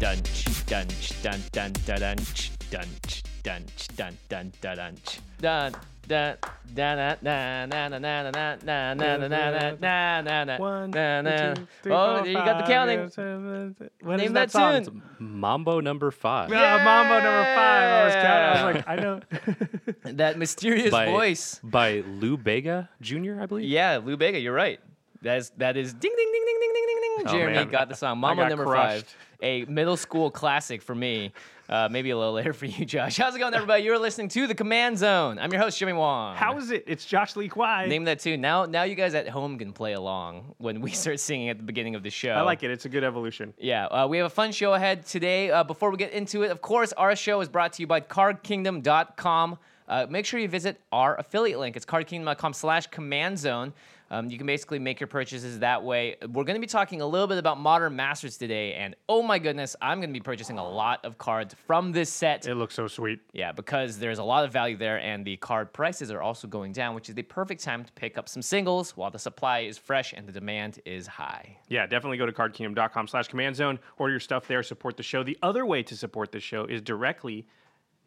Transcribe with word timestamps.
Dunch, 0.00 0.64
dunch, 0.66 1.22
dun, 1.22 1.38
dun, 1.52 1.72
dun, 1.84 2.00
dunch, 2.00 2.50
dunch, 2.70 3.22
dunch, 3.42 3.88
dun, 3.96 4.16
dun, 4.30 4.50
dun, 4.58 4.76
dunch. 4.76 5.20
Dun, 5.40 5.72
dun, 6.08 6.36
dun, 6.74 6.96
dun, 6.96 7.16
na, 7.22 7.66
na, 7.66 7.88
na, 7.88 7.98
na, 7.98 7.98
na, 7.98 8.30
na, 8.30 8.94
na, 8.94 8.94
na, 8.94 9.28
na, 9.28 9.76
na, 9.78 10.20
na, 10.22 10.44
na, 10.44 10.56
One, 10.56 10.90
na, 10.90 11.20
na. 11.20 11.54
two, 11.54 11.66
three, 11.82 11.92
Oh, 11.92 12.18
four, 12.18 12.26
you 12.26 12.32
got 12.34 12.46
the 12.46 12.52
five, 12.64 12.66
counting. 12.66 13.00
six, 13.04 13.14
seven, 13.14 13.76
eight. 13.82 13.92
What 14.00 14.16
Name 14.16 14.26
is 14.28 14.32
that 14.32 14.50
song? 14.50 14.72
tune. 14.72 14.80
It's 14.82 14.90
Mambo 15.18 15.80
number 15.80 16.10
five. 16.10 16.48
Yeah, 16.50 16.82
Mambo 16.82 17.14
number 17.20 17.44
five. 17.54 17.92
I 17.92 18.04
was 18.06 18.14
counting. 18.14 18.62
I 18.62 18.64
was 18.64 18.74
like, 18.76 18.88
I 18.88 18.96
know. 18.96 20.12
That 20.16 20.38
mysterious 20.38 20.90
by, 20.90 21.06
voice. 21.06 21.60
by 21.62 22.00
Lou 22.06 22.38
Bega 22.38 22.88
Jr., 23.02 23.42
I 23.42 23.46
believe. 23.46 23.68
Yeah, 23.68 24.00
Lou 24.02 24.16
Bega, 24.16 24.38
you're 24.40 24.54
right. 24.54 24.80
That's 25.22 25.50
that 25.58 25.76
is 25.76 25.92
ding 25.92 26.10
ding 26.16 26.32
ding 26.32 26.44
ding 26.46 26.58
ding 26.60 26.72
ding 26.72 26.86
ding 26.86 27.00
ding. 27.18 27.26
Oh, 27.28 27.32
Jeremy 27.32 27.56
man. 27.56 27.68
got 27.68 27.90
the 27.90 27.94
song. 27.94 28.16
Mama 28.16 28.40
got 28.44 28.48
number 28.48 28.64
crushed. 28.64 29.04
five. 29.04 29.16
A 29.42 29.64
middle 29.66 29.96
school 29.96 30.30
classic 30.30 30.82
for 30.82 30.94
me. 30.94 31.32
Uh, 31.68 31.88
maybe 31.88 32.10
a 32.10 32.18
little 32.18 32.32
later 32.32 32.52
for 32.52 32.66
you, 32.66 32.84
Josh. 32.84 33.16
How's 33.16 33.36
it 33.36 33.38
going, 33.38 33.54
everybody? 33.54 33.84
You're 33.84 33.98
listening 33.98 34.28
to 34.30 34.48
the 34.48 34.56
Command 34.56 34.98
Zone. 34.98 35.38
I'm 35.38 35.52
your 35.52 35.62
host, 35.62 35.78
Jimmy 35.78 35.92
Wong. 35.92 36.34
How 36.34 36.58
is 36.58 36.72
it? 36.72 36.82
It's 36.88 37.04
Josh 37.04 37.36
Lee 37.36 37.48
Kwai. 37.48 37.86
Name 37.86 38.04
that 38.04 38.18
tune. 38.18 38.40
Now, 38.40 38.66
now 38.66 38.82
you 38.82 38.96
guys 38.96 39.14
at 39.14 39.28
home 39.28 39.56
can 39.56 39.72
play 39.72 39.92
along 39.92 40.56
when 40.58 40.80
we 40.80 40.90
start 40.90 41.20
singing 41.20 41.48
at 41.48 41.58
the 41.58 41.62
beginning 41.62 41.94
of 41.94 42.02
the 42.02 42.10
show. 42.10 42.32
I 42.32 42.40
like 42.40 42.64
it. 42.64 42.72
It's 42.72 42.86
a 42.86 42.88
good 42.88 43.04
evolution. 43.04 43.54
Yeah, 43.56 43.86
uh, 43.86 44.08
we 44.08 44.16
have 44.16 44.26
a 44.26 44.30
fun 44.30 44.50
show 44.50 44.74
ahead 44.74 45.06
today. 45.06 45.52
Uh, 45.52 45.62
before 45.62 45.90
we 45.92 45.96
get 45.96 46.10
into 46.12 46.42
it, 46.42 46.50
of 46.50 46.60
course, 46.60 46.92
our 46.94 47.14
show 47.14 47.40
is 47.40 47.48
brought 47.48 47.74
to 47.74 47.82
you 47.82 47.86
by 47.86 48.00
CardKingdom.com. 48.00 49.58
Uh, 49.88 50.06
make 50.08 50.24
sure 50.26 50.38
you 50.40 50.48
visit 50.48 50.80
our 50.92 51.18
affiliate 51.18 51.58
link. 51.58 51.76
It's 51.76 51.86
cardkingdom.com 51.86 52.52
slash 52.52 52.88
command 52.88 53.38
zone. 53.38 53.72
Um, 54.12 54.28
you 54.28 54.38
can 54.38 54.46
basically 54.46 54.80
make 54.80 54.98
your 54.98 55.06
purchases 55.06 55.60
that 55.60 55.84
way. 55.84 56.16
We're 56.20 56.44
going 56.44 56.56
to 56.56 56.60
be 56.60 56.66
talking 56.66 57.00
a 57.00 57.06
little 57.06 57.28
bit 57.28 57.38
about 57.38 57.60
Modern 57.60 57.94
Masters 57.94 58.36
today, 58.36 58.74
and 58.74 58.96
oh 59.08 59.22
my 59.22 59.38
goodness, 59.38 59.76
I'm 59.80 59.98
going 59.98 60.10
to 60.10 60.12
be 60.12 60.22
purchasing 60.22 60.58
a 60.58 60.68
lot 60.68 61.04
of 61.04 61.16
cards 61.16 61.54
from 61.66 61.92
this 61.92 62.10
set. 62.10 62.46
It 62.46 62.56
looks 62.56 62.74
so 62.74 62.88
sweet. 62.88 63.20
Yeah, 63.32 63.52
because 63.52 63.98
there's 63.98 64.18
a 64.18 64.24
lot 64.24 64.44
of 64.44 64.52
value 64.52 64.76
there, 64.76 64.98
and 64.98 65.24
the 65.24 65.36
card 65.36 65.72
prices 65.72 66.10
are 66.10 66.20
also 66.20 66.48
going 66.48 66.72
down, 66.72 66.96
which 66.96 67.08
is 67.08 67.14
the 67.14 67.22
perfect 67.22 67.62
time 67.62 67.84
to 67.84 67.92
pick 67.92 68.18
up 68.18 68.28
some 68.28 68.42
singles 68.42 68.96
while 68.96 69.12
the 69.12 69.18
supply 69.18 69.60
is 69.60 69.78
fresh 69.78 70.12
and 70.12 70.26
the 70.26 70.32
demand 70.32 70.80
is 70.84 71.06
high. 71.06 71.56
Yeah, 71.68 71.86
definitely 71.86 72.18
go 72.18 72.26
to 72.26 72.32
cardkingdom.com 72.32 73.06
slash 73.06 73.28
command 73.28 73.54
zone. 73.54 73.78
Order 73.98 74.14
your 74.14 74.20
stuff 74.20 74.48
there. 74.48 74.62
Support 74.64 74.96
the 74.96 75.04
show. 75.04 75.22
The 75.22 75.38
other 75.42 75.64
way 75.64 75.84
to 75.84 75.96
support 75.96 76.32
the 76.32 76.40
show 76.40 76.64
is 76.64 76.82
directly 76.82 77.46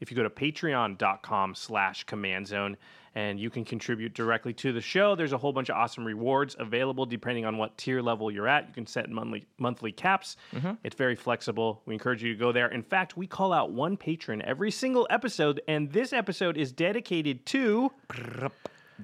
if 0.01 0.11
you 0.11 0.17
go 0.17 0.23
to 0.23 0.29
patreon.com 0.29 1.55
slash 1.55 2.03
command 2.03 2.47
zone 2.47 2.75
and 3.15 3.39
you 3.39 3.49
can 3.49 3.63
contribute 3.63 4.13
directly 4.13 4.53
to 4.53 4.73
the 4.73 4.81
show. 4.81 5.15
There's 5.15 5.33
a 5.33 5.37
whole 5.37 5.53
bunch 5.53 5.69
of 5.69 5.75
awesome 5.75 6.05
rewards 6.05 6.55
available 6.59 7.05
depending 7.05 7.45
on 7.45 7.57
what 7.57 7.77
tier 7.77 8.01
level 8.01 8.31
you're 8.31 8.47
at. 8.47 8.67
You 8.67 8.73
can 8.73 8.87
set 8.87 9.09
monthly 9.09 9.45
monthly 9.57 9.91
caps. 9.91 10.37
It's 10.83 10.95
very 10.95 11.15
flexible. 11.15 11.81
We 11.85 11.93
encourage 11.93 12.23
you 12.23 12.33
to 12.33 12.39
go 12.39 12.51
there. 12.51 12.67
In 12.69 12.83
fact, 12.83 13.15
we 13.17 13.27
call 13.27 13.53
out 13.53 13.71
one 13.71 13.97
patron 13.97 14.41
every 14.41 14.71
single 14.71 15.07
episode, 15.09 15.61
and 15.67 15.91
this 15.91 16.13
episode 16.13 16.57
is 16.57 16.71
dedicated 16.71 17.45
to 17.47 17.91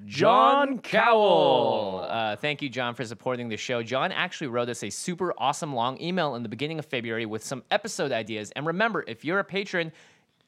John 0.05 0.79
Cowell. 0.79 2.05
Uh, 2.07 2.35
thank 2.35 2.61
you, 2.61 2.69
John, 2.69 2.93
for 2.93 3.03
supporting 3.03 3.49
the 3.49 3.57
show. 3.57 3.81
John 3.83 4.11
actually 4.11 4.47
wrote 4.47 4.69
us 4.69 4.83
a 4.83 4.89
super 4.89 5.33
awesome 5.37 5.73
long 5.73 5.99
email 5.99 6.35
in 6.35 6.43
the 6.43 6.49
beginning 6.49 6.79
of 6.79 6.85
February 6.85 7.25
with 7.25 7.43
some 7.43 7.63
episode 7.71 8.11
ideas. 8.11 8.51
And 8.55 8.65
remember, 8.65 9.03
if 9.07 9.25
you're 9.25 9.39
a 9.39 9.43
patron, 9.43 9.91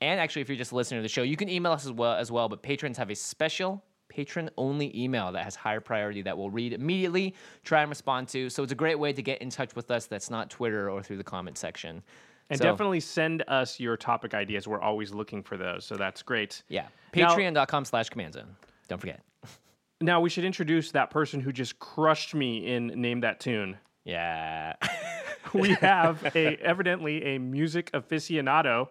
and 0.02 0.20
actually 0.20 0.42
if 0.42 0.50
you're 0.50 0.58
just 0.58 0.72
a 0.72 0.76
listener 0.76 0.98
to 0.98 1.02
the 1.04 1.08
show, 1.10 1.22
you 1.24 1.38
can 1.38 1.48
email 1.50 1.72
us 1.72 1.86
as 1.86 1.92
well. 1.92 2.14
As 2.14 2.32
well, 2.32 2.50
but 2.50 2.62
patrons 2.62 2.98
have 2.98 3.10
a 3.10 3.16
special 3.16 3.84
patron-only 4.10 4.92
email 5.02 5.32
that 5.32 5.46
has 5.46 5.56
higher 5.56 5.80
priority 5.80 6.22
that 6.22 6.38
we'll 6.38 6.50
read 6.50 6.74
immediately, 6.74 7.34
try 7.64 7.82
and 7.82 7.90
respond 7.90 8.28
to. 8.28 8.50
So 8.50 8.62
it's 8.62 8.74
a 8.74 8.76
great 8.76 9.00
way 9.00 9.14
to 9.14 9.22
get 9.22 9.42
in 9.42 9.50
touch 9.50 9.74
with 9.74 9.90
us. 9.90 10.06
That's 10.06 10.30
not 10.30 10.50
Twitter 10.50 10.90
or 10.90 11.02
through 11.02 11.16
the 11.16 11.24
comment 11.24 11.58
section. 11.58 12.04
And 12.50 12.58
So, 12.58 12.66
definitely 12.66 13.00
send 13.00 13.46
us 13.48 13.80
your 13.80 13.96
topic 13.96 14.34
ideas. 14.34 14.68
We're 14.68 14.82
always 14.82 15.14
looking 15.14 15.42
for 15.42 15.56
those. 15.56 15.86
So 15.86 15.96
that's 15.96 16.22
great. 16.24 16.62
yeah, 16.68 16.88
Patreon.com 17.14 17.86
slash 17.86 18.10
Command 18.10 18.34
Zone. 18.34 18.56
Don't 18.90 19.00
forget. 19.00 19.22
Now 20.04 20.20
we 20.20 20.32
should 20.32 20.46
introduce 20.46 20.92
that 20.94 21.12
person 21.12 21.40
who 21.40 21.52
just 21.52 21.78
crushed 21.78 22.34
me 22.34 22.74
in 22.74 22.88
Name 22.88 23.20
That 23.22 23.40
Tune. 23.40 23.78
Yeah. 24.04 24.74
We 25.54 25.74
have 25.76 26.24
a 26.36 26.56
evidently 26.58 27.24
a 27.36 27.38
music 27.38 27.92
aficionado, 27.92 28.90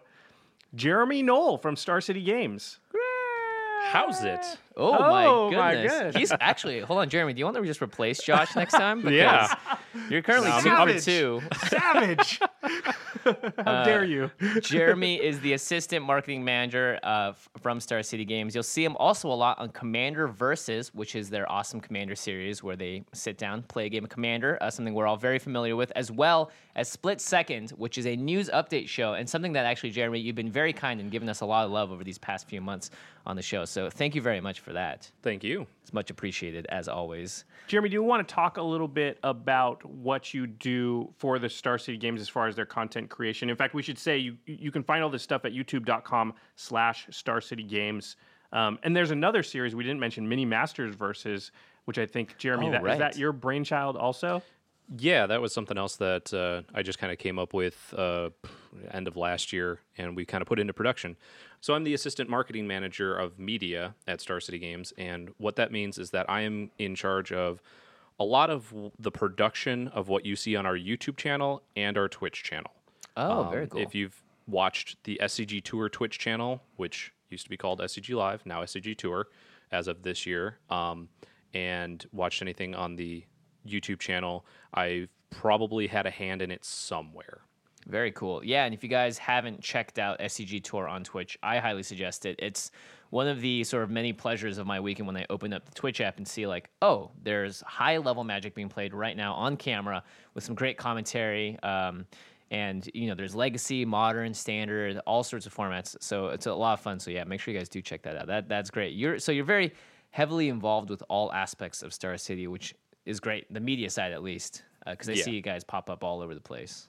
Jeremy 0.73 1.21
Noell 1.23 1.61
from 1.61 1.75
Star 1.75 1.99
City 2.01 2.23
Games. 2.23 2.79
How's 3.91 4.23
it? 4.23 4.57
Oh, 4.77 4.93
Oh, 4.95 5.51
my 5.51 5.57
my 5.57 5.73
goodness. 5.73 5.91
goodness. 5.93 6.15
He's 6.15 6.31
actually 6.39 6.79
hold 6.79 6.99
on, 6.99 7.09
Jeremy. 7.09 7.33
Do 7.33 7.39
you 7.39 7.45
want 7.45 7.57
to 7.57 7.63
just 7.65 7.81
replace 7.81 8.21
Josh 8.23 8.55
next 8.55 8.73
time? 8.73 9.01
Because 9.01 9.13
Yeah. 9.13 9.55
You're 10.09 10.21
currently 10.21 10.49
No, 10.49 10.61
two 10.61 10.69
I'm- 10.69 10.87
for 10.87 10.99
two. 10.99 11.41
Savage! 11.67 12.39
How 13.23 13.83
dare 13.83 14.03
you? 14.03 14.31
Jeremy 14.61 15.21
is 15.21 15.39
the 15.41 15.53
assistant 15.53 16.03
marketing 16.05 16.43
manager 16.43 16.97
uh, 17.03 17.33
from 17.61 17.79
Star 17.79 18.01
City 18.01 18.25
Games. 18.25 18.55
You'll 18.55 18.63
see 18.63 18.83
him 18.83 18.95
also 18.97 19.29
a 19.29 19.33
lot 19.35 19.59
on 19.59 19.69
Commander 19.69 20.27
Versus, 20.27 20.93
which 20.93 21.15
is 21.15 21.29
their 21.29 21.49
awesome 21.51 21.79
Commander 21.81 22.15
series 22.15 22.63
where 22.63 22.75
they 22.75 23.03
sit 23.13 23.37
down, 23.37 23.61
play 23.63 23.85
a 23.85 23.89
game 23.89 24.03
of 24.05 24.09
Commander, 24.09 24.57
uh, 24.61 24.69
something 24.71 24.93
we're 24.93 25.05
all 25.07 25.17
very 25.17 25.37
familiar 25.39 25.75
with, 25.75 25.91
as 25.95 26.11
well 26.11 26.49
as 26.75 26.89
Split 26.89 27.21
Second, 27.21 27.71
which 27.71 27.97
is 27.97 28.07
a 28.07 28.15
news 28.15 28.49
update 28.49 28.87
show 28.87 29.13
and 29.13 29.29
something 29.29 29.53
that 29.53 29.65
actually, 29.65 29.91
Jeremy, 29.91 30.19
you've 30.19 30.35
been 30.35 30.51
very 30.51 30.73
kind 30.73 30.99
and 30.99 31.11
given 31.11 31.29
us 31.29 31.41
a 31.41 31.45
lot 31.45 31.65
of 31.65 31.71
love 31.71 31.91
over 31.91 32.03
these 32.03 32.17
past 32.17 32.47
few 32.47 32.61
months 32.61 32.89
on 33.25 33.35
the 33.35 33.41
show. 33.43 33.65
So 33.65 33.89
thank 33.89 34.15
you 34.15 34.21
very 34.21 34.41
much 34.41 34.60
for 34.61 34.73
that. 34.73 35.11
Thank 35.21 35.43
you. 35.43 35.67
It's 35.81 35.91
much 35.91 36.09
appreciated 36.09 36.65
as 36.69 36.87
always. 36.87 37.43
Jeremy, 37.67 37.89
do 37.89 37.93
you 37.93 38.03
want 38.03 38.25
to 38.27 38.33
talk 38.33 38.57
a 38.57 38.61
little 38.61 38.87
bit 38.87 39.17
about 39.23 39.83
what 39.85 40.33
you 40.33 40.47
do 40.47 41.11
for 41.17 41.39
the 41.39 41.49
Star 41.49 41.77
City 41.77 41.97
Games 41.97 42.21
as 42.21 42.29
far 42.29 42.47
as 42.47 42.55
their 42.55 42.65
content 42.65 43.09
creation? 43.09 43.49
In 43.49 43.55
fact, 43.55 43.73
we 43.73 43.81
should 43.81 43.97
say 43.99 44.17
you 44.17 44.37
you 44.45 44.71
can 44.71 44.83
find 44.83 45.03
all 45.03 45.09
this 45.09 45.23
stuff 45.23 45.43
at 45.45 45.51
youtube.com 45.51 46.33
slash 46.55 47.07
Star 47.11 47.41
City 47.41 47.63
Games. 47.63 48.15
Um, 48.53 48.79
and 48.83 48.95
there's 48.95 49.11
another 49.11 49.43
series 49.43 49.75
we 49.75 49.83
didn't 49.83 49.99
mention, 49.99 50.27
Mini 50.27 50.45
Masters 50.45 50.93
Versus, 50.95 51.51
which 51.85 51.97
I 51.97 52.05
think, 52.05 52.37
Jeremy, 52.37 52.67
Oh, 52.67 52.71
that, 52.71 52.81
is 52.81 52.85
right. 52.85 52.99
that 52.99 53.17
your 53.17 53.31
brainchild 53.31 53.95
also? 53.97 54.41
Yeah, 54.97 55.25
that 55.27 55.41
was 55.41 55.53
something 55.53 55.77
else 55.77 55.95
that 55.97 56.33
uh, 56.33 56.63
I 56.77 56.81
just 56.81 56.99
kind 56.99 57.13
of 57.13 57.17
came 57.17 57.39
up 57.39 57.53
with 57.53 57.93
uh, 57.97 58.29
end 58.91 59.07
of 59.07 59.15
last 59.15 59.53
year, 59.53 59.79
and 59.97 60.15
we 60.15 60.25
kind 60.25 60.41
of 60.41 60.47
put 60.47 60.59
into 60.59 60.73
production. 60.73 61.15
So 61.61 61.73
I'm 61.73 61.83
the 61.83 61.93
assistant 61.93 62.29
marketing 62.29 62.67
manager 62.67 63.15
of 63.15 63.39
media 63.39 63.95
at 64.07 64.19
Star 64.19 64.39
City 64.41 64.59
Games, 64.59 64.91
and 64.97 65.29
what 65.37 65.55
that 65.55 65.71
means 65.71 65.97
is 65.97 66.09
that 66.11 66.29
I 66.29 66.41
am 66.41 66.71
in 66.77 66.95
charge 66.95 67.31
of 67.31 67.61
a 68.19 68.25
lot 68.25 68.49
of 68.49 68.73
the 68.99 69.11
production 69.11 69.87
of 69.89 70.09
what 70.09 70.25
you 70.25 70.35
see 70.35 70.55
on 70.55 70.65
our 70.65 70.75
YouTube 70.75 71.17
channel 71.17 71.63
and 71.75 71.97
our 71.97 72.09
Twitch 72.09 72.43
channel. 72.43 72.71
Oh, 73.15 73.43
Um, 73.43 73.51
very 73.51 73.67
cool. 73.67 73.81
If 73.81 73.95
you've 73.95 74.21
watched 74.47 75.03
the 75.05 75.19
SCG 75.23 75.63
Tour 75.63 75.87
Twitch 75.87 76.19
channel, 76.19 76.61
which 76.75 77.13
used 77.29 77.45
to 77.45 77.49
be 77.49 77.57
called 77.57 77.79
SCG 77.79 78.13
Live, 78.13 78.45
now 78.45 78.61
SCG 78.61 78.97
Tour, 78.97 79.27
as 79.71 79.87
of 79.87 80.03
this 80.03 80.25
year, 80.25 80.57
um, 80.69 81.07
and 81.53 82.05
watched 82.11 82.41
anything 82.41 82.75
on 82.75 82.95
the 82.95 83.23
YouTube 83.67 83.99
channel, 83.99 84.45
I've 84.73 85.09
probably 85.29 85.87
had 85.87 86.05
a 86.05 86.11
hand 86.11 86.41
in 86.41 86.51
it 86.51 86.63
somewhere. 86.65 87.41
Very 87.87 88.11
cool. 88.11 88.43
Yeah, 88.43 88.65
and 88.65 88.73
if 88.73 88.83
you 88.83 88.89
guys 88.89 89.17
haven't 89.17 89.61
checked 89.61 89.97
out 89.97 90.19
SCG 90.19 90.63
Tour 90.63 90.87
on 90.87 91.03
Twitch, 91.03 91.37
I 91.41 91.57
highly 91.57 91.83
suggest 91.83 92.25
it. 92.25 92.35
It's 92.39 92.71
one 93.09 93.27
of 93.27 93.41
the 93.41 93.63
sort 93.63 93.83
of 93.83 93.89
many 93.89 94.13
pleasures 94.13 94.57
of 94.57 94.67
my 94.67 94.79
weekend 94.79 95.07
when 95.07 95.17
I 95.17 95.25
open 95.29 95.51
up 95.51 95.65
the 95.65 95.73
Twitch 95.73 95.99
app 95.99 96.17
and 96.17 96.27
see 96.27 96.47
like, 96.47 96.69
oh, 96.81 97.11
there's 97.23 97.61
high 97.61 97.97
level 97.97 98.23
Magic 98.23 98.53
being 98.53 98.69
played 98.69 98.93
right 98.93 99.17
now 99.17 99.33
on 99.33 99.57
camera 99.57 100.03
with 100.33 100.43
some 100.43 100.55
great 100.55 100.77
commentary. 100.77 101.59
Um, 101.63 102.05
and 102.51 102.87
you 102.93 103.07
know, 103.07 103.15
there's 103.15 103.33
legacy, 103.33 103.83
modern, 103.83 104.33
standard, 104.33 104.99
all 105.07 105.23
sorts 105.23 105.45
of 105.45 105.55
formats. 105.55 105.95
So 106.01 106.27
it's 106.27 106.45
a 106.45 106.53
lot 106.53 106.73
of 106.73 106.81
fun. 106.81 106.99
So 106.99 107.09
yeah, 107.09 107.23
make 107.23 107.39
sure 107.39 107.53
you 107.53 107.59
guys 107.59 107.69
do 107.69 107.81
check 107.81 108.03
that 108.03 108.15
out. 108.15 108.27
That 108.27 108.47
that's 108.47 108.69
great. 108.69 108.93
You're 108.93 109.19
so 109.19 109.31
you're 109.31 109.45
very 109.45 109.73
heavily 110.11 110.49
involved 110.49 110.89
with 110.89 111.01
all 111.09 111.31
aspects 111.31 111.81
of 111.81 111.93
Star 111.93 112.17
City, 112.17 112.47
which 112.47 112.75
is 113.05 113.19
great. 113.19 113.51
The 113.53 113.59
media 113.59 113.89
side, 113.89 114.11
at 114.11 114.23
least, 114.23 114.63
because 114.85 115.09
I 115.09 115.13
Yeah. 115.13 115.23
see 115.23 115.31
you 115.31 115.41
guys 115.41 115.63
pop 115.63 115.89
up 115.89 116.03
all 116.03 116.21
over 116.21 116.33
the 116.35 116.41
place. 116.41 116.87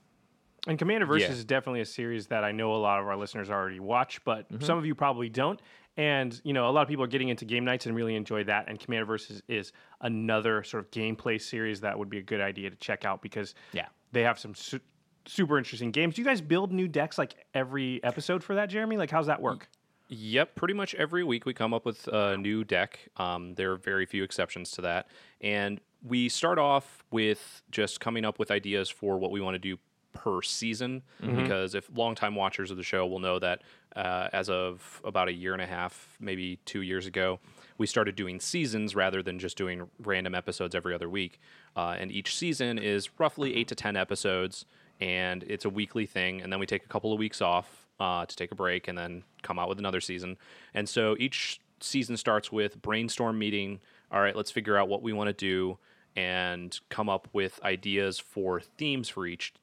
And 0.68 0.78
Commander 0.78 1.06
Versus 1.06 1.28
Yeah. 1.28 1.34
is 1.34 1.44
definitely 1.44 1.80
a 1.80 1.84
series 1.86 2.28
that 2.28 2.44
I 2.44 2.52
know 2.52 2.72
a 2.74 2.76
lot 2.76 3.00
of 3.00 3.06
our 3.06 3.16
listeners 3.16 3.50
already 3.50 3.80
watch, 3.80 4.22
but 4.24 4.46
some 4.62 4.78
of 4.78 4.86
you 4.86 4.94
probably 4.94 5.28
don't. 5.28 5.60
And 5.96 6.40
you 6.44 6.52
know, 6.52 6.68
a 6.68 6.72
lot 6.72 6.82
of 6.82 6.88
people 6.88 7.04
are 7.04 7.08
getting 7.08 7.28
into 7.30 7.44
game 7.44 7.64
nights 7.64 7.86
and 7.86 7.96
really 7.96 8.14
enjoy 8.14 8.44
that. 8.44 8.68
And 8.68 8.78
Commander 8.78 9.04
Versus 9.06 9.42
is 9.48 9.72
another 10.00 10.62
sort 10.62 10.84
of 10.84 10.90
gameplay 10.92 11.40
series 11.40 11.80
that 11.80 11.98
would 11.98 12.08
be 12.08 12.18
a 12.18 12.22
good 12.22 12.40
idea 12.40 12.70
to 12.70 12.76
check 12.76 13.04
out 13.04 13.22
because 13.22 13.54
Yeah. 13.72 13.88
they 14.12 14.22
have 14.22 14.38
some 14.38 14.54
su- 14.54 14.80
super 15.26 15.58
interesting 15.58 15.90
games. 15.90 16.14
Do 16.14 16.22
you 16.22 16.26
guys 16.26 16.40
build 16.40 16.72
new 16.72 16.86
decks 16.88 17.18
like 17.18 17.34
every 17.54 18.02
episode 18.04 18.42
for 18.44 18.54
that, 18.54 18.66
Jeremy? 18.66 18.96
Like, 18.96 19.10
how's 19.10 19.26
that 19.26 19.42
work? 19.42 19.68
Yep, 20.08 20.54
pretty 20.56 20.74
much 20.74 20.94
every 20.94 21.24
week 21.24 21.44
we 21.46 21.54
come 21.54 21.72
up 21.74 21.84
with 21.84 22.06
a 22.08 22.36
new 22.36 22.64
deck. 22.64 23.08
Um, 23.16 23.54
there 23.54 23.72
are 23.72 23.76
very 23.76 24.04
few 24.06 24.22
exceptions 24.24 24.70
to 24.72 24.82
that. 24.82 25.08
And 25.40 25.80
we 26.04 26.28
start 26.28 26.58
off 26.58 27.04
with 27.10 27.62
just 27.70 28.00
coming 28.00 28.24
up 28.24 28.38
with 28.38 28.50
ideas 28.50 28.90
for 28.90 29.18
what 29.18 29.30
we 29.30 29.40
want 29.40 29.54
to 29.54 29.58
do 29.58 29.78
per 30.12 30.42
season. 30.42 31.02
Because 31.36 31.74
if 31.74 31.88
longtime 31.94 32.34
watchers 32.34 32.70
of 32.70 32.76
the 32.76 32.82
show 32.82 33.06
will 33.06 33.18
know 33.18 33.38
that 33.38 33.62
uh, 33.96 34.28
as 34.32 34.48
of 34.48 35.00
about 35.04 35.28
a 35.28 35.32
year 35.32 35.52
and 35.52 35.62
a 35.62 35.66
half, 35.66 36.16
maybe 36.20 36.58
two 36.64 36.82
years 36.82 37.06
ago, 37.06 37.40
we 37.78 37.86
started 37.86 38.14
doing 38.14 38.40
seasons 38.40 38.94
rather 38.94 39.22
than 39.22 39.38
just 39.38 39.56
doing 39.56 39.88
random 40.00 40.34
episodes 40.34 40.74
every 40.74 40.94
other 40.94 41.08
week. 41.08 41.40
Uh, 41.76 41.96
and 41.98 42.12
each 42.12 42.36
season 42.36 42.78
is 42.78 43.08
roughly 43.18 43.56
eight 43.56 43.68
to 43.68 43.74
10 43.74 43.96
episodes, 43.96 44.66
and 45.00 45.42
it's 45.44 45.64
a 45.64 45.70
weekly 45.70 46.06
thing. 46.06 46.42
And 46.42 46.52
then 46.52 46.60
we 46.60 46.66
take 46.66 46.84
a 46.84 46.88
couple 46.88 47.12
of 47.12 47.18
weeks 47.18 47.40
off 47.40 47.86
uh, 47.98 48.26
to 48.26 48.36
take 48.36 48.52
a 48.52 48.54
break 48.54 48.88
and 48.88 48.96
then 48.96 49.24
come 49.42 49.58
out 49.58 49.68
with 49.68 49.78
another 49.78 50.00
season. 50.00 50.36
And 50.74 50.88
so 50.88 51.16
each 51.18 51.60
season 51.80 52.16
starts 52.16 52.52
with 52.52 52.80
brainstorm 52.82 53.38
meeting. 53.38 53.80
All 54.10 54.20
right, 54.20 54.36
let's 54.36 54.50
figure 54.50 54.76
out 54.76 54.88
what 54.88 55.02
we 55.02 55.12
want 55.12 55.28
to 55.28 55.32
do 55.32 55.78
and 56.16 56.78
come 56.88 57.08
up 57.08 57.28
with 57.32 57.60
ideas 57.62 58.18
for 58.18 58.60
themes 58.60 59.08
for 59.08 59.26
each 59.26 59.54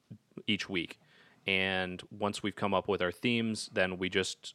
each 0.46 0.68
week. 0.68 0.98
And 1.46 2.02
once 2.10 2.42
we've 2.42 2.56
come 2.56 2.74
up 2.74 2.88
with 2.88 3.02
our 3.02 3.12
themes, 3.12 3.70
then 3.72 3.98
we 3.98 4.08
just 4.08 4.54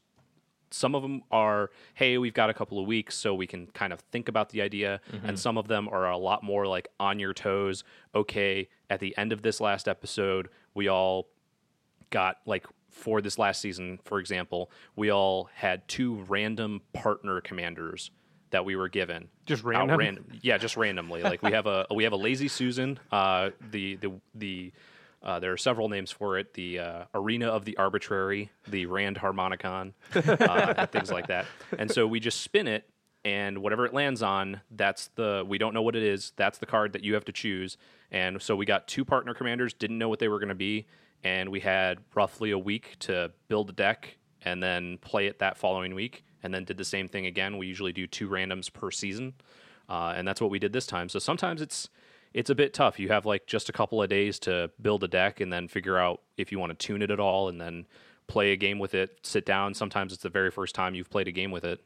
some 0.72 0.96
of 0.96 1.04
them 1.04 1.22
are 1.32 1.70
hey 1.94 2.18
we've 2.18 2.34
got 2.34 2.50
a 2.50 2.54
couple 2.54 2.80
of 2.80 2.88
weeks 2.88 3.16
so 3.16 3.34
we 3.34 3.48
can 3.48 3.68
kind 3.68 3.94
of 3.94 4.00
think 4.12 4.28
about 4.28 4.50
the 4.50 4.62
idea. 4.62 5.00
And 5.12 5.22
mm-hmm. 5.22 5.36
some 5.36 5.58
of 5.58 5.68
them 5.68 5.88
are 5.90 6.10
a 6.10 6.18
lot 6.18 6.44
more 6.44 6.68
like 6.68 6.88
on 7.00 7.20
your 7.20 7.34
toes. 7.34 7.84
Okay 8.14 8.68
at 8.90 9.00
the 9.00 9.16
end 9.18 9.32
of 9.32 9.42
this 9.42 9.60
last 9.60 9.88
episode 9.88 10.50
we 10.74 10.88
all 10.88 11.28
got 12.10 12.38
like 12.46 12.66
for 12.90 13.22
this 13.22 13.38
last 13.38 13.62
season 13.62 14.00
for 14.04 14.20
example 14.20 14.72
we 14.96 15.10
all 15.10 15.50
had 15.54 15.88
two 15.88 16.24
random 16.28 16.82
partner 16.94 17.42
commanders 17.42 18.12
that 18.56 18.64
we 18.64 18.78
were 18.78 18.88
given 18.88 19.28
Just 19.46 19.66
random? 19.66 20.00
ran- 20.00 20.24
yeah 20.42 20.58
just 20.58 20.78
randomly 20.78 21.22
like 21.22 21.44
we 21.44 21.52
have 21.52 21.68
a 21.68 21.86
we 21.94 22.06
have 22.06 22.14
a 22.14 22.18
lazy 22.18 22.48
susan 22.48 22.98
uh 23.12 23.50
the 23.72 23.96
the 23.98 24.14
the 24.34 24.72
uh, 25.24 25.40
there 25.40 25.52
are 25.52 25.58
several 25.58 25.90
names 25.90 26.12
for 26.12 26.38
it: 26.38 26.54
the 26.54 26.78
uh, 26.78 27.06
Arena 27.16 27.48
of 27.48 27.66
the 27.66 27.76
Arbitrary, 27.78 28.52
the 28.68 28.86
Rand 28.86 29.18
Harmonicon, 29.18 29.94
uh, 30.14 30.86
things 30.92 31.12
like 31.12 31.26
that. 31.28 31.48
And 31.80 31.90
so 31.90 32.06
we 32.06 32.20
just 32.20 32.42
spin 32.42 32.68
it, 32.68 32.88
and 33.24 33.58
whatever 33.58 33.88
it 33.88 33.94
lands 33.94 34.22
on, 34.22 34.62
that's 34.70 35.08
the 35.16 35.44
we 35.48 35.58
don't 35.58 35.74
know 35.74 35.82
what 35.82 35.96
it 35.96 36.04
is. 36.04 36.32
That's 36.36 36.60
the 36.60 36.68
card 36.68 36.94
that 36.94 37.04
you 37.04 37.16
have 37.16 37.26
to 37.26 37.32
choose. 37.32 37.76
And 38.12 38.40
so 38.40 38.56
we 38.56 38.68
got 38.68 38.88
two 38.88 39.04
partner 39.04 39.34
commanders, 39.34 39.74
didn't 39.74 39.98
know 39.98 40.10
what 40.10 40.20
they 40.20 40.28
were 40.28 40.38
going 40.38 40.50
to 40.50 40.54
be, 40.54 40.86
and 41.24 41.50
we 41.50 41.60
had 41.60 41.98
roughly 42.14 42.52
a 42.52 42.60
week 42.60 42.96
to 43.00 43.32
build 43.48 43.72
a 43.72 43.74
deck 43.74 44.18
and 44.44 44.62
then 44.62 45.00
play 45.00 45.26
it 45.26 45.40
that 45.40 45.58
following 45.58 45.96
week, 45.96 46.24
and 46.46 46.54
then 46.54 46.64
did 46.64 46.78
the 46.78 46.86
same 46.86 47.08
thing 47.08 47.26
again. 47.26 47.58
We 47.58 47.66
usually 47.66 47.92
do 47.92 48.06
two 48.06 48.30
randoms 48.30 48.72
per 48.72 48.92
season, 48.92 49.34
uh, 49.90 50.14
and 50.16 50.28
that's 50.28 50.40
what 50.40 50.52
we 50.52 50.60
did 50.60 50.72
this 50.72 50.86
time. 50.86 51.10
So 51.10 51.20
sometimes 51.20 51.60
it's 51.60 51.90
it's 52.34 52.52
a 52.52 52.56
bit 52.56 52.74
tough. 52.74 53.00
You 53.00 53.10
have 53.10 53.26
like 53.26 53.48
just 53.48 53.68
a 53.68 53.74
couple 53.74 54.02
of 54.02 54.10
days 54.10 54.38
to 54.40 54.70
build 54.82 55.04
a 55.04 55.08
deck 55.08 55.42
and 55.42 55.52
then 55.52 55.68
figure 55.68 55.98
out 55.98 56.22
if 56.38 56.52
you 56.52 56.60
want 56.60 56.78
to 56.78 56.88
tune 56.88 57.02
it 57.02 57.10
at 57.10 57.20
all 57.20 57.50
and 57.50 57.60
then 57.60 57.88
play 58.28 58.52
a 58.52 58.56
game 58.56 58.78
with 58.78 58.94
it, 58.94 59.20
sit 59.24 59.46
down. 59.46 59.74
Sometimes 59.74 60.14
it's 60.14 60.22
the 60.22 60.30
very 60.30 60.52
first 60.52 60.76
time 60.76 60.96
you've 60.96 61.10
played 61.10 61.28
a 61.28 61.32
game 61.32 61.50
with 61.50 61.64
it. 61.66 61.82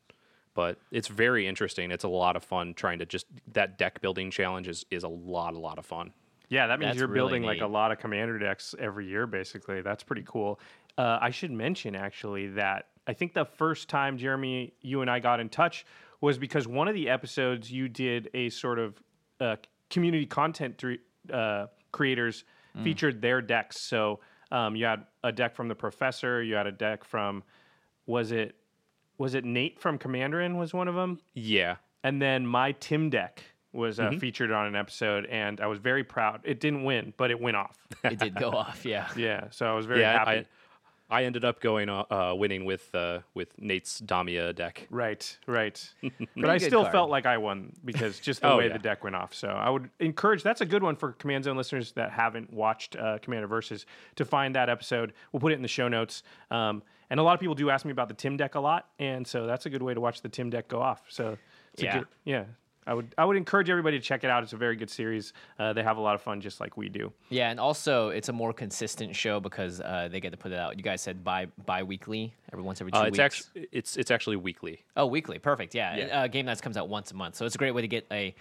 But 0.56 0.77
it's 0.91 1.07
very 1.07 1.47
interesting. 1.47 1.91
It's 1.91 2.03
a 2.03 2.09
lot 2.09 2.35
of 2.35 2.44
fun 2.44 2.73
trying 2.73 3.00
to 3.00 3.05
just 3.05 3.27
that 3.53 3.77
deck 3.77 4.01
building 4.01 4.31
challenge 4.31 4.67
is, 4.67 4.85
is 4.91 5.03
a 5.03 5.07
lot, 5.07 5.53
a 5.53 5.59
lot 5.59 5.77
of 5.77 5.85
fun. 5.85 6.12
Yeah, 6.50 6.67
that 6.67 6.79
means 6.79 6.89
That's 6.89 7.00
you're 7.00 7.07
really 7.07 7.19
building 7.19 7.44
like 7.44 7.62
a 7.62 7.67
lot 7.67 7.91
of 7.91 8.00
commander 8.00 8.39
decks 8.39 8.73
every 8.79 9.07
year, 9.07 9.27
basically. 9.27 9.81
That's 9.81 10.03
pretty 10.03 10.23
cool. 10.25 10.59
Uh, 10.97 11.19
I 11.21 11.29
should 11.29 11.51
mention 11.51 11.95
actually 11.95 12.47
that 12.47 12.88
I 13.09 13.13
think 13.13 13.33
the 13.33 13.45
first 13.45 13.89
time 13.89 14.17
Jeremy, 14.17 14.73
you 14.81 15.01
and 15.01 15.09
I 15.09 15.19
got 15.19 15.39
in 15.39 15.50
touch 15.50 15.85
was 16.21 16.38
because 16.38 16.67
one 16.67 16.88
of 16.88 16.94
the 16.94 17.09
episodes 17.09 17.71
you 17.71 17.88
did 17.89 18.29
a 18.35 18.50
sort 18.50 18.77
of 18.77 19.01
uh, 19.39 19.56
community 19.89 20.25
content 20.27 20.83
uh, 21.33 21.65
creators 21.91 22.44
Mm. 22.77 22.83
featured 22.83 23.19
their 23.19 23.41
decks. 23.41 23.77
So 23.89 24.19
um, 24.51 24.75
you 24.75 24.85
had 24.85 25.03
a 25.23 25.31
deck 25.31 25.56
from 25.56 25.69
the 25.69 25.73
professor, 25.75 26.44
you 26.44 26.53
had 26.53 26.67
a 26.67 26.71
deck 26.71 27.03
from 27.03 27.41
was 28.06 28.31
it 28.31 28.56
was 29.17 29.33
it 29.33 29.44
Nate 29.44 29.79
from 29.79 29.97
Commander? 29.97 30.38
Commanderin 30.38 30.57
was 30.59 30.71
one 30.71 30.88
of 30.88 30.94
them? 30.94 31.19
Yeah. 31.33 31.77
And 32.03 32.21
then 32.21 32.45
my 32.45 32.73
Tim 32.73 33.09
deck 33.09 33.44
was 33.73 34.00
uh, 34.00 34.03
Mm-hmm. 34.03 34.19
featured 34.19 34.51
on 34.51 34.67
an 34.67 34.75
episode, 34.75 35.25
and 35.25 35.59
I 35.59 35.65
was 35.65 35.79
very 35.79 36.03
proud. 36.03 36.41
It 36.44 36.59
didn't 36.59 36.83
win, 36.83 37.12
but 37.17 37.31
it 37.31 37.39
went 37.41 37.57
off. 37.57 37.75
It 38.03 38.19
did 38.19 38.35
go 38.35 38.51
off, 38.51 38.85
yeah. 38.85 39.07
yeah, 39.17 39.45
so 39.50 39.65
I 39.65 39.73
was 39.73 39.88
very 39.88 40.01
yeah, 40.01 40.13
happy. 40.19 40.31
I, 40.31 40.45
I 41.11 41.23
ended 41.23 41.44
up 41.44 41.59
going 41.59 41.89
uh, 41.89 42.03
uh, 42.11 42.33
winning 42.38 42.65
with 42.65 42.94
uh, 42.94 43.19
with 43.33 43.59
Nate's 43.59 44.00
Damia 44.00 44.53
deck. 44.53 44.88
Right, 44.91 45.38
right. 45.47 45.93
but 46.38 46.50
I 46.50 46.57
still 46.60 46.81
card. 46.84 46.91
felt 46.91 47.10
like 47.10 47.25
I 47.25 47.38
won 47.38 47.74
because 47.84 48.19
just 48.29 48.41
the 48.41 48.50
Oh, 48.51 48.57
way 48.57 48.67
yeah. 48.67 48.74
the 48.74 48.79
deck 48.79 49.03
went 49.03 49.15
off. 49.15 49.34
So 49.34 49.48
I 49.48 49.69
would 49.69 49.89
encourage. 50.00 50.43
That's 50.43 50.62
a 50.62 50.65
good 50.67 50.84
one 50.84 50.95
for 50.95 51.13
Command 51.13 51.45
Zone 51.45 51.57
listeners 51.57 51.93
that 51.93 52.12
haven't 52.12 52.53
watched 52.53 52.95
uh, 52.95 53.17
Commander 53.22 53.48
Versus 53.48 53.86
to 54.17 54.25
find 54.25 54.53
that 54.55 54.69
episode. 54.69 55.13
We'll 55.31 55.39
put 55.39 55.51
it 55.51 55.55
in 55.55 55.62
the 55.63 55.67
show 55.67 55.88
notes. 55.88 56.22
Um, 56.51 56.84
and 57.10 57.19
a 57.19 57.24
lot 57.24 57.34
of 57.34 57.39
people 57.39 57.55
do 57.55 57.72
ask 57.72 57.86
me 57.86 57.91
about 57.91 58.07
the 58.07 58.13
Tim 58.13 58.38
deck 58.38 58.53
a 58.53 58.60
lot, 58.60 58.88
and 59.00 59.25
so 59.25 59.48
that's 59.48 59.65
a 59.65 59.69
good 59.72 59.81
way 59.81 59.95
to 59.95 60.00
watch 60.01 60.22
the 60.22 60.29
Tim 60.29 60.51
deck 60.51 60.67
go 60.67 60.79
off. 60.79 61.01
So 61.10 61.38
it's 61.74 61.81
a 61.81 61.86
Yeah. 61.86 61.98
good, 62.00 62.07
yeah. 62.24 62.43
I 62.89 62.93
would 62.96 63.13
I 63.19 63.24
would 63.25 63.38
encourage 63.38 63.69
everybody 63.69 64.00
to 64.00 64.03
check 64.03 64.24
it 64.24 64.29
out. 64.31 64.41
It's 64.41 64.53
a 64.53 64.58
very 64.58 64.75
good 64.75 64.89
series. 64.89 65.31
Uh, 65.60 65.74
they 65.74 65.84
have 65.84 65.98
a 65.98 66.01
lot 66.01 66.15
of 66.15 66.22
fun, 66.22 66.41
just 66.41 66.60
like 66.60 66.75
we 66.75 66.89
do. 66.89 67.13
Yeah, 67.29 67.51
and 67.51 67.60
also 67.60 68.10
it's 68.10 68.29
a 68.29 68.34
more 68.34 68.51
consistent 68.51 69.15
show 69.15 69.39
because 69.39 69.79
uh, 69.79 70.10
they 70.12 70.19
get 70.19 70.31
to 70.31 70.38
put 70.38 70.51
it 70.51 70.58
out. 70.58 70.75
You 70.77 70.84
guys 70.84 71.01
said 71.01 71.24
bi 71.24 71.46
bi 71.65 71.84
weekly, 71.84 72.34
every 72.51 72.63
once 72.63 72.81
every 72.81 72.91
two 72.91 72.98
Uh, 72.98 73.03
weeks. 73.05 73.13
it's 73.13 73.19
actually 73.19 73.67
it's 73.72 73.96
it's 73.98 74.10
actually 74.12 74.38
weekly. 74.38 74.84
oh, 74.98 75.05
weekly, 75.05 75.38
perfect. 75.38 75.75
Yeah, 75.75 75.96
Yeah. 75.98 76.22
Uh, 76.24 76.27
Game 76.27 76.46
Nights 76.48 76.62
comes 76.62 76.77
out 76.77 76.89
once 76.89 77.12
a 77.12 77.15
month, 77.15 77.36
so 77.36 77.46
it's 77.46 77.55
a 77.55 77.60
great 77.60 77.72
way 77.75 77.81
to 77.84 77.88
get 77.88 78.08
a 78.12 78.34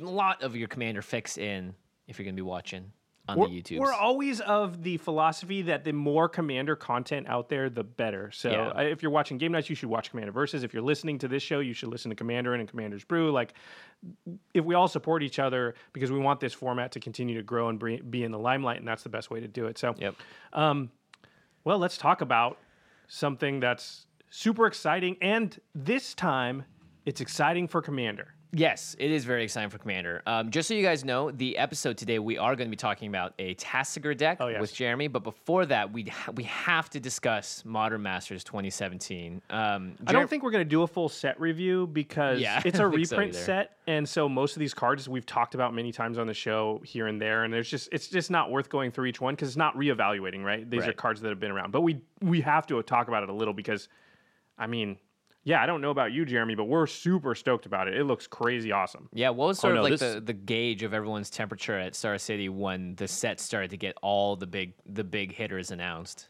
lot 0.00 0.42
of 0.42 0.56
your 0.56 0.66
commander 0.68 1.00
fix 1.02 1.38
in 1.38 1.72
if 2.08 2.18
you're 2.18 2.24
going 2.24 2.34
to 2.36 2.42
be 2.42 2.46
watching 2.46 2.90
on 3.26 3.38
We're, 3.38 3.48
the 3.48 3.62
YouTube. 3.62 3.78
we're 3.78 3.92
always 3.92 4.40
of 4.40 4.82
the 4.82 4.98
philosophy 4.98 5.62
that 5.62 5.84
the 5.84 5.92
more 5.92 6.28
Commander 6.28 6.76
content 6.76 7.26
out 7.28 7.48
there, 7.48 7.70
the 7.70 7.84
better. 7.84 8.30
So 8.32 8.50
Yeah. 8.50 8.68
uh, 8.68 8.82
if 8.82 9.02
you're 9.02 9.10
watching 9.12 9.38
Game 9.38 9.52
Nights, 9.52 9.70
you 9.70 9.76
should 9.76 9.88
watch 9.88 10.10
Commander 10.10 10.32
Versus. 10.32 10.62
If 10.62 10.74
you're 10.74 10.82
listening 10.82 11.18
to 11.20 11.28
this 11.28 11.42
show, 11.42 11.60
you 11.60 11.72
should 11.72 11.88
listen 11.88 12.10
to 12.10 12.14
Commander 12.14 12.52
and 12.54 12.68
Commander's 12.68 13.04
Brew. 13.04 13.30
Like, 13.30 13.54
if 14.52 14.64
we 14.64 14.74
all 14.74 14.88
support 14.88 15.22
each 15.22 15.38
other 15.38 15.74
because 15.94 16.12
we 16.12 16.18
want 16.18 16.40
this 16.40 16.52
format 16.52 16.92
to 16.92 17.00
continue 17.00 17.34
to 17.36 17.42
grow 17.42 17.70
and 17.70 17.78
be 18.10 18.24
in 18.24 18.30
the 18.30 18.38
limelight, 18.38 18.78
and 18.78 18.86
that's 18.86 19.02
the 19.02 19.08
best 19.08 19.30
way 19.30 19.40
to 19.40 19.48
do 19.48 19.66
it. 19.66 19.78
So, 19.78 19.94
Yep. 19.98 20.14
well, 21.64 21.78
let's 21.78 21.96
talk 21.96 22.20
about 22.20 22.58
something 23.08 23.60
that's 23.60 24.06
super 24.28 24.66
exciting, 24.66 25.16
and 25.22 25.58
this 25.74 26.12
time 26.14 26.64
it's 27.06 27.20
exciting 27.20 27.68
for 27.68 27.80
Commander. 27.80 28.33
Yes, 28.56 28.94
it 29.00 29.10
is 29.10 29.24
very 29.24 29.42
exciting 29.42 29.68
for 29.68 29.78
Commander. 29.78 30.22
Um, 30.26 30.50
just 30.50 30.68
so 30.68 30.74
you 30.74 30.82
guys 30.82 31.04
know, 31.04 31.32
the 31.32 31.58
episode 31.58 31.96
today 31.98 32.20
we 32.20 32.38
are 32.38 32.54
going 32.54 32.68
to 32.68 32.70
be 32.70 32.76
talking 32.76 33.08
about 33.08 33.34
a 33.40 33.56
Tasigur 33.56 34.16
deck 34.16 34.38
Oh, 34.40 34.46
yes. 34.46 34.60
with 34.60 34.72
Jeremy. 34.72 35.08
But 35.08 35.24
before 35.24 35.66
that, 35.66 35.92
we 35.92 36.06
we 36.36 36.44
have 36.44 36.88
to 36.90 37.00
discuss 37.00 37.64
Modern 37.64 38.02
Masters 38.02 38.44
2017. 38.44 39.42
Um, 39.50 39.96
I 40.06 40.12
don't 40.12 40.30
think 40.30 40.44
we're 40.44 40.52
gonna 40.52 40.64
do 40.64 40.82
a 40.82 40.86
full 40.86 41.08
set 41.08 41.40
review 41.40 41.88
because 41.88 42.40
Yeah, 42.40 42.58
it's 42.64 42.78
a 42.78 42.82
don't 42.82 42.92
so 42.92 43.16
reprint 43.16 43.34
set, 43.34 43.78
and 43.88 44.08
so 44.08 44.28
most 44.28 44.54
of 44.54 44.60
these 44.60 44.74
cards 44.74 45.08
we've 45.08 45.26
talked 45.26 45.54
about 45.56 45.74
many 45.74 45.90
times 45.90 46.16
on 46.16 46.28
the 46.28 46.34
show 46.34 46.80
here 46.84 47.08
and 47.08 47.20
there, 47.20 47.42
and 47.42 47.52
there's 47.52 47.68
just 47.68 47.88
it's 47.90 48.06
just 48.06 48.30
not 48.30 48.52
worth 48.52 48.68
going 48.68 48.92
through 48.92 49.06
each 49.06 49.20
one 49.20 49.34
because 49.34 49.48
it's 49.48 49.56
not 49.56 49.74
reevaluating, 49.76 50.44
right? 50.44 50.70
These 50.70 50.86
are 50.86 50.92
cards 50.92 51.20
that 51.22 51.28
have 51.30 51.40
been 51.40 51.50
around, 51.50 51.72
but 51.72 51.80
we 51.80 52.00
we 52.22 52.40
have 52.42 52.66
to 52.68 52.80
talk 52.82 53.08
about 53.08 53.24
it 53.24 53.28
a 53.30 53.34
little 53.34 53.54
because, 53.54 53.88
I 54.56 54.68
mean, 54.68 54.96
yeah, 55.44 55.62
I 55.62 55.66
don't 55.66 55.82
know 55.82 55.90
about 55.90 56.12
you, 56.12 56.24
Jeremy, 56.24 56.54
but 56.54 56.64
we're 56.64 56.86
super 56.86 57.34
stoked 57.34 57.66
about 57.66 57.86
it. 57.86 57.94
It 57.94 58.04
looks 58.04 58.26
crazy 58.26 58.72
awesome. 58.72 59.08
Yeah, 59.12 59.28
what 59.28 59.48
was 59.48 59.58
sort 59.58 59.74
no, 59.74 59.80
of 59.80 59.90
like 59.90 59.98
this- 59.98 60.14
the, 60.14 60.20
the 60.20 60.32
gauge 60.32 60.82
of 60.82 60.94
everyone's 60.94 61.30
temperature 61.30 61.78
at 61.78 61.94
Star 61.94 62.16
City 62.18 62.48
when 62.48 62.94
the 62.96 63.06
set 63.06 63.40
started 63.40 63.70
to 63.70 63.76
get 63.76 63.94
all 64.02 64.36
the 64.36 64.46
big 64.46 64.72
the 64.86 65.04
big 65.04 65.32
hitters 65.32 65.70
announced? 65.70 66.28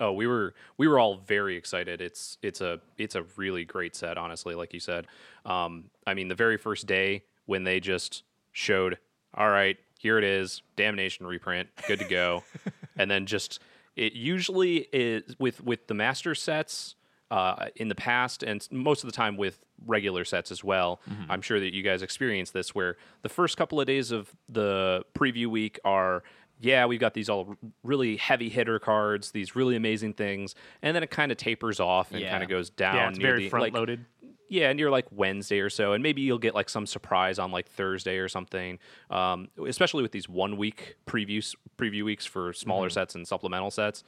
Oh, 0.00 0.12
we 0.12 0.26
were 0.26 0.54
we 0.76 0.86
were 0.86 0.98
all 0.98 1.16
very 1.16 1.56
excited. 1.56 2.00
It's 2.00 2.38
it's 2.42 2.60
a 2.60 2.80
it's 2.98 3.14
a 3.14 3.24
really 3.36 3.64
great 3.64 3.96
set, 3.96 4.18
honestly. 4.18 4.54
Like 4.54 4.74
you 4.74 4.80
said, 4.80 5.06
um, 5.44 5.84
I 6.06 6.14
mean, 6.14 6.28
the 6.28 6.34
very 6.34 6.58
first 6.58 6.86
day 6.86 7.24
when 7.46 7.64
they 7.64 7.80
just 7.80 8.22
showed, 8.52 8.98
all 9.34 9.48
right, 9.48 9.76
here 9.98 10.18
it 10.18 10.24
is, 10.24 10.62
Damnation 10.76 11.26
reprint, 11.26 11.68
good 11.88 11.98
to 11.98 12.04
go, 12.04 12.44
and 12.96 13.10
then 13.10 13.26
just 13.26 13.60
it 13.96 14.12
usually 14.12 14.86
is 14.92 15.34
with 15.38 15.64
with 15.64 15.86
the 15.88 15.94
master 15.94 16.34
sets. 16.34 16.94
Uh, 17.30 17.66
in 17.76 17.88
the 17.88 17.94
past, 17.94 18.42
and 18.42 18.66
most 18.70 19.04
of 19.04 19.06
the 19.10 19.14
time 19.14 19.36
with 19.36 19.58
regular 19.84 20.24
sets 20.24 20.50
as 20.50 20.64
well, 20.64 20.98
I'm 21.28 21.42
sure 21.42 21.60
that 21.60 21.74
you 21.74 21.82
guys 21.82 22.00
experience 22.00 22.52
this, 22.52 22.74
where 22.74 22.96
the 23.20 23.28
first 23.28 23.58
couple 23.58 23.78
of 23.82 23.86
days 23.86 24.10
of 24.12 24.34
the 24.48 25.04
preview 25.14 25.46
week 25.48 25.78
are 25.84 26.22
yeah, 26.60 26.86
we've 26.86 26.98
got 26.98 27.12
these 27.14 27.28
all 27.28 27.54
really 27.84 28.16
heavy 28.16 28.48
hitter 28.48 28.78
cards, 28.78 29.30
these 29.32 29.54
really 29.54 29.76
amazing 29.76 30.14
things, 30.14 30.54
and 30.82 30.96
then 30.96 31.02
it 31.02 31.10
kind 31.10 31.30
of 31.30 31.36
tapers 31.38 31.78
off 31.80 32.10
and 32.12 32.20
Yeah. 32.20 32.30
kind 32.30 32.42
of 32.42 32.48
goes 32.48 32.70
down. 32.70 32.94
Yeah, 32.96 33.08
it's 33.10 33.18
near 33.18 33.28
very 33.32 33.42
the- 33.44 33.48
front 33.50 33.62
like, 33.64 33.72
loaded. 33.74 34.06
Yeah, 34.48 34.72
near 34.72 34.90
like 34.90 35.04
Wednesday 35.12 35.60
or 35.60 35.68
so, 35.68 35.92
and 35.92 36.02
maybe 36.02 36.22
you'll 36.22 36.38
get 36.38 36.54
like 36.54 36.70
some 36.70 36.86
surprise 36.86 37.38
on 37.38 37.52
like 37.52 37.68
Thursday 37.68 38.16
or 38.16 38.28
something. 38.28 38.78
Um, 39.10 39.48
especially 39.66 40.02
with 40.02 40.12
these 40.12 40.28
one 40.30 40.56
week 40.56 40.96
previews, 41.06 41.54
preview 41.76 42.04
weeks 42.04 42.24
for 42.24 42.54
smaller 42.54 42.88
sets 42.88 43.14
and 43.14 43.28
supplemental 43.28 43.70
sets. 43.70 44.02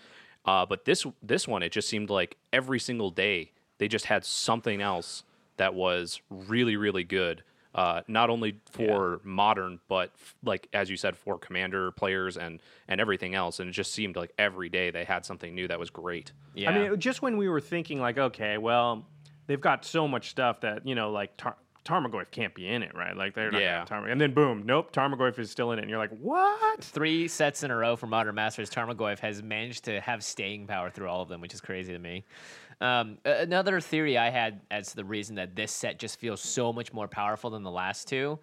Uh, 0.44 0.64
but 0.66 0.84
this 0.84 1.06
this 1.22 1.46
one, 1.46 1.62
it 1.62 1.72
just 1.72 1.88
seemed 1.88 2.10
like 2.10 2.36
every 2.52 2.80
single 2.80 3.10
day 3.10 3.52
they 3.78 3.88
just 3.88 4.06
had 4.06 4.24
something 4.24 4.80
else 4.80 5.22
that 5.56 5.74
was 5.74 6.20
really 6.30 6.76
really 6.76 7.04
good. 7.04 7.42
Uh, 7.72 8.00
not 8.08 8.30
only 8.30 8.56
for 8.72 9.20
modern, 9.22 9.78
but 9.86 10.10
f- 10.20 10.34
like 10.42 10.66
as 10.72 10.90
you 10.90 10.96
said, 10.96 11.16
for 11.16 11.38
commander 11.38 11.92
players 11.92 12.36
and 12.36 12.60
and 12.88 13.00
everything 13.00 13.34
else. 13.34 13.60
And 13.60 13.68
it 13.68 13.72
just 13.72 13.92
seemed 13.92 14.16
like 14.16 14.32
every 14.38 14.68
day 14.68 14.90
they 14.90 15.04
had 15.04 15.24
something 15.24 15.54
new 15.54 15.68
that 15.68 15.78
was 15.78 15.88
great. 15.88 16.32
Yeah, 16.54 16.70
I 16.70 16.78
mean, 16.78 16.98
just 16.98 17.22
when 17.22 17.36
we 17.36 17.48
were 17.48 17.60
thinking 17.60 18.00
like, 18.00 18.18
okay, 18.18 18.58
well, 18.58 19.06
they've 19.46 19.60
got 19.60 19.84
so 19.84 20.08
much 20.08 20.30
stuff 20.30 20.62
that 20.62 20.84
you 20.84 20.96
know, 20.96 21.12
like 21.12 21.36
Tar- 21.36 21.56
Tarmogoyf 21.84 22.30
can't 22.30 22.54
be 22.54 22.68
in 22.68 22.82
it, 22.82 22.94
right? 22.94 23.16
Like 23.16 23.34
they're 23.34 23.50
not 23.50 23.60
Yeah. 23.60 23.84
Tarmogoyf. 23.84 24.12
and 24.12 24.20
then 24.20 24.34
boom, 24.34 24.64
nope, 24.66 24.92
Tarmogoyf 24.92 25.38
is 25.38 25.50
still 25.50 25.72
in 25.72 25.78
it, 25.78 25.82
and 25.82 25.90
you're 25.90 25.98
like, 25.98 26.16
what? 26.18 26.82
three 26.84 27.26
sets 27.28 27.62
in 27.62 27.70
a 27.70 27.76
row 27.76 27.96
for 27.96 28.06
Modern 28.06 28.34
Masters, 28.34 28.68
Tarmogoyf 28.70 29.18
has 29.20 29.42
managed 29.42 29.84
to 29.86 30.00
have 30.00 30.22
staying 30.22 30.66
power 30.66 30.90
through 30.90 31.08
all 31.08 31.22
of 31.22 31.28
them, 31.28 31.40
which 31.40 31.54
is 31.54 31.60
crazy 31.60 31.92
to 31.92 31.98
me. 31.98 32.24
Um, 32.80 33.18
another 33.24 33.80
theory 33.80 34.16
I 34.16 34.30
had 34.30 34.60
as 34.70 34.94
the 34.94 35.04
reason 35.04 35.34
that 35.36 35.54
this 35.54 35.70
set 35.72 35.98
just 35.98 36.18
feels 36.18 36.40
so 36.40 36.72
much 36.72 36.92
more 36.92 37.08
powerful 37.08 37.50
than 37.50 37.62
the 37.62 37.70
last 37.70 38.08
two. 38.08 38.38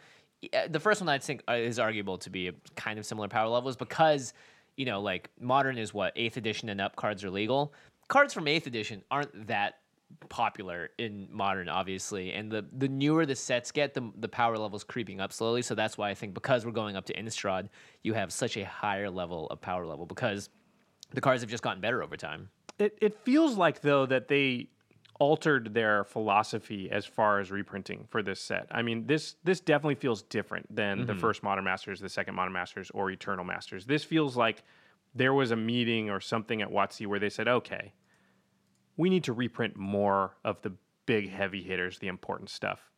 uh, 0.53 0.67
The 0.69 0.79
first 0.79 1.01
one 1.01 1.09
I 1.09 1.17
think 1.17 1.41
uh, 1.49 1.53
is 1.53 1.79
arguable 1.79 2.17
to 2.19 2.29
be 2.29 2.47
a 2.49 2.53
kind 2.75 2.99
of 2.99 3.05
similar 3.05 3.27
power 3.27 3.47
levels 3.49 3.75
because 3.75 4.33
you 4.75 4.85
know, 4.85 5.01
like 5.01 5.31
modern 5.41 5.79
is 5.79 5.91
what 5.91 6.13
eighth 6.15 6.37
edition 6.37 6.69
and 6.69 6.79
up 6.79 6.95
cards 6.95 7.23
are 7.23 7.31
legal. 7.31 7.73
Cards 8.09 8.31
from 8.31 8.47
eighth 8.47 8.67
edition 8.67 9.01
aren't 9.09 9.47
that 9.47 9.79
popular 10.29 10.89
in 10.97 11.27
modern, 11.31 11.69
obviously, 11.69 12.33
and 12.33 12.51
the 12.51 12.65
the 12.77 12.87
newer 12.87 13.25
the 13.25 13.35
sets 13.35 13.71
get, 13.71 13.93
the 13.93 14.11
the 14.17 14.27
power 14.27 14.57
levels 14.57 14.83
creeping 14.83 15.19
up 15.21 15.31
slowly. 15.33 15.61
So 15.61 15.75
that's 15.75 15.97
why 15.97 16.09
I 16.09 16.13
think 16.13 16.33
because 16.33 16.65
we're 16.65 16.71
going 16.71 16.95
up 16.95 17.05
to 17.05 17.13
Innistrad, 17.13 17.69
you 18.03 18.13
have 18.13 18.31
such 18.33 18.57
a 18.57 18.65
higher 18.65 19.09
level 19.09 19.47
of 19.47 19.61
power 19.61 19.85
level 19.85 20.05
because 20.05 20.49
the 21.13 21.21
cards 21.21 21.41
have 21.41 21.49
just 21.49 21.63
gotten 21.63 21.81
better 21.81 22.03
over 22.03 22.17
time. 22.17 22.49
It 22.79 22.97
it 23.01 23.19
feels 23.23 23.57
like 23.57 23.81
though 23.81 24.05
that 24.05 24.27
they 24.27 24.69
altered 25.19 25.73
their 25.73 26.03
philosophy 26.03 26.91
as 26.91 27.03
far 27.03 27.39
as 27.39 27.49
reprinting 27.49 28.05
for 28.09 28.21
this 28.21 28.39
set. 28.39 28.67
I 28.69 28.81
mean, 28.83 29.07
this 29.07 29.35
this 29.43 29.59
definitely 29.59 29.95
feels 29.95 30.21
different 30.23 30.73
than 30.75 30.99
Mm-hmm. 30.99 31.07
the 31.07 31.15
first 31.15 31.41
Modern 31.43 31.63
Masters, 31.63 31.99
the 31.99 32.09
second 32.09 32.35
Modern 32.35 32.53
Masters, 32.53 32.91
or 32.93 33.09
Eternal 33.09 33.43
Masters. 33.43 33.85
This 33.85 34.03
feels 34.03 34.37
like 34.37 34.63
there 35.15 35.33
was 35.33 35.49
a 35.51 35.55
meeting 35.55 36.09
or 36.11 36.19
something 36.19 36.61
at 36.61 36.69
WotC 36.69 37.07
where 37.07 37.17
they 37.19 37.29
said, 37.29 37.47
okay, 37.47 37.93
we 38.97 39.09
need 39.09 39.23
to 39.25 39.33
reprint 39.33 39.77
more 39.77 40.35
of 40.43 40.61
the 40.61 40.73
big 41.05 41.29
heavy 41.29 41.63
hitters, 41.63 41.99
the 41.99 42.07
important 42.07 42.49
stuff. 42.49 42.91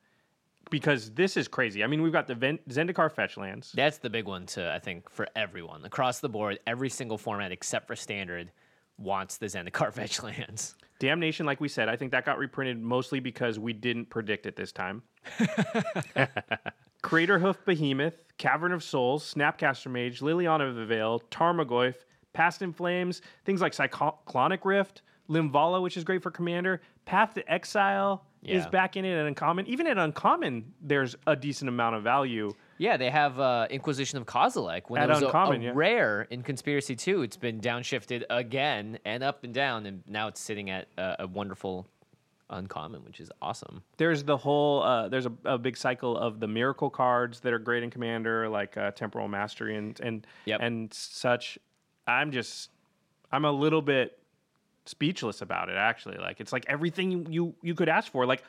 Because 0.72 1.12
this 1.12 1.36
is 1.38 1.48
crazy. 1.48 1.84
I 1.84 1.88
mean, 1.88 2.02
we've 2.02 2.14
got 2.14 2.28
the 2.28 2.36
Ven- 2.36 2.60
Zendikar 2.70 3.12
fetch 3.12 3.38
lands. 3.38 3.72
That's 3.74 3.98
the 3.98 4.10
big 4.10 4.26
one 4.26 4.46
to 4.48 4.72
I 4.72 4.80
think 4.80 5.10
for 5.10 5.28
everyone 5.36 5.84
across 5.84 6.20
the 6.20 6.30
board. 6.30 6.60
Every 6.68 6.90
single 6.90 7.18
format 7.18 7.52
except 7.52 7.88
for 7.88 7.96
standard 7.96 8.52
wants 8.98 9.38
the 9.38 9.48
Zendikar 9.48 9.94
fetch 9.94 10.22
lands. 10.22 10.76
Damnation, 11.00 11.46
like 11.46 11.62
we 11.62 11.70
said, 11.70 11.88
I 11.90 11.96
think 11.96 12.12
that 12.12 12.26
got 12.26 12.38
reprinted 12.38 12.80
mostly 12.82 13.20
because 13.20 13.58
we 13.58 13.74
didn't 13.74 14.10
predict 14.10 14.46
it 14.46 14.56
this 14.56 14.72
time. 14.72 15.02
Craterhoof 17.02 17.64
Behemoth, 17.66 18.38
Cavern 18.38 18.74
of 18.74 18.84
Souls, 18.84 19.34
Snapcaster 19.34 19.90
Mage, 19.90 20.20
Liliana 20.20 20.68
of 20.68 20.76
the 20.76 20.86
Veil, 20.86 21.22
Tarmogoyf, 21.32 21.96
Past 22.34 22.62
in 22.62 22.74
Flames, 22.74 23.22
things 23.46 23.62
like 23.62 23.74
Cyclonic 23.74 24.66
Rift, 24.66 25.02
Linvala, 25.30 25.82
which 25.82 25.96
is 25.98 26.04
great 26.04 26.22
for 26.24 26.32
Commander, 26.32 26.82
Path 27.06 27.34
to 27.36 27.52
Exile 27.52 28.26
is 28.44 28.66
back 28.68 28.96
in 28.96 29.04
it 29.04 29.14
at 29.18 29.26
Uncommon. 29.26 29.68
Even 29.68 29.86
at 29.88 29.98
Uncommon, 29.98 30.74
there's 30.82 31.16
a 31.28 31.36
decent 31.36 31.68
amount 31.68 31.96
of 31.98 32.04
value. 32.04 32.52
Yeah, 32.78 32.96
they 32.96 33.10
have 33.10 33.38
uh, 33.40 33.68
Inquisition 33.70 34.18
of 34.18 34.26
Kozilek. 34.26 34.84
When 34.88 35.02
At 35.02 35.10
it 35.10 35.14
was 35.14 35.22
a- 35.24 35.26
uncommon, 35.26 35.62
a, 35.62 35.66
yeah. 35.66 35.72
rare 35.76 36.22
in 36.30 36.42
Conspiracy 36.44 36.96
2, 36.96 37.22
it's 37.24 37.36
been 37.36 37.60
downshifted 37.60 38.24
again 38.30 38.98
and 39.04 39.24
up 39.24 39.44
and 39.44 39.54
down, 39.54 39.86
and 39.86 40.04
now 40.08 40.30
it's 40.30 40.40
sitting 40.40 40.70
at 40.70 40.88
uh, 40.98 41.18
a 41.20 41.28
wonderful 41.28 41.86
uncommon, 42.50 43.04
which 43.04 43.20
is 43.20 43.30
awesome. 43.42 43.84
There's 43.98 44.24
the 44.24 44.38
whole 44.38 44.82
uh, 44.84 45.10
there's 45.10 45.26
a, 45.26 45.32
a 45.46 45.58
big 45.58 45.76
cycle 45.76 46.18
of 46.18 46.40
the 46.40 46.48
miracle 46.48 46.90
cards 46.90 47.42
that 47.42 47.52
are 47.54 47.60
great 47.60 47.84
in 47.84 47.90
Commander, 47.92 48.48
like 48.48 48.78
uh, 48.78 48.92
Temporal 48.92 49.28
Mastery 49.28 49.76
and 49.76 50.00
and 50.00 50.26
Yep. 50.46 50.60
and 50.64 50.94
such. 50.94 51.60
I'm 52.08 52.32
just 52.32 52.70
I'm 53.34 53.44
a 53.46 53.52
little 53.52 53.82
bit 53.82 54.18
speechless 54.90 55.42
about 55.42 55.70
it. 55.70 55.76
Actually, 55.76 56.18
like 56.18 56.42
it's 56.42 56.52
like 56.52 56.66
everything 56.68 57.12
you 57.12 57.26
you, 57.30 57.56
you 57.62 57.76
could 57.76 57.90
ask 57.90 58.12
for. 58.12 58.26
Like 58.26 58.44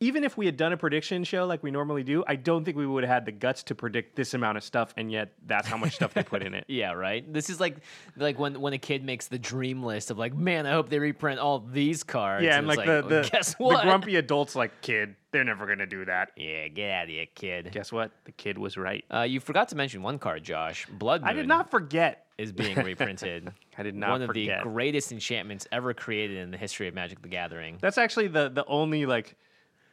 even 0.00 0.22
if 0.22 0.36
we 0.36 0.46
had 0.46 0.56
done 0.56 0.72
a 0.72 0.76
prediction 0.76 1.24
show 1.24 1.44
like 1.44 1.62
we 1.62 1.72
normally 1.72 2.04
do, 2.04 2.22
I 2.26 2.36
don't 2.36 2.64
think 2.64 2.76
we 2.76 2.86
would 2.86 3.02
have 3.02 3.12
had 3.12 3.26
the 3.26 3.32
guts 3.32 3.64
to 3.64 3.74
predict 3.74 4.14
this 4.14 4.32
amount 4.32 4.56
of 4.56 4.62
stuff, 4.62 4.94
and 4.96 5.10
yet 5.10 5.32
that's 5.44 5.66
how 5.66 5.76
much 5.76 5.96
stuff 5.96 6.14
they 6.14 6.22
put 6.22 6.42
in 6.42 6.54
it. 6.54 6.64
Yeah, 6.78 6.92
right. 6.92 7.30
This 7.32 7.50
is 7.50 7.58
like 7.58 7.78
like 8.16 8.38
when 8.38 8.60
when 8.60 8.72
a 8.72 8.78
kid 8.78 9.02
makes 9.02 9.26
the 9.26 9.38
dream 9.38 9.82
list 9.82 10.10
of 10.10 10.18
like, 10.18 10.34
man, 10.34 10.66
I 10.66 10.72
hope 10.72 10.88
they 10.88 10.98
reprint 10.98 11.40
all 11.40 11.58
these 11.58 12.04
cards. 12.04 12.44
Yeah, 12.44 12.58
and 12.58 12.68
it's 12.68 12.76
like, 12.76 12.86
the, 12.86 13.02
the, 13.02 13.28
guess 13.32 13.54
the 13.54 13.80
grumpy 13.82 14.16
adults 14.16 14.54
like 14.54 14.80
kid, 14.82 15.16
they're 15.32 15.44
never 15.44 15.66
gonna 15.66 15.86
do 15.86 16.04
that. 16.04 16.30
Yeah, 16.36 16.68
get 16.68 16.90
out 16.90 17.04
of 17.04 17.10
here, 17.10 17.26
kid. 17.34 17.70
Guess 17.72 17.90
what? 17.90 18.12
The 18.24 18.32
kid 18.32 18.58
was 18.58 18.76
right. 18.76 19.04
Uh, 19.12 19.22
you 19.22 19.40
forgot 19.40 19.70
to 19.70 19.76
mention 19.76 20.02
one 20.02 20.18
card, 20.18 20.44
Josh. 20.44 20.86
Blood 20.86 21.22
Moon 21.22 21.30
I 21.30 21.32
did 21.32 21.48
not 21.48 21.70
forget. 21.70 22.27
Is 22.38 22.52
being 22.52 22.76
reprinted. 22.78 23.52
I 23.78 23.82
did 23.82 23.94
not 23.96 24.10
One 24.10 24.22
of 24.22 24.28
forget. 24.28 24.62
the 24.64 24.70
greatest 24.70 25.12
enchantments 25.12 25.66
ever 25.72 25.92
created 25.92 26.38
in 26.38 26.50
the 26.50 26.56
history 26.56 26.88
of 26.88 26.94
Magic 26.94 27.20
the 27.20 27.28
Gathering. 27.28 27.78
That's 27.80 27.98
actually 27.98 28.28
the 28.28 28.48
the 28.48 28.64
only 28.66 29.06
like 29.06 29.36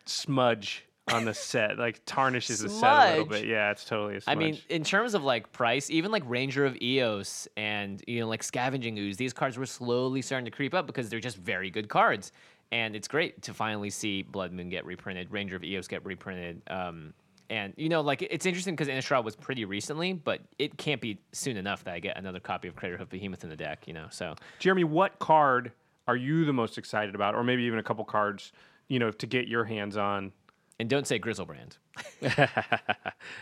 smudge 0.05 0.85
on 1.11 1.25
the 1.25 1.33
set. 1.33 1.77
Like 1.85 2.01
tarnishes 2.05 2.59
the 2.59 2.69
set 2.69 2.83
a 2.91 3.09
little 3.11 3.25
Smudge? 3.25 3.41
bit. 3.41 3.47
Yeah, 3.49 3.71
it's 3.71 3.85
totally 3.85 4.13
a 4.15 4.17
I 4.17 4.19
smudge. 4.33 4.37
mean, 4.37 4.57
in 4.69 4.83
terms 4.83 5.13
of 5.13 5.23
like 5.23 5.51
price, 5.51 5.89
even 5.89 6.11
like 6.11 6.23
Ranger 6.25 6.65
of 6.65 6.75
Eos 6.81 7.47
and 7.57 8.03
you 8.07 8.19
know 8.19 8.27
like 8.27 8.43
Scavenging 8.43 8.97
Ooze, 8.97 9.17
these 9.17 9.33
cards 9.33 9.57
were 9.57 9.65
slowly 9.65 10.21
starting 10.21 10.45
to 10.45 10.51
creep 10.51 10.73
up 10.73 10.87
because 10.87 11.09
they're 11.09 11.19
just 11.19 11.37
very 11.37 11.69
good 11.69 11.89
cards, 11.89 12.31
and 12.71 12.95
it's 12.95 13.07
great 13.07 13.41
to 13.43 13.53
finally 13.53 13.89
see 13.89 14.21
Blood 14.23 14.51
Moon 14.51 14.69
get 14.69 14.85
reprinted, 14.85 15.31
Ranger 15.31 15.55
of 15.55 15.63
Eos 15.63 15.87
get 15.87 16.05
reprinted. 16.05 16.61
Um, 16.67 17.13
and 17.49 17.73
you 17.77 17.89
know, 17.89 18.01
like 18.01 18.21
it's 18.21 18.45
interesting 18.45 18.75
because 18.75 18.87
Innistrad 18.87 19.23
was 19.23 19.35
pretty 19.35 19.65
recently, 19.65 20.13
but 20.13 20.41
it 20.57 20.77
can't 20.77 21.01
be 21.01 21.19
soon 21.31 21.57
enough 21.57 21.83
that 21.83 21.93
I 21.93 21.99
get 21.99 22.17
another 22.17 22.39
copy 22.39 22.67
of 22.67 22.75
Craterhoof 22.75 23.09
Behemoth 23.09 23.43
in 23.43 23.49
the 23.49 23.55
deck. 23.55 23.87
You 23.87 23.93
know, 23.93 24.07
so 24.09 24.35
Jeremy, 24.59 24.83
what 24.83 25.19
card 25.19 25.71
are 26.07 26.15
you 26.15 26.45
the 26.45 26.53
most 26.53 26.77
excited 26.77 27.15
about, 27.15 27.35
or 27.35 27.43
maybe 27.43 27.63
even 27.63 27.79
a 27.79 27.83
couple 27.83 28.05
cards, 28.05 28.51
you 28.87 28.99
know, 28.99 29.11
to 29.11 29.27
get 29.27 29.47
your 29.47 29.63
hands 29.65 29.97
on? 29.97 30.31
and 30.79 30.89
don't 30.89 31.07
say 31.07 31.17
Griselbrand. 31.19 31.77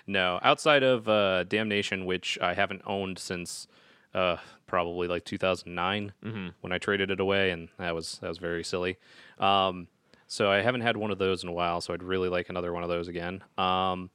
No, 0.07 0.39
outside 0.43 0.83
of 0.83 1.10
uh, 1.10 1.43
Damnation, 1.45 2.05
which 2.05 2.38
I 2.41 2.53
haven't 2.53 2.81
owned 2.86 3.17
since 3.17 3.67
uh, 4.13 4.38
probably 4.67 5.07
like 5.07 5.25
2009 5.25 6.13
when 6.62 6.72
I 6.72 6.77
traded 6.77 7.10
it 7.10 7.19
away, 7.19 7.51
and 7.51 7.69
that 7.79 7.95
was 7.95 8.19
that 8.19 8.27
was 8.27 8.38
very 8.38 8.63
silly. 8.63 8.98
Um, 9.39 9.88
So 10.34 10.50
I 10.50 10.62
haven't 10.62 10.82
had 10.82 10.98
one 10.98 11.12
of 11.12 11.20
those 11.20 11.44
in 11.44 11.50
a 11.50 11.52
while. 11.52 11.80
So 11.80 11.94
I'd 11.94 12.02
really 12.02 12.28
like 12.28 12.50
another 12.50 12.74
one 12.74 12.82
of 12.82 12.90
those 12.90 13.08
again. 13.08 13.44
Um, 13.56 14.10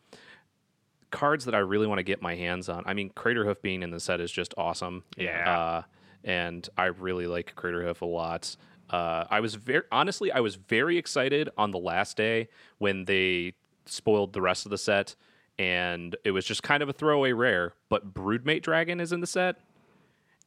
cards 1.12 1.44
that 1.44 1.54
I 1.54 1.58
really 1.58 1.86
want 1.86 2.00
to 2.00 2.02
get 2.02 2.20
my 2.20 2.34
hands 2.34 2.68
on. 2.68 2.82
I 2.86 2.92
mean, 2.92 3.10
Craterhoof 3.10 3.62
being 3.62 3.84
in 3.84 3.92
the 3.92 4.00
set 4.00 4.20
is 4.20 4.32
just 4.32 4.52
awesome. 4.58 5.04
Yeah. 5.16 5.58
Uh, 5.58 5.82
and 6.24 6.68
I 6.76 6.86
really 6.86 7.28
like 7.28 7.54
Craterhoof 7.54 8.00
a 8.00 8.04
lot. 8.04 8.56
Uh, 8.90 9.26
I 9.30 9.38
was 9.38 9.54
very 9.54 9.84
honestly, 9.92 10.32
I 10.32 10.40
was 10.40 10.56
very 10.56 10.98
excited 10.98 11.50
on 11.56 11.70
the 11.70 11.78
last 11.78 12.16
day 12.16 12.48
when 12.78 13.04
they 13.04 13.52
spoiled 13.86 14.32
the 14.32 14.42
rest 14.42 14.66
of 14.66 14.70
the 14.70 14.78
set, 14.78 15.14
and 15.56 16.16
it 16.24 16.32
was 16.32 16.44
just 16.44 16.64
kind 16.64 16.82
of 16.82 16.88
a 16.88 16.92
throwaway 16.92 17.30
rare. 17.30 17.74
But 17.88 18.12
Broodmate 18.12 18.62
Dragon 18.62 18.98
is 18.98 19.12
in 19.12 19.20
the 19.20 19.28
set, 19.28 19.60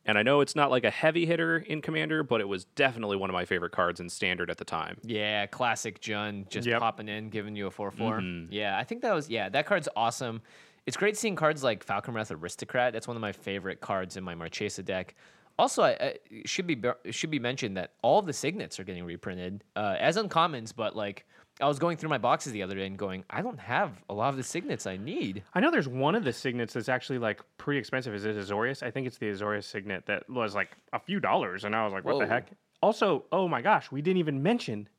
and 0.06 0.18
I 0.18 0.24
know 0.24 0.42
it's 0.42 0.56
not 0.56 0.72
like 0.72 0.84
a 0.84 0.90
heavy 0.90 1.26
hitter 1.26 1.58
in 1.58 1.82
Commander, 1.82 2.24
but 2.24 2.42
it 2.42 2.48
was 2.48 2.66
definitely 2.66 3.18
one 3.18 3.30
of 3.30 3.34
my 3.34 3.46
favorite 3.46 3.72
cards 3.72 4.00
in 4.00 4.10
Standard 4.10 4.50
at 4.50 4.58
the 4.58 4.66
time. 4.66 4.98
Yeah, 5.04 5.46
classic 5.48 6.02
Jund 6.02 6.50
just 6.50 6.68
Yep. 6.68 6.80
popping 6.80 7.08
in, 7.10 7.30
giving 7.30 7.56
you 7.56 7.68
a 7.68 7.72
4 7.72 7.92
4. 7.92 8.20
Mm-hmm. 8.20 8.52
Yeah, 8.52 8.78
I 8.78 8.84
think 8.84 9.02
that 9.02 9.14
was, 9.14 9.30
yeah, 9.30 9.50
that 9.50 9.66
card's 9.66 9.88
awesome. 9.96 10.42
It's 10.88 10.98
great 10.98 11.16
seeing 11.18 11.36
cards 11.36 11.64
like 11.64 11.86
Falkenrath 11.86 12.32
Aristocrat. 12.36 12.94
That's 12.94 13.08
one 13.08 13.16
of 13.16 13.22
my 13.22 13.32
favorite 13.32 13.82
cards 13.82 14.18
in 14.18 14.24
my 14.24 14.34
Marchesa 14.34 14.82
deck. 14.82 15.14
Also, 15.60 15.84
I, 15.84 15.90
I 15.92 16.16
should 16.46 16.66
be 16.66 16.82
should 17.12 17.30
be 17.30 17.38
mentioned 17.38 17.78
that 17.78 17.92
all 18.02 18.18
of 18.18 18.26
the 18.26 18.34
signets 18.34 18.80
are 18.80 18.84
getting 18.84 19.04
reprinted 19.04 19.64
uh, 19.76 19.96
as 20.00 20.18
uncommons, 20.18 20.74
but 20.76 20.96
like 20.96 21.28
I 21.62 21.68
was 21.68 21.80
going 21.80 21.98
through 21.98 22.10
my 22.10 22.18
boxes 22.18 22.52
the 22.54 22.64
other 22.64 22.76
day 22.76 22.86
and 22.88 22.98
going, 22.98 23.24
I 23.30 23.42
don't 23.42 23.60
have 23.60 23.92
a 24.10 24.14
lot 24.14 24.30
of 24.30 24.38
the 24.38 24.44
signets 24.44 24.88
I 24.88 24.98
need. 24.98 25.44
I 25.54 25.60
know 25.60 25.70
there's 25.72 25.88
one 25.88 26.16
of 26.16 26.24
the 26.24 26.34
signets 26.34 26.74
that's 26.74 26.90
actually 26.90 27.20
like 27.20 27.40
pretty 27.58 27.80
expensive. 27.80 28.14
Is 28.14 28.26
it 28.26 28.36
Azorius? 28.36 28.82
I 28.84 28.90
think 28.92 29.06
it's 29.08 29.18
the 29.18 29.28
Azorius 29.28 29.66
signet 29.66 30.06
that 30.08 30.28
was 30.30 30.56
like 30.56 30.72
a 30.94 31.00
few 31.00 31.20
dollars, 31.20 31.64
and 31.64 31.76
I 31.76 31.84
was 31.84 31.94
like, 31.94 32.04
what 32.04 32.20
the 32.20 32.28
heck? 32.28 32.48
Also, 32.82 33.26
oh 33.32 33.48
my 33.48 33.62
gosh, 33.62 33.92
we 33.92 34.02
didn't 34.02 34.18
even 34.18 34.42
mention 34.42 34.90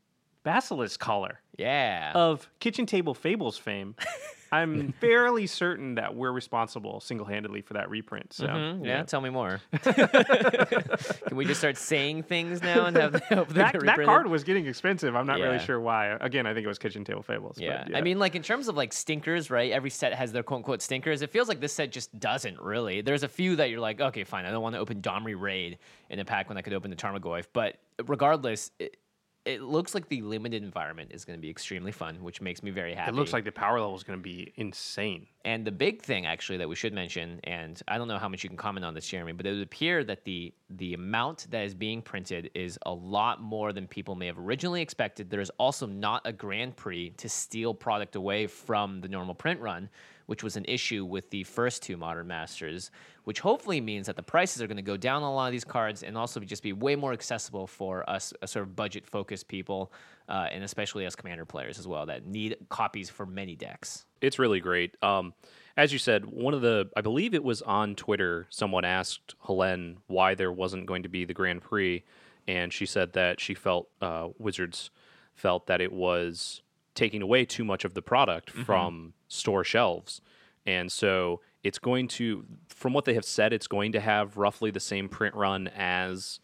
Basilisk 0.44 1.00
Collar 1.00 1.40
Yeah. 1.58 2.12
of 2.14 2.48
Kitchen 2.60 2.86
Table 2.86 3.14
Fables 3.14 3.58
fame. 3.58 3.94
I'm 4.52 4.92
fairly 5.00 5.46
certain 5.46 5.94
that 5.94 6.14
we're 6.14 6.30
responsible 6.30 7.00
single 7.00 7.26
handedly 7.26 7.62
for 7.62 7.72
that 7.74 7.88
reprint. 7.88 8.32
So 8.34 8.46
Mhm, 8.46 8.84
yeah, 8.86 9.02
tell 9.02 9.20
me 9.22 9.30
more. 9.30 9.60
Can 9.82 11.36
we 11.36 11.44
just 11.44 11.60
start 11.60 11.76
saying 11.76 12.24
things 12.24 12.62
now 12.62 12.86
and 12.86 12.96
have 12.96 13.14
hope 13.28 13.48
that, 13.48 13.74
that 13.80 14.04
card 14.04 14.26
was 14.26 14.44
getting 14.44 14.66
expensive. 14.66 15.16
I'm 15.16 15.26
not 15.26 15.38
really 15.40 15.58
sure 15.58 15.80
why. 15.80 16.16
Again, 16.20 16.46
I 16.46 16.54
think 16.54 16.64
it 16.64 16.68
was 16.68 16.78
Kitchen 16.78 17.04
Table 17.04 17.22
Fables. 17.22 17.56
but 17.56 17.64
Yeah. 17.64 17.86
I 17.94 18.02
mean, 18.02 18.18
like 18.18 18.34
in 18.34 18.42
terms 18.42 18.68
of 18.68 18.76
like 18.76 18.92
stinkers, 18.92 19.50
right? 19.50 19.72
Every 19.72 19.90
set 19.90 20.12
has 20.14 20.32
their 20.32 20.42
quote 20.42 20.58
unquote 20.58 20.82
stinkers. 20.82 21.22
It 21.22 21.30
feels 21.30 21.48
like 21.48 21.60
this 21.60 21.72
set 21.72 21.90
just 21.90 22.18
doesn't 22.20 22.60
really. 22.60 23.00
There's 23.00 23.22
a 23.22 23.28
few 23.28 23.56
that 23.56 23.70
you're 23.70 23.80
like, 23.80 24.00
okay, 24.00 24.24
fine. 24.24 24.44
I 24.44 24.50
don't 24.50 24.62
want 24.62 24.74
to 24.74 24.78
open 24.80 25.00
Domri 25.00 25.38
Rade 25.38 25.78
in 26.10 26.18
a 26.18 26.24
pack 26.24 26.48
when 26.48 26.58
I 26.58 26.62
could 26.62 26.74
open 26.74 26.90
the 26.90 26.96
Tarmogoyf. 26.96 27.46
But 27.52 27.78
regardless, 28.06 28.70
it, 28.78 28.96
it 29.44 29.60
looks 29.60 29.92
like 29.94 30.08
the 30.08 30.22
limited 30.22 30.62
environment 30.62 31.10
is 31.12 31.24
going 31.24 31.36
to 31.36 31.40
be 31.40 31.50
extremely 31.50 31.90
fun, 31.90 32.22
which 32.22 32.40
makes 32.40 32.62
me 32.62 32.70
very 32.70 32.94
happy. 32.94 33.10
it 33.10 33.14
looks 33.14 33.32
like 33.32 33.44
the 33.44 33.50
power 33.50 33.80
level 33.80 33.96
is 33.96 34.04
going 34.04 34.18
to 34.18 34.22
be 34.22 34.52
insane. 34.56 35.26
And 35.44 35.64
the 35.64 35.72
big 35.72 36.00
thing, 36.00 36.26
actually, 36.26 36.58
that 36.58 36.68
we 36.68 36.76
should 36.76 36.92
mention, 36.92 37.40
and 37.42 37.80
I 37.88 37.98
don't 37.98 38.06
know 38.06 38.18
how 38.18 38.28
much 38.28 38.44
you 38.44 38.48
can 38.48 38.56
comment 38.56 38.84
on 38.84 38.94
this, 38.94 39.06
Jeremy, 39.08 39.32
but 39.32 39.44
it 39.44 39.52
would 39.52 39.62
appear 39.62 40.04
that 40.04 40.24
the 40.24 40.54
the 40.70 40.94
amount 40.94 41.48
that 41.50 41.64
is 41.64 41.74
being 41.74 42.00
printed 42.00 42.50
is 42.54 42.78
a 42.86 42.92
lot 42.92 43.42
more 43.42 43.72
than 43.72 43.86
people 43.86 44.14
may 44.14 44.26
have 44.26 44.38
originally 44.38 44.80
expected. 44.80 45.28
There 45.28 45.40
is 45.40 45.50
also 45.58 45.86
not 45.86 46.22
a 46.24 46.32
Grand 46.32 46.76
Prix 46.76 47.10
to 47.18 47.28
steal 47.28 47.74
product 47.74 48.16
away 48.16 48.46
from 48.46 49.00
the 49.00 49.08
normal 49.08 49.34
print 49.34 49.60
run, 49.60 49.90
which 50.26 50.42
was 50.42 50.56
an 50.56 50.64
issue 50.66 51.04
with 51.04 51.28
the 51.30 51.44
first 51.44 51.82
two 51.82 51.96
Modern 51.96 52.26
Masters, 52.26 52.90
which 53.24 53.40
hopefully 53.40 53.80
means 53.80 54.06
that 54.06 54.16
the 54.16 54.22
prices 54.22 54.60
are 54.60 54.66
going 54.66 54.76
to 54.76 54.82
go 54.82 54.96
down 54.96 55.22
on 55.22 55.30
a 55.30 55.34
lot 55.34 55.46
of 55.46 55.52
these 55.52 55.64
cards 55.64 56.02
and 56.02 56.18
also 56.18 56.40
just 56.40 56.62
be 56.62 56.72
way 56.72 56.96
more 56.96 57.12
accessible 57.12 57.66
for 57.66 58.08
us, 58.08 58.32
uh, 58.42 58.46
sort 58.46 58.64
of 58.64 58.74
budget 58.74 59.06
focused 59.06 59.48
people, 59.48 59.92
uh, 60.28 60.48
and 60.50 60.64
especially 60.64 61.06
us 61.06 61.14
Commander 61.14 61.44
players 61.44 61.78
as 61.78 61.86
well 61.86 62.06
that 62.06 62.26
need 62.26 62.56
copies 62.68 63.08
for 63.10 63.26
many 63.26 63.54
decks. 63.54 64.06
It's 64.20 64.38
really 64.38 64.60
great. 64.60 64.96
Um, 65.02 65.34
as 65.76 65.92
you 65.92 65.98
said, 65.98 66.26
one 66.26 66.54
of 66.54 66.60
the, 66.60 66.90
I 66.96 67.00
believe 67.00 67.34
it 67.34 67.44
was 67.44 67.62
on 67.62 67.94
Twitter, 67.94 68.46
someone 68.50 68.84
asked 68.84 69.34
Helene 69.40 69.98
why 70.06 70.34
there 70.34 70.52
wasn't 70.52 70.86
going 70.86 71.02
to 71.04 71.08
be 71.08 71.24
the 71.24 71.34
Grand 71.34 71.62
Prix, 71.62 72.04
and 72.46 72.72
she 72.72 72.86
said 72.86 73.12
that 73.12 73.40
she 73.40 73.54
felt 73.54 73.88
uh, 74.00 74.28
Wizards 74.38 74.90
felt 75.34 75.66
that 75.66 75.80
it 75.80 75.92
was 75.92 76.62
taking 76.94 77.22
away 77.22 77.44
too 77.44 77.64
much 77.64 77.84
of 77.84 77.94
the 77.94 78.02
product 78.02 78.50
from 78.50 79.14
store 79.28 79.64
shelves, 79.64 80.20
and 80.66 80.90
so 80.90 81.40
it's 81.62 81.78
going 81.78 82.08
to, 82.08 82.44
from 82.68 82.92
what 82.92 83.04
they 83.04 83.14
have 83.14 83.24
said, 83.24 83.52
it's 83.52 83.66
going 83.66 83.92
to 83.92 84.00
have 84.00 84.36
roughly 84.36 84.70
the 84.70 84.80
same 84.80 85.08
print 85.08 85.34
run 85.34 85.68
as 85.68 86.40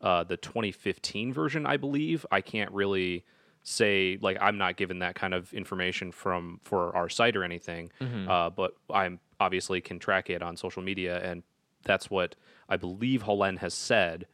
uh, 0.00 0.24
the 0.24 0.36
2015 0.36 1.32
version, 1.32 1.66
I 1.66 1.76
believe. 1.76 2.26
I 2.30 2.40
can't 2.40 2.70
really 2.72 3.24
say 3.64 4.18
like 4.20 4.36
I'm 4.40 4.58
not 4.58 4.76
given 4.76 4.98
that 4.98 5.14
kind 5.14 5.32
of 5.34 5.52
information 5.52 6.10
from 6.10 6.58
for 6.64 6.94
our 6.96 7.08
site 7.08 7.36
or 7.36 7.44
anything, 7.44 7.92
uh, 8.28 8.50
but 8.50 8.72
I'm 8.92 9.20
obviously 9.38 9.80
can 9.80 9.98
track 10.00 10.30
it 10.30 10.42
on 10.42 10.56
social 10.56 10.82
media, 10.82 11.18
and 11.22 11.42
that's 11.84 12.10
what 12.10 12.34
I 12.68 12.76
believe 12.76 13.22
Helene 13.22 13.58
has 13.58 13.74
said. 13.74 14.26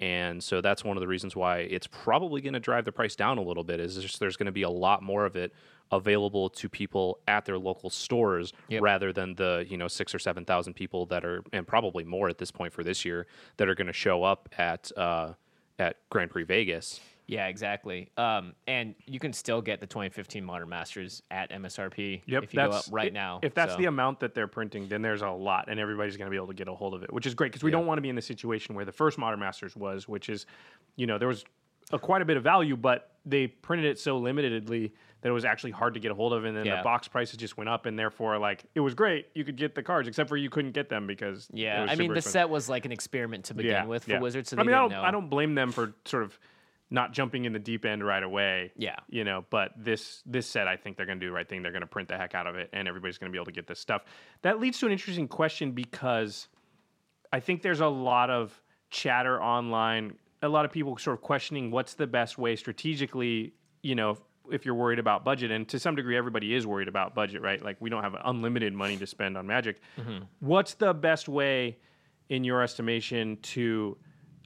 And 0.00 0.42
so 0.42 0.62
that's 0.62 0.82
one 0.82 0.96
of 0.96 1.02
the 1.02 1.06
reasons 1.06 1.36
why 1.36 1.58
it's 1.58 1.86
probably 1.86 2.40
going 2.40 2.54
to 2.54 2.60
drive 2.60 2.86
the 2.86 2.92
price 2.92 3.14
down 3.14 3.36
a 3.36 3.42
little 3.42 3.64
bit. 3.64 3.80
Is 3.80 3.96
just 3.96 4.18
there's 4.18 4.38
going 4.38 4.46
to 4.46 4.52
be 4.52 4.62
a 4.62 4.70
lot 4.70 5.02
more 5.02 5.26
of 5.26 5.36
it 5.36 5.52
available 5.92 6.48
to 6.48 6.68
people 6.68 7.18
at 7.26 7.44
their 7.44 7.58
local 7.58 7.90
stores 7.90 8.52
Yep. 8.68 8.82
rather 8.82 9.12
than 9.12 9.34
the 9.34 9.66
you 9.68 9.76
know 9.76 9.88
six 9.88 10.14
or 10.14 10.18
seven 10.18 10.44
thousand 10.44 10.74
people 10.74 11.06
that 11.06 11.24
are 11.24 11.42
and 11.52 11.66
probably 11.66 12.04
more 12.04 12.28
at 12.28 12.38
this 12.38 12.50
point 12.50 12.72
for 12.72 12.84
this 12.84 13.04
year 13.04 13.26
that 13.56 13.68
are 13.68 13.74
going 13.74 13.86
to 13.88 13.92
show 13.92 14.22
up 14.22 14.48
at 14.58 14.90
uh, 14.96 15.32
at 15.78 15.96
Grand 16.10 16.30
Prix 16.30 16.44
Vegas. 16.44 17.00
Yeah, 17.26 17.46
exactly. 17.46 18.10
Um, 18.16 18.54
and 18.66 18.96
you 19.06 19.20
can 19.20 19.32
still 19.32 19.62
get 19.62 19.78
the 19.78 19.86
2015 19.86 20.44
Modern 20.44 20.68
Masters 20.68 21.22
at 21.30 21.50
MSRP 21.52 22.22
Yep, 22.26 22.42
if 22.42 22.52
you 22.52 22.58
go 22.58 22.64
up 22.66 22.72
that's 22.72 22.88
right 22.88 23.06
i- 23.06 23.14
now. 23.14 23.38
If 23.40 23.54
that's 23.54 23.74
so- 23.74 23.78
the 23.78 23.84
amount 23.84 24.18
that 24.18 24.34
they're 24.34 24.48
printing, 24.48 24.88
then 24.88 25.00
there's 25.00 25.22
a 25.22 25.30
lot, 25.30 25.66
and 25.68 25.78
everybody's 25.78 26.16
going 26.16 26.26
to 26.26 26.30
be 26.30 26.36
able 26.36 26.48
to 26.48 26.54
get 26.54 26.66
a 26.66 26.74
hold 26.74 26.92
of 26.92 27.04
it, 27.04 27.12
which 27.12 27.26
is 27.26 27.34
great 27.34 27.52
because 27.52 27.62
we 27.62 27.70
don't 27.70 27.86
want 27.86 27.98
to 27.98 28.02
be 28.02 28.08
in 28.08 28.16
the 28.16 28.20
situation 28.22 28.74
where 28.74 28.84
the 28.84 28.90
first 28.90 29.16
Modern 29.16 29.38
Masters 29.38 29.76
was, 29.76 30.08
which 30.08 30.28
is, 30.28 30.44
you 30.96 31.06
know, 31.06 31.18
there 31.18 31.28
was 31.28 31.44
a, 31.92 32.00
quite 32.00 32.20
a 32.20 32.24
bit 32.24 32.36
of 32.36 32.42
value, 32.42 32.76
but 32.76 33.12
they 33.24 33.46
printed 33.46 33.86
it 33.86 34.00
so 34.00 34.20
limitedly 34.20 34.90
that 35.22 35.28
it 35.28 35.32
was 35.32 35.44
actually 35.44 35.70
hard 35.72 35.94
to 35.94 36.00
get 36.00 36.10
a 36.10 36.14
hold 36.14 36.32
of, 36.32 36.44
and 36.44 36.56
then 36.56 36.64
Yeah. 36.64 36.78
the 36.78 36.82
box 36.82 37.08
prices 37.08 37.36
just 37.36 37.56
went 37.56 37.68
up, 37.68 37.86
and 37.86 37.98
therefore, 37.98 38.38
like, 38.38 38.64
it 38.74 38.80
was 38.80 38.94
great, 38.94 39.26
you 39.34 39.44
could 39.44 39.56
get 39.56 39.74
the 39.74 39.82
cards, 39.82 40.08
except 40.08 40.28
for 40.28 40.36
you 40.36 40.50
couldn't 40.50 40.72
get 40.72 40.88
them 40.88 41.06
because 41.06 41.48
yeah, 41.52 41.82
I 41.88 41.94
mean 41.96 42.08
the 42.10 42.16
expensive. 42.16 42.32
set 42.32 42.48
was 42.50 42.68
like 42.68 42.84
an 42.84 42.92
experiment 42.92 43.46
to 43.46 43.54
begin 43.54 43.88
with 43.88 44.04
for 44.04 44.18
Wizards, 44.20 44.50
so 44.50 44.56
I 44.58 44.62
mean, 44.62 44.74
I 44.74 44.78
don't. 44.78 44.92
I 44.94 45.10
don't 45.10 45.28
blame 45.28 45.54
them 45.54 45.72
for 45.72 45.94
sort 46.04 46.22
of 46.22 46.38
not 46.92 47.12
jumping 47.12 47.44
in 47.44 47.52
the 47.52 47.58
deep 47.60 47.84
end 47.84 48.04
right 48.04 48.22
away. 48.22 48.72
Yeah. 48.76 48.96
you 49.08 49.22
know, 49.22 49.44
but 49.50 49.72
this 49.76 50.22
this 50.26 50.46
set, 50.48 50.66
I 50.66 50.76
think 50.76 50.96
they're 50.96 51.06
going 51.06 51.20
to 51.20 51.24
do 51.24 51.30
the 51.30 51.34
right 51.34 51.48
thing. 51.48 51.62
They're 51.62 51.70
going 51.70 51.82
to 51.82 51.86
print 51.86 52.08
the 52.08 52.16
heck 52.16 52.34
out 52.34 52.48
of 52.48 52.56
it, 52.56 52.68
and 52.72 52.88
everybody's 52.88 53.16
going 53.16 53.30
to 53.30 53.32
be 53.32 53.38
able 53.38 53.46
to 53.46 53.52
get 53.52 53.66
this 53.68 53.78
stuff. 53.78 54.02
That 54.42 54.58
leads 54.58 54.78
to 54.80 54.86
an 54.86 54.92
interesting 54.92 55.28
question 55.28 55.70
because 55.72 56.48
I 57.32 57.38
think 57.40 57.62
there's 57.62 57.78
a 57.80 57.86
lot 57.86 58.28
of 58.30 58.60
chatter 58.90 59.40
online, 59.40 60.14
a 60.42 60.48
lot 60.48 60.64
of 60.64 60.72
people 60.72 60.98
sort 60.98 61.16
of 61.16 61.22
questioning 61.22 61.70
what's 61.70 61.94
the 61.94 62.08
best 62.08 62.38
way 62.38 62.56
strategically. 62.56 63.52
You 63.82 63.94
know, 63.94 64.18
if 64.52 64.64
you're 64.66 64.74
worried 64.74 64.98
about 64.98 65.24
budget, 65.24 65.50
and 65.50 65.68
to 65.68 65.78
some 65.78 65.94
degree, 65.96 66.16
everybody 66.16 66.54
is 66.54 66.66
worried 66.66 66.88
about 66.88 67.14
budget, 67.14 67.42
right? 67.42 67.62
Like 67.62 67.76
we 67.80 67.90
don't 67.90 68.02
have 68.02 68.16
unlimited 68.24 68.72
money 68.74 68.96
to 68.96 69.06
spend 69.06 69.36
on 69.36 69.46
Magic. 69.46 69.80
What's 70.40 70.74
the 70.74 70.92
best 70.94 71.28
way, 71.28 71.78
in 72.28 72.44
your 72.44 72.62
estimation, 72.62 73.36
to 73.42 73.96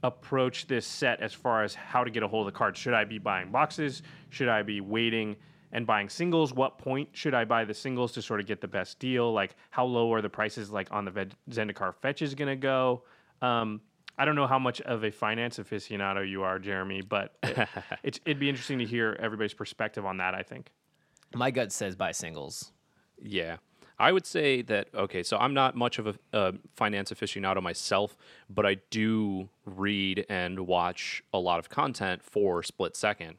approach 0.03 0.67
this 0.67 0.85
set 0.85 1.21
as 1.21 1.33
far 1.33 1.63
as 1.63 1.73
how 1.73 2.03
to 2.03 2.11
get 2.11 2.23
a 2.23 2.27
hold 2.27 2.47
of 2.47 2.53
the 2.53 2.57
cards? 2.57 2.79
Should 2.79 2.93
I 2.93 3.05
be 3.05 3.17
buying 3.17 3.51
boxes? 3.51 4.03
Should 4.29 4.49
I 4.49 4.61
be 4.61 4.81
waiting 4.81 5.35
and 5.71 5.85
buying 5.87 6.09
singles? 6.09 6.53
What 6.53 6.77
point 6.77 7.09
should 7.13 7.33
I 7.33 7.45
buy 7.45 7.65
the 7.65 7.73
singles 7.73 8.11
to 8.13 8.21
sort 8.21 8.39
of 8.39 8.45
get 8.45 8.61
the 8.61 8.67
best 8.67 8.99
deal? 8.99 9.33
Like 9.33 9.55
how 9.71 9.85
low 9.85 10.13
are 10.13 10.21
the 10.21 10.29
prices 10.29 10.69
like 10.71 10.87
on 10.91 11.05
the 11.05 11.11
Ved- 11.11 11.35
Zendikar 11.49 11.93
fetches 12.01 12.35
going 12.35 12.49
to 12.49 12.55
go? 12.55 13.03
Um, 13.41 13.81
I 14.17 14.25
don't 14.25 14.35
know 14.35 14.47
how 14.47 14.59
much 14.59 14.81
of 14.81 15.03
a 15.03 15.11
finance 15.11 15.57
aficionado 15.57 16.27
you 16.27 16.43
are, 16.43 16.59
Jeremy, 16.59 17.01
but 17.01 17.35
it, 17.43 17.67
it's, 18.03 18.19
it'd 18.25 18.39
be 18.39 18.49
interesting 18.49 18.79
to 18.79 18.85
hear 18.85 19.17
everybody's 19.19 19.53
perspective 19.53 20.05
on 20.05 20.17
that. 20.17 20.33
I 20.33 20.43
think. 20.43 20.71
My 21.33 21.51
gut 21.51 21.71
says 21.71 21.95
buy 21.95 22.11
singles. 22.11 22.71
Yeah. 23.21 23.57
I 23.97 24.11
would 24.11 24.25
say 24.25 24.61
that, 24.63 24.89
okay, 24.93 25.23
so 25.23 25.37
I'm 25.37 25.53
not 25.53 25.75
much 25.75 25.99
of 25.99 26.07
a 26.07 26.15
uh, 26.33 26.51
finance 26.75 27.11
aficionado 27.11 27.61
myself, 27.61 28.17
but 28.49 28.65
I 28.65 28.77
do 28.89 29.49
read 29.65 30.25
and 30.27 30.67
watch 30.67 31.23
a 31.33 31.39
lot 31.39 31.59
of 31.59 31.69
content 31.69 32.21
for 32.21 32.61
Split 32.61 32.93
2nd 32.93 33.35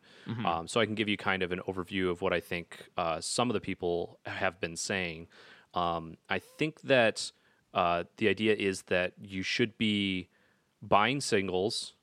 Um, 0.46 0.66
so 0.66 0.80
I 0.80 0.86
can 0.86 0.94
give 0.94 1.08
you 1.08 1.16
kind 1.18 1.42
of 1.42 1.52
an 1.52 1.60
overview 1.68 2.10
of 2.10 2.22
what 2.22 2.32
I 2.32 2.40
think 2.40 2.88
uh, 2.96 3.20
some 3.20 3.50
of 3.50 3.54
the 3.54 3.60
people 3.60 4.18
have 4.24 4.58
been 4.58 4.76
saying. 4.76 5.28
Um, 5.74 6.16
I 6.30 6.38
think 6.38 6.80
that 6.82 7.32
uh, 7.74 8.04
the 8.16 8.28
idea 8.28 8.54
is 8.54 8.82
that 8.82 9.12
you 9.20 9.42
should 9.42 9.76
be 9.76 10.30
buying 10.82 11.20
singles 11.20 11.94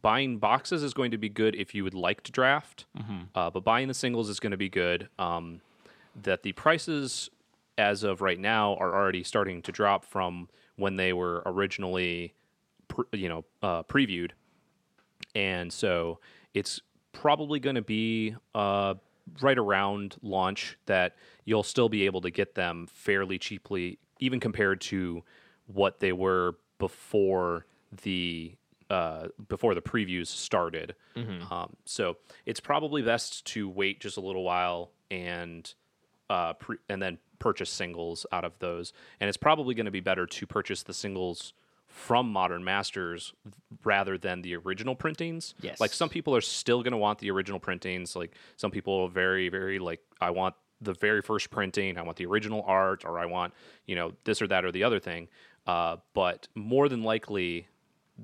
buying 0.00 0.38
boxes 0.38 0.82
is 0.82 0.94
going 0.94 1.10
to 1.10 1.18
be 1.18 1.28
good 1.28 1.54
if 1.54 1.74
you 1.74 1.84
would 1.84 1.94
like 1.94 2.22
to 2.22 2.32
draft, 2.32 2.86
uh, 3.34 3.50
but 3.50 3.64
buying 3.64 3.88
the 3.88 3.94
singles 3.94 4.28
is 4.28 4.40
going 4.40 4.50
to 4.50 4.56
be 4.56 4.68
good. 4.68 5.08
Um, 5.18 5.60
that 6.22 6.42
the 6.42 6.52
prices, 6.52 7.30
as 7.78 8.02
of 8.02 8.20
right 8.20 8.38
now, 8.38 8.74
are 8.76 8.94
already 8.94 9.22
starting 9.22 9.62
to 9.62 9.72
drop 9.72 10.04
from 10.04 10.48
when 10.76 10.96
they 10.96 11.12
were 11.12 11.42
originally, 11.46 12.34
pr- 12.88 13.02
you 13.12 13.28
know, 13.28 13.44
uh, 13.62 13.82
previewed, 13.84 14.32
and 15.34 15.72
so 15.72 16.18
it's 16.54 16.80
probably 17.12 17.60
going 17.60 17.76
to 17.76 17.82
be 17.82 18.34
uh, 18.54 18.94
right 19.40 19.58
around 19.58 20.16
launch 20.22 20.76
that 20.86 21.14
you'll 21.44 21.62
still 21.62 21.88
be 21.88 22.04
able 22.06 22.20
to 22.20 22.30
get 22.30 22.54
them 22.54 22.88
fairly 22.92 23.38
cheaply, 23.38 23.98
even 24.18 24.40
compared 24.40 24.80
to 24.80 25.22
what 25.66 26.00
they 26.00 26.12
were 26.12 26.56
before 26.78 27.66
the 28.02 28.56
uh, 28.90 29.28
before 29.48 29.74
the 29.74 29.80
previews 29.82 30.26
started. 30.26 30.94
Um, 31.50 31.76
so 31.84 32.16
it's 32.44 32.60
probably 32.60 33.02
best 33.02 33.44
to 33.46 33.68
wait 33.68 34.00
just 34.00 34.16
a 34.16 34.20
little 34.20 34.42
while 34.44 34.90
and 35.10 35.72
uh, 36.28 36.52
pre- 36.54 36.78
and 36.88 37.00
then 37.00 37.18
purchase 37.38 37.70
singles 37.70 38.26
out 38.32 38.44
of 38.44 38.58
those. 38.58 38.92
And 39.20 39.28
it's 39.28 39.36
probably 39.36 39.74
going 39.74 39.86
to 39.86 39.92
be 39.92 40.00
better 40.00 40.26
to 40.26 40.46
purchase 40.46 40.82
the 40.82 40.94
singles 40.94 41.54
from 41.86 42.28
Modern 42.28 42.64
Masters 42.64 43.32
rather 43.84 44.18
than 44.18 44.42
the 44.42 44.56
original 44.56 44.94
printings. 44.94 45.54
Yes. 45.60 45.80
Like 45.80 45.92
some 45.92 46.08
people 46.08 46.34
are 46.34 46.40
still 46.40 46.82
going 46.82 46.92
to 46.92 46.98
want 46.98 47.20
the 47.20 47.30
original 47.30 47.60
printings. 47.60 48.16
Like 48.16 48.32
some 48.56 48.70
people 48.70 48.94
are 49.02 49.08
very, 49.08 49.48
very 49.48 49.78
like, 49.78 50.00
I 50.20 50.30
want 50.30 50.54
the 50.80 50.94
very 50.94 51.22
first 51.22 51.50
printing. 51.50 51.96
I 51.96 52.02
want 52.02 52.16
the 52.16 52.26
original 52.26 52.64
art, 52.66 53.04
or 53.04 53.18
I 53.18 53.26
want, 53.26 53.54
you 53.86 53.94
know, 53.94 54.12
this 54.24 54.42
or 54.42 54.48
that 54.48 54.64
or 54.64 54.72
the 54.72 54.84
other 54.84 54.98
thing. 54.98 55.28
Uh, 55.66 55.96
but 56.14 56.48
more 56.54 56.88
than 56.88 57.02
likely, 57.02 57.68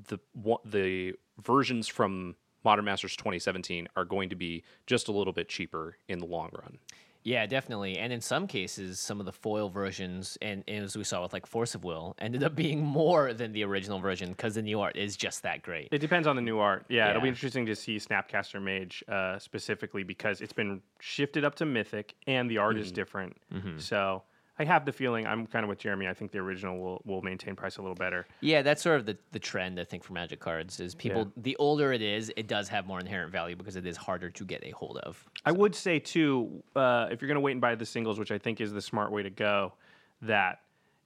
the 0.08 0.18
wa- 0.34 0.58
the 0.64 1.14
versions 1.42 1.88
from 1.88 2.36
Modern 2.64 2.84
Masters 2.84 3.16
2017 3.16 3.88
are 3.96 4.04
going 4.04 4.28
to 4.30 4.36
be 4.36 4.62
just 4.86 5.08
a 5.08 5.12
little 5.12 5.32
bit 5.32 5.48
cheaper 5.48 5.96
in 6.08 6.18
the 6.18 6.26
long 6.26 6.50
run. 6.52 6.78
Yeah, 7.22 7.44
definitely. 7.44 7.98
And 7.98 8.14
in 8.14 8.22
some 8.22 8.46
cases, 8.46 8.98
some 8.98 9.20
of 9.20 9.26
the 9.26 9.32
foil 9.32 9.68
versions, 9.68 10.38
and, 10.40 10.64
and 10.66 10.84
as 10.84 10.96
we 10.96 11.04
saw 11.04 11.22
with 11.22 11.34
like 11.34 11.44
Force 11.44 11.74
of 11.74 11.84
Will, 11.84 12.14
ended 12.18 12.42
up 12.42 12.54
being 12.56 12.82
more 12.82 13.34
than 13.34 13.52
the 13.52 13.62
original 13.62 13.98
version 14.00 14.30
because 14.30 14.54
the 14.54 14.62
new 14.62 14.80
art 14.80 14.96
is 14.96 15.16
just 15.18 15.42
that 15.42 15.60
great. 15.62 15.88
It 15.92 15.98
depends 15.98 16.26
on 16.26 16.34
the 16.36 16.40
new 16.40 16.58
art. 16.58 16.86
Yeah, 16.88 17.10
it'll 17.10 17.20
be 17.20 17.28
interesting 17.28 17.66
to 17.66 17.76
see 17.76 17.96
Snapcaster 17.96 18.60
Mage 18.62 19.04
uh, 19.06 19.38
specifically 19.38 20.02
because 20.02 20.40
it's 20.40 20.54
been 20.54 20.80
shifted 20.98 21.44
up 21.44 21.56
to 21.56 21.66
Mythic 21.66 22.14
and 22.26 22.50
the 22.50 22.56
art 22.56 22.76
Mm-hmm. 22.76 22.84
is 22.84 22.92
different. 22.92 23.36
So 23.76 24.22
I 24.60 24.64
have 24.64 24.84
the 24.84 24.92
feeling 24.92 25.26
I'm 25.26 25.46
kind 25.46 25.64
of 25.64 25.70
with 25.70 25.78
Jeremy. 25.78 26.06
I 26.06 26.12
think 26.12 26.32
the 26.32 26.38
original 26.38 26.78
will, 26.78 27.00
will 27.06 27.22
maintain 27.22 27.56
price 27.56 27.78
a 27.78 27.80
little 27.80 27.94
better. 27.94 28.26
Yeah, 28.42 28.60
that's 28.60 28.82
sort 28.82 29.00
of 29.00 29.06
the, 29.06 29.16
the 29.32 29.38
trend 29.38 29.80
I 29.80 29.84
think 29.84 30.04
for 30.04 30.12
Magic 30.12 30.38
cards 30.38 30.78
is 30.80 30.94
people. 30.94 31.32
The 31.38 31.56
older 31.56 31.94
it 31.94 32.02
is, 32.02 32.30
it 32.36 32.46
does 32.46 32.68
have 32.68 32.86
more 32.86 33.00
inherent 33.00 33.32
value 33.32 33.56
because 33.56 33.76
it 33.76 33.86
is 33.86 33.96
harder 33.96 34.28
to 34.28 34.44
get 34.44 34.62
a 34.62 34.70
hold 34.72 34.98
of. 34.98 35.24
I 35.46 35.52
would 35.52 35.74
say 35.74 35.98
too, 35.98 36.62
uh, 36.76 37.08
if 37.10 37.22
you're 37.22 37.28
going 37.28 37.36
to 37.36 37.40
wait 37.40 37.52
and 37.52 37.60
buy 37.62 37.74
the 37.74 37.86
singles, 37.86 38.18
which 38.18 38.30
I 38.30 38.36
think 38.36 38.60
is 38.60 38.70
the 38.70 38.82
smart 38.82 39.10
way 39.10 39.22
to 39.22 39.30
go, 39.30 39.72
that 40.20 40.60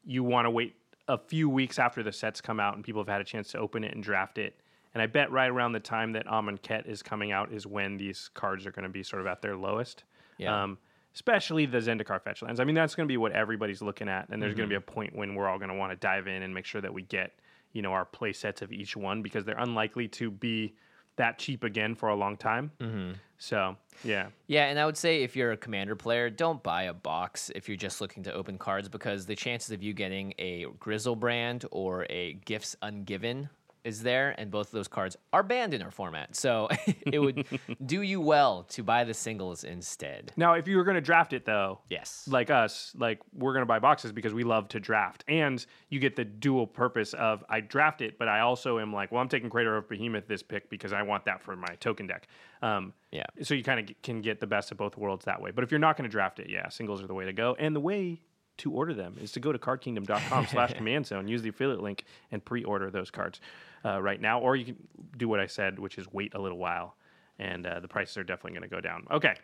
you 0.05 0.25
want 0.25 0.47
to 0.47 0.51
wait 0.51 0.75
a 1.07 1.17
few 1.17 1.49
weeks 1.49 1.79
after 1.79 2.03
the 2.03 2.13
sets 2.13 2.41
come 2.41 2.59
out 2.59 2.75
and 2.75 2.83
people 2.83 3.01
have 3.01 3.09
had 3.09 3.21
a 3.21 3.25
chance 3.25 3.53
to 3.53 3.59
open 3.59 3.85
it 3.85 3.95
and 3.95 4.03
draft 4.03 4.37
it. 4.37 4.59
And 4.95 5.03
I 5.03 5.07
bet 5.07 5.31
right 5.31 5.49
around 5.49 5.75
the 5.75 5.81
time 5.81 6.11
that 6.15 6.27
Amonkhet 6.27 6.89
is 6.89 7.05
coming 7.05 7.31
out 7.31 7.53
is 7.53 7.69
when 7.69 7.99
these 7.99 8.31
cards 8.35 8.67
are 8.67 8.73
going 8.73 8.83
to 8.83 8.89
be 8.89 9.05
sort 9.05 9.23
of 9.23 9.29
at 9.29 9.43
their 9.43 9.57
lowest. 9.57 10.03
Yeah. 10.39 10.65
Um, 10.65 10.79
especially 11.15 11.67
the 11.67 11.79
Zendikar 11.79 12.21
fetch 12.23 12.43
lands. 12.43 12.61
I 12.61 12.65
mean, 12.65 12.75
that's 12.75 12.95
going 12.95 13.07
to 13.07 13.13
be 13.13 13.17
what 13.17 13.33
everybody's 13.33 13.83
looking 13.83 14.09
at, 14.09 14.29
and 14.31 14.43
there's 14.43 14.55
going 14.55 14.69
to 14.69 14.75
Mm-hmm. 14.75 14.85
be 14.87 14.93
a 14.93 14.95
point 14.95 15.17
when 15.17 15.35
we're 15.35 15.49
all 15.49 15.59
going 15.59 15.71
to 15.71 15.77
want 15.77 15.93
to 15.93 15.97
dive 15.97 16.27
in 16.27 16.43
and 16.43 16.53
make 16.55 16.65
sure 16.65 16.81
that 16.81 16.93
we 16.93 17.03
get, 17.03 17.33
you 17.73 17.83
know, 17.83 17.93
our 17.93 18.05
play 18.05 18.33
sets 18.33 18.63
of 18.63 18.73
each 18.73 18.97
one 18.97 19.23
because 19.23 19.45
they're 19.45 19.59
unlikely 19.59 20.09
to 20.09 20.31
be 20.31 20.75
that 21.17 21.39
cheap 21.39 21.63
again 21.63 21.95
for 21.95 22.09
a 22.09 22.15
long 22.17 22.37
time. 22.37 22.73
Mm-hmm. 22.81 23.13
So 23.39 23.77
yeah, 24.03 24.29
Yeah, 24.49 24.65
and 24.67 24.79
I 24.81 24.87
would 24.87 24.97
say 24.97 25.23
if 25.23 25.37
you're 25.37 25.53
a 25.53 25.57
commander 25.57 25.95
player, 25.95 26.31
don't 26.31 26.61
buy 26.63 26.85
a 26.85 26.95
box 26.95 27.51
if 27.55 27.69
you're 27.69 27.77
just 27.77 28.01
looking 28.01 28.23
to 28.25 28.33
open 28.33 28.59
cards 28.59 28.89
because 28.89 29.27
the 29.27 29.37
chances 29.37 29.71
of 29.71 29.83
you 29.83 29.93
getting 29.93 30.35
a 30.39 30.65
Griselbrand 30.81 31.67
or 31.71 32.07
a 32.11 32.33
Gifts 32.45 32.75
Ungiven 32.83 33.49
is 33.85 34.03
there, 34.03 34.35
and 34.39 34.51
both 34.51 34.67
of 34.69 34.73
those 34.73 34.89
cards 34.89 35.17
are 35.33 35.43
banned 35.43 35.75
in 35.75 35.83
our 35.83 35.91
format. 35.91 36.35
So 36.35 36.69
it 36.87 37.19
would 37.19 37.47
do 37.87 38.03
you 38.03 38.21
well 38.21 38.65
to 38.71 38.83
buy 38.83 39.05
the 39.05 39.15
singles 39.15 39.63
instead. 39.65 40.33
Now, 40.37 40.55
if 40.55 40.67
you 40.67 40.77
were 40.77 40.85
going 40.85 40.95
to 40.97 41.01
draft 41.01 41.33
it, 41.33 41.45
though, 41.45 41.81
Yes. 41.89 42.27
like 42.31 42.51
us, 42.51 42.93
like 42.99 43.21
we're 43.33 43.53
going 43.53 43.63
to 43.63 43.67
buy 43.67 43.79
boxes 43.79 44.11
because 44.13 44.33
we 44.35 44.43
love 44.45 44.69
to 44.71 44.81
draft, 44.81 45.25
and 45.29 45.65
you 45.91 46.01
get 46.01 46.17
the 46.17 46.25
dual 46.25 46.67
purpose 46.67 47.13
of 47.15 47.45
I 47.49 47.61
draft 47.61 48.01
it, 48.01 48.19
but 48.19 48.27
I 48.29 48.41
also 48.41 48.79
am 48.79 48.93
like, 48.93 49.13
well, 49.13 49.21
I'm 49.21 49.29
taking 49.29 49.51
Craterhoof 49.51 49.89
Behemoth 49.89 50.27
this 50.27 50.43
pick 50.43 50.71
because 50.71 50.93
I 50.93 51.03
want 51.03 51.25
that 51.27 51.43
for 51.43 51.55
my 51.57 51.75
token 51.81 52.07
deck. 52.07 52.27
Um, 52.63 52.95
Yeah. 53.13 53.27
So 53.43 53.55
you 53.55 53.63
kind 53.63 53.79
of 53.89 53.95
can 54.03 54.23
get 54.23 54.41
the 54.41 54.47
best 54.47 54.73
of 54.73 54.79
both 54.79 54.97
worlds 54.97 55.27
that 55.27 55.41
way. 55.41 55.51
But 55.51 55.63
if 55.65 55.71
you're 55.71 55.79
not 55.81 55.97
going 55.97 56.09
to 56.09 56.13
draft 56.13 56.39
it, 56.41 56.49
yeah, 56.49 56.69
singles 56.71 57.03
are 57.03 57.07
the 57.07 57.15
way 57.15 57.27
to 57.27 57.33
go, 57.33 57.55
and 57.59 57.77
the 57.77 57.81
way 57.81 58.23
to 58.59 58.71
order 58.71 58.95
them 58.95 59.17
is 59.21 59.33
to 59.33 59.41
go 59.41 59.53
to 59.53 59.59
cardkingdom.com 59.59 60.47
slash 60.51 60.73
command 60.75 61.07
zone 61.07 61.29
use 61.29 61.43
the 61.43 61.49
affiliate 61.49 61.83
link 61.83 62.05
and 62.33 62.45
pre-order 62.45 62.91
those 62.91 63.11
cards 63.11 63.41
uh, 63.85 64.01
right 64.01 64.21
now 64.21 64.41
or 64.41 64.57
you 64.57 64.65
can 64.65 64.77
do 65.17 65.29
what 65.29 65.41
i 65.41 65.47
said 65.47 65.79
which 65.79 65.99
is 65.99 66.07
wait 66.13 66.35
a 66.35 66.41
little 66.41 66.59
while 66.59 66.97
and 67.39 67.67
uh, 67.67 67.81
the 67.81 67.89
prices 67.89 68.17
are 68.17 68.25
definitely 68.25 68.53
going 68.53 68.69
to 68.69 68.75
go 68.75 68.81
down 68.81 69.07
okay 69.11 69.35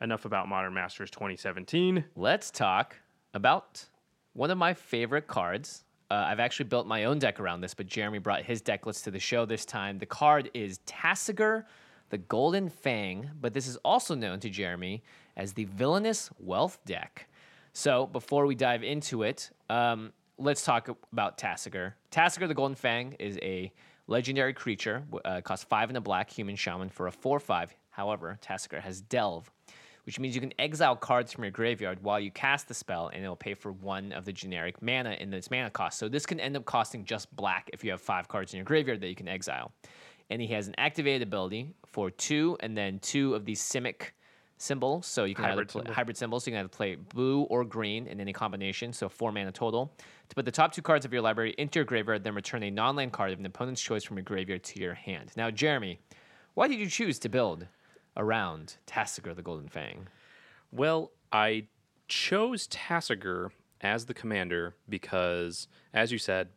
enough 0.00 0.24
about 0.24 0.48
modern 0.48 0.74
masters 0.74 1.10
2017 1.10 2.04
Let's 2.16 2.50
talk 2.50 2.96
about 3.34 3.84
one 4.32 4.50
of 4.50 4.58
my 4.58 4.74
favorite 4.74 5.26
cards. 5.26 5.84
Uh, 6.10 6.24
I've 6.26 6.40
actually 6.40 6.66
built 6.66 6.86
my 6.86 7.04
own 7.04 7.18
deck 7.18 7.38
around 7.38 7.60
this, 7.60 7.74
but 7.74 7.86
Jeremy 7.86 8.18
brought 8.18 8.42
his 8.42 8.60
deck 8.60 8.86
list 8.86 9.04
to 9.04 9.10
the 9.10 9.20
show 9.20 9.44
this 9.44 9.64
time. 9.64 9.98
The 9.98 10.06
card 10.06 10.50
is 10.54 10.80
Tasigur, 10.86 11.64
the 12.10 12.18
Golden 12.18 12.68
Fang, 12.68 13.30
but 13.40 13.54
this 13.54 13.68
is 13.68 13.76
also 13.78 14.14
known 14.14 14.40
to 14.40 14.50
Jeremy 14.50 15.02
as 15.36 15.52
the 15.52 15.64
Villainous 15.64 16.30
Wealth 16.40 16.78
deck. 16.84 17.28
So 17.72 18.06
before 18.06 18.46
we 18.46 18.54
dive 18.54 18.82
into 18.82 19.22
it, 19.22 19.50
um, 19.68 20.12
let's 20.38 20.64
talk 20.64 20.88
about 21.12 21.38
Tasigur. 21.38 21.92
Tasigur, 22.10 22.48
the 22.48 22.54
Golden 22.54 22.74
Fang, 22.74 23.14
is 23.18 23.38
a 23.42 23.72
legendary 24.06 24.52
creature. 24.52 25.04
Uh, 25.24 25.40
costs 25.40 25.64
five 25.64 25.88
and 25.88 25.96
a 25.96 26.00
black 26.00 26.30
human 26.30 26.56
shaman 26.56 26.88
for 26.88 27.06
a 27.06 27.12
four-five. 27.12 27.74
However, 27.90 28.38
Tasigur 28.42 28.80
has 28.80 29.00
Delve, 29.02 29.50
which 30.04 30.18
means 30.18 30.34
you 30.34 30.40
can 30.40 30.52
exile 30.58 30.96
cards 30.96 31.32
from 31.32 31.44
your 31.44 31.52
graveyard 31.52 32.02
while 32.02 32.18
you 32.18 32.30
cast 32.30 32.66
the 32.66 32.74
spell, 32.74 33.08
and 33.08 33.24
it 33.24 33.28
will 33.28 33.36
pay 33.36 33.54
for 33.54 33.72
one 33.72 34.12
of 34.12 34.24
the 34.24 34.32
generic 34.32 34.82
mana 34.82 35.12
in 35.20 35.32
its 35.32 35.50
mana 35.50 35.70
cost. 35.70 35.98
So 35.98 36.08
this 36.08 36.26
can 36.26 36.40
end 36.40 36.56
up 36.56 36.64
costing 36.64 37.04
just 37.04 37.34
black 37.36 37.70
if 37.72 37.84
you 37.84 37.90
have 37.92 38.00
five 38.00 38.26
cards 38.26 38.52
in 38.52 38.58
your 38.58 38.64
graveyard 38.64 39.00
that 39.00 39.08
you 39.08 39.14
can 39.14 39.28
exile. 39.28 39.72
And 40.30 40.40
he 40.40 40.48
has 40.48 40.68
an 40.68 40.74
activated 40.78 41.22
ability 41.22 41.74
for 41.86 42.10
two, 42.10 42.56
and 42.60 42.76
then 42.76 42.98
two 43.00 43.34
of 43.34 43.44
these 43.44 43.60
Simic 43.60 44.12
symbols. 44.60 45.06
So 45.06 45.24
you 45.24 45.34
can 45.34 45.44
Hybrid 45.44 45.58
either 45.58 45.72
play 45.72 45.80
symbol. 45.80 45.94
hybrid 45.94 46.16
symbols. 46.16 46.44
So 46.44 46.50
you 46.50 46.56
can 46.56 46.60
either 46.60 46.68
play 46.68 46.94
blue 46.96 47.42
or 47.42 47.64
green 47.64 48.06
in 48.06 48.20
any 48.20 48.32
combination. 48.32 48.92
So 48.92 49.08
four 49.08 49.32
mana 49.32 49.52
total. 49.52 49.92
To 50.28 50.34
put 50.34 50.44
the 50.44 50.50
top 50.50 50.72
two 50.72 50.82
cards 50.82 51.04
of 51.04 51.12
your 51.12 51.22
library 51.22 51.54
into 51.58 51.78
your 51.78 51.84
graveyard, 51.84 52.24
then 52.24 52.34
return 52.34 52.62
a 52.62 52.70
non-land 52.70 53.12
card 53.12 53.32
of 53.32 53.38
an 53.38 53.46
opponent's 53.46 53.80
choice 53.80 54.04
from 54.04 54.16
your 54.16 54.24
graveyard 54.24 54.62
to 54.64 54.80
your 54.80 54.94
hand. 54.94 55.32
Now, 55.36 55.50
Jeremy, 55.50 55.98
why 56.54 56.68
did 56.68 56.78
you 56.78 56.88
choose 56.88 57.18
to 57.20 57.28
build 57.28 57.66
around 58.16 58.76
Tasigur 58.86 59.34
the 59.34 59.42
Golden 59.42 59.68
Fang? 59.68 60.08
Well, 60.70 61.12
I 61.32 61.66
chose 62.08 62.68
Tasigur 62.68 63.50
as 63.80 64.06
the 64.06 64.14
commander 64.14 64.76
because, 64.88 65.68
as 65.94 66.12
you 66.12 66.18
said, 66.18 66.48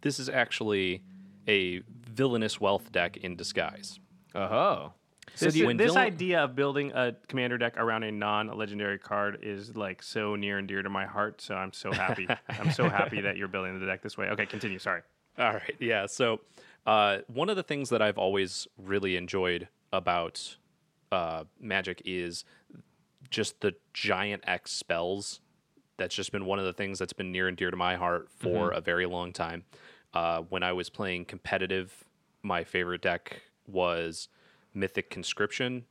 this 0.00 0.18
is 0.18 0.28
actually 0.28 1.04
a 1.48 1.80
villainous 1.88 2.60
wealth 2.60 2.90
deck 2.92 3.16
in 3.18 3.36
disguise. 3.36 4.00
Oh, 4.34 4.92
this, 5.38 5.56
you- 5.56 5.66
when 5.66 5.76
this 5.76 5.88
villain- 5.92 6.02
idea 6.06 6.44
of 6.44 6.54
building 6.54 6.92
a 6.94 7.14
commander 7.28 7.58
deck 7.58 7.76
around 7.76 8.02
a 8.04 8.12
non-legendary 8.12 8.98
card 8.98 9.38
is 9.42 9.76
like 9.76 10.02
so 10.02 10.36
near 10.36 10.58
and 10.58 10.68
dear 10.68 10.82
to 10.82 10.90
my 10.90 11.06
heart 11.06 11.40
so 11.40 11.54
i'm 11.54 11.72
so 11.72 11.92
happy 11.92 12.28
i'm 12.48 12.70
so 12.70 12.88
happy 12.88 13.20
that 13.20 13.36
you're 13.36 13.48
building 13.48 13.78
the 13.80 13.86
deck 13.86 14.02
this 14.02 14.16
way 14.18 14.28
okay 14.28 14.46
continue 14.46 14.78
sorry 14.78 15.02
All 15.38 15.52
right, 15.54 15.74
yeah. 15.80 16.04
So, 16.06 16.40
uh, 16.86 17.18
one 17.26 17.48
of 17.48 17.56
the 17.56 17.62
things 17.62 17.88
that 17.88 18.02
I've 18.02 18.18
always 18.18 18.66
really 18.76 19.16
enjoyed 19.16 19.66
about 19.90 20.56
uh, 21.10 21.44
Magic 21.58 22.02
is 22.04 22.44
just 23.30 23.60
the 23.62 23.72
giant 23.94 24.42
X 24.46 24.72
spells. 24.72 25.40
That's 25.96 26.14
just 26.14 26.32
been 26.32 26.44
one 26.44 26.58
of 26.58 26.66
the 26.66 26.74
things 26.74 26.98
that's 26.98 27.14
been 27.14 27.32
near 27.32 27.48
and 27.48 27.56
dear 27.56 27.70
to 27.70 27.76
my 27.78 27.96
heart 27.96 28.28
for 28.36 28.72
a 28.72 28.80
very 28.82 29.06
long 29.06 29.32
time. 29.32 29.64
Uh, 30.12 30.42
when 30.50 30.62
I 30.62 30.72
was 30.74 30.90
playing 30.90 31.24
competitive, 31.24 32.04
my 32.42 32.62
favorite 32.62 33.00
deck 33.00 33.40
was 33.66 34.28
Mythic 34.74 35.10
Conscription, 35.10 35.84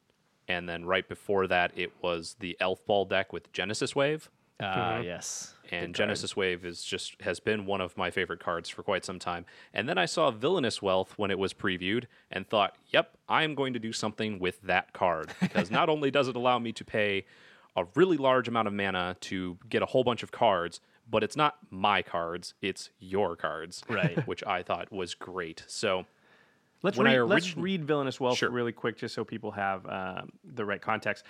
and 0.47 0.67
then 0.67 0.85
right 0.85 1.07
before 1.07 1.47
that, 1.47 1.71
it 1.75 1.91
was 2.01 2.35
the 2.39 2.57
Elf 2.59 2.85
Ball 2.85 3.05
deck 3.05 3.31
with 3.33 3.51
Genesis 3.53 3.95
Wave 3.95 4.29
uh, 4.61 5.01
yes. 5.03 5.55
and 5.71 5.95
Genesis 5.95 6.35
Wave 6.35 6.65
is 6.65 6.83
just 6.83 7.19
has 7.21 7.39
been 7.39 7.65
one 7.65 7.81
of 7.81 7.97
my 7.97 8.11
favorite 8.11 8.39
cards 8.39 8.69
for 8.69 8.83
quite 8.83 9.03
some 9.03 9.17
time. 9.17 9.45
And 9.73 9.89
then 9.89 9.97
I 9.97 10.05
saw 10.05 10.29
Villainous 10.29 10.81
Wealth 10.81 11.13
when 11.17 11.31
it 11.31 11.39
was 11.39 11.53
previewed 11.53 12.05
and 12.29 12.47
thought, 12.47 12.75
"Yep, 12.89 13.17
I 13.27 13.43
am 13.43 13.55
going 13.55 13.73
to 13.73 13.79
do 13.79 13.91
something 13.91 14.39
with 14.39 14.61
that 14.61 14.93
card 14.93 15.33
because 15.41 15.71
not 15.71 15.89
only 15.89 16.11
does 16.11 16.27
it 16.27 16.35
allow 16.35 16.59
me 16.59 16.71
to 16.73 16.85
pay 16.85 17.25
a 17.75 17.85
really 17.95 18.17
large 18.17 18.47
amount 18.47 18.67
of 18.67 18.73
mana 18.73 19.15
to 19.21 19.57
get 19.69 19.81
a 19.81 19.87
whole 19.87 20.03
bunch 20.03 20.21
of 20.21 20.31
cards, 20.31 20.79
but 21.09 21.23
it's 21.23 21.35
not 21.35 21.57
my 21.71 22.01
cards, 22.01 22.53
it's 22.61 22.89
your 22.99 23.35
cards." 23.35 23.83
Right. 23.89 24.27
Which 24.27 24.43
I 24.45 24.61
thought 24.61 24.91
was 24.91 25.15
great. 25.15 25.63
So, 25.67 26.05
Let's 26.83 26.97
When 26.97 27.05
read, 27.05 27.21
let's 27.21 27.55
read 27.55 27.85
Villainous 27.85 28.19
Wealth 28.19 28.37
Sure. 28.37 28.49
really 28.49 28.71
quick, 28.71 28.97
just 28.97 29.13
so 29.13 29.23
people 29.23 29.51
have 29.51 29.85
um, 29.87 30.31
the 30.43 30.65
right 30.65 30.81
context. 30.81 31.25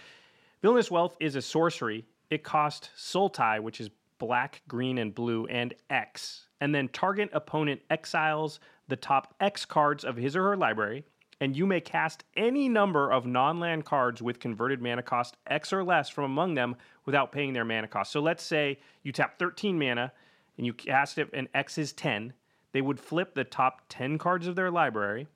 Villainous 0.61 0.89
Wealth 0.89 1.17
is 1.19 1.35
a 1.35 1.41
sorcery. 1.41 2.05
It 2.29 2.43
costs 2.43 2.89
Sultai, 2.97 3.59
which 3.59 3.81
is 3.81 3.89
black, 4.17 4.61
green, 4.67 4.97
and 4.97 5.13
blue, 5.13 5.45
and 5.47 5.73
X. 5.89 6.47
And 6.61 6.73
then 6.73 6.87
target 6.89 7.29
opponent 7.33 7.81
exiles 7.89 8.59
the 8.87 8.95
top 8.95 9.35
X 9.39 9.65
cards 9.65 10.05
of 10.05 10.15
his 10.15 10.35
or 10.35 10.43
her 10.43 10.57
library 10.57 11.03
and 11.41 11.57
you 11.57 11.65
may 11.65 11.81
cast 11.81 12.23
any 12.37 12.69
number 12.69 13.11
of 13.11 13.25
non 13.25 13.59
land 13.59 13.83
cards 13.83 14.21
with 14.21 14.39
converted 14.39 14.79
mana 14.79 15.01
cost 15.01 15.35
X 15.47 15.73
or 15.73 15.83
less 15.83 16.07
from 16.07 16.23
among 16.23 16.53
them 16.53 16.75
without 17.05 17.31
paying 17.31 17.51
their 17.51 17.65
mana 17.65 17.87
cost. 17.87 18.11
So 18.11 18.21
let's 18.21 18.43
say 18.43 18.79
you 19.03 19.11
tap 19.11 19.39
13 19.39 19.77
mana 19.77 20.13
and 20.57 20.65
you 20.65 20.73
cast 20.73 21.17
it, 21.17 21.29
and 21.33 21.49
X 21.55 21.79
is 21.79 21.91
10. 21.93 22.33
They 22.73 22.81
would 22.81 22.99
flip 22.99 23.33
the 23.33 23.43
top 23.43 23.81
10 23.89 24.19
cards 24.19 24.45
of 24.47 24.55
their 24.55 24.69
library, 24.69 25.27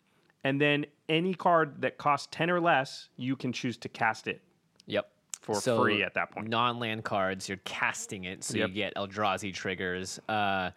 and 0.46 0.62
then 0.62 0.86
any 1.10 1.34
card 1.34 1.82
that 1.82 1.98
costs 1.98 2.28
10 2.32 2.52
or 2.52 2.62
less, 2.62 3.10
you 3.18 3.36
can 3.36 3.52
choose 3.52 3.78
to 3.78 3.90
cast 3.90 4.28
it. 4.28 4.42
Yep. 4.86 5.10
For 5.42 5.60
free 5.60 6.04
at 6.04 6.14
that 6.14 6.32
point. 6.32 6.48
Non-land 6.48 7.04
cards, 7.04 7.50
you're 7.50 7.58
casting 7.66 8.24
it, 8.26 8.44
so 8.44 8.58
Yep. 8.58 8.70
you 8.70 8.76
get 8.76 8.96
Eldrazi 8.96 9.52
triggers. 9.54 10.20
Uh, 10.30 10.70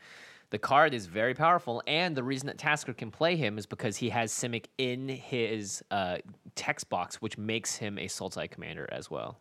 the 0.51 0.59
card 0.59 0.95
is 0.95 1.05
very 1.07 1.35
powerful, 1.35 1.83
and 1.87 2.17
the 2.17 2.23
reason 2.23 2.47
that 2.47 2.57
Tasigur 2.57 2.97
can 2.97 3.11
play 3.11 3.37
him 3.37 3.59
is 3.59 3.67
because 3.67 3.99
he 3.99 4.09
has 4.09 4.33
Simic 4.33 4.67
in 4.79 5.09
his 5.09 5.83
uh, 5.91 6.17
text 6.55 6.89
box, 6.89 7.21
which 7.21 7.37
makes 7.37 7.77
him 7.77 7.99
a 7.99 8.07
Sultai 8.07 8.51
commander 8.51 8.89
as 8.91 9.11
well. 9.11 9.39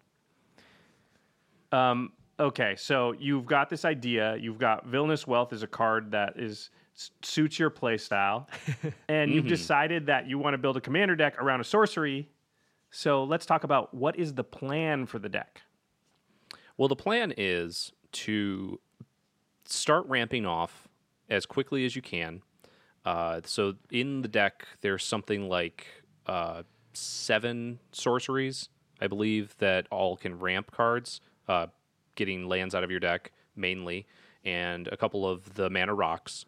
Um, 1.72 2.12
okay, 2.38 2.76
so 2.78 3.14
you've 3.14 3.46
got 3.46 3.70
this 3.70 3.86
idea. 3.86 4.36
You've 4.36 4.60
got 4.60 4.86
Villainous 4.88 5.26
Wealth 5.26 5.54
is 5.54 5.64
a 5.64 5.68
card 5.68 6.12
that 6.12 6.38
is 6.38 6.70
suits 7.22 7.60
your 7.60 7.70
play 7.70 7.98
style, 7.98 8.48
and 9.10 9.32
you've 9.32 9.48
decided 9.48 10.08
that 10.08 10.28
you 10.28 10.38
want 10.38 10.54
to 10.54 10.58
build 10.58 10.78
a 10.78 10.82
commander 10.82 11.16
deck 11.16 11.42
around 11.42 11.62
a 11.62 11.64
sorcery. 11.64 12.30
So 12.92 13.24
let's 13.24 13.46
talk 13.46 13.64
about 13.64 13.94
what 13.94 14.18
is 14.18 14.34
the 14.34 14.44
plan 14.44 15.06
for 15.06 15.20
the 15.20 15.30
deck. 15.30 15.62
Well, 16.78 16.88
the 16.88 16.96
plan 16.96 17.34
is 17.38 17.92
to 18.14 18.80
start 19.66 20.06
ramping 20.08 20.46
off 20.46 20.88
as 21.30 21.46
quickly 21.46 21.86
as 21.86 21.96
you 21.96 22.02
can. 22.02 22.42
Uh, 23.06 23.42
so 23.46 23.74
in 23.92 24.22
the 24.22 24.28
deck, 24.28 24.68
there's 24.82 25.04
something 25.04 25.50
like 25.50 25.88
uh, 26.26 26.64
seven 26.94 27.80
sorceries, 27.92 28.70
I 29.00 29.08
believe, 29.08 29.56
that 29.60 29.88
all 29.92 30.18
can 30.18 30.40
ramp 30.40 30.72
cards, 30.72 31.22
uh, 31.48 31.68
getting 32.16 32.48
lands 32.48 32.76
out 32.76 32.84
of 32.84 32.92
your 32.92 33.00
deck 33.00 33.32
mainly, 33.56 34.08
and 34.44 34.88
a 34.90 34.98
couple 34.98 35.28
of 35.28 35.56
the 35.56 35.70
mana 35.70 35.94
rocks. 35.94 36.46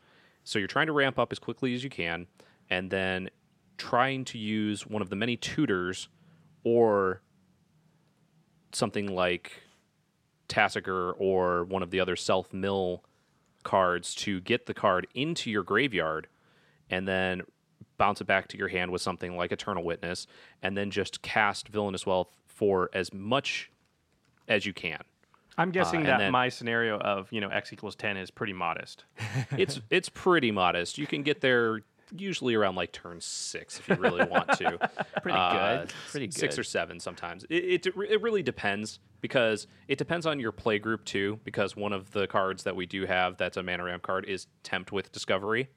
So 0.50 0.58
you're 0.58 0.68
trying 0.68 0.88
to 0.88 0.94
ramp 0.94 1.20
up 1.20 1.32
as 1.32 1.38
quickly 1.38 1.76
as 1.76 1.84
you 1.84 1.92
can, 1.92 2.26
and 2.72 2.90
then 2.90 3.30
trying 3.78 4.26
to 4.26 4.40
use 4.40 4.88
one 4.88 5.04
of 5.04 5.12
the 5.12 5.16
many 5.16 5.38
tutors 5.38 6.10
or 6.64 7.22
something 8.72 9.14
like 9.14 9.52
Tasigur 10.48 11.14
or 11.20 11.66
one 11.66 11.84
of 11.84 11.92
the 11.92 12.00
other 12.00 12.16
self 12.16 12.52
mill 12.52 13.04
cards 13.62 14.16
to 14.16 14.42
get 14.42 14.66
the 14.66 14.74
card 14.74 15.06
into 15.14 15.52
your 15.52 15.62
graveyard 15.62 16.28
and 16.90 17.08
then 17.08 17.44
bounce 18.00 18.20
it 18.20 18.26
back 18.26 18.48
to 18.48 18.58
your 18.58 18.70
hand 18.70 18.90
with 18.90 19.04
something 19.04 19.38
like 19.38 19.52
Eternal 19.52 19.84
Witness 19.84 20.26
and 20.64 20.76
then 20.76 20.90
just 20.90 21.22
cast 21.22 21.68
Villainous 21.68 22.08
Wealth 22.08 22.34
for 22.48 22.90
as 22.92 23.14
much 23.14 23.70
as 24.48 24.66
you 24.66 24.74
can. 24.74 25.04
I'm 25.60 25.72
guessing 25.72 26.00
and 26.00 26.10
that 26.10 26.18
then- 26.20 26.32
my 26.32 26.50
scenario 26.50 26.98
of 26.98 27.32
you 27.32 27.42
know 27.42 27.50
x 27.50 27.72
equals 27.74 27.96
10 27.96 28.18
is 28.18 28.32
pretty 28.32 28.54
modest. 28.54 29.04
It's 29.58 29.80
it's 29.90 30.10
pretty 30.10 30.52
modest. 30.52 30.98
You 30.98 31.06
can 31.08 31.22
get 31.24 31.42
there 31.42 31.82
usually 32.16 32.56
around 32.56 32.74
like 32.76 32.92
turn 32.92 33.22
six 33.22 33.78
if 33.80 33.88
you 33.88 33.94
really 33.96 34.26
want 34.26 34.48
to. 34.54 34.80
Pretty 35.22 35.38
Uh, 35.38 35.78
good. 35.82 35.94
Pretty 36.10 36.26
good. 36.28 36.34
Six 36.34 36.58
or 36.58 36.64
seven 36.64 37.00
sometimes. 37.00 37.44
It, 37.52 37.86
it 37.86 37.94
it 38.10 38.22
really 38.24 38.42
depends 38.42 38.98
because 39.22 39.68
it 39.88 40.00
depends 40.00 40.26
on 40.26 40.40
your 40.40 40.52
play 40.52 40.80
group 40.80 41.06
too. 41.06 41.40
Because 41.44 41.76
one 41.76 41.94
of 41.94 42.10
the 42.12 42.26
cards 42.26 42.64
that 42.64 42.76
we 42.76 42.88
do 42.88 43.06
have 43.06 43.38
that's 43.38 43.58
a 43.58 43.62
mana 43.64 43.84
ramp 43.84 44.02
card 44.02 44.26
is 44.26 44.48
Tempt 44.64 44.92
with 44.92 45.12
Discovery, 45.12 45.70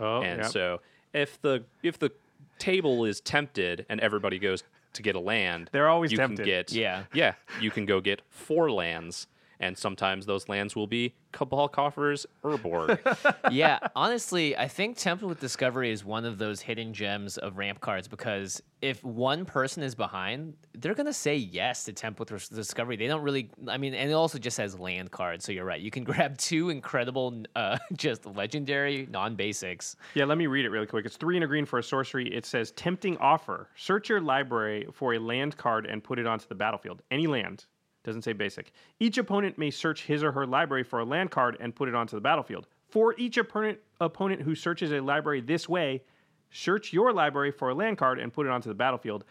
Oh, 0.00 0.20
and 0.22 0.40
yeah. 0.42 0.48
so 0.48 0.80
if 1.14 1.40
the 1.42 1.64
if 1.84 1.96
the 1.98 2.10
table 2.58 3.04
is 3.04 3.20
tempted 3.20 3.86
and 3.88 4.00
everybody 4.00 4.40
goes 4.40 4.64
to 4.98 5.02
get 5.02 5.16
a 5.16 5.20
land, 5.20 5.70
They're 5.72 5.88
always 5.88 6.12
you 6.12 6.18
tempted. 6.18 6.38
Can 6.38 6.44
get, 6.44 6.72
Yeah. 6.72 7.04
yeah, 7.14 7.34
you 7.60 7.70
can 7.70 7.86
go 7.86 8.00
get 8.00 8.20
four 8.28 8.70
lands. 8.70 9.26
And 9.60 9.76
sometimes 9.76 10.26
those 10.26 10.48
lands 10.48 10.76
will 10.76 10.86
be 10.86 11.14
Cabal 11.32 11.68
Coffers, 11.68 12.26
Urborg. 12.44 12.98
yeah, 13.50 13.78
honestly, 13.96 14.56
I 14.56 14.68
think 14.68 14.96
Tempt 14.96 15.24
with 15.24 15.40
Discovery 15.40 15.90
is 15.90 16.04
one 16.04 16.24
of 16.24 16.38
those 16.38 16.60
hidden 16.60 16.92
gems 16.94 17.38
of 17.38 17.58
ramp 17.58 17.80
cards 17.80 18.08
because 18.08 18.62
if 18.80 19.02
one 19.02 19.44
person 19.44 19.82
is 19.82 19.94
behind, 19.94 20.54
they're 20.74 20.94
gonna 20.94 21.12
say 21.12 21.36
yes 21.36 21.84
to 21.84 21.92
Tempt 21.92 22.20
with 22.20 22.48
Discovery. 22.50 22.96
They 22.96 23.08
don't 23.08 23.22
really. 23.22 23.50
I 23.66 23.76
mean, 23.78 23.94
and 23.94 24.10
it 24.10 24.14
also 24.14 24.38
just 24.38 24.56
has 24.58 24.78
land 24.78 25.10
cards, 25.10 25.44
so 25.44 25.52
you're 25.52 25.64
right. 25.64 25.80
You 25.80 25.90
can 25.90 26.04
grab 26.08 26.38
two 26.38 26.70
incredible, 26.70 27.42
uh, 27.56 27.78
just 27.94 28.26
legendary 28.26 29.08
non 29.10 29.34
basics. 29.34 29.96
Yeah, 30.14 30.24
let 30.24 30.38
me 30.38 30.46
read 30.46 30.64
it 30.64 30.70
really 30.70 30.86
quick. 30.86 31.04
It's 31.04 31.16
three 31.16 31.36
and 31.36 31.44
a 31.44 31.48
green 31.48 31.66
for 31.66 31.78
a 31.78 31.82
sorcery. 31.82 32.32
It 32.32 32.46
says 32.46 32.70
tempting 32.72 33.16
offer. 33.18 33.68
Search 33.76 34.08
your 34.08 34.20
library 34.20 34.86
for 34.92 35.14
a 35.14 35.18
land 35.18 35.56
card 35.56 35.86
and 35.86 36.02
put 36.02 36.18
it 36.18 36.26
onto 36.26 36.46
the 36.46 36.54
battlefield. 36.54 37.02
Any 37.10 37.26
land. 37.26 37.66
Doesn't 38.04 38.22
say 38.22 38.32
basic. 38.32 38.72
Each 39.00 39.18
opponent 39.18 39.58
may 39.58 39.70
search 39.70 40.04
his 40.04 40.22
or 40.22 40.32
her 40.32 40.46
library 40.46 40.84
for 40.84 41.00
a 41.00 41.04
land 41.04 41.30
card 41.30 41.56
and 41.60 41.74
put 41.74 41.88
it 41.88 41.94
onto 41.94 42.16
the 42.16 42.20
battlefield. 42.20 42.66
For 42.88 43.14
each 43.18 43.36
opponent 43.36 43.78
opponent 44.00 44.42
who 44.42 44.54
searches 44.54 44.92
a 44.92 45.00
library 45.00 45.40
this 45.40 45.68
way, 45.68 46.02
search 46.50 46.92
your 46.92 47.12
library 47.12 47.50
for 47.50 47.70
a 47.70 47.74
land 47.74 47.98
card 47.98 48.18
and 48.18 48.32
put 48.32 48.46
it 48.46 48.50
onto 48.50 48.68
the 48.68 48.74
battlefield. 48.74 49.24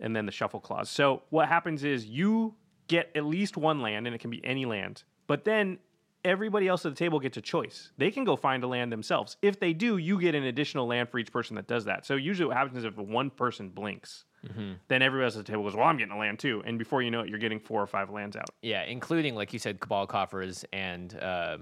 And 0.00 0.16
then 0.16 0.26
the 0.26 0.32
shuffle 0.32 0.60
clause. 0.60 0.88
So 0.88 1.22
what 1.30 1.48
happens 1.48 1.84
is 1.84 2.06
you 2.06 2.54
get 2.88 3.10
at 3.14 3.24
least 3.24 3.56
one 3.56 3.80
land, 3.80 4.06
and 4.06 4.14
it 4.14 4.18
can 4.18 4.30
be 4.30 4.44
any 4.44 4.64
land. 4.64 5.04
But 5.26 5.44
then 5.44 5.78
everybody 6.24 6.68
else 6.68 6.84
at 6.84 6.92
the 6.92 6.98
table 6.98 7.20
gets 7.20 7.36
a 7.36 7.40
choice. 7.40 7.92
They 7.98 8.10
can 8.10 8.24
go 8.24 8.34
find 8.34 8.64
a 8.64 8.66
land 8.66 8.92
themselves. 8.92 9.36
If 9.42 9.60
they 9.60 9.72
do, 9.72 9.98
you 9.98 10.20
get 10.20 10.34
an 10.34 10.44
additional 10.44 10.86
land 10.86 11.08
for 11.08 11.18
each 11.18 11.32
person 11.32 11.56
that 11.56 11.66
does 11.66 11.84
that. 11.84 12.04
So 12.04 12.16
usually 12.16 12.48
what 12.48 12.56
happens 12.56 12.78
is 12.78 12.84
if 12.84 12.96
one 12.96 13.30
person 13.30 13.68
blinks, 13.68 14.24
then 14.42 15.02
everybody 15.02 15.24
else 15.26 15.36
at 15.36 15.44
the 15.44 15.52
table 15.52 15.64
goes, 15.64 15.76
Well, 15.76 15.86
I'm 15.86 15.96
getting 15.96 16.14
a 16.14 16.18
land 16.18 16.38
too. 16.38 16.62
And 16.64 16.78
before 16.78 17.02
you 17.02 17.10
know 17.10 17.20
it, 17.20 17.28
you're 17.28 17.38
getting 17.38 17.60
four 17.60 17.82
or 17.82 17.86
five 17.86 18.10
lands 18.10 18.36
out. 18.36 18.48
Yeah, 18.62 18.82
including 18.84 19.34
like 19.34 19.52
you 19.52 19.58
said, 19.58 19.80
Cabal 19.80 20.06
Coffers 20.06 20.64
and. 20.72 21.14
Uh, 21.16 21.58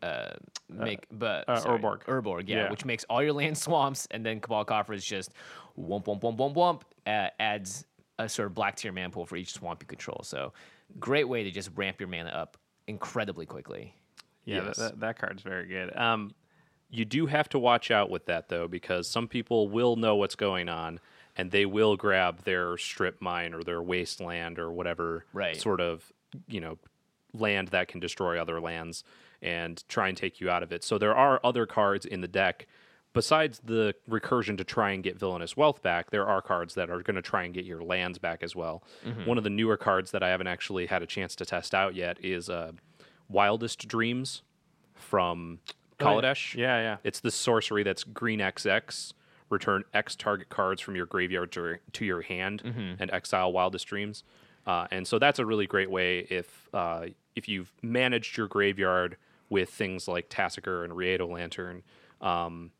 uh, 0.00 0.30
make 0.68 1.06
but 1.10 1.48
uh, 1.48 1.58
sorry, 1.58 1.80
Urborg. 1.80 2.04
Urborg, 2.04 2.44
yeah, 2.48 2.56
Yeah. 2.64 2.70
which 2.70 2.84
makes 2.84 3.02
all 3.10 3.20
your 3.20 3.32
land 3.32 3.58
swamps, 3.66 4.06
and 4.12 4.24
then 4.24 4.38
Cabal 4.40 4.64
Coffers 4.64 5.04
just 5.04 5.32
wump 5.76 6.04
wump 6.06 6.20
wump 6.22 6.36
wump 6.38 6.54
wump 6.54 6.82
uh, 7.04 7.30
adds 7.40 7.84
a 8.20 8.28
sort 8.28 8.46
of 8.46 8.54
black 8.54 8.76
tier 8.76 8.92
man 8.92 9.10
pool 9.10 9.26
for 9.26 9.34
each 9.36 9.52
swamp 9.52 9.82
you 9.82 9.86
control. 9.88 10.20
So 10.22 10.52
great 11.00 11.28
way 11.28 11.42
to 11.42 11.50
just 11.50 11.70
ramp 11.74 11.98
your 12.00 12.08
mana 12.08 12.30
up 12.30 12.56
incredibly 12.86 13.44
quickly. 13.44 13.92
Yeah, 14.44 14.66
Yes. 14.66 14.76
that, 14.76 14.82
that, 14.92 15.00
that 15.00 15.18
card's 15.18 15.42
very 15.42 15.66
good. 15.66 15.96
Um, 15.96 16.30
you 16.90 17.04
do 17.04 17.26
have 17.26 17.48
to 17.50 17.58
watch 17.58 17.90
out 17.90 18.08
with 18.08 18.26
that 18.26 18.48
though 18.48 18.68
because 18.68 19.08
some 19.08 19.26
people 19.28 19.68
will 19.68 19.96
know 19.96 20.14
what's 20.16 20.36
going 20.36 20.68
on 20.68 21.00
and 21.38 21.50
they 21.52 21.64
will 21.64 21.96
grab 21.96 22.42
their 22.42 22.76
strip 22.76 23.22
mine 23.22 23.54
or 23.54 23.62
their 23.62 23.80
wasteland 23.80 24.58
or 24.58 24.70
whatever 24.70 25.24
Right. 25.32 25.56
sort 25.56 25.80
of 25.80 26.12
you 26.48 26.60
know 26.60 26.76
land 27.32 27.68
that 27.68 27.88
can 27.88 28.00
destroy 28.00 28.38
other 28.40 28.60
lands 28.60 29.04
and 29.40 29.82
try 29.88 30.08
and 30.08 30.16
take 30.16 30.40
you 30.40 30.50
out 30.50 30.62
of 30.62 30.72
it 30.72 30.82
so 30.84 30.98
there 30.98 31.14
are 31.16 31.40
other 31.44 31.64
cards 31.66 32.04
in 32.04 32.20
the 32.20 32.28
deck 32.28 32.66
besides 33.12 33.60
the 33.64 33.94
recursion 34.08 34.56
to 34.58 34.64
try 34.64 34.90
and 34.90 35.02
get 35.02 35.18
villainous 35.18 35.56
wealth 35.56 35.82
back 35.82 36.10
there 36.10 36.26
are 36.26 36.42
cards 36.42 36.74
that 36.74 36.90
are 36.90 37.02
going 37.02 37.14
to 37.16 37.22
try 37.22 37.44
and 37.44 37.54
get 37.54 37.64
your 37.64 37.82
lands 37.82 38.18
back 38.18 38.42
as 38.42 38.54
well 38.56 38.82
one 39.24 39.38
of 39.38 39.44
the 39.44 39.50
newer 39.50 39.76
cards 39.76 40.10
that 40.10 40.22
i 40.22 40.28
haven't 40.28 40.46
actually 40.48 40.86
had 40.86 41.02
a 41.02 41.06
chance 41.06 41.36
to 41.36 41.44
test 41.44 41.74
out 41.74 41.94
yet 41.94 42.16
is 42.24 42.48
uh, 42.50 42.72
wildest 43.28 43.86
dreams 43.88 44.42
from 44.94 45.60
Kaladesh. 45.98 46.54
yeah, 46.54 46.80
yeah. 46.80 46.96
It's 47.04 47.20
the 47.20 47.30
sorcery 47.30 47.82
that's 47.82 48.04
green 48.04 48.38
XX. 48.38 49.12
Return 49.50 49.84
X 49.94 50.14
target 50.14 50.48
cards 50.48 50.80
from 50.80 50.96
your 50.96 51.06
graveyard 51.06 51.52
to, 51.52 51.76
to 51.92 52.04
your 52.04 52.22
hand 52.22 52.62
and 53.00 53.10
exile 53.10 53.52
Wildest 53.52 53.86
Dreams. 53.86 54.24
Uh, 54.66 54.86
and 54.90 55.06
so 55.06 55.18
that's 55.18 55.38
a 55.38 55.46
really 55.46 55.66
great 55.66 55.90
way 55.90 56.26
if 56.28 56.68
uh, 56.74 57.06
if 57.34 57.48
you've 57.48 57.72
managed 57.82 58.36
your 58.36 58.48
graveyard 58.48 59.16
with 59.48 59.70
things 59.70 60.06
like 60.08 60.28
Tasigur 60.28 60.84
and 60.84 60.94
Rieto 60.94 61.26
Lantern 61.26 61.82
um, 62.20 62.70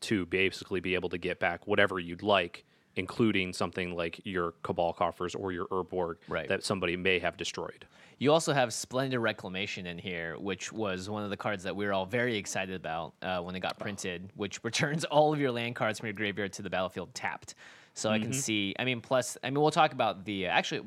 to 0.00 0.24
basically 0.26 0.80
be 0.80 0.94
able 0.94 1.10
to 1.10 1.18
get 1.18 1.38
back 1.38 1.66
whatever 1.66 1.98
you'd 1.98 2.22
like, 2.22 2.64
including 2.96 3.52
something 3.52 3.94
like 3.94 4.20
your 4.24 4.52
Cabal 4.62 4.92
Coffers 4.92 5.34
or 5.34 5.52
your 5.52 5.66
Urborg 5.66 6.16
Right. 6.28 6.48
that 6.48 6.64
somebody 6.64 6.96
may 6.96 7.18
have 7.18 7.36
destroyed. 7.36 7.86
You 8.18 8.32
also 8.32 8.52
have 8.52 8.72
Splendid 8.74 9.18
Reclamation 9.20 9.86
in 9.86 9.96
here, 9.96 10.36
which 10.38 10.72
was 10.72 11.08
one 11.08 11.24
of 11.24 11.30
the 11.30 11.36
cards 11.36 11.62
that 11.62 11.74
we 11.74 11.86
were 11.86 11.92
all 11.94 12.04
very 12.04 12.36
excited 12.36 12.74
about 12.74 13.14
uh, 13.22 13.40
when 13.40 13.54
it 13.56 13.60
got 13.60 13.78
printed, 13.78 14.30
which 14.34 14.60
returns 14.64 15.04
all 15.06 15.32
of 15.32 15.40
your 15.40 15.50
land 15.50 15.74
cards 15.74 15.98
from 15.98 16.08
your 16.08 16.12
graveyard 16.14 16.52
to 16.54 16.62
the 16.62 16.68
battlefield 16.70 17.14
tapped. 17.14 17.54
So 17.94 18.10
I 18.10 18.18
can 18.18 18.32
see. 18.32 18.74
I 18.78 18.84
mean, 18.84 19.00
plus, 19.00 19.36
I 19.42 19.50
mean, 19.50 19.60
we'll 19.60 19.70
talk 19.70 19.92
about 19.92 20.24
the 20.24 20.46
uh, 20.46 20.50
actually. 20.50 20.82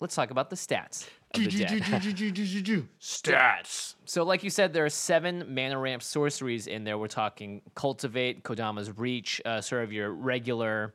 Let's 0.00 0.14
talk 0.14 0.30
about 0.30 0.48
the 0.48 0.54
stats 0.56 1.08
of 1.34 1.40
the 1.42 1.50
deck. 1.58 1.70
Stats. 3.00 3.94
So, 4.04 4.22
like 4.22 4.44
you 4.44 4.50
said, 4.50 4.72
there 4.72 4.84
are 4.84 4.90
seven 4.90 5.44
mana 5.54 5.76
ramp 5.78 6.02
sorceries 6.02 6.66
in 6.68 6.84
there. 6.84 6.96
We're 6.98 7.08
talking 7.08 7.62
Cultivate, 7.74 8.44
Kodama's 8.44 8.96
Reach, 8.96 9.40
uh, 9.44 9.60
sort 9.60 9.82
of 9.84 9.92
your 9.92 10.10
regular, 10.10 10.94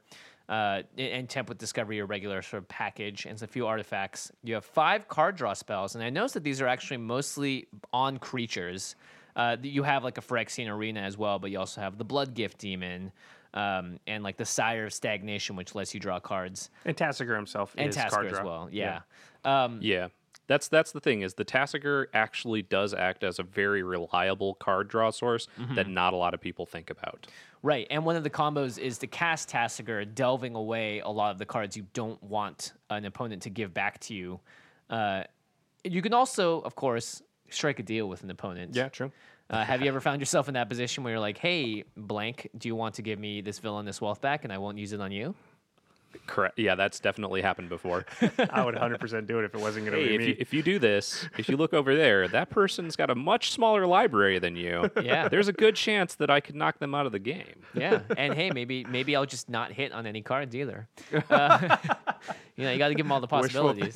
uh, 0.53 0.81
and 0.97 1.27
Tempt 1.27 1.49
with 1.49 1.57
Discovery, 1.57 1.95
your 1.97 2.05
regular 2.05 2.41
sort 2.41 2.61
of 2.63 2.67
package, 2.69 3.25
and 3.25 3.41
a 3.41 3.47
few 3.47 3.65
artifacts. 3.65 4.31
You 4.43 4.53
have 4.55 4.65
five 4.65 5.07
card 5.07 5.35
draw 5.35 5.53
spells, 5.53 5.95
and 5.95 6.03
I 6.03 6.09
noticed 6.09 6.35
that 6.35 6.43
these 6.43 6.61
are 6.61 6.67
actually 6.67 6.97
mostly 6.97 7.67
on 7.91 8.17
creatures. 8.19 8.95
Uh, 9.35 9.57
you 9.63 9.81
have 9.83 10.03
like 10.03 10.17
a 10.17 10.21
Phyrexian 10.21 10.69
Arena 10.69 11.01
as 11.01 11.17
well, 11.17 11.39
but 11.39 11.49
you 11.51 11.57
also 11.59 11.81
have 11.81 11.97
the 11.97 12.05
Bloodgift 12.05 12.57
Demon. 12.59 13.11
um, 13.55 13.99
and 14.07 14.23
like 14.23 14.37
the 14.37 14.45
Sire 14.45 14.85
of 14.87 14.93
Stagnation, 14.93 15.55
which 15.55 15.75
lets 15.75 15.93
you 15.93 15.99
draw 15.99 16.19
cards, 16.19 16.71
And 16.85 16.97
Tasigur 16.97 17.35
himself 17.35 17.75
and 17.77 17.89
is 17.89 17.95
Tasigur 17.95 18.09
card 18.09 18.25
as 18.27 18.31
draw. 18.33 18.43
well. 18.45 18.69
Yeah. 18.71 19.01
Um, 19.45 19.77
Yeah. 19.81 20.07
That's 20.47 20.67
that's 20.67 20.91
the 20.91 20.99
thing 20.99 21.21
is 21.21 21.35
the 21.35 21.45
Tasigur 21.45 22.07
actually 22.13 22.61
does 22.61 22.93
act 22.93 23.23
as 23.23 23.39
a 23.39 23.43
very 23.43 23.81
reliable 23.81 24.55
card 24.55 24.89
draw 24.89 25.09
source 25.09 25.47
that 25.75 25.87
not 25.87 26.13
a 26.13 26.17
lot 26.17 26.33
of 26.33 26.41
people 26.41 26.65
think 26.65 26.89
about. 26.89 27.27
Right, 27.61 27.87
and 27.89 28.03
one 28.05 28.17
of 28.17 28.23
the 28.23 28.29
combos 28.29 28.77
is 28.77 28.97
to 28.97 29.07
cast 29.07 29.49
Tasigur, 29.49 30.13
delving 30.13 30.55
away 30.55 30.99
a 30.99 31.07
lot 31.07 31.31
of 31.31 31.37
the 31.37 31.45
cards 31.45 31.77
you 31.77 31.85
don't 31.93 32.21
want 32.21 32.73
an 32.89 33.05
opponent 33.05 33.43
to 33.43 33.49
give 33.49 33.73
back 33.73 33.99
to 34.01 34.13
you. 34.13 34.41
Uh, 34.89 35.23
you 35.85 36.01
can 36.01 36.13
also, 36.13 36.59
of 36.61 36.75
course, 36.75 37.21
strike 37.49 37.79
a 37.79 37.83
deal 37.83 38.09
with 38.09 38.23
an 38.23 38.29
opponent. 38.29 38.75
Yeah, 38.75 38.89
true. 38.89 39.11
Uh, 39.49 39.63
have 39.63 39.81
you 39.81 39.87
ever 39.87 40.01
found 40.01 40.19
yourself 40.19 40.47
in 40.47 40.55
that 40.55 40.67
position 40.67 41.03
where 41.03 41.13
you're 41.13 41.19
like, 41.21 41.37
"Hey, 41.37 41.83
blank, 41.95 42.49
do 42.57 42.67
you 42.67 42.75
want 42.75 42.95
to 42.95 43.01
give 43.01 43.17
me 43.19 43.39
this 43.41 43.59
villainous 43.59 44.01
wealth 44.01 44.19
back, 44.19 44.43
and 44.43 44.51
I 44.51 44.57
won't 44.57 44.77
use 44.77 44.91
it 44.91 44.99
on 44.99 45.11
you"? 45.11 45.35
Correct. 46.27 46.57
Yeah, 46.57 46.75
that's 46.75 46.99
definitely 46.99 47.41
happened 47.41 47.69
before. 47.69 48.05
I 48.49 48.63
would 48.63 48.75
100% 48.75 49.27
do 49.27 49.39
it 49.39 49.45
if 49.45 49.53
it 49.55 49.61
wasn't 49.61 49.85
going 49.85 49.97
to 49.97 50.03
hey, 50.03 50.09
be 50.09 50.15
if 50.15 50.19
me. 50.21 50.27
you, 50.27 50.35
if 50.39 50.53
you 50.53 50.63
do 50.63 50.79
this, 50.79 51.27
if 51.37 51.49
you 51.49 51.57
look 51.57 51.73
over 51.73 51.95
there, 51.95 52.27
that 52.27 52.49
person's 52.49 52.95
got 52.95 53.09
a 53.09 53.15
much 53.15 53.51
smaller 53.51 53.85
library 53.87 54.39
than 54.39 54.55
you. 54.55 54.89
Yeah. 55.01 55.27
There's 55.27 55.47
a 55.47 55.53
good 55.53 55.75
chance 55.75 56.15
that 56.15 56.29
I 56.29 56.39
could 56.39 56.55
knock 56.55 56.79
them 56.79 56.95
out 56.95 57.05
of 57.05 57.11
the 57.11 57.19
game. 57.19 57.61
Yeah, 57.73 58.01
and 58.17 58.33
hey, 58.33 58.51
maybe 58.51 58.83
maybe 58.85 59.15
I'll 59.15 59.25
just 59.25 59.49
not 59.49 59.71
hit 59.71 59.91
on 59.91 60.05
any 60.05 60.21
cards 60.21 60.55
either. 60.55 60.87
Uh, 61.29 61.77
you 62.55 62.63
know, 62.65 62.71
you 62.71 62.77
got 62.77 62.89
to 62.89 62.95
give 62.95 63.05
them 63.05 63.11
all 63.11 63.19
the 63.21 63.27
possibilities. 63.27 63.95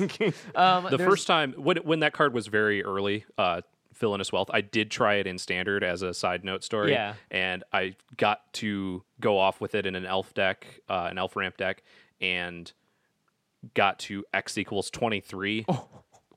Um, 0.56 0.84
The 0.84 0.98
there's- 0.98 1.10
first 1.10 1.28
time 1.28 1.54
when 1.54 1.78
when 1.78 2.00
that 2.02 2.14
card 2.14 2.34
was 2.34 2.48
very 2.48 2.84
early, 2.84 3.26
uh, 3.38 3.62
Villainous 3.94 4.32
Wealth, 4.32 4.50
I 4.54 4.62
did 4.62 4.92
try 4.92 5.16
it 5.16 5.28
in 5.28 5.38
standard 5.38 5.84
as 5.84 6.02
a 6.02 6.14
side 6.14 6.44
note 6.44 6.64
story. 6.64 6.92
Yeah. 6.92 7.14
And 7.32 7.64
I 7.74 7.96
got 8.18 8.52
to 8.54 9.04
go 9.20 9.38
off 9.40 9.60
with 9.60 9.76
it 9.76 9.86
in 9.86 9.96
an 9.96 10.06
elf 10.06 10.34
deck, 10.34 10.68
uh, 10.90 11.08
an 11.10 11.18
elf 11.18 11.36
ramp 11.36 11.58
deck, 11.58 11.84
and 12.22 12.72
got 13.74 14.00
to 14.00 14.24
X 14.34 14.58
equals 14.58 14.90
23, 14.92 15.66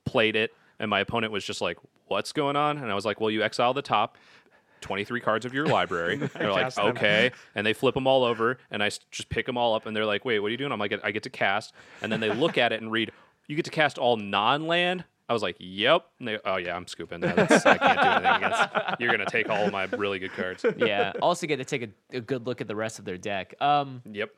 played 0.05 0.35
it, 0.35 0.51
and 0.79 0.89
my 0.89 0.99
opponent 0.99 1.31
was 1.33 1.43
just 1.45 1.61
like, 1.61 1.77
What's 2.07 2.33
going 2.33 2.57
on? 2.57 2.77
And 2.77 2.91
I 2.91 2.95
was 2.95 3.05
like, 3.05 3.21
Well, 3.21 3.31
you 3.31 3.41
exile 3.43 3.73
the 3.73 3.81
top. 3.81 4.17
23 4.81 5.21
cards 5.21 5.45
of 5.45 5.53
your 5.53 5.67
library. 5.67 6.15
They're 6.33 6.51
like, 6.51 6.63
cast 6.63 6.77
them. 6.77 6.87
okay. 6.87 7.31
And 7.53 7.65
they 7.65 7.73
flip 7.73 7.93
them 7.93 8.07
all 8.07 8.23
over, 8.23 8.57
and 8.71 8.81
I 8.83 8.89
just 9.11 9.29
pick 9.29 9.45
them 9.45 9.55
all 9.55 9.75
up, 9.75 9.85
and 9.85 9.95
they're 9.95 10.07
like, 10.07 10.25
wait, 10.25 10.39
what 10.39 10.47
are 10.47 10.49
you 10.49 10.57
doing? 10.57 10.71
I'm 10.71 10.79
like, 10.79 10.91
I 11.03 11.11
get 11.11 11.21
to 11.23 11.29
cast. 11.29 11.73
And 12.01 12.11
then 12.11 12.19
they 12.19 12.33
look 12.33 12.57
at 12.57 12.71
it 12.73 12.81
and 12.81 12.91
read, 12.91 13.11
you 13.47 13.55
get 13.55 13.65
to 13.65 13.71
cast 13.71 13.99
all 13.99 14.17
non 14.17 14.65
land. 14.65 15.03
I 15.29 15.33
was 15.33 15.43
like, 15.43 15.55
yep. 15.59 16.07
And 16.17 16.27
they, 16.27 16.39
oh, 16.43 16.57
yeah, 16.57 16.75
I'm 16.75 16.87
scooping 16.87 17.19
that. 17.21 17.35
That's, 17.35 17.63
I 17.65 17.77
can't 17.77 18.01
do 18.01 18.07
anything 18.07 18.33
against. 18.43 18.61
You're 18.99 19.13
going 19.15 19.23
to 19.25 19.31
take 19.31 19.49
all 19.49 19.69
my 19.69 19.83
really 19.85 20.17
good 20.17 20.33
cards. 20.33 20.65
yeah, 20.77 21.13
also 21.21 21.45
get 21.45 21.57
to 21.57 21.63
take 21.63 21.83
a, 21.83 22.17
a 22.17 22.19
good 22.21 22.47
look 22.47 22.59
at 22.59 22.67
the 22.67 22.75
rest 22.75 22.97
of 22.97 23.05
their 23.05 23.17
deck. 23.19 23.53
Um, 23.61 24.01
Yep. 24.11 24.31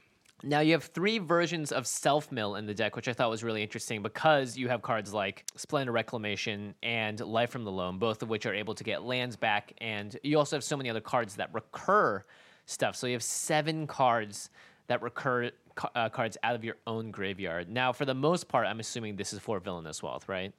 Now 0.45 0.59
you 0.59 0.73
have 0.73 0.83
three 0.83 1.19
versions 1.19 1.71
of 1.71 1.87
Self 1.87 2.29
Mill 2.29 2.55
in 2.55 2.65
the 2.65 2.73
deck, 2.73 2.97
which 2.97 3.07
I 3.07 3.13
thought 3.13 3.29
was 3.29 3.43
really 3.43 3.63
interesting 3.63 4.03
because 4.03 4.57
you 4.57 4.67
have 4.67 4.81
cards 4.81 5.13
like 5.13 5.45
Splendid 5.55 5.93
Reclamation 5.93 6.75
and 6.83 7.17
Life 7.21 7.49
from 7.49 7.63
the 7.63 7.71
Loam, 7.71 7.97
both 7.97 8.21
of 8.21 8.29
which 8.29 8.45
are 8.45 8.53
able 8.53 8.75
to 8.75 8.83
get 8.83 9.03
lands 9.03 9.37
back, 9.37 9.71
and 9.79 10.17
you 10.21 10.37
also 10.37 10.57
have 10.57 10.63
so 10.63 10.75
many 10.75 10.89
other 10.89 11.01
cards 11.01 11.37
that 11.37 11.53
recur 11.53 12.25
stuff. 12.65 12.97
So 12.97 13.07
you 13.07 13.13
have 13.13 13.23
seven 13.23 13.87
cards 13.87 14.49
that 14.87 15.01
recur 15.01 15.51
uh, 15.95 16.09
cards 16.09 16.37
out 16.43 16.55
of 16.55 16.63
your 16.65 16.75
own 16.87 17.09
graveyard. 17.09 17.69
Now, 17.69 17.93
for 17.93 18.03
the 18.03 18.13
most 18.13 18.49
part, 18.49 18.67
I'm 18.67 18.81
assuming 18.81 19.15
this 19.15 19.31
is 19.31 19.39
for 19.39 19.61
Villainous 19.61 20.03
Wealth, 20.03 20.27
right? 20.27 20.53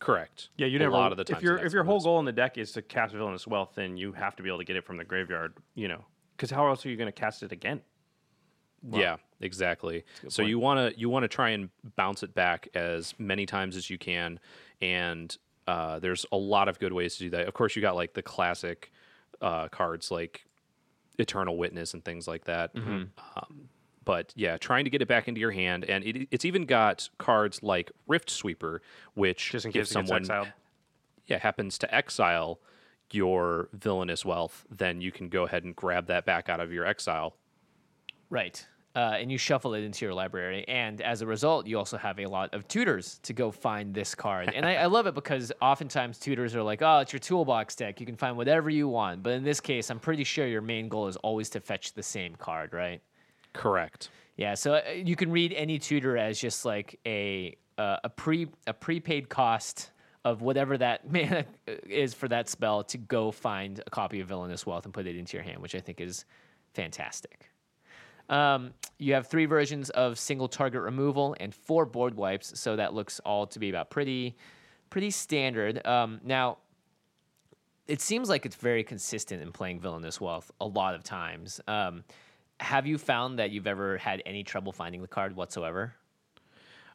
Correct. 0.00 0.48
Yeah, 0.56 0.66
you 0.66 0.80
never. 0.80 0.90
a 0.90 0.96
lot 0.96 1.12
of 1.12 1.18
the 1.18 1.24
times. 1.24 1.38
if 1.38 1.44
your 1.44 1.56
if 1.58 1.72
your 1.72 1.84
whole 1.84 2.00
goal 2.00 2.18
in 2.18 2.24
the 2.24 2.32
deck 2.32 2.58
is 2.58 2.72
to 2.72 2.82
cast 2.82 3.14
villainous 3.14 3.46
wealth, 3.46 3.70
then 3.76 3.96
you 3.96 4.12
have 4.12 4.34
to 4.36 4.42
be 4.42 4.48
able 4.48 4.58
to 4.58 4.64
get 4.64 4.76
it 4.76 4.84
from 4.84 4.96
the 4.96 5.04
graveyard. 5.04 5.54
You 5.76 5.86
know, 5.86 6.04
because 6.36 6.50
how 6.50 6.66
else 6.66 6.84
are 6.84 6.90
you 6.90 6.96
going 6.96 7.06
to 7.06 7.12
cast 7.12 7.42
it 7.42 7.52
again? 7.52 7.80
Yeah, 8.92 9.16
exactly. 9.40 10.04
So 10.28 10.42
you 10.42 10.58
want 10.58 10.94
to 10.94 10.98
you 10.98 11.08
want 11.08 11.24
to 11.24 11.28
try 11.28 11.50
and 11.50 11.70
bounce 11.96 12.22
it 12.22 12.34
back 12.34 12.68
as 12.74 13.14
many 13.18 13.46
times 13.46 13.76
as 13.76 13.90
you 13.90 13.98
can, 13.98 14.38
and 14.80 15.36
uh, 15.66 15.98
there's 15.98 16.26
a 16.32 16.36
lot 16.36 16.68
of 16.68 16.78
good 16.78 16.92
ways 16.92 17.16
to 17.16 17.24
do 17.24 17.30
that. 17.30 17.48
Of 17.48 17.54
course, 17.54 17.76
you 17.76 17.82
got 17.82 17.96
like 17.96 18.14
the 18.14 18.22
classic 18.22 18.92
uh, 19.40 19.68
cards 19.68 20.10
like 20.10 20.44
Eternal 21.18 21.56
Witness 21.56 21.94
and 21.94 22.04
things 22.04 22.28
like 22.28 22.44
that. 22.44 22.70
Um, 23.36 23.68
but 24.04 24.32
yeah, 24.36 24.56
trying 24.58 24.84
to 24.84 24.90
get 24.90 25.00
it 25.00 25.08
back 25.08 25.28
into 25.28 25.40
your 25.40 25.50
hand, 25.50 25.84
and 25.84 26.04
it, 26.04 26.28
it's 26.30 26.44
even 26.44 26.66
got 26.66 27.08
cards 27.18 27.62
like 27.62 27.90
Rift 28.06 28.30
Sweeper, 28.30 28.82
which 29.14 29.50
Just 29.52 29.66
in 29.66 29.72
case 29.72 29.90
someone 29.90 30.24
yeah 31.26 31.38
happens 31.38 31.78
to 31.78 31.94
exile 31.94 32.60
your 33.10 33.68
villainous 33.72 34.24
wealth, 34.24 34.66
then 34.70 35.00
you 35.00 35.12
can 35.12 35.28
go 35.28 35.44
ahead 35.44 35.64
and 35.64 35.74
grab 35.74 36.06
that 36.06 36.26
back 36.26 36.48
out 36.48 36.60
of 36.60 36.72
your 36.72 36.84
exile. 36.84 37.36
Right. 38.28 38.66
Uh, 38.96 39.16
and 39.18 39.32
you 39.32 39.36
shuffle 39.36 39.74
it 39.74 39.82
into 39.82 40.04
your 40.04 40.14
library. 40.14 40.64
And 40.68 41.00
as 41.00 41.20
a 41.20 41.26
result, 41.26 41.66
you 41.66 41.76
also 41.78 41.96
have 41.96 42.20
a 42.20 42.26
lot 42.26 42.54
of 42.54 42.68
tutors 42.68 43.18
to 43.24 43.32
go 43.32 43.50
find 43.50 43.92
this 43.92 44.14
card. 44.14 44.52
And 44.54 44.64
I, 44.64 44.74
I 44.74 44.86
love 44.86 45.08
it 45.08 45.16
because 45.16 45.50
oftentimes 45.60 46.16
tutors 46.18 46.54
are 46.54 46.62
like, 46.62 46.80
oh, 46.80 46.98
it's 46.98 47.12
your 47.12 47.18
toolbox 47.18 47.74
deck. 47.74 47.98
You 47.98 48.06
can 48.06 48.14
find 48.14 48.36
whatever 48.36 48.70
you 48.70 48.86
want. 48.86 49.24
But 49.24 49.32
in 49.32 49.42
this 49.42 49.60
case, 49.60 49.90
I'm 49.90 49.98
pretty 49.98 50.22
sure 50.22 50.46
your 50.46 50.60
main 50.60 50.88
goal 50.88 51.08
is 51.08 51.16
always 51.16 51.50
to 51.50 51.60
fetch 51.60 51.94
the 51.94 52.04
same 52.04 52.36
card, 52.36 52.72
right? 52.72 53.02
Correct. 53.52 54.10
Yeah, 54.36 54.54
so 54.54 54.74
uh, 54.74 54.82
you 54.94 55.16
can 55.16 55.30
read 55.30 55.52
any 55.52 55.78
tutor 55.78 56.16
as 56.16 56.38
just 56.38 56.64
like 56.64 56.98
a 57.06 57.56
uh, 57.78 57.96
a 58.04 58.08
pre 58.08 58.48
a 58.66 58.72
prepaid 58.72 59.28
cost 59.28 59.90
of 60.24 60.42
whatever 60.42 60.76
that 60.78 61.10
mana 61.12 61.44
is 61.66 62.14
for 62.14 62.28
that 62.28 62.48
spell 62.48 62.82
to 62.84 62.98
go 62.98 63.30
find 63.30 63.80
a 63.86 63.90
copy 63.90 64.20
of 64.20 64.28
Villainous 64.28 64.66
Wealth 64.66 64.84
and 64.84 64.94
put 64.94 65.06
it 65.06 65.16
into 65.16 65.36
your 65.36 65.44
hand, 65.44 65.60
which 65.60 65.74
I 65.74 65.80
think 65.80 66.00
is 66.00 66.24
fantastic. 66.72 67.48
Um, 68.28 68.72
you 68.98 69.14
have 69.14 69.26
three 69.26 69.46
versions 69.46 69.90
of 69.90 70.18
single 70.18 70.48
target 70.48 70.82
removal 70.82 71.36
and 71.40 71.54
four 71.54 71.84
board 71.84 72.14
wipes, 72.14 72.58
so 72.58 72.76
that 72.76 72.94
looks 72.94 73.20
all 73.20 73.46
to 73.48 73.58
be 73.58 73.70
about 73.70 73.90
pretty 73.90 74.36
pretty 74.90 75.10
standard. 75.10 75.84
Um, 75.86 76.20
now, 76.24 76.58
it 77.86 78.00
seems 78.00 78.28
like 78.28 78.46
it's 78.46 78.56
very 78.56 78.84
consistent 78.84 79.42
in 79.42 79.52
playing 79.52 79.80
Villainous 79.80 80.20
Wealth 80.20 80.50
a 80.60 80.66
lot 80.66 80.94
of 80.94 81.02
times. 81.02 81.60
Um, 81.66 82.04
have 82.60 82.86
you 82.86 82.96
found 82.98 83.38
that 83.40 83.50
you've 83.50 83.66
ever 83.66 83.98
had 83.98 84.22
any 84.24 84.44
trouble 84.44 84.72
finding 84.72 85.02
the 85.02 85.08
card 85.08 85.34
whatsoever? 85.36 85.94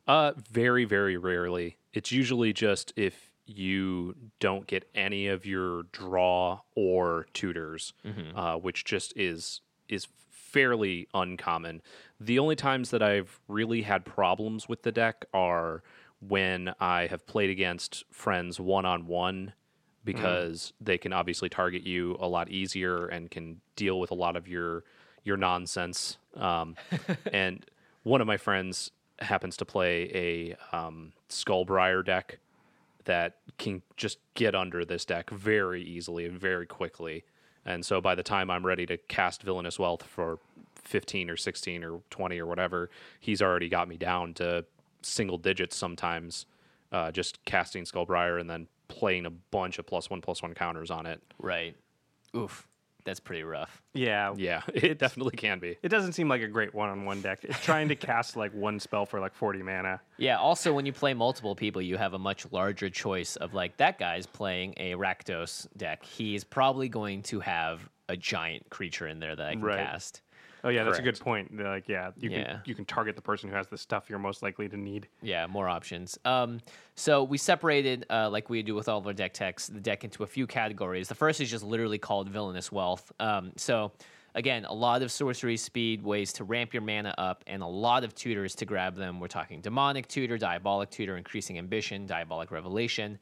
Uh, 0.08 0.32
very, 0.50 0.86
very 0.86 1.18
rarely. 1.18 1.78
It's 1.94 2.12
usually 2.12 2.54
just 2.54 2.94
if 2.96 3.32
you 3.46 4.16
don't 4.40 4.66
get 4.66 4.90
any 4.96 5.28
of 5.28 5.46
your 5.46 5.84
draw 5.92 6.62
or 6.76 7.28
tutors, 7.34 7.94
uh, 8.36 8.56
which 8.56 8.86
just 8.86 9.14
is 9.16 9.62
is 9.88 10.08
fairly 10.50 11.08
uncommon. 11.14 11.82
The 12.20 12.40
only 12.40 12.56
times 12.56 12.90
that 12.92 13.02
I've 13.02 13.40
really 13.48 13.84
had 13.84 14.06
problems 14.06 14.68
with 14.68 14.84
the 14.84 14.92
deck 14.92 15.26
are 15.34 15.84
when 16.28 16.74
I 16.80 17.08
have 17.08 17.26
played 17.26 17.50
against 17.50 18.04
friends 18.12 18.60
one 18.60 18.86
on 18.86 19.08
one 19.08 19.54
because 20.04 20.74
they 20.82 20.98
can 20.98 21.14
obviously 21.14 21.50
target 21.50 21.84
you 21.84 22.18
a 22.20 22.28
lot 22.28 22.50
easier 22.50 23.06
and 23.08 23.30
can 23.30 23.62
deal 23.76 24.00
with 24.00 24.12
a 24.12 24.16
lot 24.16 24.36
of 24.36 24.48
your 24.48 24.84
your 25.24 25.38
nonsense. 25.38 26.18
Um, 26.36 26.76
and 27.34 27.66
one 28.04 28.22
of 28.22 28.28
my 28.28 28.38
friends 28.38 28.92
happens 29.20 29.58
to 29.58 29.66
play 29.66 30.56
a 30.72 30.76
um, 30.76 31.12
Skullbriar 31.30 32.04
deck 32.06 32.40
that 33.06 33.38
can 33.58 33.82
just 33.98 34.20
get 34.34 34.56
under 34.56 34.86
this 34.86 35.06
deck 35.06 35.30
very 35.30 35.82
easily 35.84 36.26
and 36.26 36.40
very 36.40 36.66
quickly. 36.66 37.24
And 37.70 37.86
so 37.86 38.02
by 38.02 38.16
the 38.16 38.24
time 38.24 38.50
I'm 38.50 38.66
ready 38.66 38.88
to 38.88 38.98
cast 38.98 39.44
Villainous 39.44 39.78
Wealth 39.78 40.02
for 40.04 40.40
15 40.84 41.30
or 41.30 41.38
16 41.38 41.84
or 41.84 42.02
20 42.10 42.40
or 42.40 42.48
whatever, 42.48 42.90
he's 43.20 43.44
already 43.44 43.70
got 43.70 43.88
me 43.88 43.96
down 43.96 44.34
to 44.34 44.66
single 45.04 45.38
digits 45.38 45.76
sometimes, 45.76 46.48
uh, 46.92 47.12
just 47.12 47.46
casting 47.46 47.84
Skullbriar 47.84 48.42
and 48.42 48.50
then 48.50 48.68
playing 48.88 49.28
a 49.28 49.30
bunch 49.30 49.78
of 49.78 49.86
plus 49.86 50.10
one 50.10 50.20
plus 50.20 50.42
one 50.42 50.56
counters 50.56 50.90
on 50.90 51.06
it. 51.06 51.22
Right. 51.38 51.76
Oof, 52.36 52.68
that's 53.10 53.20
pretty 53.20 53.44
rough. 53.44 53.82
Yeah, 53.94 54.34
Yeah, 54.38 54.62
it 54.74 55.00
definitely 55.00 55.36
can 55.36 55.60
be. 55.60 55.78
It 55.82 55.90
doesn't 55.90 56.14
seem 56.14 56.30
like 56.30 56.42
a 56.42 56.48
great 56.48 56.74
one-on-one 56.74 57.22
deck. 57.22 57.40
It's 57.44 57.60
trying 57.64 57.90
to 57.90 57.96
cast 57.96 58.36
like 58.36 58.54
one 58.54 58.80
spell 58.80 59.06
for 59.06 59.20
like 59.20 59.34
40 59.34 59.64
mana. 59.64 60.00
Yeah. 60.18 60.38
Also, 60.38 60.72
when 60.74 60.86
you 60.86 60.94
play 60.94 61.14
multiple 61.14 61.56
people, 61.56 61.82
you 61.82 61.98
have 61.98 62.14
a 62.14 62.20
much 62.20 62.46
larger 62.52 62.90
choice 62.90 63.36
of 63.36 63.54
like 63.54 63.78
that 63.78 63.98
guy's 64.00 64.26
playing 64.28 64.76
a 64.78 64.94
Rakdos 64.94 65.68
deck. 65.76 66.06
He's 66.06 66.44
probably 66.44 66.88
going 66.88 67.24
to 67.24 67.40
have 67.40 67.90
a 68.08 68.16
giant 68.16 68.70
creature 68.70 69.08
in 69.08 69.20
there 69.20 69.36
that 69.36 69.46
I 69.48 69.54
can 69.54 69.62
Right. 69.62 69.78
cast. 69.86 70.22
Oh 70.64 70.70
yeah, 70.70 70.84
that's 70.84 71.00
a 71.00 71.02
good 71.02 71.20
point. 71.20 71.56
They're 71.56 71.68
Like 71.70 71.88
yeah, 71.88 72.12
you 72.18 72.30
Yeah. 72.30 72.44
can 72.44 72.62
you 72.66 72.76
can 72.76 72.86
target 72.86 73.16
the 73.16 73.22
person 73.22 73.50
who 73.50 73.56
has 73.56 73.68
the 73.68 73.78
stuff 73.78 74.10
you're 74.10 74.20
most 74.20 74.42
likely 74.44 74.68
to 74.70 74.78
need. 74.78 75.08
Yeah, 75.22 75.48
more 75.48 75.68
options. 75.70 76.18
Um, 76.26 76.60
so 76.96 77.24
we 77.24 77.38
separated, 77.38 78.06
uh, 78.10 78.30
like 78.30 78.50
we 78.50 78.62
do 78.62 78.76
with 78.76 78.90
all 78.90 78.98
of 79.00 79.08
our 79.08 79.14
deck 79.14 79.34
techs, 79.34 79.68
the 79.68 79.80
deck 79.80 80.04
into 80.04 80.24
a 80.24 80.28
few 80.28 80.46
categories. 80.48 81.08
The 81.08 81.16
first 81.16 81.40
is 81.42 81.50
just 81.50 81.64
literally 81.64 81.98
called 81.98 82.30
Villainous 82.30 82.72
Wealth. 82.72 83.12
Um, 83.20 83.54
so 83.56 83.92
again, 84.36 84.66
a 84.66 84.74
lot 84.74 85.02
of 85.02 85.12
sorcery 85.12 85.58
speed, 85.58 86.04
ways 86.04 86.34
to 86.34 86.44
ramp 86.44 86.74
your 86.74 86.82
mana 86.84 87.16
up, 87.18 87.44
and 87.48 87.64
a 87.64 87.68
lot 87.68 88.04
of 88.04 88.14
tutors 88.14 88.54
to 88.56 88.66
grab 88.66 88.96
them. 88.96 89.20
We're 89.20 89.28
talking 89.28 89.62
Demonic 89.62 90.08
Tutor, 90.08 90.38
Diabolic 90.38 90.90
Tutor, 90.90 91.16
Increasing 91.18 91.58
Ambition, 91.58 92.06
Diabolic 92.06 92.52
Revelation. 92.52 93.18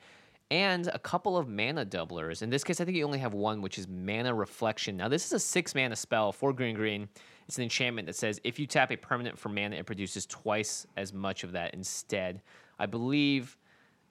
And 0.49 0.87
a 0.87 0.99
couple 0.99 1.37
of 1.37 1.47
mana 1.49 1.85
doublers. 1.85 2.41
In 2.41 2.49
this 2.49 2.63
case, 2.63 2.79
I 2.79 2.85
think 2.85 2.95
you 2.95 3.05
only 3.05 3.19
have 3.19 3.33
one, 3.33 3.61
which 3.61 3.77
is 3.77 3.87
Mana 3.87 4.33
Reflection. 4.33 4.95
Now, 4.95 5.09
this 5.09 5.25
is 5.25 5.33
a 5.33 5.39
six 5.39 5.75
mana 5.75 5.95
spell, 5.95 6.31
for 6.31 6.53
green 6.53 6.75
green. 6.75 7.09
It's 7.47 7.57
an 7.57 7.63
enchantment 7.63 8.07
that 8.07 8.15
says 8.15 8.39
if 8.43 8.59
you 8.59 8.67
tap 8.67 8.91
a 8.91 8.97
permanent 8.97 9.37
for 9.37 9.49
mana, 9.49 9.75
it 9.75 9.85
produces 9.85 10.25
twice 10.25 10.87
as 10.95 11.13
much 11.13 11.43
of 11.43 11.51
that 11.53 11.73
instead. 11.73 12.41
I 12.79 12.85
believe 12.85 13.57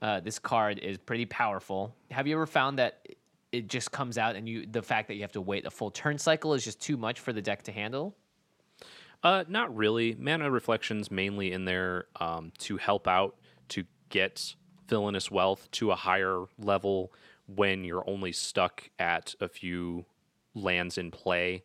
uh, 0.02 0.20
this 0.20 0.38
card 0.38 0.78
is 0.78 0.98
pretty 0.98 1.26
powerful. 1.26 1.94
Have 2.10 2.26
you 2.26 2.34
ever 2.36 2.46
found 2.46 2.78
that 2.78 3.06
it 3.52 3.68
just 3.68 3.92
comes 3.92 4.18
out 4.18 4.36
and 4.36 4.48
you 4.48 4.66
the 4.66 4.82
fact 4.82 5.08
that 5.08 5.14
you 5.14 5.22
have 5.22 5.32
to 5.32 5.40
wait 5.40 5.64
a 5.66 5.70
full 5.70 5.90
turn 5.90 6.18
cycle 6.18 6.52
is 6.52 6.64
just 6.64 6.80
too 6.80 6.96
much 6.96 7.20
for 7.20 7.32
the 7.32 7.42
deck 7.42 7.62
to 7.64 7.72
handle? 7.72 8.14
Uh, 9.22 9.44
not 9.48 9.74
really. 9.74 10.14
Mana 10.18 10.50
Reflections 10.50 11.10
mainly 11.10 11.52
in 11.52 11.64
there 11.64 12.06
um, 12.20 12.52
to 12.58 12.76
help 12.76 13.08
out 13.08 13.36
to 13.68 13.84
get 14.10 14.54
Villainous 14.88 15.30
Wealth 15.30 15.70
to 15.72 15.90
a 15.90 15.96
higher 15.96 16.44
level 16.58 17.12
when 17.46 17.84
you're 17.84 18.08
only 18.08 18.32
stuck 18.32 18.90
at 18.98 19.34
a 19.40 19.48
few 19.48 20.04
lands 20.54 20.98
in 20.98 21.10
play. 21.10 21.62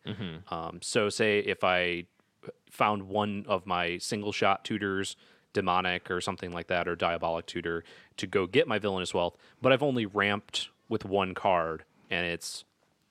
Um, 0.50 0.80
so, 0.82 1.10
say 1.10 1.40
if 1.40 1.64
I 1.64 2.06
found 2.70 3.04
one 3.04 3.46
of 3.48 3.66
my 3.66 3.98
single 3.98 4.32
shot 4.32 4.64
tutors, 4.66 5.16
demonic 5.54 6.10
or 6.10 6.22
something 6.22 6.52
like 6.52 6.68
that, 6.68 6.88
or 6.88 6.96
diabolic 6.96 7.46
tutor, 7.46 7.84
to 8.18 8.28
go 8.28 8.48
get 8.48 8.68
my 8.68 8.80
Villainous 8.80 9.14
Wealth, 9.14 9.38
but 9.62 9.72
I've 9.72 9.84
only 9.84 10.06
ramped 10.06 10.70
with 10.90 11.06
one 11.06 11.34
card 11.34 11.84
and 12.10 12.26
it's 12.26 12.64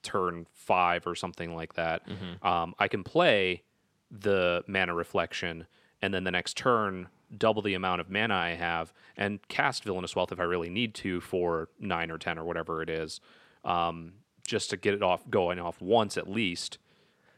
turn 0.03 0.47
five 0.53 1.05
or 1.05 1.15
something 1.15 1.55
like 1.55 1.73
that, 1.75 2.01
um, 2.43 2.73
I 2.79 2.87
can 2.87 3.03
play 3.03 3.63
the 4.09 4.63
mana 4.67 4.93
reflection 4.93 5.67
and 6.01 6.13
then 6.13 6.23
the 6.23 6.31
next 6.31 6.57
turn 6.57 7.07
double 7.37 7.61
the 7.61 7.73
amount 7.73 8.01
of 8.01 8.09
mana 8.09 8.35
I 8.35 8.49
have 8.55 8.93
and 9.15 9.45
cast 9.47 9.83
Villainous 9.83 10.15
Wealth 10.15 10.31
if 10.31 10.39
I 10.39 10.43
really 10.43 10.69
need 10.69 10.93
to 10.95 11.21
for 11.21 11.69
nine 11.79 12.11
or 12.11 12.17
ten 12.17 12.37
or 12.37 12.43
whatever 12.43 12.81
it 12.81 12.89
is, 12.89 13.21
um, 13.63 14.13
just 14.45 14.69
to 14.71 14.77
get 14.77 14.93
it 14.93 15.03
off 15.03 15.29
going 15.29 15.59
off 15.59 15.81
once 15.81 16.17
at 16.17 16.29
least, 16.29 16.77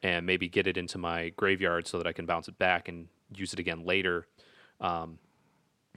and 0.01 0.25
maybe 0.25 0.47
get 0.47 0.67
it 0.67 0.77
into 0.77 0.97
my 0.97 1.29
graveyard 1.29 1.87
so 1.87 1.97
that 1.97 2.07
I 2.07 2.13
can 2.13 2.25
bounce 2.25 2.47
it 2.47 2.57
back 2.57 2.87
and 2.87 3.07
use 3.35 3.53
it 3.53 3.59
again 3.59 3.85
later. 3.85 4.27
Um, 4.81 5.19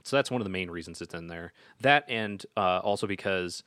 so 0.03 0.15
that's 0.15 0.31
one 0.31 0.39
of 0.39 0.45
the 0.45 0.51
main 0.51 0.69
reasons 0.69 1.01
it's 1.01 1.13
in 1.13 1.27
there. 1.27 1.53
That 1.81 2.05
and 2.07 2.45
uh, 2.55 2.79
also 2.79 3.07
because 3.07 3.63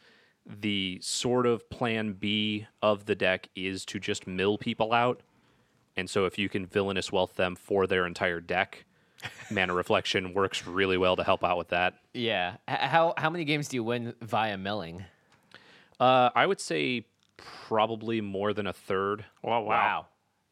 the 0.47 0.99
sort 1.03 1.47
of 1.47 1.69
plan 1.69 2.15
B 2.15 2.67
of 2.83 3.05
the 3.05 3.15
deck 3.15 3.49
is 3.55 3.85
to 3.87 3.99
just 3.99 4.27
mill 4.27 4.57
people 4.57 4.93
out. 4.93 5.21
And 5.97 6.09
so 6.09 6.25
if 6.25 6.39
you 6.39 6.49
can 6.49 6.65
villainous 6.65 7.13
wealth 7.13 7.37
them 7.37 7.57
for 7.57 7.87
their 7.87 8.07
entire 8.07 8.41
deck, 8.41 8.87
mana 9.51 9.75
reflection 9.75 10.33
works 10.35 10.67
really 10.67 10.97
well 10.99 11.17
to 11.17 11.25
help 11.25 11.45
out 11.45 11.59
with 11.59 11.69
that. 11.69 11.95
Yeah. 12.15 12.57
How 12.69 13.15
how 13.17 13.31
many 13.31 13.45
games 13.45 13.69
do 13.69 13.77
you 13.77 13.85
win 13.85 14.15
via 14.23 14.57
milling? 14.59 15.05
Uh, 15.99 16.31
I 16.35 16.47
would 16.47 16.61
say 16.61 17.05
probably 17.37 18.21
more 18.21 18.53
than 18.53 18.67
a 18.67 18.73
third. 18.73 19.25
Wow, 19.43 19.63
wow. 19.63 19.67
Wow. 19.69 20.07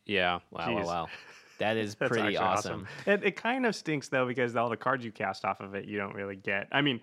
Yeah. 0.06 0.34
Wow, 0.50 0.74
wow, 0.74 0.82
Jeez. 0.82 0.86
wow. 0.86 1.08
That 1.58 1.76
is 1.76 1.94
That's 1.98 2.08
pretty 2.08 2.36
actually 2.36 2.46
awesome. 2.46 2.86
It, 3.06 3.24
it 3.24 3.36
kind 3.36 3.66
of 3.66 3.74
stinks 3.74 4.08
though 4.08 4.26
because 4.26 4.56
all 4.56 4.68
the 4.68 4.76
cards 4.76 5.04
you 5.04 5.12
cast 5.12 5.44
off 5.44 5.60
of 5.60 5.74
it 5.74 5.84
you 5.86 5.98
don't 5.98 6.14
really 6.14 6.36
get. 6.36 6.68
I 6.72 6.80
mean, 6.82 7.00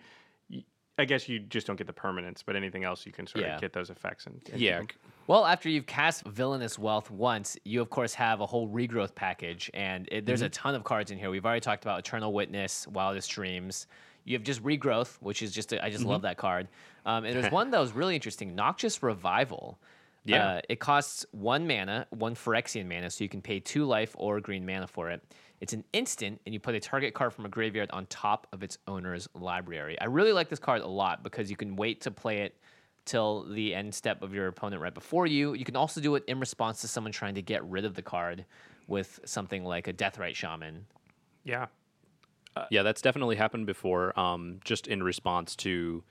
I 0.98 1.06
guess 1.06 1.28
you 1.28 1.40
just 1.40 1.68
don't 1.68 1.76
get 1.76 1.88
the 1.88 1.94
permanence, 1.94 2.42
but 2.44 2.56
anything 2.56 2.84
else 2.84 3.06
you 3.06 3.12
can 3.12 3.28
sort 3.28 3.44
Yeah. 3.44 3.56
of 3.56 3.62
get 3.62 3.74
those 3.74 3.90
effects 3.90 4.26
and, 4.28 4.40
and 4.52 4.62
Yeah. 4.62 4.82
Well, 5.28 5.46
after 5.46 5.70
you've 5.70 5.88
cast 5.88 6.24
Villainous 6.26 6.78
Wealth 6.78 7.10
once, 7.10 7.58
you 7.64 7.82
of 7.82 7.90
course 7.90 8.14
have 8.14 8.42
a 8.42 8.46
whole 8.46 8.70
regrowth 8.70 9.16
package, 9.16 9.72
and 9.74 10.08
it, 10.12 10.26
there's 10.26 10.44
a 10.44 10.50
ton 10.50 10.76
of 10.76 10.84
cards 10.84 11.10
in 11.10 11.18
here. 11.18 11.32
We've 11.32 11.46
already 11.46 11.62
talked 11.62 11.84
about 11.84 11.98
Eternal 11.98 12.32
Witness, 12.32 12.88
Wildest 12.88 13.32
Dreams. 13.32 13.88
You 14.24 14.36
have 14.38 14.44
just 14.44 14.64
regrowth, 14.64 15.18
which 15.22 15.42
is 15.42 15.52
just 15.52 15.74
a, 15.74 15.84
I 15.84 15.90
just 15.90 16.04
love 16.04 16.22
that 16.24 16.38
card. 16.38 16.68
Um, 17.08 17.26
and 17.26 17.36
there's 17.36 17.52
one 17.52 17.72
that 17.72 17.80
was 17.80 17.94
really 17.94 18.14
interesting, 18.14 18.54
Noxious 18.54 19.02
Revival. 19.02 19.80
Yeah. 20.26 20.48
Uh, 20.48 20.62
it 20.70 20.80
costs 20.80 21.26
one 21.32 21.68
mana, 21.68 22.06
one 22.12 22.36
Phyrexian 22.36 22.88
mana, 22.88 23.10
so 23.10 23.24
you 23.24 23.30
can 23.30 23.42
pay 23.42 23.60
two 23.60 23.86
life 23.86 24.16
or 24.18 24.40
green 24.40 24.66
mana 24.66 24.88
for 24.88 25.10
it. 25.10 25.24
It's 25.60 25.74
an 25.74 25.84
instant, 25.94 26.40
and 26.46 26.54
you 26.54 26.60
put 26.60 26.76
a 26.76 26.80
target 26.80 27.16
card 27.16 27.34
from 27.34 27.46
a 27.46 27.50
graveyard 27.50 27.90
on 27.92 28.06
top 28.08 28.46
of 28.52 28.62
its 28.62 28.78
owner's 28.88 29.28
library. 29.34 30.00
I 30.00 30.06
really 30.06 30.34
like 30.34 30.50
this 30.50 30.60
card 30.60 30.82
a 30.82 30.88
lot 30.88 31.24
because 31.24 31.50
you 31.50 31.56
can 31.56 31.76
wait 31.76 32.02
to 32.02 32.12
play 32.12 32.40
it 32.40 32.56
till 33.06 33.46
the 33.50 33.74
end 33.74 33.94
step 33.94 34.22
of 34.22 34.34
your 34.34 34.48
opponent 34.48 34.82
right 34.82 34.94
before 34.94 35.28
you. 35.28 35.54
You 35.54 35.64
can 35.64 35.76
also 35.76 36.02
do 36.02 36.16
it 36.16 36.24
in 36.28 36.40
response 36.40 36.82
to 36.82 36.88
someone 36.88 37.12
trying 37.12 37.36
to 37.36 37.42
get 37.42 37.64
rid 37.64 37.86
of 37.86 37.94
the 37.94 38.02
card 38.02 38.46
with 38.88 39.20
something 39.26 39.64
like 39.64 39.88
a 39.88 39.94
Deathrite 39.94 40.36
Shaman. 40.36 40.86
Yeah. 41.44 41.68
Yeah, 42.70 42.84
that's 42.84 43.02
definitely 43.02 43.36
happened 43.36 43.66
before. 43.66 44.18
Um, 44.18 44.60
just 44.64 44.88
in 44.88 45.04
response 45.04 45.56
to 45.58 46.04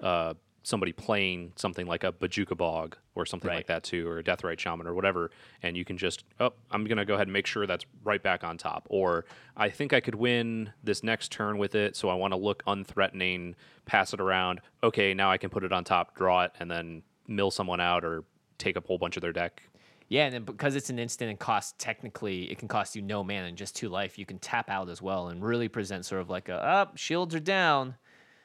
uh, 0.00 0.34
somebody 0.68 0.92
playing 0.92 1.52
something 1.56 1.86
like 1.86 2.04
a 2.04 2.12
Bojuka 2.12 2.56
Bog 2.56 2.96
or 3.14 3.24
something 3.24 3.48
Right. 3.48 3.56
like 3.56 3.66
that 3.68 3.82
too, 3.84 4.06
or 4.06 4.18
a 4.18 4.22
Deathrite 4.22 4.58
Shaman 4.58 4.86
or 4.86 4.92
whatever, 4.94 5.30
and 5.62 5.76
you 5.76 5.84
can 5.84 5.96
just, 5.96 6.24
oh, 6.40 6.52
I'm 6.70 6.84
gonna 6.84 7.06
go 7.06 7.14
ahead 7.14 7.26
and 7.26 7.32
make 7.32 7.46
sure 7.46 7.66
that's 7.66 7.86
right 8.04 8.22
back 8.22 8.44
on 8.44 8.58
top. 8.58 8.86
Or 8.90 9.24
I 9.56 9.70
think 9.70 9.92
I 9.94 10.00
could 10.00 10.14
win 10.14 10.72
this 10.84 11.02
next 11.02 11.32
turn 11.32 11.56
with 11.56 11.74
it, 11.74 11.96
so 11.96 12.10
I 12.10 12.14
want 12.14 12.32
to 12.32 12.36
look 12.36 12.62
unthreatening, 12.66 13.54
pass 13.86 14.12
it 14.12 14.20
around. 14.20 14.60
Okay, 14.82 15.14
now 15.14 15.30
I 15.30 15.38
can 15.38 15.48
put 15.50 15.64
it 15.64 15.72
on 15.72 15.84
top, 15.84 16.14
draw 16.14 16.44
it, 16.44 16.52
and 16.60 16.70
then 16.70 17.02
mill 17.26 17.50
someone 17.50 17.80
out 17.80 18.04
or 18.04 18.24
take 18.58 18.76
a 18.76 18.80
whole 18.80 18.98
bunch 18.98 19.16
of 19.16 19.22
their 19.22 19.32
deck. 19.32 19.62
Yeah, 20.10 20.24
and 20.24 20.34
then 20.34 20.44
because 20.44 20.74
it's 20.76 20.90
an 20.90 20.98
instant 20.98 21.30
and 21.30 21.38
costs 21.38 21.74
technically, 21.78 22.50
it 22.50 22.58
can 22.58 22.68
cost 22.68 22.94
you 22.96 23.02
no 23.02 23.22
mana 23.24 23.46
and 23.46 23.56
just 23.58 23.74
two 23.76 23.88
life. 23.88 24.18
You 24.18 24.26
can 24.26 24.38
tap 24.38 24.68
out 24.70 24.88
as 24.88 25.02
well 25.02 25.28
and 25.28 25.42
really 25.42 25.68
present 25.68 26.04
sort 26.06 26.20
of 26.20 26.30
like 26.30 26.48
a 26.48 26.62
up 26.62 26.96
shields 26.98 27.34
are 27.34 27.40
down. 27.40 27.94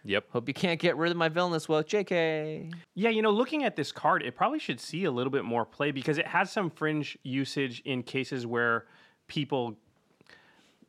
Yep. 0.05 0.25
Hope 0.31 0.47
you 0.47 0.53
can't 0.53 0.79
get 0.79 0.97
rid 0.97 1.11
of 1.11 1.17
my 1.17 1.29
villainous 1.29 1.69
well, 1.69 1.83
JK. 1.83 2.73
Yeah, 2.93 3.09
you 3.09 3.21
know, 3.21 3.31
looking 3.31 3.63
at 3.63 3.75
this 3.75 3.91
card, 3.91 4.21
it 4.23 4.35
probably 4.35 4.59
should 4.59 4.79
see 4.79 5.05
a 5.05 5.11
little 5.11 5.31
bit 5.31 5.45
more 5.45 5.65
play 5.65 5.91
because 5.91 6.17
it 6.17 6.27
has 6.27 6.51
some 6.51 6.69
fringe 6.69 7.17
usage 7.23 7.81
in 7.85 8.03
cases 8.03 8.45
where 8.45 8.85
people, 9.27 9.75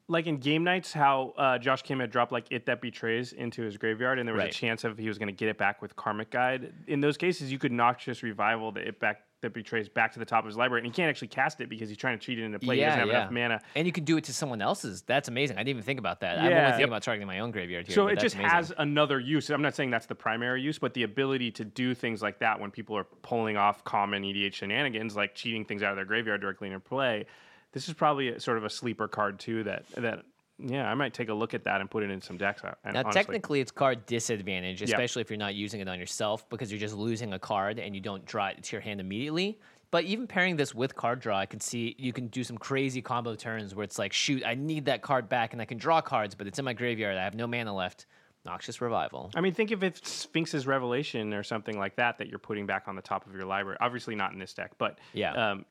like 0.08 0.26
in 0.26 0.38
game 0.38 0.64
nights, 0.64 0.92
how 0.92 1.32
uh, 1.38 1.58
Josh 1.58 1.82
Kim 1.82 2.00
had 2.00 2.10
dropped 2.10 2.32
like 2.32 2.46
"It 2.50 2.66
That 2.66 2.82
Betrays" 2.82 3.32
into 3.32 3.62
his 3.62 3.76
graveyard, 3.76 4.18
and 4.18 4.26
there 4.26 4.34
was 4.34 4.42
Right. 4.42 4.50
a 4.54 4.58
chance 4.58 4.82
of 4.84 4.98
he 4.98 5.06
was 5.08 5.16
going 5.18 5.28
to 5.28 5.32
get 5.32 5.48
it 5.48 5.58
back 5.58 5.80
with 5.80 5.94
Karmic 5.96 6.30
Guide. 6.30 6.72
In 6.88 7.00
those 7.00 7.16
cases, 7.16 7.52
you 7.52 7.58
could 7.58 7.72
noxious 7.72 8.22
revival 8.22 8.72
the 8.72 8.86
"It 8.88 8.98
Back 9.00 9.22
That 9.44 9.54
Betrays" 9.54 9.88
back 9.92 10.12
to 10.14 10.18
the 10.18 10.24
top 10.24 10.40
of 10.40 10.46
his 10.46 10.56
library, 10.56 10.80
and 10.80 10.86
he 10.86 10.92
can't 10.92 11.08
actually 11.08 11.28
cast 11.28 11.60
it 11.60 11.68
because 11.68 11.88
he's 11.88 11.96
trying 11.98 12.18
to 12.18 12.24
cheat 12.24 12.38
it 12.38 12.44
into 12.44 12.58
play. 12.58 12.76
he 12.76 12.82
doesn't 12.82 12.98
have 12.98 13.08
enough 13.08 13.30
mana. 13.30 13.60
And 13.76 13.86
you 13.86 13.92
can 13.92 14.04
do 14.04 14.16
it 14.16 14.24
to 14.24 14.32
someone 14.34 14.60
else's. 14.60 15.02
That's 15.02 15.28
amazing. 15.28 15.56
I 15.56 15.60
didn't 15.60 15.68
even 15.70 15.82
think 15.84 15.98
about 15.98 16.20
that. 16.20 16.38
I'm 16.38 16.44
only 16.46 16.54
Yeah. 16.56 16.64
thinking 16.66 16.80
Yep. 16.80 16.88
about 16.88 17.02
targeting 17.04 17.26
my 17.26 17.38
own 17.38 17.50
graveyard 17.52 17.86
here. 17.86 17.94
So 17.94 18.08
it 18.08 18.18
just 18.18 18.34
amazing. 18.34 18.50
has 18.50 18.72
another 18.78 19.20
use. 19.20 19.50
I'm 19.50 19.62
not 19.62 19.74
saying 19.74 19.90
that's 19.90 20.06
the 20.06 20.14
primary 20.14 20.60
use, 20.62 20.78
but 20.78 20.94
the 20.94 21.04
ability 21.04 21.50
to 21.52 21.64
do 21.64 21.94
things 21.94 22.20
like 22.22 22.40
that 22.40 22.58
when 22.58 22.70
people 22.70 22.96
are 22.96 23.04
pulling 23.04 23.56
off 23.56 23.84
common 23.84 24.24
EDH 24.24 24.54
shenanigans, 24.54 25.14
like 25.16 25.34
cheating 25.34 25.64
things 25.64 25.82
out 25.82 25.90
of 25.90 25.96
their 25.96 26.04
graveyard 26.04 26.40
directly 26.40 26.68
into 26.68 26.80
play. 26.80 27.26
This 27.72 27.88
is 27.88 27.94
probably 27.94 28.28
a, 28.28 28.40
sort 28.40 28.56
of 28.56 28.64
a 28.64 28.70
sleeper 28.70 29.08
card 29.08 29.38
too. 29.40 29.64
That 29.64 29.84
that 29.96 30.24
yeah, 30.58 30.88
I 30.90 30.94
might 30.94 31.12
take 31.14 31.28
a 31.28 31.34
look 31.34 31.54
at 31.54 31.64
that 31.64 31.80
and 31.80 31.90
put 31.90 32.02
it 32.02 32.10
in 32.10 32.20
some 32.20 32.36
decks. 32.36 32.62
uh, 32.62 32.74
Now, 32.84 33.00
honestly. 33.00 33.12
technically, 33.12 33.60
it's 33.60 33.70
card 33.72 34.06
disadvantage, 34.06 34.82
especially 34.82 35.22
if 35.22 35.30
you're 35.30 35.36
not 35.36 35.54
using 35.54 35.80
it 35.80 35.88
on 35.88 35.98
yourself 35.98 36.48
because 36.48 36.70
you're 36.70 36.80
just 36.80 36.94
losing 36.94 37.32
a 37.32 37.38
card 37.38 37.78
and 37.78 37.94
you 37.94 38.00
don't 38.00 38.24
draw 38.24 38.48
it 38.48 38.62
to 38.62 38.76
your 38.76 38.80
hand 38.80 39.00
immediately. 39.00 39.58
But 39.90 40.04
even 40.04 40.26
pairing 40.26 40.56
this 40.56 40.74
with 40.74 40.96
card 40.96 41.20
draw, 41.20 41.38
I 41.38 41.46
can 41.46 41.60
see 41.60 41.94
you 41.98 42.12
can 42.12 42.26
do 42.28 42.42
some 42.42 42.58
crazy 42.58 43.00
combo 43.00 43.34
turns 43.36 43.74
where 43.74 43.84
it's 43.84 43.98
like, 43.98 44.12
shoot, 44.12 44.42
I 44.44 44.54
need 44.54 44.86
that 44.86 45.02
card 45.02 45.28
back 45.28 45.52
and 45.52 45.62
I 45.62 45.64
can 45.64 45.78
draw 45.78 46.00
cards, 46.00 46.34
but 46.34 46.46
it's 46.46 46.58
in 46.58 46.64
my 46.64 46.72
graveyard. 46.72 47.16
I 47.16 47.22
have 47.22 47.34
no 47.34 47.46
mana 47.46 47.74
left. 47.74 48.06
Noxious 48.44 48.80
Revival. 48.80 49.30
I 49.34 49.40
mean, 49.40 49.54
think 49.54 49.70
if 49.72 49.82
it's 49.82 50.10
Sphinx's 50.10 50.66
Revelation 50.66 51.32
or 51.32 51.42
something 51.42 51.78
like 51.78 51.96
that 51.96 52.18
that 52.18 52.28
you're 52.28 52.38
putting 52.38 52.66
back 52.66 52.88
on 52.88 52.94
the 52.96 53.02
top 53.02 53.26
of 53.26 53.34
your 53.34 53.46
library. 53.46 53.78
Obviously, 53.80 54.14
not 54.14 54.32
in 54.32 54.38
this 54.38 54.52
deck, 54.52 54.72
but 54.76 54.98
Yeah. 55.14 55.32
Um, 55.32 55.64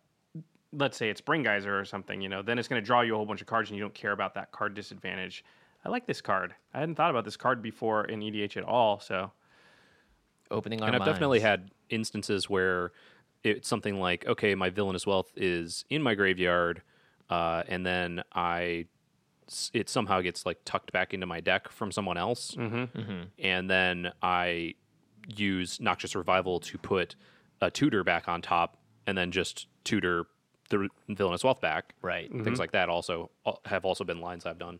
let's 0.76 0.98
say 0.98 1.10
it's 1.10 1.22
Braingeyser 1.22 1.80
or 1.80 1.86
something, 1.86 2.20
you 2.22 2.30
know, 2.30 2.42
then 2.42 2.58
it's 2.60 2.68
going 2.68 2.82
to 2.82 2.86
draw 2.86 3.02
you 3.02 3.14
a 3.14 3.18
whole 3.18 3.26
bunch 3.26 3.42
of 3.42 3.48
cards 3.48 3.70
and 3.70 3.78
you 3.78 3.84
don't 3.84 3.94
care 3.94 4.12
about 4.12 4.34
that 4.34 4.52
card 4.52 4.74
disadvantage. 4.74 5.44
I 5.86 5.90
like 5.90 6.06
this 6.08 6.20
card. 6.22 6.56
I 6.74 6.80
hadn't 6.80 6.96
thought 6.96 7.10
about 7.12 7.26
this 7.26 7.38
card 7.38 7.62
before 7.62 8.06
in 8.06 8.22
EDH 8.22 8.58
at 8.58 8.64
all. 8.64 9.00
So 9.00 9.32
Opening 10.52 10.82
our 10.82 10.88
and 10.88 10.96
I've 10.96 11.06
definitely 11.06 11.40
had 11.40 11.72
instances 11.90 12.50
where 12.50 12.92
it's 13.44 13.68
something 13.68 14.00
like, 14.00 14.26
okay, 14.28 14.56
my 14.56 14.70
villainous 14.70 15.06
wealth 15.08 15.32
is 15.36 15.84
in 15.90 16.02
my 16.02 16.16
graveyard, 16.16 16.82
uh, 17.30 17.64
and 17.68 17.86
then 17.86 18.24
I, 18.34 18.86
s- 19.48 19.72
it 19.74 19.90
somehow 19.90 20.22
gets 20.22 20.46
like 20.46 20.60
tucked 20.64 20.92
back 20.94 21.14
into 21.14 21.26
my 21.26 21.40
deck 21.42 21.70
from 21.70 21.92
someone 21.92 22.18
else, 22.18 22.56
Mm-hmm. 22.56 23.22
and 23.40 23.70
then 23.70 24.12
I 24.22 24.76
use 25.28 25.80
Noxious 25.80 26.16
Revival 26.16 26.60
to 26.62 26.78
put 26.78 27.16
a 27.62 27.72
tutor 27.72 28.04
back 28.04 28.28
on 28.28 28.42
top, 28.42 28.78
and 29.08 29.18
then 29.18 29.32
just 29.32 29.68
tutor 29.84 30.26
the 31.08 31.16
villainous 31.16 31.44
wealth 31.44 31.62
back. 31.62 31.94
Right. 32.02 32.32
Things 32.44 32.60
like 32.60 32.72
that 32.72 32.90
also 32.90 33.30
have 33.66 33.86
also 33.86 34.04
been 34.04 34.22
lines 34.22 34.46
I've 34.46 34.60
done. 34.60 34.80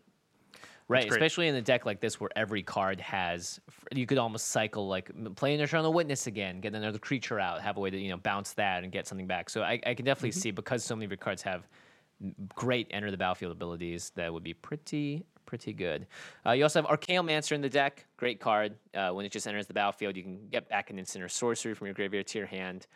Right, 0.86 1.10
especially 1.10 1.48
in 1.48 1.54
a 1.54 1.62
deck 1.62 1.86
like 1.86 2.00
this 2.00 2.20
where 2.20 2.28
every 2.36 2.62
card 2.62 3.00
has, 3.00 3.58
you 3.90 4.04
could 4.04 4.18
almost 4.18 4.48
cycle 4.48 4.86
like 4.86 5.10
m- 5.16 5.34
play 5.34 5.54
an 5.54 5.60
Eternal 5.60 5.94
Witness 5.94 6.26
again, 6.26 6.60
get 6.60 6.74
another 6.74 6.98
creature 6.98 7.40
out, 7.40 7.62
have 7.62 7.78
a 7.78 7.80
way 7.80 7.88
to 7.88 7.98
you 7.98 8.10
know 8.10 8.18
bounce 8.18 8.52
that 8.52 8.82
and 8.82 8.92
get 8.92 9.06
something 9.06 9.26
back. 9.26 9.48
So 9.48 9.62
I, 9.62 9.80
I 9.86 9.94
can 9.94 10.04
definitely 10.04 10.32
see 10.32 10.50
because 10.50 10.84
so 10.84 10.94
many 10.94 11.06
of 11.06 11.10
your 11.10 11.16
cards 11.16 11.40
have 11.40 11.66
great 12.54 12.86
enter 12.90 13.10
the 13.10 13.16
battlefield 13.16 13.52
abilities 13.52 14.12
that 14.14 14.30
would 14.30 14.44
be 14.44 14.52
pretty 14.52 15.24
pretty 15.46 15.72
good. 15.72 16.06
Uh, 16.44 16.52
you 16.52 16.62
also 16.62 16.82
have 16.82 16.90
Archaeomancer 16.90 17.52
in 17.52 17.60
the 17.60 17.68
deck. 17.68 18.06
Great 18.16 18.40
card. 18.40 18.74
Uh, 18.94 19.10
when 19.10 19.24
it 19.24 19.32
just 19.32 19.46
enters 19.46 19.66
the 19.66 19.74
battlefield, 19.74 20.16
you 20.16 20.22
can 20.22 20.48
get 20.50 20.68
back 20.68 20.90
an 20.90 20.98
instant 20.98 21.24
or 21.24 21.28
sorcery 21.28 21.74
from 21.74 21.86
your 21.86 21.94
graveyard 21.94 22.26
to 22.26 22.38
your 22.38 22.46
hand. 22.46 22.86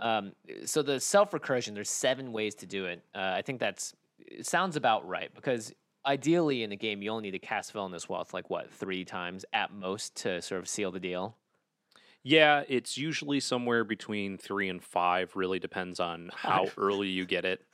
Um, 0.00 0.32
so 0.64 0.82
the 0.82 1.00
self 1.00 1.30
recursion, 1.30 1.74
there's 1.74 1.90
seven 1.90 2.32
ways 2.32 2.54
to 2.56 2.66
do 2.66 2.86
it. 2.86 3.02
Uh, 3.14 3.32
I 3.36 3.42
think 3.42 3.60
that's 3.60 3.94
it 4.18 4.46
sounds 4.46 4.76
about 4.76 5.06
right 5.06 5.32
because 5.34 5.72
ideally 6.06 6.62
in 6.62 6.72
a 6.72 6.76
game 6.76 7.02
you 7.02 7.10
only 7.10 7.22
need 7.24 7.32
to 7.32 7.38
cast 7.38 7.72
Villainous 7.72 8.08
Wealth 8.08 8.34
like 8.34 8.50
what 8.50 8.70
three 8.70 9.04
times 9.04 9.44
at 9.52 9.72
most 9.72 10.14
to 10.16 10.42
sort 10.42 10.60
of 10.60 10.68
seal 10.68 10.90
the 10.90 11.00
deal. 11.00 11.36
Yeah, 12.24 12.62
it's 12.68 12.96
usually 12.96 13.40
somewhere 13.40 13.82
between 13.84 14.38
three 14.38 14.68
and 14.68 14.82
five. 14.82 15.34
Really 15.34 15.58
depends 15.58 15.98
on 15.98 16.30
how 16.34 16.66
early 16.76 17.08
you 17.08 17.26
get 17.26 17.44
it. 17.44 17.60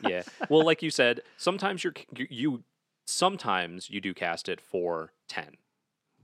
Yeah. 0.00 0.22
Well, 0.48 0.64
like 0.64 0.80
you 0.80 0.90
said, 0.90 1.20
sometimes 1.36 1.82
you're 1.82 1.92
you, 2.16 2.26
you 2.30 2.64
sometimes 3.04 3.90
you 3.90 4.00
do 4.00 4.14
cast 4.14 4.48
it 4.48 4.60
for 4.60 5.12
ten. 5.28 5.56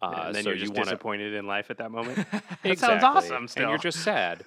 Uh, 0.03 0.25
and 0.27 0.35
then 0.35 0.43
so 0.43 0.51
you're 0.51 0.59
just 0.59 0.73
you 0.73 0.75
wanna, 0.75 0.85
disappointed 0.87 1.33
in 1.33 1.47
life 1.47 1.71
at 1.71 1.79
that 1.79 1.93
moment. 1.93 2.17
that 2.33 2.43
exactly. 2.65 3.01
sounds 3.01 3.05
awesome. 3.05 3.47
Still, 3.47 3.63
and 3.63 3.71
you're 3.71 3.79
just 3.79 4.01
sad. 4.01 4.43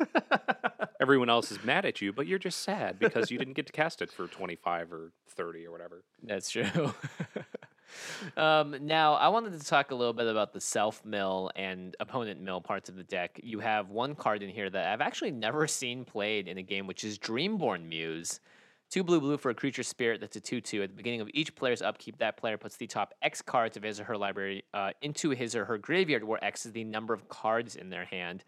Everyone 0.99 1.30
else 1.30 1.51
is 1.51 1.64
mad 1.64 1.86
at 1.86 2.01
you, 2.01 2.12
but 2.12 2.28
you're 2.28 2.39
just 2.39 2.62
sad 2.62 2.99
because 2.99 3.32
you 3.32 3.38
didn't 3.38 3.53
get 3.53 3.66
to 3.68 3.72
cast 3.74 4.01
it 4.01 4.12
for 4.12 4.28
twenty 4.28 4.56
five 4.56 4.91
or 4.91 5.12
thirty 5.30 5.66
or 5.66 5.72
whatever. 5.72 6.03
That's 6.24 6.49
true. 6.49 6.93
um, 8.38 8.76
now, 8.82 9.14
I 9.14 9.30
wanted 9.30 9.58
to 9.60 9.66
talk 9.66 9.91
a 9.91 9.95
little 9.95 10.14
bit 10.14 10.28
about 10.28 10.51
the 10.51 10.60
self 10.60 11.06
mill 11.06 11.51
and 11.56 11.95
opponent 12.01 12.41
mill 12.41 12.60
parts 12.60 12.89
of 12.89 12.97
the 12.97 13.03
deck. 13.03 13.39
You 13.41 13.62
have 13.62 13.89
one 13.89 14.14
card 14.14 14.43
in 14.43 14.49
here 14.49 14.70
that 14.70 14.88
I've 14.88 15.01
actually 15.01 15.32
never 15.32 15.68
seen 15.68 16.03
played 16.03 16.49
in 16.49 16.58
a 16.58 16.64
game, 16.64 16.86
which 16.86 17.06
is 17.06 17.18
Dreamborn 17.18 17.88
Muse. 17.88 18.41
Two 18.92 19.04
blue 19.04 19.20
blue 19.20 19.38
for 19.38 19.50
a 19.50 19.56
creature 19.56 19.84
spirit 19.84 20.22
that's 20.22 20.36
a 20.36 20.40
2 20.40 20.62
2. 20.62 20.84
At 20.84 20.90
the 20.90 20.96
beginning 20.96 21.22
of 21.22 21.30
each 21.34 21.56
player's 21.56 21.82
upkeep, 21.82 22.18
that 22.20 22.38
player 22.38 22.58
puts 22.58 22.78
the 22.78 22.88
top 22.88 23.14
X 23.22 23.42
cards 23.42 23.76
of 23.78 23.84
his 23.84 24.00
or 24.00 24.04
her 24.06 24.18
library 24.18 24.64
uh, 24.74 24.92
into 25.02 25.32
his 25.32 25.56
or 25.56 25.66
her 25.66 25.78
graveyard, 25.78 26.24
where 26.24 26.44
X 26.44 26.66
is 26.66 26.72
the 26.72 26.84
number 26.84 27.14
of 27.14 27.28
cards 27.28 27.76
in 27.76 27.90
their 27.90 28.06
hand. 28.06 28.44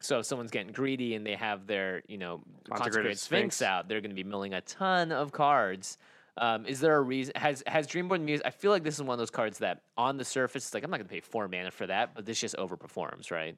So 0.00 0.18
if 0.18 0.26
someone's 0.26 0.50
getting 0.50 0.72
greedy 0.72 1.14
and 1.14 1.24
they 1.24 1.36
have 1.36 1.66
their, 1.66 2.02
you 2.06 2.18
know, 2.18 2.42
Consecrated 2.68 2.68
consecrated 2.68 3.18
Sphinx, 3.18 3.56
Sphinx. 3.56 3.62
out, 3.62 3.88
they're 3.88 4.00
going 4.00 4.10
to 4.10 4.16
be 4.16 4.24
milling 4.28 4.52
a 4.52 4.60
ton 4.60 5.12
of 5.12 5.32
cards. 5.32 5.96
Um, 6.38 6.66
is 6.66 6.80
there 6.80 6.96
a 6.96 7.00
reason? 7.00 7.32
Has 7.36 7.62
has 7.66 7.86
Dreamborn 7.86 8.20
Muse? 8.22 8.42
I 8.44 8.50
feel 8.50 8.70
like 8.70 8.82
this 8.82 8.96
is 8.96 9.02
one 9.02 9.14
of 9.14 9.18
those 9.18 9.30
cards 9.30 9.58
that 9.58 9.82
on 9.96 10.18
the 10.18 10.24
surface, 10.24 10.66
it's 10.66 10.74
like 10.74 10.84
I'm 10.84 10.90
not 10.90 10.98
going 10.98 11.08
to 11.08 11.12
pay 11.12 11.20
four 11.20 11.48
mana 11.48 11.70
for 11.70 11.86
that, 11.86 12.14
but 12.14 12.26
this 12.26 12.38
just 12.38 12.56
overperforms, 12.56 13.30
right? 13.30 13.56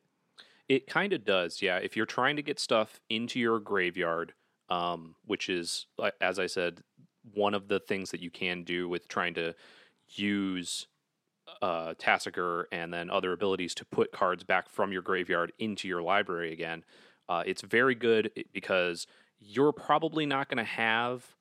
It 0.69 0.87
kind 0.87 1.13
of 1.13 1.25
does, 1.25 1.61
yeah. 1.63 1.79
If 1.79 1.97
you're 1.97 2.07
trying 2.07 2.37
to 2.37 2.43
get 2.43 2.61
stuff 2.61 3.01
into 3.09 3.41
your 3.41 3.59
graveyard, 3.59 4.35
um, 4.71 5.15
which 5.27 5.49
is, 5.49 5.87
as 6.21 6.39
I 6.39 6.47
said, 6.47 6.83
one 7.35 7.55
of 7.55 7.69
the 7.69 7.81
things 7.81 8.11
that 8.11 8.21
you 8.21 8.31
can 8.31 8.65
do 8.65 8.89
with 8.89 9.09
trying 9.09 9.35
to 9.35 9.55
use 10.11 10.87
uh, 11.63 11.95
Tasigur 11.95 12.65
and 12.73 12.93
then 12.93 13.11
other 13.11 13.33
abilities 13.33 13.75
to 13.75 13.85
put 13.85 14.13
cards 14.13 14.45
back 14.45 14.69
from 14.69 14.93
your 14.93 15.03
graveyard 15.03 15.53
into 15.59 15.89
your 15.89 16.03
library 16.03 16.53
again. 16.53 16.85
Uh, 17.29 17.43
it's 17.47 17.63
very 17.63 17.95
good 17.95 18.31
because 18.53 19.07
you're 19.41 19.73
probably 19.73 20.27
not 20.27 20.49
going 20.49 20.59
to 20.59 20.65
have 20.65 21.35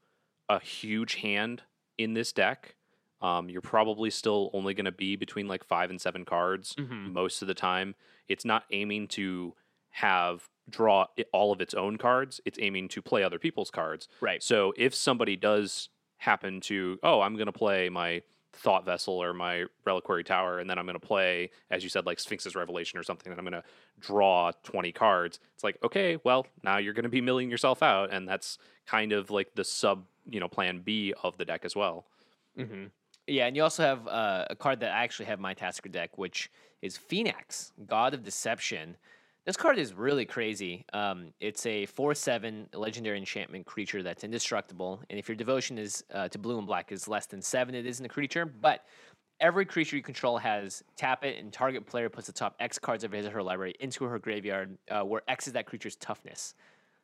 a 0.49 0.59
huge 0.59 1.15
hand 1.15 1.63
in 1.97 2.13
this 2.13 2.31
deck. 2.31 2.75
Um, 3.21 3.49
you're 3.49 3.61
probably 3.61 4.09
still 4.09 4.49
only 4.53 4.73
going 4.73 4.85
to 4.85 4.91
be 4.91 5.15
between 5.15 5.47
like 5.47 5.63
five 5.63 5.89
and 5.89 5.99
seven 5.99 6.23
cards 6.25 6.75
most 7.13 7.41
of 7.41 7.47
the 7.47 7.53
time. 7.53 7.95
It's 8.27 8.45
not 8.45 8.63
aiming 8.71 9.07
to 9.09 9.55
have 9.89 10.49
draw 10.69 11.05
all 11.31 11.51
of 11.51 11.61
its 11.61 11.73
own 11.73 11.97
cards. 11.97 12.41
It's 12.45 12.59
aiming 12.61 12.89
to 12.89 13.01
play 13.01 13.23
other 13.23 13.39
people's 13.39 13.71
cards. 13.71 14.07
Right. 14.21 14.41
So 14.43 14.73
if 14.77 14.93
somebody 14.93 15.35
does 15.35 15.89
happen 16.17 16.61
to, 16.61 16.99
oh, 17.03 17.21
I'm 17.21 17.35
going 17.35 17.47
to 17.47 17.51
play 17.51 17.89
my 17.89 18.21
Thought 18.53 18.85
Vessel 18.85 19.21
or 19.21 19.33
my 19.33 19.65
Reliquary 19.85 20.23
Tower, 20.23 20.59
and 20.59 20.69
then 20.69 20.79
I'm 20.79 20.85
going 20.85 20.99
to 20.99 21.05
play, 21.05 21.51
as 21.69 21.83
you 21.83 21.89
said, 21.89 22.05
like 22.05 22.19
Sphinx's 22.19 22.55
Revelation 22.55 22.97
or 22.97 23.03
something, 23.03 23.31
and 23.31 23.39
I'm 23.39 23.45
going 23.45 23.61
to 23.61 23.67
draw 23.99 24.51
20 24.63 24.91
cards. 24.91 25.39
It's 25.53 25.63
like, 25.63 25.77
okay, 25.83 26.17
well, 26.23 26.47
now 26.63 26.77
you're 26.77 26.93
going 26.93 27.03
to 27.03 27.09
be 27.09 27.21
milling 27.21 27.51
yourself 27.51 27.83
out, 27.83 28.11
and 28.11 28.27
that's 28.27 28.57
kind 28.87 29.11
of 29.11 29.29
like 29.29 29.53
the 29.53 29.63
sub, 29.63 30.05
you 30.25 30.39
know, 30.39 30.47
plan 30.47 30.81
B 30.83 31.13
of 31.21 31.37
the 31.37 31.45
deck 31.45 31.65
as 31.65 31.75
well. 31.75 32.05
Yeah, 33.27 33.45
and 33.45 33.55
you 33.55 33.63
also 33.63 33.83
have 33.83 34.07
uh, 34.07 34.45
a 34.49 34.55
card 34.55 34.79
that 34.79 34.91
I 34.91 35.03
actually 35.03 35.25
have 35.25 35.37
in 35.37 35.43
my 35.43 35.53
Tasigur 35.53 35.91
deck, 35.91 36.17
which 36.17 36.49
is 36.81 36.97
Phenax, 36.97 37.71
God 37.85 38.13
of 38.13 38.23
Deception. 38.23 38.97
This 39.47 39.55
card 39.55 39.79
is 39.79 39.93
really 39.93 40.25
crazy. 40.25 40.83
Um, 40.91 41.27
it's 41.39 41.65
a 41.65 41.85
4 41.85 42.13
7 42.13 42.67
legendary 42.73 43.17
enchantment 43.17 43.65
creature 43.65 44.03
that's 44.03 44.25
indestructible. 44.25 45.01
And 45.09 45.17
if 45.17 45.29
your 45.29 45.37
devotion 45.37 45.77
is 45.77 46.03
uh, 46.13 46.27
to 46.27 46.37
blue 46.37 46.57
and 46.57 46.67
black 46.67 46.91
is 46.91 47.07
less 47.07 47.27
than 47.27 47.41
7, 47.41 47.73
it 47.73 47.85
isn't 47.85 48.05
a 48.05 48.09
creature. 48.09 48.45
But 48.45 48.83
every 49.39 49.65
creature 49.65 49.95
you 49.95 50.03
control 50.03 50.37
has 50.37 50.83
tap 50.97 51.23
it, 51.23 51.39
and 51.39 51.53
target 51.53 51.87
player 51.87 52.09
puts 52.09 52.27
the 52.27 52.33
top 52.33 52.57
X 52.59 52.77
cards 52.77 53.05
of 53.05 53.13
his 53.13 53.25
or 53.25 53.29
her 53.29 53.41
library 53.41 53.73
into 53.79 54.03
her 54.03 54.19
graveyard, 54.19 54.77
uh, 54.91 55.03
where 55.03 55.21
X 55.29 55.47
is 55.47 55.53
that 55.53 55.65
creature's 55.65 55.95
toughness. 55.95 56.53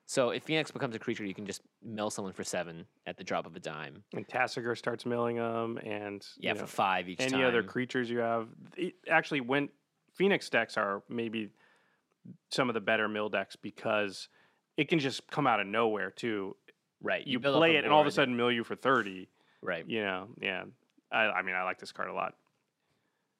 So 0.06 0.32
if 0.32 0.46
Phenax 0.46 0.74
becomes 0.74 0.98
a 0.98 1.00
creature, 1.00 1.24
you 1.24 1.34
can 1.34 1.46
just 1.46 1.62
mill 1.82 2.10
someone 2.10 2.34
for 2.34 2.44
7 2.44 2.86
at 3.08 3.16
the 3.16 3.24
drop 3.24 3.46
of 3.46 3.56
a 3.56 3.60
dime. 3.62 4.04
and 4.14 4.28
Tasigur 4.28 4.78
starts 4.78 5.06
milling 5.06 5.38
them, 5.38 5.78
and 5.78 6.28
Yeah, 6.38 6.52
you 6.52 6.60
for 6.60 6.68
5 6.68 7.08
each 7.08 7.22
any 7.22 7.32
time. 7.32 7.46
other 7.46 7.64
creatures 7.64 8.10
you 8.10 8.18
have. 8.18 8.50
It, 8.76 8.96
actually, 9.10 9.39
when 9.39 9.70
Phenax 10.20 10.50
decks 10.50 10.76
are 10.76 11.04
maybe 11.08 11.50
some 12.52 12.70
of 12.70 12.74
the 12.74 12.82
better 12.82 13.08
mill 13.08 13.30
decks 13.30 13.56
because 13.56 14.30
it 14.78 14.88
can 14.88 15.00
just 15.00 15.30
come 15.30 15.48
out 15.48 15.60
of 15.60 15.68
nowhere 15.68 16.12
too. 16.12 16.56
Right. 17.02 17.26
You, 17.28 17.38
up 17.40 17.44
play 17.44 17.76
it, 17.76 17.84
and 17.84 17.94
all 17.94 18.02
of 18.02 18.08
a 18.08 18.12
sudden 18.12 18.36
mill 18.36 18.52
you 18.52 18.64
for 18.64 18.76
thirty. 18.76 19.30
Right. 19.62 19.86
You 19.88 20.04
know, 20.04 20.28
yeah. 20.42 20.64
I, 21.12 21.26
I 21.26 21.42
mean, 21.42 21.56
I 21.56 21.64
like 21.64 21.80
this 21.80 21.92
card 21.92 22.10
a 22.10 22.14
lot. 22.14 22.36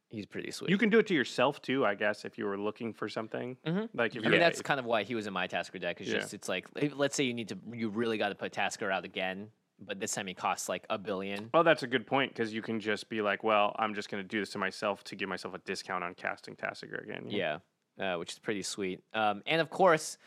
He's 0.10 0.26
pretty 0.28 0.52
sweet. 0.52 0.70
You 0.70 0.78
can 0.78 0.90
do 0.90 1.00
it 1.00 1.08
to 1.08 1.14
yourself 1.16 1.60
too, 1.62 1.84
I 1.86 1.96
guess, 1.96 2.24
if 2.24 2.38
you 2.38 2.46
were 2.46 2.58
looking 2.58 2.94
for 2.94 3.10
something. 3.10 3.58
Mhm. 3.66 3.90
Like 3.96 4.16
if 4.16 4.24
I 4.24 4.30
mean, 4.30 4.40
that's 4.40 4.62
kind 4.62 4.80
of 4.80 4.86
why 4.86 5.04
he 5.04 5.16
was 5.16 5.26
in 5.26 5.34
my 5.34 5.48
Tasigur 5.48 5.82
deck. 5.82 6.02
It's 6.02 6.10
Yeah. 6.10 6.20
just, 6.20 6.36
it's 6.36 6.48
like, 6.48 6.68
let's 6.96 7.16
say 7.16 7.24
you 7.24 7.34
need 7.34 7.48
to, 7.50 7.58
you 7.72 7.90
really 7.90 8.20
got 8.20 8.30
to 8.30 8.36
put 8.36 8.52
Tasigur 8.54 8.94
out 8.94 9.06
again, 9.06 9.48
but 9.80 10.00
this 10.00 10.14
time 10.14 10.28
he 10.28 10.36
costs 10.36 10.70
like 10.70 10.86
a 10.92 11.00
billion. 11.00 11.50
Well, 11.52 11.64
that's 11.64 11.82
a 11.82 11.88
good 11.88 12.06
point 12.06 12.32
because 12.32 12.54
you 12.54 12.62
can 12.62 12.80
just 12.80 13.10
be 13.10 13.24
like, 13.24 13.44
well, 13.44 13.76
I'm 13.80 13.96
just 13.96 14.12
going 14.12 14.22
to 14.22 14.28
do 14.28 14.40
this 14.40 14.52
to 14.52 14.60
myself 14.60 15.04
to 15.06 15.16
give 15.16 15.30
myself 15.30 15.56
a 15.56 15.60
discount 15.60 16.04
on 16.04 16.14
casting 16.14 16.56
Tasigur 16.56 17.02
again. 17.04 17.26
Yeah. 17.30 17.58
Uh, 18.00 18.16
which 18.16 18.32
is 18.32 18.39
pretty 18.39 18.64
sweet. 18.64 19.02
Um, 19.14 19.44
and 19.46 19.62
of 19.62 19.70
course, 19.70 20.18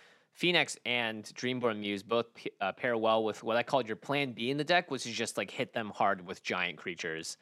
Phenax 0.41 0.77
and 0.87 1.25
Dreamborn 1.35 1.81
Muse 1.81 2.03
both 2.05 2.33
p- 2.35 2.51
uh, 2.61 2.71
pair 2.73 2.97
well 2.97 3.25
with 3.25 3.43
what 3.43 3.57
I 3.57 3.63
called 3.65 3.89
your 3.89 3.97
plan 3.97 4.33
B 4.33 4.51
in 4.51 4.57
the 4.57 4.65
deck, 4.65 4.91
which 4.91 5.05
is 5.07 5.13
just 5.15 5.37
like 5.37 5.51
hit 5.51 5.73
them 5.73 5.91
hard 5.95 6.25
with 6.25 6.45
giant 6.45 6.77
creatures. 6.77 7.39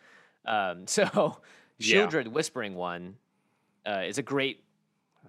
Um, 0.47 0.87
so, 0.87 1.39
Yeah. 1.79 2.07
Sheoldred 2.07 2.29
Whispering 2.29 2.75
one 2.75 3.16
uh, 3.87 4.03
is 4.07 4.16
a 4.18 4.22
great 4.22 4.64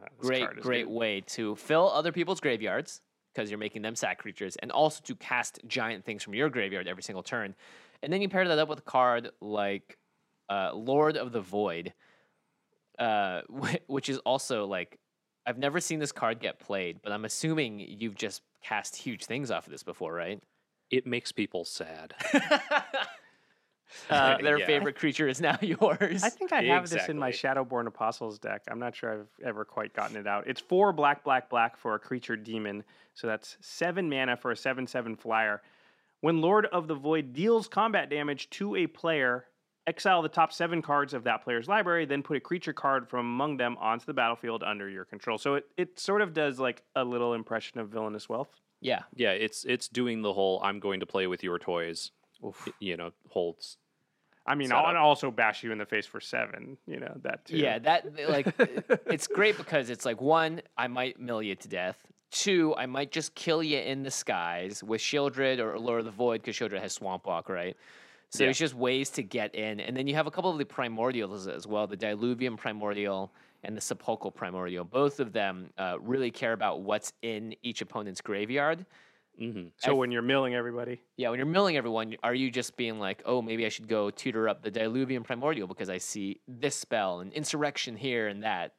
Uh, 0.01 0.05
great, 0.17 0.49
great 0.61 0.85
good. 0.85 0.93
way 0.93 1.21
to 1.21 1.55
fill 1.55 1.89
other 1.91 2.11
people's 2.13 2.39
graveyards 2.39 3.01
because 3.33 3.49
you're 3.51 3.59
making 3.59 3.81
them 3.81 3.95
sack 3.95 4.17
creatures, 4.19 4.55
and 4.57 4.71
also 4.71 5.01
to 5.03 5.13
cast 5.15 5.59
giant 5.67 6.05
things 6.05 6.23
from 6.23 6.33
your 6.33 6.49
graveyard 6.49 6.87
every 6.87 7.03
single 7.03 7.23
turn. 7.23 7.53
And 8.01 8.13
then 8.13 8.21
you 8.21 8.29
pair 8.29 8.47
that 8.47 8.59
up 8.59 8.69
with 8.69 8.79
a 8.79 8.81
card 8.83 9.31
like 9.41 9.97
uh, 10.49 10.71
Lord 10.73 11.17
of 11.17 11.33
the 11.33 11.41
Void, 11.41 11.93
uh, 12.99 13.41
which 13.87 14.09
is 14.09 14.17
also 14.19 14.65
like 14.65 14.97
I've 15.45 15.57
never 15.57 15.79
seen 15.79 15.99
this 15.99 16.11
card 16.11 16.39
get 16.39 16.59
played, 16.59 17.01
but 17.03 17.11
I'm 17.11 17.25
assuming 17.25 17.79
you've 17.79 18.15
just 18.15 18.41
cast 18.63 18.95
huge 18.95 19.25
things 19.25 19.51
off 19.51 19.67
of 19.67 19.71
this 19.71 19.83
before, 19.83 20.13
right? 20.13 20.41
It 20.89 21.05
makes 21.05 21.31
people 21.31 21.65
sad. 21.65 22.13
Uh, 24.09 24.37
their 24.41 24.57
Yeah. 24.57 24.65
favorite 24.65 24.95
creature 24.95 25.27
is 25.27 25.39
now 25.39 25.57
yours. 25.61 26.23
I 26.23 26.29
think 26.29 26.51
I 26.51 26.63
have 26.63 26.89
this 26.89 27.07
in 27.07 27.17
my 27.17 27.31
Shadowborn 27.31 27.87
Apostles 27.87 28.39
deck. 28.39 28.63
I'm 28.69 28.79
not 28.79 28.95
sure 28.95 29.13
I've 29.13 29.47
ever 29.47 29.63
quite 29.63 29.93
gotten 29.93 30.17
it 30.17 30.27
out. 30.27 30.47
It's 30.47 30.59
four 30.59 30.91
black, 30.91 31.23
black, 31.23 31.49
black 31.49 31.77
for 31.77 31.95
a 31.95 31.99
creature 31.99 32.35
demon. 32.35 32.83
So 33.13 33.27
that's 33.27 33.57
seven 33.61 34.09
mana 34.09 34.37
for 34.37 34.51
a 34.51 34.57
7 34.57 34.87
7 34.87 35.15
flyer. 35.15 35.61
When 36.21 36.41
Lord 36.41 36.65
of 36.67 36.87
the 36.87 36.95
Void 36.95 37.33
deals 37.33 37.67
combat 37.67 38.09
damage 38.09 38.49
to 38.51 38.75
a 38.75 38.87
player, 38.87 39.45
exile 39.87 40.21
the 40.21 40.29
top 40.29 40.51
seven 40.51 40.81
cards 40.81 41.13
of 41.13 41.23
that 41.25 41.43
player's 41.43 41.67
library, 41.67 42.05
then 42.05 42.23
put 42.23 42.37
a 42.37 42.39
creature 42.39 42.73
card 42.73 43.07
from 43.07 43.19
among 43.19 43.57
them 43.57 43.77
onto 43.79 44.05
the 44.05 44.13
battlefield 44.13 44.63
under 44.63 44.89
your 44.89 45.05
control. 45.05 45.37
So 45.37 45.55
it, 45.55 45.65
it 45.77 45.99
sort 45.99 46.21
of 46.21 46.33
does 46.33 46.59
like 46.59 46.83
a 46.95 47.03
little 47.03 47.33
impression 47.33 47.79
of 47.79 47.89
Villainous 47.89 48.27
Wealth. 48.29 48.49
yeah, 48.81 49.03
yeah, 49.15 49.31
it's 49.31 49.65
it's 49.65 49.87
doing 49.87 50.21
the 50.21 50.33
whole 50.33 50.59
"I'm 50.63 50.79
going 50.79 50.99
to 50.99 51.05
play 51.05 51.27
with 51.27 51.43
your 51.43 51.59
toys," 51.59 52.11
you 52.79 52.97
know, 52.97 53.11
holds. 53.29 53.77
I 54.47 54.53
mean, 54.53 54.71
I'll 54.71 54.95
also 54.97 55.31
bash 55.31 55.63
you 55.63 55.71
in 55.71 55.79
the 55.79 55.87
face 55.87 56.05
for 56.05 56.19
seven, 56.19 56.77
you 56.85 56.99
know, 56.99 57.17
that 57.23 57.45
too. 57.45 57.57
Yeah, 57.57 57.79
that 57.79 58.05
like 58.29 58.53
it's 59.07 59.27
great 59.27 59.57
because 59.57 59.89
it's 59.89 60.05
like 60.05 60.21
one, 60.21 60.61
I 60.77 60.87
might 60.87 61.19
mill 61.19 61.41
you 61.41 61.55
to 61.55 61.67
death. 61.67 61.97
Two, 62.31 62.75
I 62.77 62.85
might 62.85 63.11
just 63.11 63.33
kill 63.33 63.63
you 63.63 63.79
in 63.79 64.03
the 64.03 64.11
skies 64.11 64.83
with 64.83 64.99
Sheoldred 64.99 65.59
or 65.59 65.79
Lord 65.79 65.99
of 65.99 66.05
the 66.05 66.11
Void 66.11 66.41
because 66.41 66.55
Sheoldred 66.55 66.81
has 66.81 66.93
Swamp 66.93 67.25
Walk, 67.25 67.49
right? 67.49 67.77
So 68.35 68.43
Yeah. 68.43 68.49
it's 68.49 68.59
just 68.59 68.73
ways 68.73 69.09
to 69.11 69.23
get 69.23 69.55
in, 69.55 69.79
and 69.79 69.95
then 69.95 70.07
you 70.07 70.15
have 70.15 70.27
a 70.27 70.31
couple 70.31 70.51
of 70.51 70.57
the 70.57 70.65
primordials 70.65 71.47
as 71.47 71.65
well, 71.67 71.87
the 71.87 71.97
Diluvian 71.97 72.57
Primordial 72.57 73.33
and 73.63 73.75
the 73.77 73.81
Sepulchral 73.81 74.31
Primordial. 74.31 74.83
Both 74.83 75.19
of 75.19 75.31
them 75.31 75.71
uh, 75.77 75.97
really 76.01 76.31
care 76.31 76.53
about 76.53 76.81
what's 76.81 77.13
in 77.21 77.55
each 77.63 77.81
opponent's 77.81 78.21
graveyard. 78.21 78.85
hmm 79.37 79.67
So 79.77 79.95
when 79.95 80.11
you're 80.11 80.21
milling 80.21 80.53
everybody, 80.53 81.01
Yeah, 81.17 81.29
when 81.29 81.39
you're 81.39 81.45
milling 81.45 81.77
everyone, 81.77 82.15
are 82.23 82.33
you 82.35 82.51
just 82.51 82.75
being 82.75 82.99
like, 82.99 83.21
oh, 83.25 83.41
maybe 83.41 83.65
I 83.65 83.69
should 83.69 83.87
go 83.87 84.11
tutor 84.11 84.49
up 84.49 84.63
the 84.63 84.71
Diluvian 84.71 85.23
Primordial 85.23 85.67
because 85.67 85.89
I 85.89 85.97
see 85.97 86.41
this 86.47 86.75
spell 86.75 87.21
and 87.21 87.31
insurrection 87.31 87.95
here 87.95 88.27
and 88.27 88.43
that? 88.43 88.73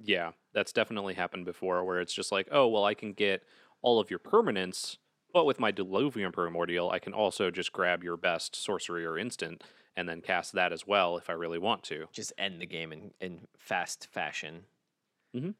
Yeah, 0.00 0.32
that's 0.52 0.72
definitely 0.72 1.14
happened 1.14 1.44
before 1.44 1.84
where 1.84 2.00
it's 2.00 2.14
just 2.14 2.30
like, 2.32 2.48
oh, 2.52 2.68
well, 2.68 2.84
I 2.84 2.94
can 2.94 3.12
get 3.12 3.42
all 3.82 4.00
of 4.00 4.10
your 4.10 4.18
permanents, 4.20 4.98
but 5.32 5.44
with 5.44 5.60
my 5.60 5.72
Diluvian 5.72 6.32
Primordial, 6.32 6.90
I 6.90 6.98
can 6.98 7.12
also 7.12 7.50
just 7.50 7.72
grab 7.72 8.02
your 8.02 8.16
best 8.16 8.56
sorcery 8.56 9.04
or 9.04 9.18
instant 9.18 9.62
and 9.96 10.08
then 10.08 10.20
cast 10.20 10.52
that 10.52 10.72
as 10.72 10.86
well 10.86 11.16
if 11.16 11.28
I 11.28 11.32
really 11.32 11.58
want 11.58 11.82
to. 11.84 12.06
Just 12.12 12.32
end 12.38 12.60
the 12.60 12.66
game 12.66 12.92
in, 12.92 13.12
in 13.20 13.40
fast 13.58 14.08
fashion. 14.12 14.64
Mhm. 15.34 15.54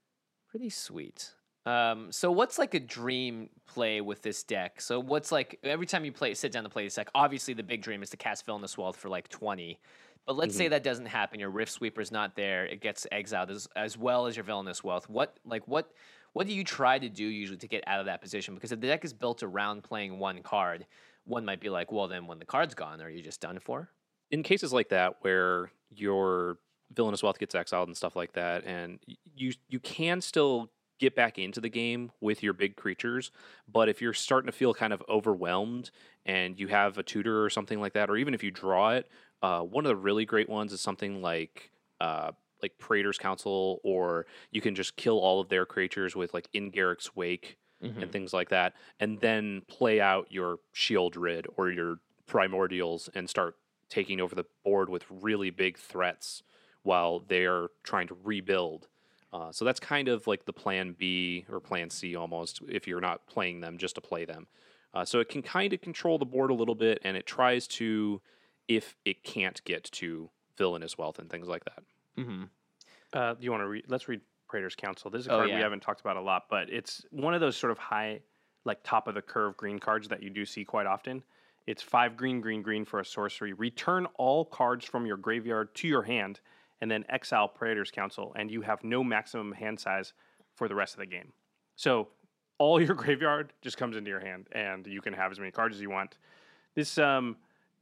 Pretty 0.48 0.70
sweet. 0.70 1.34
Um, 1.66 2.10
so 2.12 2.32
what's 2.32 2.58
like 2.58 2.72
a 2.72 2.80
dream 2.80 3.50
play 3.66 4.00
with 4.00 4.22
this 4.22 4.42
deck? 4.42 4.80
So 4.80 5.00
what's 5.00 5.30
like 5.30 5.58
every 5.62 5.86
time 5.86 6.04
you 6.04 6.12
play 6.12 6.32
sit 6.34 6.52
down 6.52 6.64
to 6.64 6.70
play 6.70 6.84
this 6.84 6.94
deck, 6.94 7.10
obviously 7.14 7.52
the 7.52 7.62
big 7.62 7.82
dream 7.82 8.02
is 8.02 8.10
to 8.10 8.16
cast 8.16 8.46
Villainous 8.46 8.78
Wealth 8.78 8.96
for 8.96 9.08
like 9.08 9.28
20. 9.28 9.78
But 10.24 10.36
let's 10.36 10.54
say 10.54 10.68
that 10.68 10.82
doesn't 10.82 11.06
happen, 11.06 11.40
your 11.40 11.48
Rift 11.50 11.72
Sweeper's 11.72 12.12
not 12.12 12.36
there, 12.36 12.66
it 12.66 12.80
gets 12.80 13.06
exiled 13.10 13.50
as 13.50 13.66
as 13.76 13.98
well 13.98 14.26
as 14.26 14.36
your 14.36 14.44
Villainous 14.44 14.84
Wealth. 14.84 15.08
What 15.10 15.38
like 15.44 15.66
what 15.66 15.90
what 16.32 16.46
do 16.46 16.54
you 16.54 16.64
try 16.64 16.98
to 16.98 17.08
do 17.08 17.24
usually 17.24 17.58
to 17.58 17.68
get 17.68 17.84
out 17.86 18.00
of 18.00 18.06
that 18.06 18.20
position? 18.20 18.54
Because 18.54 18.72
if 18.72 18.80
the 18.80 18.86
deck 18.86 19.04
is 19.04 19.12
built 19.12 19.42
around 19.42 19.84
playing 19.84 20.18
one 20.18 20.42
card, 20.42 20.86
one 21.24 21.44
might 21.44 21.60
be 21.60 21.70
like, 21.70 21.92
well 21.92 22.08
then 22.08 22.26
when 22.26 22.38
the 22.38 22.44
card's 22.44 22.74
gone, 22.74 23.00
are 23.00 23.10
you 23.10 23.22
just 23.22 23.40
done 23.40 23.58
for? 23.58 23.90
in 24.30 24.42
cases 24.42 24.72
like 24.72 24.88
that 24.90 25.16
where 25.20 25.70
your 25.90 26.58
villainous 26.92 27.22
wealth 27.22 27.38
gets 27.38 27.54
exiled 27.54 27.88
and 27.88 27.96
stuff 27.96 28.16
like 28.16 28.32
that 28.32 28.64
and 28.64 28.98
you 29.34 29.52
you 29.68 29.78
can 29.78 30.20
still 30.20 30.70
get 30.98 31.14
back 31.14 31.38
into 31.38 31.60
the 31.60 31.68
game 31.68 32.10
with 32.20 32.42
your 32.42 32.52
big 32.52 32.76
creatures 32.76 33.30
but 33.70 33.88
if 33.88 34.00
you're 34.00 34.14
starting 34.14 34.46
to 34.46 34.56
feel 34.56 34.74
kind 34.74 34.92
of 34.92 35.02
overwhelmed 35.08 35.90
and 36.26 36.58
you 36.58 36.66
have 36.66 36.98
a 36.98 37.02
tutor 37.02 37.44
or 37.44 37.50
something 37.50 37.80
like 37.80 37.92
that 37.92 38.10
or 38.10 38.16
even 38.16 38.34
if 38.34 38.42
you 38.42 38.50
draw 38.50 38.90
it 38.90 39.08
uh, 39.42 39.60
one 39.60 39.84
of 39.84 39.88
the 39.88 39.96
really 39.96 40.24
great 40.24 40.48
ones 40.48 40.72
is 40.72 40.80
something 40.80 41.22
like 41.22 41.70
uh, 42.00 42.32
like 42.62 42.78
Praetor's 42.78 43.18
Council, 43.18 43.80
or 43.82 44.26
you 44.50 44.61
can 44.61 44.74
just 44.74 44.96
kill 44.96 45.18
all 45.18 45.40
of 45.40 45.48
their 45.48 45.66
creatures 45.66 46.16
with 46.16 46.34
like 46.34 46.48
in 46.52 46.70
Garruk's 46.70 47.14
Wake 47.16 47.56
and 47.80 48.11
things 48.11 48.32
like 48.32 48.48
that, 48.48 48.74
and 48.98 49.20
then 49.20 49.62
play 49.68 50.00
out 50.00 50.26
your 50.30 50.59
Sheoldred 50.74 51.46
or 51.56 51.70
your 51.70 52.00
Primordials 52.28 53.09
and 53.14 53.30
start 53.30 53.54
taking 53.88 54.20
over 54.20 54.34
the 54.34 54.44
board 54.64 54.88
with 54.90 55.04
really 55.09 55.50
big 55.50 55.78
threats 55.78 56.42
while 56.82 57.20
they're 57.20 57.68
trying 57.84 58.09
to 58.09 58.16
rebuild. 58.24 58.88
Uh, 59.32 59.52
so 59.52 59.64
that's 59.64 59.78
kind 59.78 60.09
of 60.09 60.26
like 60.26 60.44
the 60.44 60.52
plan 60.52 60.94
B 60.98 61.44
or 61.50 61.61
plan 61.61 61.90
C 61.90 62.16
almost 62.16 62.61
if 62.68 62.86
you're 62.88 63.00
not 63.00 63.26
playing 63.26 63.61
them 63.61 63.78
just 63.78 63.94
to 63.94 64.00
play 64.00 64.24
them. 64.24 64.46
Uh, 64.92 65.04
so 65.04 65.20
it 65.20 65.28
can 65.28 65.42
kind 65.42 65.72
of 65.72 65.80
control 65.80 66.18
the 66.18 66.24
board 66.24 66.50
a 66.50 66.54
little 66.54 66.74
bit 66.74 66.98
and 67.04 67.16
it 67.16 67.26
tries 67.26 67.66
to, 67.68 68.20
if 68.66 68.96
it 69.04 69.22
can't 69.22 69.62
get 69.64 69.84
to 69.84 70.30
villainous 70.56 70.98
wealth 70.98 71.18
and 71.18 71.30
things 71.30 71.46
like 71.46 71.64
that. 71.64 71.84
Mm-hmm. 72.18 72.42
Uh, 73.12 73.34
you 73.40 73.50
want 73.50 73.62
to 73.62 73.68
read? 73.68 73.84
Let's 73.88 74.08
read 74.08 74.20
Praetor's 74.48 74.74
Council. 74.74 75.10
This 75.10 75.22
is 75.22 75.26
a 75.28 75.32
Oh, 75.32 75.36
card 75.38 75.48
yeah. 75.50 75.56
we 75.56 75.62
haven't 75.62 75.80
talked 75.80 76.00
about 76.00 76.16
a 76.16 76.20
lot, 76.20 76.44
but 76.50 76.70
it's 76.70 77.04
one 77.10 77.34
of 77.34 77.40
those 77.40 77.56
sort 77.56 77.70
of 77.70 77.78
high, 77.78 78.20
like 78.64 78.82
top 78.82 79.08
of 79.08 79.14
the 79.14 79.22
curve 79.22 79.56
green 79.56 79.78
cards 79.78 80.08
that 80.08 80.22
you 80.22 80.30
do 80.30 80.44
see 80.44 80.64
quite 80.64 80.86
often. 80.86 81.22
It's 81.66 81.82
five 81.82 82.16
green, 82.16 82.40
green, 82.40 82.62
green 82.62 82.84
for 82.84 83.00
a 83.00 83.04
sorcery. 83.04 83.52
Return 83.52 84.06
all 84.16 84.44
cards 84.44 84.84
from 84.86 85.04
your 85.06 85.16
graveyard 85.18 85.74
to 85.76 85.88
your 85.88 86.02
hand, 86.02 86.40
and 86.80 86.90
then 86.90 87.04
exile 87.08 87.48
Praetor's 87.48 87.90
Council, 87.90 88.32
and 88.36 88.50
you 88.50 88.62
have 88.62 88.82
no 88.84 89.04
maximum 89.04 89.52
hand 89.52 89.78
size 89.78 90.12
for 90.54 90.66
the 90.68 90.74
rest 90.74 90.94
of 90.94 91.00
the 91.00 91.06
game. 91.06 91.32
So 91.76 92.08
all 92.58 92.80
your 92.82 92.94
graveyard 92.94 93.52
just 93.62 93.76
comes 93.76 93.96
into 93.96 94.08
your 94.10 94.20
hand, 94.20 94.48
and 94.52 94.86
you 94.86 95.00
can 95.02 95.12
have 95.12 95.30
as 95.30 95.38
many 95.38 95.50
cards 95.50 95.76
as 95.76 95.82
you 95.82 95.90
want. 95.90 96.16
This 96.74 96.96
um, 96.98 97.36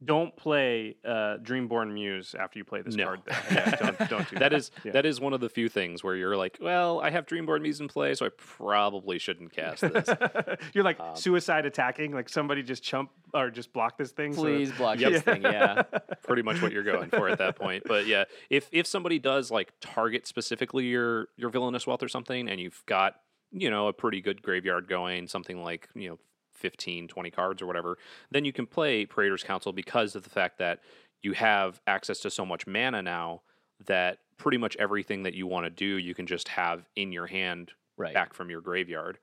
don't 0.05 0.35
play 0.37 0.95
uh, 1.03 1.37
Dreamborn 1.41 1.91
Muse 1.93 2.35
after 2.37 2.59
you 2.59 2.65
play 2.65 2.81
this 2.83 2.95
No. 2.95 3.05
card. 3.05 3.21
Yeah, 3.51 3.75
don't, 3.75 3.97
don't 4.09 4.29
do 4.29 4.35
that. 4.35 4.39
That 4.39 4.53
is 4.53 4.71
Yeah. 4.83 4.91
that 4.91 5.05
is 5.07 5.19
one 5.19 5.33
of 5.33 5.39
the 5.41 5.49
few 5.49 5.69
things 5.69 6.03
where 6.03 6.15
you're 6.15 6.37
like, 6.37 6.57
well, 6.61 6.99
I 7.01 7.09
have 7.09 7.25
Dreamborn 7.25 7.61
Muse 7.63 7.79
in 7.79 7.87
play, 7.87 8.13
so 8.13 8.25
I 8.25 8.29
probably 8.37 9.17
shouldn't 9.17 9.51
cast 9.53 9.81
this. 9.81 10.07
You're 10.73 10.83
like 10.83 10.99
Um, 10.99 11.15
suicide 11.15 11.65
attacking, 11.65 12.11
like 12.13 12.29
somebody 12.29 12.61
just 12.61 12.83
chump 12.83 13.09
or 13.33 13.49
just 13.49 13.73
block 13.73 13.97
this 13.97 14.11
thing. 14.11 14.33
so- 14.33 14.41
Please 14.43 14.71
block 14.71 14.99
Yep. 14.99 15.11
this 15.13 15.21
thing, 15.23 15.41
yeah. 15.41 15.81
pretty 16.23 16.43
much 16.43 16.61
what 16.61 16.71
you're 16.71 16.83
going 16.83 17.09
for 17.09 17.27
at 17.29 17.39
that 17.39 17.55
point. 17.55 17.83
But 17.87 18.05
yeah, 18.05 18.25
if 18.49 18.69
if 18.71 18.85
somebody 18.85 19.17
does 19.19 19.49
like 19.49 19.73
target 19.81 20.27
specifically 20.27 20.85
your 20.85 21.29
your 21.37 21.49
villainous 21.49 21.87
wealth 21.87 22.03
or 22.03 22.07
something, 22.07 22.47
and 22.49 22.59
you've 22.59 22.83
got 22.85 23.15
you 23.51 23.69
know 23.71 23.87
a 23.87 23.93
pretty 23.93 24.21
good 24.21 24.41
graveyard 24.43 24.87
going, 24.87 25.27
something 25.27 25.63
like 25.63 25.87
you 25.95 26.09
know 26.09 26.19
15, 26.67 27.07
20 27.07 27.31
cards 27.31 27.61
or 27.61 27.65
whatever, 27.67 27.97
then 28.31 28.43
you 28.45 28.51
can 28.51 28.65
play 28.65 29.05
Praetor's 29.05 29.43
Council 29.43 29.71
because 29.71 30.15
of 30.15 30.23
the 30.23 30.29
fact 30.29 30.57
that 30.57 30.79
you 31.21 31.33
have 31.33 31.79
access 31.87 32.19
to 32.19 32.29
so 32.29 32.45
much 32.45 32.67
mana 32.67 33.01
now 33.01 33.41
that 33.85 34.19
pretty 34.37 34.57
much 34.57 34.75
everything 34.77 35.23
that 35.23 35.33
you 35.33 35.47
want 35.47 35.65
to 35.65 35.69
do 35.69 35.85
you 35.97 36.13
can 36.13 36.27
just 36.27 36.47
have 36.49 36.87
in 36.95 37.11
your 37.11 37.27
hand 37.27 37.71
Right. 37.99 38.13
back 38.13 38.33
from 38.35 38.49
your 38.51 38.61
graveyard. 38.61 39.17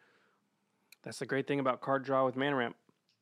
That's 1.04 1.18
the 1.20 1.26
great 1.26 1.46
thing 1.46 1.60
about 1.60 1.80
card 1.80 2.04
draw 2.04 2.24
with 2.24 2.34
mana 2.36 2.56
ramp. 2.56 2.76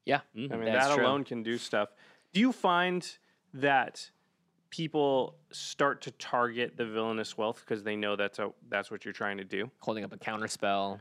Yeah. 0.06 0.20
Mhm. 0.34 0.52
I 0.52 0.56
mean, 0.56 0.64
That's 0.72 0.88
that 0.88 0.94
true. 0.94 1.04
alone 1.04 1.24
can 1.24 1.42
do 1.42 1.58
stuff. 1.58 1.90
Do 2.32 2.40
you 2.40 2.52
find 2.52 3.06
that 3.52 4.10
people 4.70 5.36
start 5.50 6.00
to 6.02 6.10
target 6.12 6.76
the 6.78 6.86
villainous 6.86 7.36
wealth 7.36 7.60
because 7.60 7.82
they 7.84 7.94
know 7.96 8.16
that's 8.16 8.38
a 8.38 8.50
that's 8.70 8.90
what 8.90 9.04
you're 9.04 9.12
trying 9.12 9.36
to 9.36 9.44
do? 9.44 9.70
Holding 9.80 10.04
up 10.04 10.12
a 10.12 10.16
counter 10.16 10.48
spell. 10.48 11.00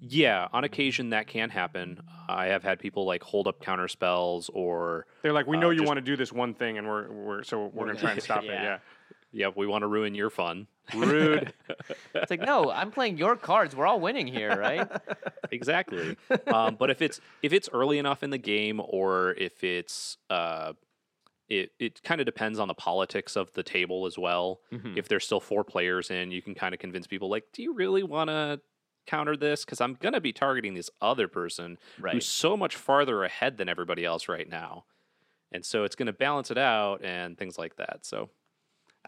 Yeah, 0.00 0.46
on 0.52 0.64
occasion 0.64 1.10
that 1.10 1.26
can 1.26 1.50
happen. 1.50 2.00
I 2.28 2.46
have 2.46 2.62
had 2.62 2.78
people 2.78 3.04
like 3.04 3.22
hold 3.22 3.48
up 3.48 3.60
counter 3.60 3.88
spells 3.88 4.48
or 4.54 5.06
They're 5.22 5.32
like, 5.32 5.46
we 5.46 5.56
Uh, 5.56 5.60
know 5.60 5.70
you 5.70 5.78
just- 5.78 5.88
want 5.88 5.98
to 5.98 6.02
do 6.02 6.16
this 6.16 6.32
one 6.32 6.54
thing, 6.54 6.78
and 6.78 6.86
we're 6.86 7.10
we're 7.10 7.42
so 7.42 7.66
we're 7.72 7.86
gonna 7.86 7.98
try 7.98 8.12
and 8.12 8.22
stop 8.30 8.44
it. 8.44 8.46
Yeah. 8.46 8.62
Yeah, 8.62 8.78
yeah, 9.32 9.48
we 9.54 9.66
want 9.66 9.82
to 9.82 9.86
ruin 9.88 10.14
your 10.14 10.30
fun. 10.30 10.66
rude. 10.94 11.52
It's 12.14 12.30
like, 12.30 12.40
no, 12.40 12.70
I'm 12.70 12.90
playing 12.90 13.18
your 13.18 13.36
cards. 13.36 13.74
We're 13.76 13.86
all 13.86 14.00
winning 14.00 14.26
here, 14.26 14.56
right? 14.58 14.88
exactly. 15.50 16.16
um, 16.46 16.76
but 16.76 16.90
if 16.90 17.00
it's 17.02 17.20
if 17.42 17.52
it's 17.52 17.68
early 17.72 17.98
enough 17.98 18.22
in 18.22 18.30
the 18.30 18.38
game, 18.38 18.80
or 18.82 19.32
if 19.38 19.62
it's 19.64 20.16
uh, 20.30 20.72
it 21.48 21.72
it 21.78 22.02
kind 22.02 22.20
of 22.20 22.24
depends 22.26 22.58
on 22.58 22.68
the 22.68 22.74
politics 22.74 23.36
of 23.36 23.52
the 23.52 23.62
table 23.62 24.06
as 24.06 24.18
well. 24.18 24.60
Mhm. 24.72 24.96
If 24.96 25.08
there's 25.08 25.24
still 25.24 25.40
four 25.40 25.64
players 25.64 26.10
in, 26.10 26.30
you 26.30 26.40
can 26.42 26.54
kind 26.54 26.72
of 26.74 26.80
convince 26.80 27.06
people 27.06 27.28
like, 27.28 27.44
do 27.52 27.62
you 27.62 27.74
really 27.74 28.02
want 28.02 28.28
to 28.28 28.60
counter 29.08 29.36
this? 29.36 29.64
Because 29.64 29.80
I'm 29.80 29.94
gonna 29.94 30.20
be 30.20 30.32
targeting 30.32 30.74
this 30.74 30.90
other 31.00 31.26
person 31.28 31.78
Right. 31.98 32.14
who's 32.14 32.26
so 32.26 32.56
much 32.56 32.76
farther 32.76 33.24
ahead 33.24 33.56
than 33.56 33.68
everybody 33.68 34.04
else 34.04 34.28
right 34.28 34.48
now, 34.48 34.84
and 35.50 35.64
so 35.64 35.84
it's 35.84 35.96
gonna 35.96 36.12
balance 36.12 36.50
it 36.50 36.58
out 36.58 37.02
and 37.04 37.36
things 37.36 37.58
like 37.58 37.76
that. 37.76 38.00
So 38.06 38.28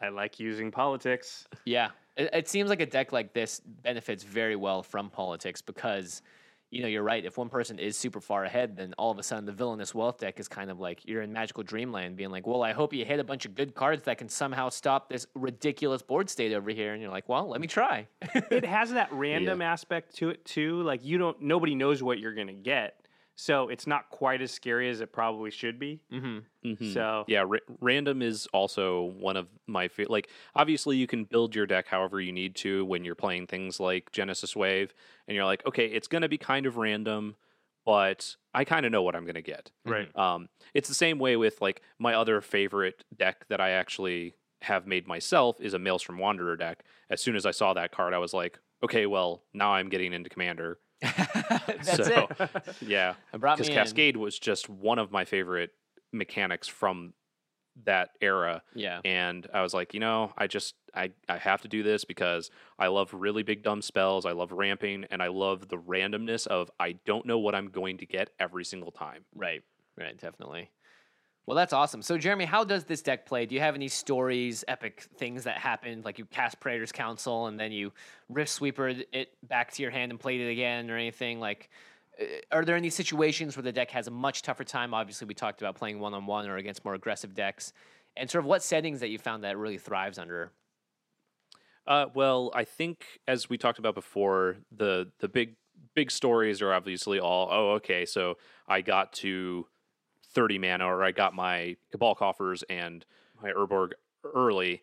I 0.00 0.08
like 0.08 0.40
using 0.40 0.70
politics. 0.70 1.46
Yeah, 1.64 1.90
it, 2.16 2.30
it 2.32 2.48
seems 2.48 2.70
like 2.70 2.80
a 2.80 2.86
deck 2.86 3.12
like 3.12 3.32
this 3.34 3.60
benefits 3.60 4.22
very 4.24 4.56
well 4.56 4.82
from 4.82 5.10
politics 5.10 5.60
because, 5.62 6.22
you 6.70 6.82
know, 6.82 6.88
you're 6.88 7.02
right. 7.02 7.24
If 7.24 7.36
one 7.36 7.48
person 7.48 7.78
is 7.78 7.96
super 7.96 8.20
far 8.20 8.44
ahead, 8.44 8.76
then 8.76 8.94
all 8.96 9.10
of 9.10 9.18
a 9.18 9.22
sudden 9.22 9.44
the 9.44 9.52
villainous 9.52 9.94
wealth 9.94 10.18
deck 10.18 10.38
is 10.38 10.46
kind 10.46 10.70
of 10.70 10.78
like 10.78 11.00
you're 11.04 11.22
in 11.22 11.32
magical 11.32 11.62
dreamland, 11.64 12.16
being 12.16 12.30
like, 12.30 12.46
well, 12.46 12.62
I 12.62 12.72
hope 12.72 12.92
you 12.92 13.04
hit 13.04 13.18
a 13.18 13.24
bunch 13.24 13.44
of 13.44 13.54
good 13.54 13.74
cards 13.74 14.04
that 14.04 14.18
can 14.18 14.28
somehow 14.28 14.68
stop 14.68 15.08
this 15.08 15.26
ridiculous 15.34 16.02
board 16.02 16.30
state 16.30 16.52
over 16.52 16.70
here, 16.70 16.92
and 16.92 17.02
you're 17.02 17.10
like, 17.10 17.28
well, 17.28 17.48
let 17.48 17.60
me 17.60 17.66
try. 17.66 18.06
it 18.22 18.64
has 18.64 18.92
that 18.92 19.08
random 19.12 19.62
aspect 19.62 20.16
to 20.16 20.30
it 20.30 20.44
too. 20.44 20.82
Like 20.82 21.04
you 21.04 21.18
don't, 21.18 21.40
nobody 21.42 21.74
knows 21.74 22.02
what 22.02 22.18
you're 22.18 22.34
gonna 22.34 22.52
get, 22.52 22.99
so 23.40 23.68
it's 23.68 23.86
not 23.86 24.10
quite 24.10 24.42
as 24.42 24.50
scary 24.50 24.90
as 24.90 25.00
it 25.00 25.12
probably 25.12 25.50
should 25.50 25.78
be. 25.78 26.00
mm-hmm. 26.12 26.38
Mhm. 26.68 26.92
So 26.92 27.24
Yeah, 27.26 27.44
ra- 27.48 27.58
random 27.80 28.20
is 28.22 28.46
also 28.52 29.02
one 29.02 29.36
of 29.36 29.48
my 29.66 29.88
fa- 29.88 30.06
like. 30.08 30.28
Obviously, 30.54 30.96
you 30.98 31.06
can 31.06 31.24
build 31.24 31.54
your 31.54 31.66
deck 31.66 31.86
however 31.86 32.20
you 32.20 32.32
need 32.32 32.54
to 32.56 32.84
when 32.84 33.04
you're 33.04 33.14
playing 33.14 33.46
things 33.46 33.80
like 33.80 34.12
Genesis 34.12 34.54
Wave, 34.54 34.92
and 35.26 35.34
you're 35.34 35.46
like, 35.46 35.64
okay, 35.66 35.86
it's 35.86 36.06
going 36.08 36.22
to 36.22 36.28
be 36.28 36.38
kind 36.38 36.66
of 36.66 36.76
random, 36.76 37.34
but 37.86 38.36
I 38.52 38.64
kind 38.64 38.84
of 38.84 38.92
know 38.92 39.02
what 39.02 39.16
I'm 39.16 39.24
going 39.24 39.34
to 39.36 39.42
get. 39.42 39.70
right, 39.86 40.14
Um, 40.16 40.48
it's 40.74 40.88
the 40.88 40.94
same 40.94 41.18
way 41.18 41.36
with 41.36 41.60
like 41.62 41.80
my 41.98 42.14
other 42.14 42.40
favorite 42.40 43.04
deck 43.16 43.46
that 43.48 43.60
I 43.60 43.70
actually 43.70 44.34
have 44.62 44.86
made 44.86 45.06
myself 45.08 45.60
is 45.60 45.72
a 45.72 45.78
Maelstrom 45.78 46.18
Wanderer 46.18 46.56
deck. 46.56 46.84
As 47.08 47.22
soon 47.22 47.36
as 47.36 47.46
I 47.46 47.50
saw 47.52 47.72
that 47.74 47.90
card, 47.92 48.12
I 48.12 48.18
was 48.18 48.34
like, 48.34 48.58
okay, 48.84 49.06
well 49.06 49.42
now 49.54 49.72
I'm 49.72 49.88
getting 49.88 50.12
into 50.12 50.28
Commander. 50.28 50.78
That's 51.02 51.96
so, 51.96 52.28
it. 52.40 52.50
yeah, 52.80 53.14
It 53.32 53.40
because 53.40 53.68
me 53.68 53.74
in. 53.74 53.78
Cascade 53.78 54.16
was 54.16 54.38
just 54.38 54.68
one 54.68 54.98
of 54.98 55.10
my 55.10 55.24
favorite 55.24 55.70
mechanics 56.12 56.68
from 56.68 57.14
that 57.84 58.10
era 58.20 58.62
Yeah. 58.74 59.00
and 59.04 59.46
i 59.54 59.62
was 59.62 59.72
like 59.72 59.94
you 59.94 60.00
know 60.00 60.32
i 60.36 60.48
just 60.48 60.74
i 60.92 61.12
i 61.28 61.38
have 61.38 61.62
to 61.62 61.68
do 61.68 61.84
this 61.84 62.04
because 62.04 62.50
i 62.80 62.88
love 62.88 63.14
really 63.14 63.44
big 63.44 63.62
dumb 63.62 63.80
spells 63.80 64.26
i 64.26 64.32
love 64.32 64.50
ramping 64.50 65.06
and 65.10 65.22
i 65.22 65.28
love 65.28 65.68
the 65.68 65.76
randomness 65.78 66.48
of 66.48 66.68
i 66.80 66.96
don't 67.06 67.24
know 67.26 67.38
what 67.38 67.54
i'm 67.54 67.68
going 67.68 67.96
to 67.98 68.06
get 68.06 68.30
every 68.40 68.64
single 68.64 68.90
time 68.90 69.24
Right. 69.34 69.62
Right. 69.96 70.18
Definitely. 70.18 70.68
Well, 71.50 71.56
that's 71.56 71.72
awesome. 71.72 72.00
So, 72.00 72.16
Jeremy, 72.16 72.44
how 72.44 72.62
does 72.62 72.84
this 72.84 73.02
deck 73.02 73.26
play? 73.26 73.44
Do 73.44 73.56
you 73.56 73.60
have 73.60 73.74
any 73.74 73.88
stories, 73.88 74.62
epic 74.68 75.08
things 75.16 75.42
that 75.42 75.58
happened, 75.58 76.04
like 76.04 76.16
you 76.16 76.24
cast 76.26 76.60
Praetor's 76.60 76.92
Council 76.92 77.48
and 77.48 77.58
then 77.58 77.72
you 77.72 77.92
Rift 78.28 78.52
Sweeper 78.52 78.94
it 79.10 79.30
back 79.42 79.72
to 79.72 79.82
your 79.82 79.90
hand 79.90 80.12
and 80.12 80.20
played 80.20 80.40
it 80.40 80.48
again, 80.48 80.88
or 80.92 80.96
anything 80.96 81.40
like? 81.40 81.68
uh, 82.20 82.24
are 82.52 82.64
there 82.64 82.76
any 82.76 82.88
situations 82.88 83.56
where 83.56 83.64
the 83.64 83.72
deck 83.72 83.90
has 83.90 84.06
a 84.06 84.12
much 84.12 84.42
tougher 84.42 84.62
time? 84.62 84.94
Obviously, 84.94 85.26
we 85.26 85.34
talked 85.34 85.60
about 85.60 85.74
playing 85.74 85.98
one 85.98 86.14
on 86.14 86.24
one 86.24 86.48
or 86.48 86.56
against 86.56 86.84
more 86.84 86.94
aggressive 86.94 87.34
decks, 87.34 87.72
and 88.16 88.30
sort 88.30 88.44
of 88.44 88.46
what 88.46 88.62
settings 88.62 89.00
that 89.00 89.08
you 89.08 89.18
found 89.18 89.42
that 89.42 89.58
really 89.58 89.76
thrives 89.76 90.20
under. 90.20 90.52
Uh, 91.84 92.06
well, 92.14 92.52
I 92.54 92.62
think 92.62 93.04
as 93.26 93.50
we 93.50 93.58
talked 93.58 93.80
about 93.80 93.96
before, 93.96 94.58
the 94.70 95.10
the 95.18 95.26
big 95.26 95.56
big 95.96 96.12
stories 96.12 96.62
are 96.62 96.72
obviously 96.72 97.18
all 97.18 97.48
oh 97.50 97.70
okay, 97.72 98.06
so 98.06 98.36
I 98.68 98.82
got 98.82 99.12
to 99.14 99.66
thirty 100.32 100.58
mana 100.58 100.86
or 100.86 101.02
I 101.04 101.12
got 101.12 101.34
my 101.34 101.76
Cabal 101.90 102.14
coffers 102.14 102.62
and 102.68 103.04
my 103.42 103.50
Urborg 103.50 103.92
early, 104.24 104.82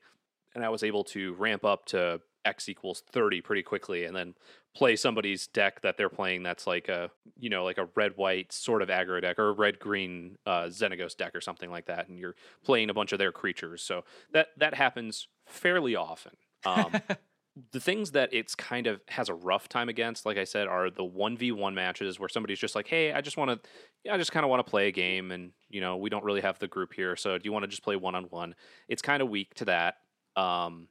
and 0.56 0.64
I 0.64 0.70
was 0.70 0.84
able 0.84 1.04
to 1.06 1.34
ramp 1.36 1.66
up 1.66 1.86
to 1.88 2.22
X 2.46 2.70
equals 2.70 3.02
thirty 3.12 3.42
pretty 3.42 3.64
quickly, 3.64 4.06
and 4.06 4.16
then 4.16 4.36
play 4.76 4.96
somebody's 4.96 5.48
deck 5.48 5.82
that 5.82 5.98
they're 5.98 6.10
playing 6.10 6.44
that's 6.44 6.68
like 6.68 6.88
a 6.88 7.10
you 7.40 7.50
know 7.50 7.64
like 7.64 7.80
a 7.80 7.90
red 7.96 8.16
white 8.16 8.52
sort 8.52 8.84
of 8.84 8.90
aggro 8.90 9.20
deck 9.20 9.40
or 9.40 9.50
a 9.50 9.54
red 9.54 9.80
green 9.80 10.38
uh, 10.46 10.66
Xenagos 10.66 11.18
deck 11.18 11.36
or 11.36 11.42
something 11.42 11.72
like 11.72 11.86
that, 11.88 12.08
and 12.08 12.20
you're 12.20 12.36
playing 12.64 12.90
a 12.90 12.94
bunch 12.94 13.12
of 13.12 13.20
their 13.20 13.32
creatures. 13.32 13.82
So 13.82 14.04
that 14.34 14.50
that 14.58 14.76
happens 14.76 15.28
fairly 15.46 15.96
often. 15.96 16.34
Um, 16.66 16.94
the 17.72 17.80
things 17.80 18.12
that 18.12 18.30
it's 18.34 18.56
kind 18.56 18.88
of 18.88 19.02
has 19.08 19.30
a 19.30 19.34
rough 19.34 19.70
time 19.70 19.90
against, 19.90 20.26
like 20.26 20.38
I 20.38 20.44
said, 20.44 20.68
are 20.68 20.90
the 20.90 21.04
one 21.04 21.38
v 21.38 21.52
one 21.52 21.76
matches 21.76 22.20
where 22.20 22.30
somebody's 22.30 22.60
just 22.60 22.76
like, 22.76 22.88
"Hey, 22.88 23.12
I 23.14 23.22
just 23.22 23.38
want 23.38 23.52
to, 23.64 23.70
yeah, 24.04 24.14
I 24.14 24.18
just 24.18 24.32
kind 24.32 24.44
of 24.44 24.50
want 24.50 24.66
to 24.66 24.70
play 24.70 24.88
a 24.88 24.92
game, 24.92 25.32
and 25.32 25.54
you 25.70 25.82
know, 25.82 25.98
we 25.98 26.10
don't 26.10 26.24
really 26.24 26.42
have 26.42 26.60
the 26.60 26.68
group 26.68 26.94
here, 26.94 27.16
so 27.16 27.38
do 27.38 27.44
you 27.46 27.52
want 27.52 27.64
to 27.64 27.68
just 27.68 27.84
play 27.84 27.96
one 27.96 28.16
on 28.16 28.26
one?" 28.26 28.56
It's 28.88 29.02
kind 29.02 29.22
of 29.22 29.30
weak 29.30 29.54
to 29.56 29.66
that. 29.66 29.96
Um, 30.36 30.90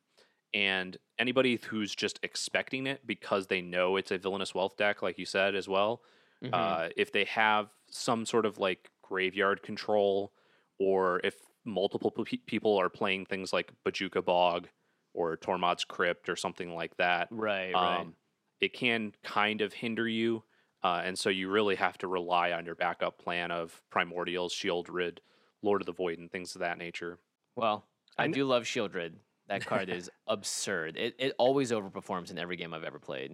and 0.54 0.96
anybody 1.18 1.56
who's 1.68 1.94
just 1.94 2.18
expecting 2.22 2.86
it 2.86 3.06
because 3.06 3.46
they 3.48 3.60
know 3.60 3.96
it's 3.96 4.10
a 4.10 4.18
villainous 4.18 4.54
wealth 4.54 4.76
deck, 4.76 5.02
like 5.02 5.18
you 5.18 5.26
said 5.26 5.54
as 5.54 5.68
well, 5.68 6.02
Mm-hmm. 6.42 6.54
uh, 6.54 6.88
if 6.96 7.12
they 7.12 7.24
have 7.24 7.70
some 7.90 8.26
sort 8.26 8.44
of 8.46 8.58
like 8.58 8.90
graveyard 9.02 9.62
control, 9.62 10.32
or 10.78 11.20
if 11.24 11.36
multiple 11.64 12.10
pe- 12.10 12.36
people 12.46 12.76
are 12.76 12.90
playing 12.90 13.26
things 13.26 13.52
like 13.52 13.72
Bojuka 13.86 14.24
Bog 14.24 14.68
or 15.16 15.36
Tormod's 15.36 15.84
Crypt 15.84 16.28
or 16.28 16.36
something 16.36 16.74
like 16.74 16.96
that, 16.98 17.28
Right, 17.30 17.72
right. 17.72 18.00
um, 18.00 18.14
it 18.60 18.72
can 18.72 19.12
kind 19.24 19.60
of 19.62 19.72
hinder 19.72 20.06
you. 20.06 20.44
Uh, 20.84 21.02
and 21.04 21.18
so 21.18 21.30
you 21.30 21.48
really 21.50 21.74
have 21.74 21.98
to 21.98 22.06
rely 22.06 22.52
on 22.52 22.64
your 22.64 22.74
backup 22.74 23.18
plan 23.18 23.50
of 23.50 23.82
Primordials, 23.92 24.52
Sheoldred, 24.52 25.18
Lord 25.62 25.80
of 25.82 25.86
the 25.86 25.92
Void, 25.92 26.18
and 26.18 26.30
things 26.30 26.54
of 26.54 26.60
that 26.60 26.78
nature. 26.78 27.18
Well, 27.56 27.84
I, 28.16 28.24
I 28.24 28.28
do 28.28 28.44
love 28.44 28.64
Sheoldred. 28.64 29.14
That 29.48 29.64
card 29.64 29.88
is 29.88 30.10
absurd. 30.28 30.96
It 30.96 31.14
it 31.18 31.34
always 31.38 31.72
overperforms 31.72 32.30
in 32.30 32.38
every 32.38 32.56
game 32.56 32.74
I've 32.74 32.84
ever 32.84 32.98
played. 32.98 33.32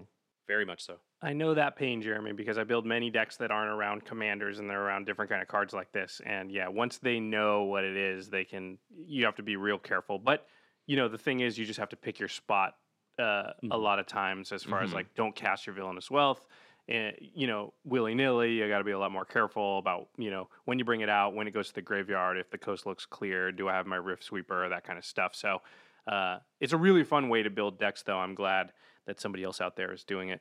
Very 0.48 0.64
much 0.64 0.84
so. 0.84 0.96
I 1.22 1.32
know 1.32 1.54
that 1.54 1.76
pain, 1.76 2.02
Jeremy, 2.02 2.32
because 2.32 2.58
I 2.58 2.64
build 2.64 2.84
many 2.84 3.10
decks 3.10 3.36
that 3.36 3.50
aren't 3.50 3.70
around 3.70 4.04
commanders 4.04 4.58
and 4.58 4.68
they're 4.68 4.82
around 4.82 5.06
different 5.06 5.30
kind 5.30 5.40
of 5.40 5.48
cards 5.48 5.72
like 5.72 5.92
this. 5.92 6.20
And 6.26 6.50
yeah, 6.50 6.68
once 6.68 6.98
they 6.98 7.20
know 7.20 7.62
what 7.64 7.84
it 7.84 7.96
is, 7.96 8.28
they 8.28 8.44
can. 8.44 8.78
You 9.06 9.24
have 9.24 9.36
to 9.36 9.42
be 9.42 9.56
real 9.56 9.78
careful. 9.78 10.18
But 10.18 10.46
you 10.86 10.96
know, 10.96 11.08
the 11.08 11.18
thing 11.18 11.40
is, 11.40 11.58
you 11.58 11.64
just 11.64 11.78
have 11.78 11.90
to 11.90 11.96
pick 11.96 12.18
your 12.18 12.28
spot 12.28 12.74
uh, 13.18 13.52
a 13.70 13.76
Mhm. 13.76 13.78
lot 13.78 13.98
of 13.98 14.06
times. 14.06 14.52
As 14.52 14.64
far 14.64 14.82
as 14.82 14.92
Mhm. 14.92 14.94
like, 14.94 15.14
don't 15.14 15.34
cast 15.36 15.66
your 15.66 15.74
villainous 15.74 16.10
wealth. 16.10 16.46
And 16.88 17.16
you 17.20 17.46
know, 17.46 17.74
willy 17.84 18.14
nilly, 18.14 18.54
you 18.54 18.68
got 18.68 18.78
to 18.78 18.84
be 18.84 18.90
a 18.90 18.98
lot 18.98 19.12
more 19.12 19.24
careful 19.24 19.78
about 19.78 20.08
you 20.18 20.30
know 20.30 20.48
when 20.64 20.78
you 20.80 20.84
bring 20.84 21.00
it 21.00 21.08
out, 21.08 21.34
when 21.34 21.46
it 21.46 21.52
goes 21.52 21.68
to 21.68 21.74
the 21.74 21.82
graveyard, 21.82 22.36
if 22.38 22.50
the 22.50 22.58
coast 22.58 22.86
looks 22.86 23.06
clear, 23.06 23.52
do 23.52 23.68
I 23.68 23.74
have 23.74 23.86
my 23.86 23.96
rift 23.96 24.24
sweeper, 24.24 24.68
that 24.68 24.82
kind 24.84 24.98
of 24.98 25.04
stuff. 25.04 25.34
So 25.36 25.60
uh, 26.08 26.40
it's 26.60 26.72
a 26.72 26.76
really 26.76 27.04
fun 27.04 27.28
way 27.28 27.42
to 27.44 27.50
build 27.50 27.78
decks, 27.78 28.02
though. 28.02 28.18
I'm 28.18 28.34
glad 28.34 28.72
that 29.06 29.20
somebody 29.20 29.44
else 29.44 29.60
out 29.60 29.76
there 29.76 29.92
is 29.92 30.04
doing 30.04 30.30
it. 30.30 30.40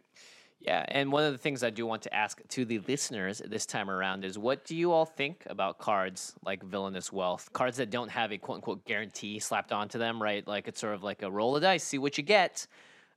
Yeah, 0.63 0.85
and 0.89 1.11
one 1.11 1.23
of 1.23 1.31
the 1.31 1.39
things 1.39 1.63
I 1.63 1.71
do 1.71 1.87
want 1.87 2.03
to 2.03 2.13
ask 2.13 2.39
to 2.49 2.65
the 2.65 2.77
listeners 2.87 3.41
this 3.43 3.65
time 3.65 3.89
around 3.89 4.23
is 4.23 4.37
what 4.37 4.63
do 4.63 4.75
you 4.75 4.91
all 4.91 5.05
think 5.05 5.43
about 5.47 5.79
cards 5.79 6.35
like 6.45 6.61
Villainous 6.63 7.11
Wealth? 7.11 7.51
Cards 7.51 7.77
that 7.77 7.89
don't 7.89 8.09
have 8.11 8.31
a 8.31 8.37
quote 8.37 8.57
unquote 8.57 8.85
guarantee 8.85 9.39
slapped 9.39 9.71
onto 9.71 9.97
them, 9.97 10.21
right? 10.21 10.47
Like 10.47 10.67
it's 10.67 10.79
sort 10.79 10.93
of 10.93 11.01
like 11.03 11.23
a 11.23 11.31
roll 11.31 11.55
of 11.55 11.63
dice, 11.63 11.83
see 11.83 11.97
what 11.97 12.15
you 12.17 12.23
get. 12.23 12.67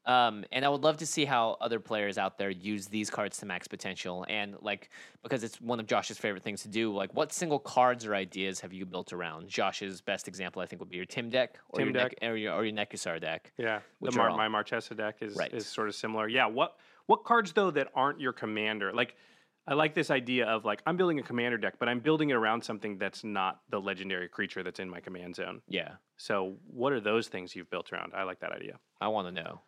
Um, 0.07 0.45
and 0.53 0.67
I 0.67 0.69
would 0.69 0.83
love 0.83 0.99
to 0.99 1.07
see 1.07 1.25
how 1.25 1.57
other 1.63 1.81
players 1.81 2.19
out 2.19 2.37
there 2.37 2.51
use 2.51 2.87
these 2.89 3.09
cards 3.09 3.39
to 3.39 3.47
max 3.47 3.67
potential. 3.69 4.25
And 4.29 4.55
like, 4.61 4.91
because 5.23 5.43
it's 5.45 5.59
one 5.63 5.81
of 5.81 5.87
Josh's 5.87 6.19
favorite 6.19 6.43
things 6.43 6.61
to 6.63 6.69
do, 6.69 6.93
like 6.95 7.15
what 7.15 7.33
single 7.33 7.59
cards 7.59 8.05
or 8.07 8.15
ideas 8.15 8.61
have 8.61 8.73
you 8.75 8.85
built 8.85 9.15
around? 9.15 9.49
Josh's 9.49 10.03
best 10.03 10.29
example, 10.29 10.61
I 10.61 10.67
think, 10.67 10.81
would 10.81 10.91
be 10.91 10.97
your 10.97 11.07
Tim 11.07 11.31
deck 11.31 11.59
or 11.71 11.79
Tim 11.79 11.89
your 11.89 11.93
deck. 11.95 12.15
Nek- 12.21 12.31
or 12.31 12.37
your, 12.37 12.53
or 12.55 12.65
your 12.67 12.75
Nekusar 12.75 13.19
deck. 13.19 13.51
Yeah, 13.57 13.81
the 14.03 14.13
Mar- 14.13 14.29
all- 14.31 14.37
my 14.37 14.49
Marchesa 14.49 14.95
deck 14.95 15.17
is 15.23 15.37
Right. 15.37 15.53
is 15.55 15.67
sort 15.67 15.89
of 15.89 15.95
similar. 15.95 16.29
Yeah, 16.29 16.47
what 16.47 16.77
what 17.07 17.25
cards 17.25 17.53
though 17.53 17.71
that 17.73 17.89
aren't 17.95 18.21
your 18.21 18.33
commander? 18.33 18.93
Like, 18.93 19.15
I 19.67 19.75
like 19.75 19.95
this 19.95 20.11
idea 20.11 20.47
of 20.47 20.65
like 20.65 20.83
I'm 20.87 20.97
building 20.97 21.19
a 21.19 21.23
commander 21.23 21.57
deck, 21.59 21.75
but 21.79 21.89
I'm 21.89 22.01
building 22.01 22.31
it 22.31 22.35
around 22.35 22.63
something 22.65 22.99
that's 22.99 23.25
not 23.25 23.61
the 23.71 23.81
legendary 23.81 24.29
creature 24.29 24.63
that's 24.63 24.81
in 24.81 24.89
my 24.91 25.01
command 25.01 25.37
zone. 25.37 25.63
Yeah, 25.69 25.93
So, 26.17 26.57
what 26.67 26.93
are 26.93 27.01
those 27.01 27.29
things 27.29 27.57
you've 27.57 27.71
built 27.71 27.93
around? 27.93 28.13
I 28.15 28.25
like 28.25 28.41
that 28.41 28.53
idea. 28.53 28.79
I 29.01 29.09
want 29.09 29.35
to 29.35 29.43
know. 29.43 29.61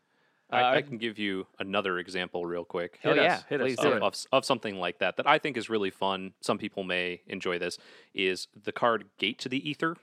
I, 0.51 0.61
Uh, 0.63 0.71
I 0.77 0.83
can 0.83 0.99
give 0.99 1.19
you 1.19 1.47
another 1.59 1.99
example 1.99 2.45
real 2.47 2.65
quick. 2.65 2.99
Hell 3.03 3.15
Hit 3.15 3.23
yeah, 3.25 3.35
us, 3.37 3.45
hit 3.49 3.61
us. 3.61 3.65
please 3.67 3.77
Do 3.79 3.83
do 3.91 3.93
of, 3.97 4.03
of, 4.03 4.15
of 4.33 4.45
something 4.45 4.77
like 4.77 4.99
that 4.99 5.17
that 5.17 5.27
I 5.27 5.39
think 5.39 5.57
is 5.57 5.69
really 5.71 5.91
fun. 5.91 6.35
Some 6.41 6.59
people 6.59 6.85
may 6.85 7.23
enjoy 7.27 7.59
this. 7.59 7.79
Is 8.15 8.47
the 8.65 8.73
card 8.73 9.07
Gate 9.19 9.39
to 9.41 9.49
the 9.49 9.69
Aether? 9.71 9.97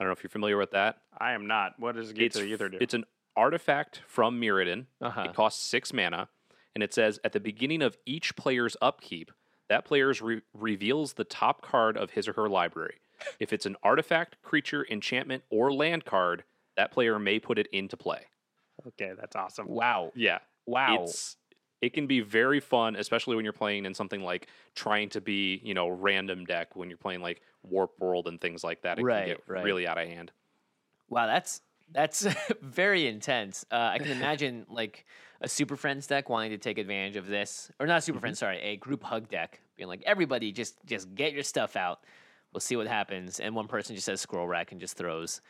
I 0.00 0.04
don't 0.04 0.08
know 0.08 0.12
if 0.12 0.22
you're 0.24 0.30
familiar 0.30 0.56
with 0.56 0.72
that. 0.72 0.96
I 1.16 1.32
am 1.34 1.46
not. 1.46 1.78
What 1.78 1.94
does 1.94 2.12
Gate 2.12 2.26
it's 2.26 2.36
to 2.36 2.42
the 2.42 2.52
Aether 2.52 2.68
do? 2.70 2.78
it's 2.80 2.94
an 2.94 3.04
artifact 3.36 4.02
from 4.06 4.40
Mirrodin. 4.40 4.86
Uh-huh. 5.00 5.22
It 5.28 5.34
costs 5.34 5.62
six 5.64 5.92
mana, 5.92 6.28
and 6.74 6.82
it 6.82 6.92
says 6.94 7.18
at 7.24 7.32
the 7.32 7.40
beginning 7.40 7.82
of 7.82 7.96
each 8.06 8.36
player's 8.36 8.76
upkeep, 8.82 9.30
that 9.68 9.84
player 9.84 10.12
re- 10.20 10.42
reveals 10.54 11.14
the 11.14 11.24
top 11.24 11.62
card 11.62 11.96
of 11.96 12.10
his 12.10 12.28
or 12.28 12.32
her 12.34 12.48
library. 12.48 12.96
If 13.38 13.52
it's 13.52 13.66
an 13.66 13.76
artifact, 13.82 14.36
creature, 14.42 14.84
enchantment, 14.90 15.44
or 15.50 15.72
land 15.72 16.04
card, 16.04 16.44
that 16.76 16.90
player 16.90 17.18
may 17.18 17.38
put 17.38 17.58
it 17.58 17.68
into 17.72 17.96
play. 17.96 18.26
okay, 18.88 19.12
that's 19.18 19.36
awesome. 19.36 19.68
Wow. 19.68 20.10
Yeah, 20.14 20.38
Wow. 20.66 21.02
it's 21.04 21.36
it 21.80 21.92
can 21.94 22.06
be 22.06 22.20
very 22.20 22.60
fun, 22.60 22.94
especially 22.96 23.34
when 23.36 23.44
you're 23.44 23.52
playing 23.52 23.86
in 23.86 23.94
something 23.94 24.22
like 24.22 24.46
trying 24.76 25.08
to 25.10 25.20
be, 25.20 25.60
you 25.64 25.74
know, 25.74 25.88
random 25.88 26.44
deck 26.44 26.76
when 26.76 26.88
you're 26.88 26.96
playing 26.96 27.20
like 27.22 27.42
Warp 27.64 27.92
World 27.98 28.28
and 28.28 28.40
things 28.40 28.62
like 28.62 28.82
that. 28.82 28.98
It 29.00 29.02
Right, 29.04 29.18
can 29.20 29.28
get 29.28 29.42
right. 29.48 29.64
really 29.64 29.86
out 29.86 29.98
of 29.98 30.06
hand. 30.08 30.30
Wow, 31.08 31.26
that's 31.26 31.60
that's 31.92 32.26
very 32.62 33.06
intense. 33.06 33.64
Uh, 33.70 33.76
I 33.92 33.98
can 33.98 34.10
imagine 34.10 34.66
like 34.68 35.04
a 35.40 35.48
Super 35.48 35.76
Friends 35.76 36.06
deck 36.06 36.28
wanting 36.28 36.50
to 36.50 36.58
take 36.58 36.78
advantage 36.78 37.16
of 37.16 37.26
this, 37.26 37.70
or 37.80 37.86
not 37.86 37.98
a 37.98 38.00
Super 38.02 38.20
Friends, 38.20 38.38
sorry, 38.38 38.60
a 38.60 38.76
group 38.76 39.02
hug 39.02 39.28
deck, 39.28 39.60
being 39.76 39.88
like, 39.88 40.02
everybody 40.06 40.52
just 40.52 40.74
just 40.86 41.14
get 41.14 41.32
your 41.32 41.42
stuff 41.42 41.76
out. 41.76 42.00
We'll 42.52 42.60
see 42.60 42.76
what 42.76 42.86
happens, 42.86 43.40
and 43.40 43.54
one 43.54 43.66
person 43.68 43.94
just 43.94 44.06
says 44.06 44.20
scroll 44.20 44.46
rack 44.46 44.72
and 44.72 44.80
just 44.80 44.96
throws 44.96 45.40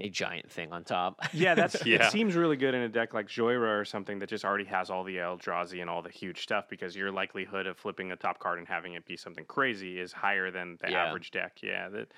a 0.00 0.08
giant 0.08 0.48
thing 0.50 0.72
on 0.72 0.84
top. 0.84 1.20
Yeah, 1.32 1.54
that's 1.56 1.84
Yeah. 1.86 2.06
it. 2.06 2.12
Seems 2.12 2.36
really 2.36 2.56
good 2.56 2.72
in 2.72 2.82
a 2.82 2.88
deck 2.88 3.14
like 3.14 3.26
Jhoira 3.26 3.80
or 3.80 3.84
something 3.84 4.20
that 4.20 4.28
just 4.28 4.44
already 4.44 4.64
has 4.66 4.90
all 4.90 5.02
the 5.02 5.16
Eldrazi 5.16 5.80
and 5.80 5.90
all 5.90 6.02
the 6.02 6.08
huge 6.08 6.40
stuff 6.42 6.68
because 6.70 6.94
your 6.94 7.10
likelihood 7.10 7.66
of 7.66 7.76
flipping 7.76 8.12
a 8.12 8.16
top 8.16 8.38
card 8.38 8.60
and 8.60 8.68
having 8.68 8.92
it 8.94 9.04
be 9.04 9.16
something 9.16 9.44
crazy 9.44 9.98
is 9.98 10.12
higher 10.12 10.52
than 10.52 10.78
the 10.80 10.90
Yeah. 10.92 11.04
average 11.06 11.32
deck. 11.32 11.58
Yeah, 11.64 11.88
that 11.88 12.12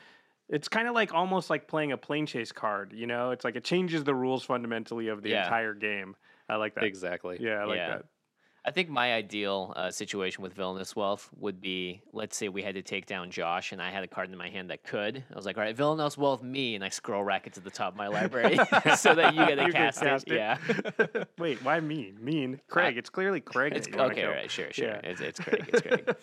it's 0.50 0.68
kind 0.68 0.88
of 0.88 0.94
like 0.94 1.14
almost 1.14 1.48
like 1.48 1.66
playing 1.68 1.92
a 1.92 1.96
plane 1.96 2.26
chase 2.26 2.52
card. 2.52 2.92
You 2.92 3.06
know, 3.06 3.30
it's 3.30 3.44
like 3.44 3.56
it 3.56 3.64
changes 3.64 4.04
the 4.04 4.14
rules 4.14 4.44
fundamentally 4.44 5.08
of 5.08 5.22
the 5.22 5.30
Yeah. 5.30 5.44
entire 5.44 5.74
game. 5.74 6.16
I 6.48 6.56
like 6.56 6.74
that. 6.74 6.84
Exactly. 6.84 7.38
Yeah, 7.40 7.62
I 7.62 7.64
like 7.64 7.76
Yeah. 7.78 7.88
that. 7.88 8.04
I 8.62 8.72
think 8.72 8.90
my 8.90 9.14
ideal 9.14 9.72
uh, 9.74 9.90
situation 9.90 10.42
with 10.42 10.52
Villainous 10.52 10.94
Wealth 10.94 11.30
would 11.38 11.62
be 11.62 12.02
let's 12.12 12.36
say 12.36 12.48
we 12.50 12.62
had 12.62 12.74
to 12.74 12.82
take 12.82 13.06
down 13.06 13.30
Josh 13.30 13.72
and 13.72 13.80
I 13.80 13.90
had 13.90 14.04
a 14.04 14.06
card 14.06 14.30
in 14.30 14.36
my 14.36 14.50
hand 14.50 14.68
that 14.68 14.84
could. 14.84 15.24
I 15.30 15.34
was 15.34 15.46
like, 15.46 15.56
all 15.56 15.64
right, 15.64 15.74
Villainous 15.74 16.18
Wealth, 16.18 16.42
me, 16.42 16.74
and 16.74 16.84
I 16.84 16.90
scroll 16.90 17.24
rack 17.24 17.46
it 17.46 17.54
to 17.54 17.60
the 17.60 17.70
top 17.70 17.92
of 17.92 17.96
my 17.96 18.08
library 18.08 18.58
so 18.96 19.14
that 19.14 19.34
you 19.34 19.46
get 19.46 19.54
to 19.54 19.72
cast, 19.72 20.00
cast 20.00 20.28
it. 20.28 20.32
it. 20.32 20.36
Yeah. 20.36 21.24
Wait, 21.38 21.62
why 21.64 21.80
mean? 21.80 22.18
Mean 22.20 22.60
Craig? 22.68 22.98
it's 22.98 23.08
clearly 23.08 23.40
Craig. 23.40 23.72
It's 23.74 23.86
that 23.86 23.92
you 23.92 23.98
wanna 23.98 24.12
okay, 24.12 24.24
right, 24.26 24.50
sure, 24.50 24.70
sure. 24.72 24.88
Yeah. 24.88 25.00
It's, 25.04 25.20
it's 25.22 25.40
Craig. 25.40 25.64
It's 25.72 25.80
Craig. 25.80 26.14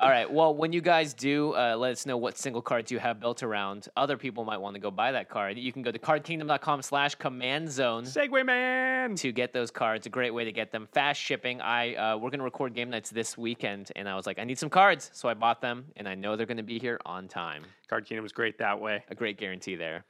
all 0.00 0.08
right. 0.08 0.30
Well, 0.30 0.54
when 0.54 0.72
you 0.72 0.80
guys 0.80 1.12
do, 1.12 1.54
uh, 1.54 1.76
let 1.76 1.92
us 1.92 2.06
know 2.06 2.16
what 2.16 2.38
single 2.38 2.62
cards 2.62 2.90
you 2.90 2.98
have 2.98 3.20
built 3.20 3.42
around. 3.42 3.88
Other 3.94 4.16
people 4.16 4.44
might 4.44 4.58
want 4.58 4.74
to 4.74 4.80
go 4.80 4.90
buy 4.90 5.12
that 5.12 5.28
card. 5.28 5.58
You 5.58 5.72
can 5.72 5.82
go 5.82 5.90
to 5.90 5.98
cardkingdom.com 5.98 6.80
slash 6.80 7.14
command 7.16 7.70
zone 7.70 8.04
Segway 8.04 8.46
man. 8.46 9.16
to 9.16 9.32
get 9.32 9.52
those 9.52 9.70
cards. 9.70 10.06
A 10.06 10.10
great 10.10 10.32
way 10.32 10.44
to 10.44 10.52
get 10.52 10.72
them. 10.72 10.88
Fast 10.92 11.20
shipping. 11.20 11.57
I 11.60 11.94
uh, 11.94 12.16
we're 12.16 12.30
gonna 12.30 12.42
record 12.44 12.74
game 12.74 12.90
nights 12.90 13.10
this 13.10 13.36
weekend, 13.38 13.92
and 13.96 14.08
I 14.08 14.14
was 14.16 14.26
like, 14.26 14.38
I 14.38 14.44
need 14.44 14.58
some 14.58 14.70
cards, 14.70 15.10
so 15.12 15.28
I 15.28 15.34
bought 15.34 15.60
them, 15.60 15.86
and 15.96 16.08
I 16.08 16.14
know 16.14 16.36
they're 16.36 16.46
gonna 16.46 16.62
be 16.62 16.78
here 16.78 16.98
on 17.06 17.28
time. 17.28 17.64
Card 17.88 18.06
Kingdom 18.06 18.24
is 18.24 18.32
great 18.32 18.58
that 18.58 18.80
way. 18.80 19.04
A 19.10 19.14
great 19.14 19.38
guarantee 19.38 19.74
there. 19.76 20.04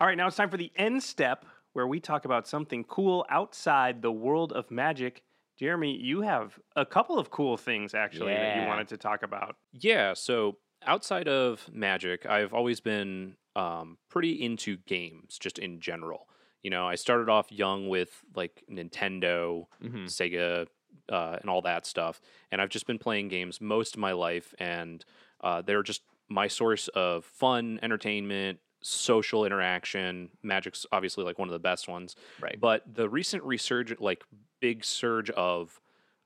All 0.00 0.06
right, 0.06 0.16
now 0.16 0.26
it's 0.26 0.36
time 0.36 0.50
for 0.50 0.56
the 0.56 0.70
end 0.76 1.02
step 1.02 1.44
where 1.72 1.86
we 1.86 2.00
talk 2.00 2.24
about 2.24 2.46
something 2.48 2.84
cool 2.84 3.24
outside 3.30 4.02
the 4.02 4.12
world 4.12 4.52
of 4.52 4.70
magic. 4.70 5.22
Jeremy, 5.58 5.96
you 5.96 6.20
have 6.22 6.58
a 6.76 6.86
couple 6.86 7.18
of 7.18 7.30
cool 7.30 7.56
things 7.56 7.92
actually 7.94 8.32
that 8.32 8.62
you 8.62 8.68
wanted 8.68 8.88
to 8.88 8.96
talk 8.96 9.22
about. 9.24 9.56
Yeah, 9.72 10.14
so 10.14 10.56
outside 10.86 11.26
of 11.26 11.68
Magic, 11.72 12.24
I've 12.26 12.54
always 12.54 12.80
been 12.80 13.34
um, 13.56 13.98
pretty 14.08 14.40
into 14.40 14.76
games, 14.86 15.36
just 15.38 15.58
in 15.58 15.80
general. 15.80 16.28
You 16.62 16.70
know, 16.70 16.86
I 16.86 16.94
started 16.94 17.28
off 17.28 17.50
young 17.50 17.88
with 17.88 18.22
like 18.36 18.62
Nintendo, 18.70 19.66
Mhm. 19.82 20.04
Sega, 20.06 20.66
uh, 21.08 21.38
and 21.40 21.50
all 21.50 21.62
that 21.62 21.86
stuff. 21.86 22.20
And 22.50 22.60
I've 22.60 22.68
just 22.68 22.86
been 22.86 22.98
playing 22.98 23.28
games 23.28 23.60
most 23.60 23.94
of 23.94 24.00
my 24.00 24.12
life, 24.12 24.54
and 24.58 25.04
uh, 25.42 25.62
they're 25.62 25.82
just 25.82 26.02
my 26.28 26.48
source 26.48 26.88
of 26.88 27.24
fun, 27.24 27.78
entertainment, 27.82 28.58
social 28.82 29.44
interaction. 29.44 30.30
Magic's 30.42 30.86
obviously 30.92 31.24
like 31.24 31.38
one 31.38 31.48
of 31.48 31.52
the 31.52 31.58
best 31.58 31.88
ones, 31.88 32.14
Right. 32.40 32.58
But 32.60 32.82
the 32.92 33.08
recent 33.08 33.42
resurgent, 33.44 34.00
like 34.00 34.24
big 34.60 34.84
surge 34.84 35.30
of 35.30 35.80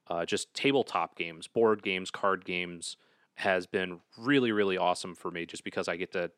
uh, 0.08 0.26
just 0.26 0.52
tabletop 0.54 1.16
games, 1.16 1.46
board 1.46 1.82
games, 1.82 2.10
card 2.10 2.44
games, 2.44 2.96
has 3.36 3.66
been 3.66 4.00
really, 4.18 4.52
really 4.52 4.76
awesome 4.76 5.14
for 5.14 5.30
me. 5.30 5.46
Just 5.46 5.64
because 5.64 5.88
I 5.88 5.96
get 5.96 6.12
to, 6.12 6.30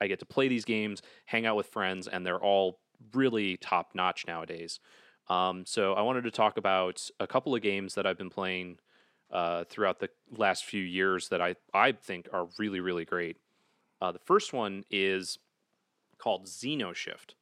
I 0.00 0.06
get 0.06 0.18
to 0.18 0.26
play 0.26 0.48
these 0.48 0.64
games, 0.64 1.02
hang 1.26 1.46
out 1.46 1.56
with 1.56 1.66
friends, 1.68 2.08
and 2.08 2.26
they're 2.26 2.42
all 2.42 2.80
really 3.12 3.56
top 3.56 3.92
notch 3.94 4.26
nowadays. 4.26 4.80
Um, 5.28 5.64
so 5.66 5.94
I 5.94 6.02
wanted 6.02 6.24
to 6.24 6.30
talk 6.30 6.56
about 6.56 7.08
a 7.18 7.26
couple 7.26 7.54
of 7.54 7.62
games 7.62 7.94
that 7.94 8.06
I've 8.06 8.18
been 8.18 8.30
playing 8.30 8.78
uh, 9.30 9.64
throughout 9.64 9.98
the 10.00 10.10
last 10.36 10.64
few 10.64 10.82
years 10.82 11.28
that 11.28 11.40
I 11.40 11.56
I 11.72 11.92
think 11.92 12.28
are 12.32 12.48
really, 12.58 12.80
really 12.80 13.04
great. 13.04 13.38
Uh, 14.00 14.12
the 14.12 14.18
first 14.18 14.52
one 14.52 14.84
is 14.90 15.38
called 16.18 16.46
Xenoshyft. 16.46 17.34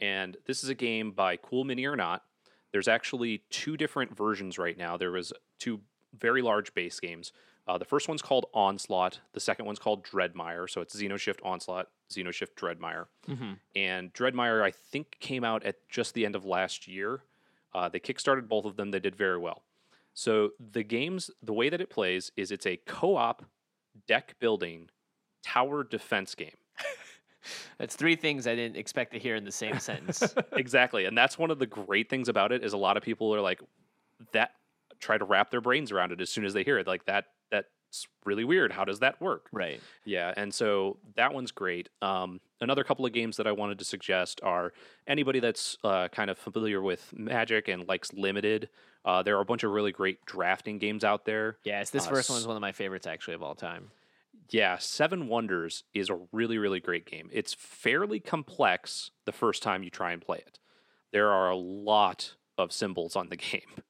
And 0.00 0.36
this 0.46 0.62
is 0.62 0.70
a 0.70 0.74
game 0.74 1.10
by 1.10 1.36
Cool 1.36 1.64
Mini 1.64 1.84
or 1.84 1.96
Not. 1.96 2.22
There's 2.72 2.88
actually 2.88 3.42
two 3.50 3.76
different 3.76 4.16
versions 4.16 4.58
right 4.58 4.76
now. 4.76 4.96
There 4.96 5.10
was 5.10 5.32
two 5.58 5.80
very 6.16 6.42
large 6.42 6.72
base 6.74 7.00
games. 7.00 7.32
Uh, 7.68 7.76
the 7.76 7.84
first 7.84 8.08
one's 8.08 8.22
called 8.22 8.46
Onslaught. 8.54 9.20
The 9.34 9.40
second 9.40 9.66
one's 9.66 9.78
called 9.78 10.02
Dreadmire. 10.04 10.68
So 10.70 10.80
it's 10.80 10.96
Xenoshyft 10.96 11.40
Onslaught, 11.44 11.88
Xenoshyft 12.10 12.54
Dreadmire. 12.56 13.06
And 13.76 14.12
Dreadmire, 14.14 14.62
I 14.62 14.70
think, 14.70 15.18
came 15.20 15.44
out 15.44 15.64
at 15.64 15.76
just 15.88 16.14
the 16.14 16.24
end 16.24 16.34
of 16.34 16.46
last 16.46 16.88
year. 16.88 17.20
Uh, 17.74 17.88
they 17.90 18.00
kickstarted 18.00 18.48
both 18.48 18.64
of 18.64 18.76
them. 18.76 18.90
They 18.90 19.00
did 19.00 19.14
very 19.14 19.36
well. 19.36 19.62
So 20.14 20.50
the 20.72 20.82
games, 20.82 21.30
the 21.42 21.52
way 21.52 21.68
that 21.68 21.80
it 21.80 21.90
plays 21.90 22.32
is 22.36 22.50
it's 22.50 22.66
a 22.66 22.78
co-op 22.86 23.44
deck 24.06 24.36
building 24.40 24.88
tower 25.44 25.84
defense 25.84 26.34
game. 26.34 26.56
That's 27.78 27.94
three 27.94 28.16
things 28.16 28.46
I 28.46 28.54
didn't 28.54 28.76
expect 28.76 29.12
to 29.12 29.18
hear 29.18 29.36
in 29.36 29.44
the 29.44 29.52
same 29.52 29.78
sentence. 29.88 30.34
exactly 30.52 31.04
and 31.04 31.16
that's 31.16 31.38
one 31.38 31.50
of 31.50 31.58
the 31.58 31.66
great 31.66 32.10
things 32.10 32.28
about 32.28 32.50
it 32.52 32.64
is 32.64 32.72
a 32.72 32.76
lot 32.76 32.96
of 32.96 33.02
people 33.02 33.32
are 33.34 33.40
like 33.40 33.60
that 34.32 34.50
try 35.00 35.16
to 35.16 35.24
wrap 35.24 35.50
their 35.50 35.60
brains 35.60 35.92
around 35.92 36.10
it 36.12 36.20
as 36.20 36.28
soon 36.30 36.44
as 36.44 36.52
they 36.52 36.64
hear 36.64 36.78
it 36.78 36.86
like 36.86 37.04
that 37.06 37.26
that's 37.88 38.06
really 38.26 38.44
weird 38.44 38.70
how 38.72 38.84
does 38.84 38.98
that 39.00 39.18
work 39.20 39.46
right. 39.52 39.80
yeah 40.04 40.32
and 40.36 40.52
so 40.52 40.98
that 41.16 41.32
one's 41.32 41.50
great 41.50 41.88
um, 42.02 42.40
another 42.60 42.84
couple 42.84 43.06
of 43.06 43.12
games 43.12 43.36
that 43.38 43.46
i 43.46 43.52
wanted 43.52 43.78
to 43.78 43.84
suggest 43.84 44.40
are 44.42 44.72
anybody 45.06 45.40
that's 45.40 45.78
uh, 45.84 46.06
kind 46.08 46.28
of 46.30 46.36
familiar 46.38 46.82
with 46.82 47.12
magic 47.16 47.66
and 47.68 47.88
likes 47.88 48.12
limited 48.12 48.68
uh, 49.04 49.22
there 49.22 49.38
are 49.38 49.40
a 49.40 49.44
bunch 49.44 49.64
of 49.64 49.70
really 49.70 49.92
great 49.92 50.22
drafting 50.26 50.78
games 50.78 51.02
out 51.04 51.24
there 51.24 51.56
Yes, 51.64 51.88
this 51.90 52.06
Uh, 52.06 52.10
first 52.10 52.28
one 52.28 52.38
is 52.38 52.46
one 52.46 52.56
of 52.56 52.60
my 52.60 52.72
favorites 52.72 53.06
actually 53.06 53.34
of 53.34 53.42
all 53.42 53.54
time. 53.54 53.90
yeah, 54.50 54.76
Seven 54.76 55.28
Wonders 55.28 55.84
is 55.94 56.10
a 56.10 56.18
really, 56.32 56.58
really 56.58 56.80
great 56.80 57.06
game. 57.06 57.30
It's 57.32 57.54
fairly 57.54 58.20
complex 58.20 59.10
the 59.24 59.32
first 59.32 59.62
time 59.62 59.82
you 59.82 59.88
try 59.90 60.12
and 60.12 60.20
play 60.20 60.38
it. 60.38 60.58
There 61.12 61.30
are 61.30 61.48
a 61.48 61.56
lot 61.56 62.34
of 62.58 62.70
symbols 62.72 63.16
on 63.16 63.28
the 63.30 63.36
game 63.50 63.82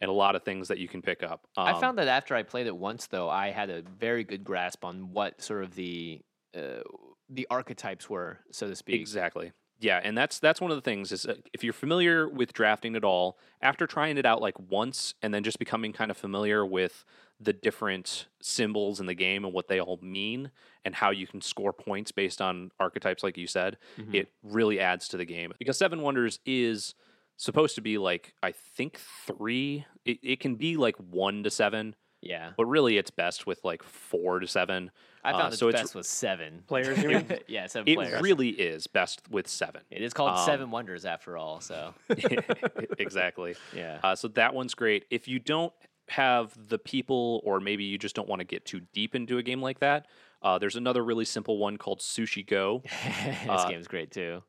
and 0.00 0.08
a 0.10 0.12
lot 0.14 0.34
of 0.36 0.42
things 0.44 0.68
that 0.68 0.78
you 0.78 0.88
can 0.88 1.02
pick 1.02 1.22
up. 1.22 1.46
I 1.66 1.72
Um, 1.72 1.80
found 1.80 1.98
that 1.98 2.08
after 2.08 2.34
I 2.34 2.42
played 2.42 2.66
it 2.66 2.76
once, 2.76 3.06
though, 3.06 3.28
I 3.28 3.50
had 3.50 3.70
a 3.70 3.82
very 3.82 4.24
good 4.24 4.44
grasp 4.44 4.84
on 4.84 5.10
what 5.12 5.40
sort 5.40 5.64
of 5.64 5.74
the 5.74 6.22
uh, 6.56 6.82
the 7.28 7.46
archetypes 7.50 8.08
were, 8.08 8.40
so 8.52 8.68
to 8.68 8.76
speak. 8.76 9.00
Exactly. 9.00 9.52
Yeah, 9.80 10.00
and 10.02 10.16
that's 10.16 10.38
that's 10.38 10.60
one 10.60 10.70
of 10.70 10.76
the 10.76 10.82
things 10.82 11.10
is 11.10 11.26
uh, 11.26 11.34
if 11.52 11.64
you're 11.64 11.72
familiar 11.72 12.28
with 12.28 12.52
drafting 12.52 12.94
at 12.94 13.02
all, 13.04 13.38
after 13.60 13.86
trying 13.86 14.18
it 14.18 14.24
out 14.24 14.40
like 14.40 14.58
once 14.58 15.14
and 15.20 15.34
then 15.34 15.42
just 15.42 15.58
becoming 15.58 15.92
kind 15.92 16.10
of 16.10 16.16
familiar 16.16 16.64
with 16.64 17.04
the 17.40 17.52
different 17.52 18.28
symbols 18.40 19.00
in 19.00 19.06
the 19.06 19.14
game 19.14 19.44
and 19.44 19.52
what 19.52 19.66
they 19.66 19.80
all 19.80 19.98
mean 20.00 20.52
and 20.84 20.94
how 20.94 21.10
you 21.10 21.26
can 21.26 21.40
score 21.40 21.72
points 21.72 22.12
based 22.12 22.40
on 22.40 22.70
archetypes 22.78 23.24
like 23.24 23.36
you 23.36 23.48
said, 23.48 23.76
Mhm. 23.96 24.14
it 24.14 24.28
really 24.42 24.78
adds 24.78 25.08
to 25.08 25.16
the 25.16 25.24
game. 25.24 25.52
Because 25.58 25.76
Seven 25.76 26.00
Wonders 26.02 26.38
is 26.46 26.94
supposed 27.36 27.74
to 27.76 27.80
be 27.80 27.98
like 27.98 28.34
I 28.42 28.52
think 28.52 29.00
3, 29.26 29.84
it, 30.04 30.18
it 30.22 30.40
can 30.40 30.54
be 30.56 30.76
like 30.76 30.96
1 30.96 31.42
to 31.44 31.50
7, 31.50 31.94
Yeah, 32.22 32.52
but 32.56 32.66
really 32.66 32.96
it's 32.98 33.10
best 33.10 33.46
with 33.46 33.64
like 33.64 33.82
4 33.82 34.40
to 34.40 34.46
7. 34.46 34.90
I 35.26 35.30
Uh, 35.32 35.38
found 35.38 35.52
its 35.54 35.60
so 35.60 35.68
it's- 35.68 35.82
best 35.82 35.94
was 35.94 36.06
seven 36.08 36.64
Players, 36.66 37.02
you 37.02 37.08
mean? 37.14 37.26
yeah, 37.48 37.66
seven 37.66 37.88
It 37.88 37.96
players. 37.96 38.20
really 38.22 38.50
is 38.50 38.86
best 38.86 39.22
with 39.30 39.48
7. 39.48 39.80
it 39.90 40.02
is 40.02 40.12
called 40.12 40.36
um, 40.38 40.44
Seven 40.44 40.70
Wonders 40.70 41.04
after 41.06 41.36
all. 41.38 41.60
So 41.60 41.94
exactly. 42.98 43.56
yeah, 43.74 43.98
Uh, 44.02 44.14
so 44.14 44.28
that 44.28 44.54
one's 44.54 44.74
great. 44.74 45.04
If 45.10 45.28
you 45.28 45.38
don't 45.38 45.72
have 46.08 46.52
the 46.68 46.78
people, 46.78 47.40
or 47.44 47.60
maybe 47.60 47.84
you 47.84 47.96
just 47.98 48.14
don't 48.14 48.28
want 48.28 48.40
to 48.40 48.44
get 48.44 48.64
too 48.66 48.80
deep 48.92 49.14
into 49.14 49.38
a 49.38 49.42
game 49.42 49.62
like 49.62 49.80
that, 49.80 50.06
uh, 50.42 50.58
there's 50.58 50.76
another 50.76 51.02
really 51.02 51.24
simple 51.24 51.56
one 51.58 51.78
called 51.78 52.00
Sushi 52.00 52.46
Go 52.46 52.82
this 52.84 53.48
uh, 53.48 53.68
game's 53.68 53.88
great 53.88 54.10
too. 54.10 54.42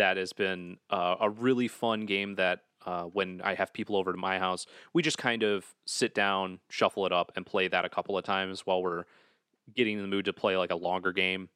That 0.00 0.16
has 0.16 0.32
been 0.32 0.78
uh, 0.90 1.16
a 1.20 1.30
really 1.30 1.68
fun 1.68 2.00
game 2.06 2.34
that. 2.36 2.60
Uh, 2.86 3.04
when 3.04 3.42
I 3.42 3.54
have 3.56 3.74
people 3.74 3.94
over 3.94 4.10
to 4.10 4.16
my 4.16 4.38
house, 4.38 4.64
we 4.94 5.02
just 5.02 5.18
kind 5.18 5.42
of 5.42 5.74
sit 5.84 6.14
down, 6.14 6.60
shuffle 6.70 7.04
it 7.04 7.12
up, 7.12 7.30
and 7.36 7.44
play 7.44 7.68
that 7.68 7.84
a 7.84 7.90
couple 7.90 8.16
of 8.16 8.24
times 8.24 8.64
while 8.64 8.82
we're 8.82 9.04
getting 9.76 9.96
in 9.96 10.02
the 10.02 10.08
mood 10.08 10.24
to 10.24 10.32
play 10.32 10.56
like 10.56 10.70
a 10.70 10.76
longer 10.76 11.12
game. 11.12 11.50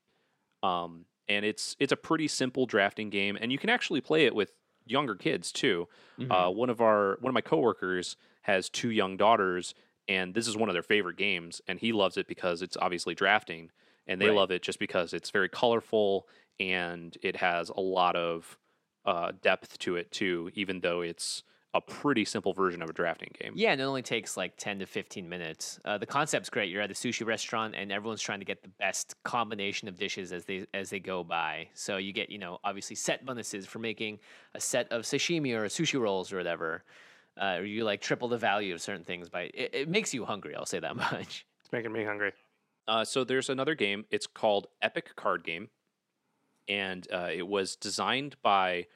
Um, 0.62 1.07
and 1.28 1.45
it's 1.45 1.76
it's 1.80 1.92
a 1.92 1.97
pretty 1.97 2.28
simple 2.28 2.66
drafting 2.66 3.11
game, 3.11 3.38
and 3.40 3.51
you 3.53 3.59
can 3.59 3.70
actually 3.70 4.03
play 4.03 4.26
it 4.26 4.34
with 4.34 4.53
younger 4.84 5.14
kids 5.14 5.51
too. 5.53 5.88
Mm-hmm. 6.18 6.30
Uh, 6.30 6.51
one 6.51 6.70
of 6.70 6.80
our 6.82 7.16
one 7.20 7.30
of 7.30 7.34
my 7.34 7.40
coworkers 7.40 8.16
has 8.42 8.68
two 8.68 8.90
young 8.90 9.16
daughters, 9.16 9.74
and 10.09 10.34
this 10.34 10.47
is 10.47 10.57
one 10.57 10.68
of 10.68 10.74
their 10.74 10.82
favorite 10.82 11.16
games, 11.16 11.62
and 11.66 11.78
he 11.80 11.92
loves 11.92 12.18
it 12.18 12.28
because 12.28 12.61
it's 12.61 12.76
obviously 12.76 13.14
drafting, 13.14 13.70
and 14.07 14.20
they 14.20 14.28
Right. 14.28 14.36
love 14.36 14.51
it 14.51 14.62
just 14.62 14.78
because 14.78 15.14
it's 15.14 15.30
very 15.30 15.49
colorful 15.49 16.28
and 16.61 17.16
it 17.22 17.36
has 17.36 17.68
a 17.70 17.80
lot 17.80 18.16
of 18.16 18.59
uh, 19.05 19.32
depth 19.42 19.78
to 19.80 19.96
it 19.96 20.11
too, 20.11 20.50
even 20.55 20.80
though 20.80 21.00
it's 21.00 21.42
a 21.74 21.80
pretty 21.80 22.24
simple 22.24 22.52
version 22.52 22.80
of 22.82 22.88
a 22.88 22.92
drafting 22.92 23.32
game. 23.40 23.52
Yeah, 23.57 23.72
and 23.72 23.80
it 23.80 23.84
only 23.84 24.02
takes 24.02 24.36
like 24.36 24.57
10 24.57 24.78
to 24.78 24.86
15 24.86 25.28
minutes. 25.28 25.80
Uh, 25.84 25.98
the 25.98 26.07
concept's 26.07 26.48
great. 26.48 26.70
You're 26.70 26.82
at 26.82 26.90
a 26.90 26.94
sushi 26.94 27.26
restaurant 27.26 27.74
and 27.76 27.90
everyone's 27.90 28.22
trying 28.22 28.38
to 28.38 28.44
get 28.44 28.62
the 28.62 28.68
best 28.68 29.16
combination 29.24 29.88
of 29.88 29.98
dishes 29.98 30.32
as 30.32 30.44
they 30.44 30.66
as 30.72 30.90
they 30.90 31.00
go 31.00 31.24
by. 31.24 31.68
So 31.74 31.96
you 31.96 32.12
get, 32.12 32.30
you 32.30 32.38
know, 32.38 32.59
obviously 32.62 32.94
set 32.94 33.26
bonuses 33.26 33.66
for 33.66 33.80
making 33.80 34.20
a 34.55 34.61
set 34.61 34.90
of 34.92 35.02
sashimi 35.02 35.52
or 35.52 35.64
sushi 35.64 36.00
rolls 36.00 36.32
or 36.32 36.36
whatever. 36.36 36.84
Uh, 37.36 37.57
or 37.59 37.64
you 37.64 37.82
like 37.82 38.00
triple 38.00 38.28
the 38.28 38.38
value 38.38 38.72
of 38.72 38.80
certain 38.80 39.02
things 39.02 39.28
by 39.28 39.50
it, 39.52 39.70
it 39.72 39.88
makes 39.88 40.14
you 40.14 40.24
hungry, 40.24 40.55
I'll 40.55 40.66
say 40.66 40.78
that 40.78 40.94
much. 41.12 41.44
It's 41.61 41.72
making 41.72 41.92
me 41.92 42.05
hungry. 42.05 42.32
Uh, 42.86 43.05
so 43.05 43.24
there's 43.24 43.50
another 43.50 43.74
game. 43.74 44.05
It's 44.11 44.28
called 44.28 44.68
Epic 44.80 45.16
Card 45.16 45.42
Game, 45.42 45.68
and 46.68 47.06
uh, 47.12 47.30
it 47.32 47.46
was 47.46 47.76
designed 47.76 48.36
by 48.42 48.86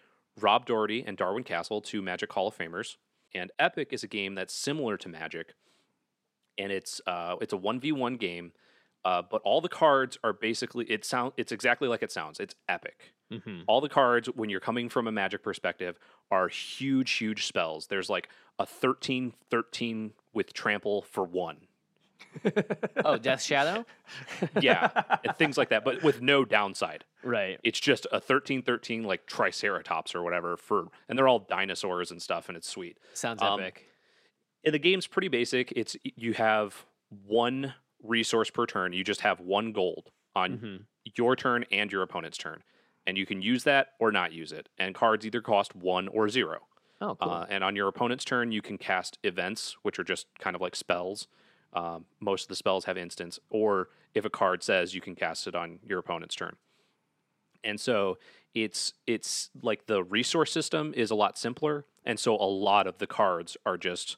Rob 0.41 0.67
Dougherty 0.67 1.05
and 1.07 1.17
Darwin 1.17 1.45
Kastle, 1.45 1.83
two 1.83 2.03
Magic 2.03 2.33
Hall 2.33 2.49
of 2.49 2.57
Famers. 2.57 2.97
And 3.35 3.51
Epic 3.59 3.89
is 3.93 4.03
a 4.03 4.09
game 4.09 4.35
that's 4.35 4.55
similar 4.55 4.97
to 4.97 5.09
Magic, 5.09 5.55
and 6.57 6.73
it's 6.73 7.01
uh, 7.07 7.37
it's 7.41 7.53
a 7.53 7.59
one 7.59 7.79
v 7.79 7.93
one 7.93 8.17
game, 8.17 8.53
uh, 9.05 9.23
but 9.23 9.43
all 9.45 9.61
the 9.61 9.69
cards 9.69 10.19
are 10.25 10.33
basically 10.33 10.87
it 10.87 11.05
sound 11.05 11.33
it's 11.37 11.53
exactly 11.53 11.89
like 11.89 12.03
it 12.03 12.11
sounds. 12.11 12.41
It's 12.41 12.55
epic. 12.69 13.13
Mm-hmm. 13.33 13.61
All 13.67 13.83
the 13.83 13.91
cards, 13.91 14.29
when 14.29 14.49
you're 14.49 14.61
coming 14.61 14.89
from 14.89 15.07
a 15.07 15.13
Magic 15.13 15.43
perspective, 15.43 15.99
are 16.31 16.49
huge, 16.49 17.13
huge 17.13 17.47
spells. 17.47 17.89
There's 17.89 18.09
like 18.09 18.31
a 18.59 18.65
13 18.65 19.35
13 19.51 20.13
with 20.33 20.55
trample 20.55 21.03
for 21.03 21.25
one. 21.25 21.68
Oh, 23.05 23.17
Death 23.19 23.43
Shadow? 23.43 23.85
Yeah, 24.61 24.91
and 25.25 25.37
things 25.37 25.59
like 25.59 25.69
that, 25.71 25.85
but 25.85 26.03
with 26.03 26.23
no 26.23 26.45
downside. 26.45 27.05
Right. 27.23 27.59
It's 27.63 27.79
just 27.81 28.07
a 28.07 28.17
1313 28.17 29.03
like 29.05 29.27
Triceratops 29.27 30.15
or 30.15 30.23
whatever 30.23 30.57
for, 30.57 30.87
and 31.09 31.19
they're 31.19 31.29
all 31.29 31.41
dinosaurs 31.41 32.11
and 32.11 32.21
stuff, 32.23 32.49
and 32.49 32.57
it's 32.57 32.69
sweet. 32.69 32.99
Sounds 33.15 33.43
Um, 33.43 33.61
epic. 33.61 33.89
And 34.65 34.75
the 34.75 34.79
game's 34.79 35.07
pretty 35.07 35.29
basic. 35.29 35.73
It's 35.73 35.97
you 36.03 36.35
have 36.35 36.85
one 37.27 37.75
resource 38.03 38.51
per 38.51 38.67
turn. 38.67 38.93
You 38.93 39.05
just 39.05 39.21
have 39.23 39.41
one 39.41 39.73
gold 39.73 40.11
on 40.35 40.59
Mhm. 40.59 40.85
your 41.17 41.37
turn 41.37 41.65
and 41.71 41.91
your 41.93 42.03
opponent's 42.03 42.39
turn, 42.39 42.63
and 43.07 43.19
you 43.19 43.27
can 43.27 43.43
use 43.43 43.65
that 43.65 43.93
or 43.99 44.11
not 44.13 44.33
use 44.33 44.53
it. 44.53 44.69
And 44.79 44.95
cards 44.95 45.27
either 45.27 45.41
cost 45.43 45.75
one 45.75 46.09
or 46.09 46.29
zero. 46.29 46.67
Oh, 47.01 47.15
cool. 47.15 47.31
Uh, 47.31 47.47
and 47.49 47.63
on 47.63 47.77
your 47.77 47.89
opponent's 47.89 48.25
turn, 48.25 48.51
you 48.53 48.61
can 48.63 48.77
cast 48.79 49.19
events, 49.23 49.77
which 49.83 49.99
are 49.99 50.05
just 50.05 50.27
kind 50.41 50.57
of 50.57 50.63
like 50.63 50.75
spells. 50.75 51.29
Um, 51.73 52.07
most 52.21 52.45
of 52.45 52.49
the 52.49 52.57
spells 52.57 52.85
have 52.87 52.97
instants, 52.97 53.39
or 53.51 53.89
if 54.15 54.25
a 54.25 54.31
card 54.31 54.63
says 54.63 54.95
you 54.95 55.01
can 55.01 55.15
cast 55.15 55.47
it 55.47 55.55
on 55.55 55.79
your 55.87 55.99
opponent's 55.99 56.35
turn. 56.35 56.57
And 57.65 57.81
so 57.81 58.19
it's 58.55 58.95
it's 59.07 59.51
like 59.63 59.87
the 59.87 60.03
resource 60.03 60.53
system 60.53 60.95
is 60.97 61.11
a 61.11 61.15
lot 61.15 61.37
simpler, 61.37 61.85
and 62.05 62.19
so 62.19 62.35
a 62.35 62.47
lot 62.47 62.87
of 62.87 62.99
the 62.99 63.07
cards 63.07 63.57
are 63.67 63.77
just 63.77 64.17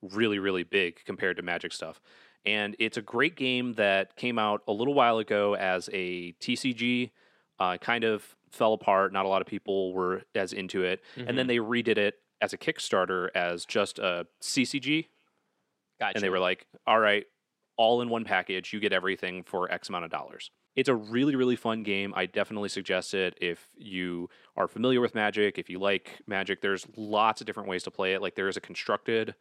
really 0.00 0.38
really 0.38 0.62
big 0.62 1.04
compared 1.04 1.36
to 1.38 1.42
Magic 1.42 1.72
stuff. 1.72 2.00
And 2.44 2.74
it's 2.78 2.96
a 2.96 3.02
great 3.02 3.36
game 3.36 3.74
that 3.74 4.16
came 4.16 4.38
out 4.38 4.62
a 4.66 4.72
little 4.72 4.94
while 4.94 5.18
ago 5.18 5.54
as 5.54 5.88
a 5.92 6.32
TCG. 6.34 7.10
Uh, 7.58 7.76
kind 7.78 8.02
of 8.02 8.36
fell 8.50 8.72
apart. 8.72 9.12
Not 9.12 9.24
a 9.24 9.28
lot 9.28 9.40
of 9.40 9.46
people 9.46 9.92
were 9.92 10.22
as 10.34 10.52
into 10.52 10.82
it, 10.82 11.02
and 11.28 11.38
then 11.38 11.46
they 11.46 11.58
redid 11.58 11.98
it 11.98 12.16
as 12.40 12.52
a 12.52 12.58
Kickstarter 12.58 13.28
as 13.34 13.64
just 13.64 13.98
a 13.98 14.26
CCG. 14.40 15.06
Gotcha. 16.02 16.16
and 16.16 16.24
they 16.24 16.30
were 16.30 16.40
like, 16.40 16.66
"All 16.86 16.98
right, 16.98 17.24
all 17.76 18.02
in 18.02 18.08
one 18.08 18.24
package, 18.24 18.72
you 18.72 18.80
get 18.80 18.92
everything 18.92 19.44
for 19.44 19.70
X 19.70 19.88
amount 19.88 20.04
of 20.04 20.10
dollars." 20.10 20.50
It's 20.74 20.88
a 20.88 20.94
really 20.94 21.36
really 21.36 21.54
fun 21.56 21.82
game. 21.82 22.12
I 22.16 22.26
definitely 22.26 22.70
suggest 22.70 23.14
it 23.14 23.38
if 23.40 23.68
you 23.76 24.28
are 24.56 24.66
familiar 24.66 25.00
with 25.00 25.14
Magic, 25.14 25.58
if 25.58 25.70
you 25.70 25.78
like 25.78 26.22
Magic. 26.26 26.60
There's 26.60 26.86
lots 26.96 27.40
of 27.40 27.46
different 27.46 27.68
ways 27.68 27.84
to 27.84 27.90
play 27.90 28.14
it. 28.14 28.22
Like 28.22 28.34
there 28.34 28.48
is 28.48 28.56
a 28.56 28.60
constructed, 28.60 29.34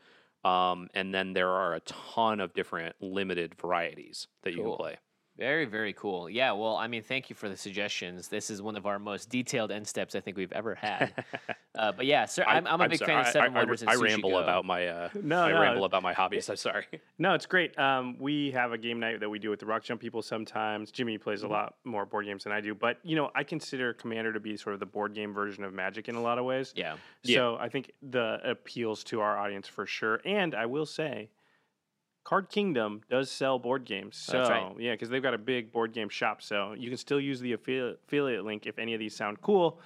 um, 0.43 0.88
and 0.93 1.14
then 1.14 1.34
there 1.34 1.49
are 1.49 1.74
a 1.74 1.80
ton 1.82 2.39
of 2.39 2.53
different 2.53 2.95
limited 3.01 3.55
varieties 3.55 4.28
that 4.43 4.51
you 4.51 4.57
can 4.57 4.76
play. 4.78 4.97
Very, 5.42 5.66
very 5.66 5.92
cool. 5.94 6.30
Yeah, 6.30 6.52
well, 6.52 6.78
I 6.78 6.86
mean, 6.86 7.02
thank 7.02 7.32
you 7.32 7.36
for 7.36 7.50
the 7.50 7.58
suggestions. 7.58 8.28
This 8.28 8.52
is 8.52 8.62
one 8.62 8.76
of 8.76 8.86
our 8.86 9.00
most 9.00 9.28
detailed 9.28 9.72
end 9.72 9.88
steps 9.88 10.14
I 10.14 10.20
think 10.20 10.38
we've 10.38 10.52
ever 10.52 10.76
had. 10.76 11.26
uh, 11.76 11.92
but 11.94 12.06
yeah, 12.06 12.26
sir, 12.26 12.44
I'm, 12.44 12.68
I'm 12.68 12.80
a 12.80 12.88
big 12.88 13.00
sorry, 13.00 13.10
fan 13.10 13.22
of 13.22 13.26
I- 13.26 13.32
Seven 13.32 13.54
I, 13.54 13.56
I, 13.56 13.58
Wonders 13.62 13.82
and 13.82 13.89
I 13.89 13.96
Sushi 13.96 14.04
ramble 14.04 14.30
Go. 14.30 14.38
about 14.38 14.66
my 14.66 14.86
uh, 14.88 15.10
No, 15.24 15.42
I 15.42 15.52
no. 15.52 15.60
ramble 15.60 15.86
about 15.86 16.04
my 16.04 16.14
hobbies. 16.14 16.48
I'm 16.48 16.58
sorry. 16.58 16.86
No, 17.18 17.34
it's 17.34 17.48
great. 17.48 17.78
Um, 17.80 18.18
we 18.20 18.52
have 18.52 18.72
a 18.72 18.78
game 18.78 19.00
night 19.00 19.20
that 19.20 19.30
we 19.30 19.39
do 19.39 19.50
with 19.50 19.60
the 19.60 19.66
Rock 19.66 19.84
Jump 19.84 20.00
people 20.00 20.22
sometimes. 20.22 20.92
Jimmy 20.92 21.18
plays 21.18 21.42
a 21.42 21.48
lot 21.48 21.76
more 21.86 22.06
board 22.06 22.26
games 22.26 22.44
than 22.44 22.54
I 22.54 22.62
do, 22.62 22.76
but 22.76 23.00
you 23.04 23.16
know, 23.16 23.32
I 23.34 23.44
consider 23.44 23.94
Commander 23.94 24.34
to 24.34 24.39
be 24.39 24.56
sort 24.58 24.76
of 24.76 24.80
the 24.80 24.86
board 24.86 25.16
game 25.16 25.34
version 25.34 25.64
of 25.64 25.74
Magic 25.74 26.08
in 26.08 26.14
a 26.14 26.22
lot 26.22 26.38
of 26.38 26.46
ways. 26.46 26.72
Yeah. 26.76 26.98
Yeah. 27.24 27.38
So 27.38 27.58
I 27.60 27.68
think 27.68 27.94
the 28.12 28.39
appeals 28.44 29.04
to 29.06 29.22
our 29.22 29.39
audience 29.39 29.68
for 29.68 29.88
sure. 29.88 30.22
And 30.24 30.54
I 30.54 30.68
will 30.68 30.86
say, 30.86 31.30
Card 32.24 32.49
Kingdom 32.49 33.01
does 33.09 33.32
sell 33.32 33.57
board 33.59 33.86
games. 33.86 34.17
So 34.17 34.34
That's 34.34 34.49
right. 34.49 34.74
yeah, 34.80 34.91
because 34.93 35.09
they've 35.09 35.24
got 35.24 35.34
a 35.34 35.39
big 35.39 35.72
board 35.72 35.93
game 35.93 36.09
shop. 36.09 36.41
So 36.41 36.74
you 36.78 36.89
can 36.89 36.97
still 36.97 37.19
use 37.19 37.39
the 37.39 37.53
affiliate, 37.53 37.99
affiliate 38.05 38.45
link 38.45 38.65
if 38.67 38.78
any 38.78 38.93
of 38.93 38.99
these 38.99 39.15
sound 39.15 39.41
cool. 39.41 39.80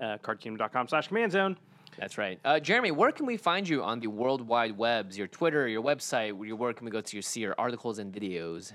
Uh, 0.00 0.18
cardkingdom.com 0.18 0.88
slash 0.88 1.08
command 1.08 1.32
zone. 1.32 1.56
That's 1.98 2.18
right. 2.18 2.38
Uh, 2.44 2.60
Jeremy, 2.60 2.92
where 2.92 3.10
can 3.10 3.26
we 3.26 3.36
find 3.36 3.68
you 3.68 3.82
on 3.82 3.98
the 3.98 4.06
World 4.06 4.46
Wide 4.46 4.76
Webs? 4.76 5.18
Your 5.18 5.26
Twitter, 5.26 5.66
your 5.66 5.82
website, 5.82 6.32
where, 6.32 6.54
where 6.54 6.72
can 6.72 6.84
we 6.84 6.90
go 6.90 7.00
to 7.00 7.16
your, 7.16 7.22
see 7.22 7.40
your 7.40 7.54
articles 7.58 7.98
and 7.98 8.12
videos? 8.12 8.72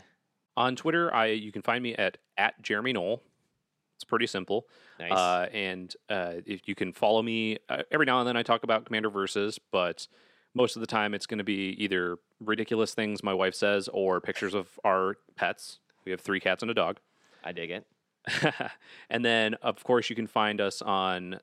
On 0.57 0.75
Twitter, 0.75 1.13
I 1.13 1.27
you 1.27 1.51
can 1.51 1.61
find 1.61 1.81
me 1.81 1.95
at 1.95 2.17
at 2.37 2.61
Jeremy 2.61 2.93
Noell. 2.93 3.21
It's 3.95 4.03
pretty 4.03 4.27
simple. 4.27 4.67
Nice. 4.99 5.11
Uh, 5.11 5.47
and 5.53 5.95
uh, 6.09 6.33
if 6.45 6.67
you 6.67 6.75
can 6.75 6.91
follow 6.91 7.21
me 7.21 7.57
uh, 7.69 7.83
every 7.91 8.05
now 8.05 8.19
and 8.19 8.27
then, 8.27 8.35
I 8.35 8.43
talk 8.43 8.63
about 8.63 8.85
Commander 8.85 9.09
Versus, 9.09 9.59
but 9.71 10.07
most 10.53 10.75
of 10.75 10.79
the 10.81 10.87
time 10.87 11.13
it's 11.13 11.25
going 11.25 11.39
to 11.39 11.43
be 11.43 11.75
either 11.79 12.17
ridiculous 12.39 12.93
things 12.93 13.23
my 13.23 13.33
wife 13.33 13.55
says 13.55 13.89
or 13.91 14.21
pictures 14.21 14.53
of 14.53 14.67
our 14.83 15.17
pets. 15.35 15.79
We 16.05 16.11
have 16.11 16.21
three 16.21 16.39
cats 16.39 16.61
and 16.61 16.71
a 16.71 16.73
dog. 16.73 16.99
I 17.43 17.51
dig 17.51 17.71
it. 17.71 17.85
and 19.09 19.23
then, 19.23 19.55
of 19.55 19.83
course, 19.83 20.09
you 20.09 20.15
can 20.15 20.27
find 20.27 20.61
us 20.61 20.81
on 20.81 21.39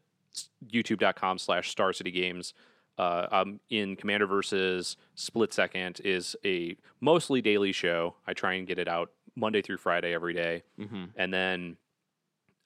youtube.com 0.66 1.38
slash 1.38 1.70
Star 1.70 1.92
City 1.92 2.10
Games. 2.10 2.54
Uh, 2.98 3.26
um, 3.30 3.60
in 3.70 3.96
Commander 3.96 4.26
Versus, 4.26 4.96
Split 5.14 5.54
Second 5.54 6.00
is 6.04 6.36
a 6.44 6.76
mostly 7.00 7.40
daily 7.40 7.72
show. 7.72 8.14
I 8.26 8.34
try 8.34 8.54
and 8.54 8.66
get 8.66 8.78
it 8.78 8.88
out 8.88 9.10
Monday 9.34 9.62
through 9.62 9.78
Friday 9.78 10.12
every 10.12 10.34
day. 10.34 10.62
Mm-hmm. 10.78 11.04
And 11.16 11.32
then 11.32 11.76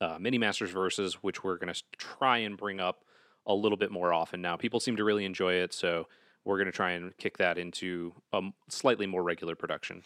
uh, 0.00 0.18
Mini 0.18 0.38
Masters 0.38 0.70
Versus, 0.70 1.22
which 1.22 1.44
we're 1.44 1.56
going 1.56 1.72
to 1.72 1.82
try 1.96 2.38
and 2.38 2.56
bring 2.56 2.80
up 2.80 3.04
a 3.46 3.54
little 3.54 3.78
bit 3.78 3.92
more 3.92 4.12
often 4.12 4.40
now. 4.40 4.56
People 4.56 4.80
seem 4.80 4.96
to 4.96 5.04
really 5.04 5.24
enjoy 5.24 5.54
it, 5.54 5.72
so 5.72 6.08
we're 6.44 6.56
going 6.56 6.66
to 6.66 6.72
try 6.72 6.92
and 6.92 7.16
kick 7.16 7.38
that 7.38 7.58
into 7.58 8.12
a 8.32 8.42
slightly 8.68 9.06
more 9.06 9.22
regular 9.22 9.54
production. 9.54 10.02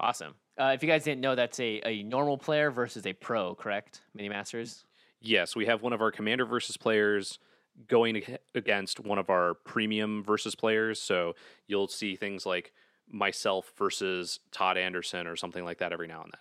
Awesome. 0.00 0.34
Uh, 0.58 0.72
if 0.74 0.82
you 0.82 0.88
guys 0.88 1.04
didn't 1.04 1.20
know, 1.20 1.34
that's 1.34 1.60
a, 1.60 1.80
a 1.84 2.02
normal 2.02 2.38
player 2.38 2.70
versus 2.70 3.06
a 3.06 3.12
pro, 3.12 3.54
correct? 3.54 4.02
Mini 4.14 4.28
Masters? 4.28 4.84
Yes, 5.20 5.56
we 5.56 5.66
have 5.66 5.82
one 5.82 5.92
of 5.92 6.00
our 6.00 6.10
Commander 6.10 6.46
versus 6.46 6.76
players 6.76 7.38
going 7.86 8.22
against 8.54 9.00
one 9.00 9.18
of 9.18 9.30
our 9.30 9.54
premium 9.54 10.22
versus 10.24 10.54
players. 10.54 11.00
So 11.00 11.34
you'll 11.66 11.88
see 11.88 12.16
things 12.16 12.44
like 12.44 12.72
myself 13.08 13.72
versus 13.76 14.40
Todd 14.50 14.76
Anderson 14.76 15.26
or 15.26 15.36
something 15.36 15.64
like 15.64 15.78
that 15.78 15.92
every 15.92 16.08
now 16.08 16.22
and 16.22 16.32
then. 16.32 16.40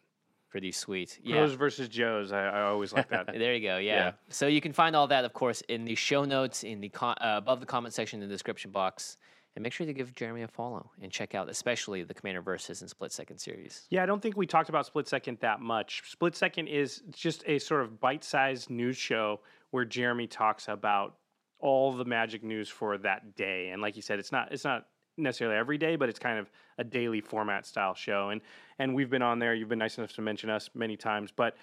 Pretty 0.49 0.71
sweet. 0.71 1.19
Yeah. 1.23 1.35
Pros 1.37 1.53
versus 1.53 1.89
Joes. 1.89 2.31
I, 2.31 2.45
I 2.45 2.61
always 2.63 2.93
like 2.93 3.09
that. 3.09 3.27
There 3.37 3.53
you 3.53 3.61
go. 3.67 3.77
Yeah. 3.77 3.95
Yeah. 3.95 4.11
So 4.29 4.47
you 4.47 4.61
can 4.61 4.71
find 4.73 4.95
all 4.95 5.07
that, 5.07 5.25
of 5.25 5.33
course, 5.33 5.61
in 5.67 5.83
the 5.83 5.95
show 5.95 6.23
notes, 6.23 6.63
in 6.63 6.79
the 6.79 6.89
con- 6.89 7.17
uh, 7.19 7.35
above 7.37 7.59
the 7.59 7.65
comment 7.65 7.93
section 7.93 8.21
in 8.21 8.29
the 8.29 8.33
description 8.33 8.71
box, 8.71 9.17
and 9.55 9.63
make 9.63 9.73
sure 9.73 9.85
to 9.85 9.93
give 9.93 10.13
Jeremy 10.15 10.43
a 10.43 10.47
follow 10.47 10.91
and 11.01 11.11
check 11.11 11.35
out, 11.35 11.49
especially 11.49 12.03
the 12.03 12.13
Commander 12.13 12.41
Versus 12.41 12.81
and 12.81 12.89
Split 12.89 13.11
Second 13.11 13.39
series. 13.39 13.87
Yeah, 13.89 14.03
I 14.03 14.05
don't 14.05 14.21
think 14.21 14.37
we 14.37 14.45
talked 14.47 14.69
about 14.69 14.85
Split 14.85 15.07
Second 15.07 15.39
that 15.41 15.59
much. 15.59 16.03
Split 16.05 16.35
Second 16.35 16.67
is 16.67 17.01
just 17.11 17.43
a 17.47 17.59
sort 17.59 17.81
of 17.81 17.99
bite-sized 17.99 18.69
news 18.69 18.95
show 18.95 19.41
where 19.71 19.83
Jeremy 19.83 20.27
talks 20.27 20.67
about 20.69 21.15
all 21.59 21.91
the 21.91 22.05
Magic 22.05 22.43
news 22.43 22.69
for 22.69 22.97
that 22.99 23.35
day. 23.35 23.69
And 23.69 23.81
like 23.81 23.95
you 23.95 24.01
said, 24.01 24.19
it's 24.19 24.31
not 24.31 24.51
it's 24.51 24.63
not 24.63 24.85
necessarily 25.18 25.57
every 25.57 25.78
day, 25.78 25.95
but 25.95 26.09
it's 26.09 26.20
kind 26.20 26.39
of 26.39 26.49
a 26.78 26.84
daily 26.84 27.22
format 27.22 27.65
style 27.65 27.95
show. 27.95 28.30
And 28.30 28.41
and 28.80 28.93
we've 28.95 29.09
been 29.09 29.22
on 29.22 29.39
there. 29.39 29.53
You've 29.53 29.70
been 29.70 29.80
nice 29.80 29.97
enough 29.97 30.13
to 30.13 30.22
mention 30.22 30.49
us 30.49 30.70
many 30.74 30.95
times, 30.97 31.32
but 31.36 31.55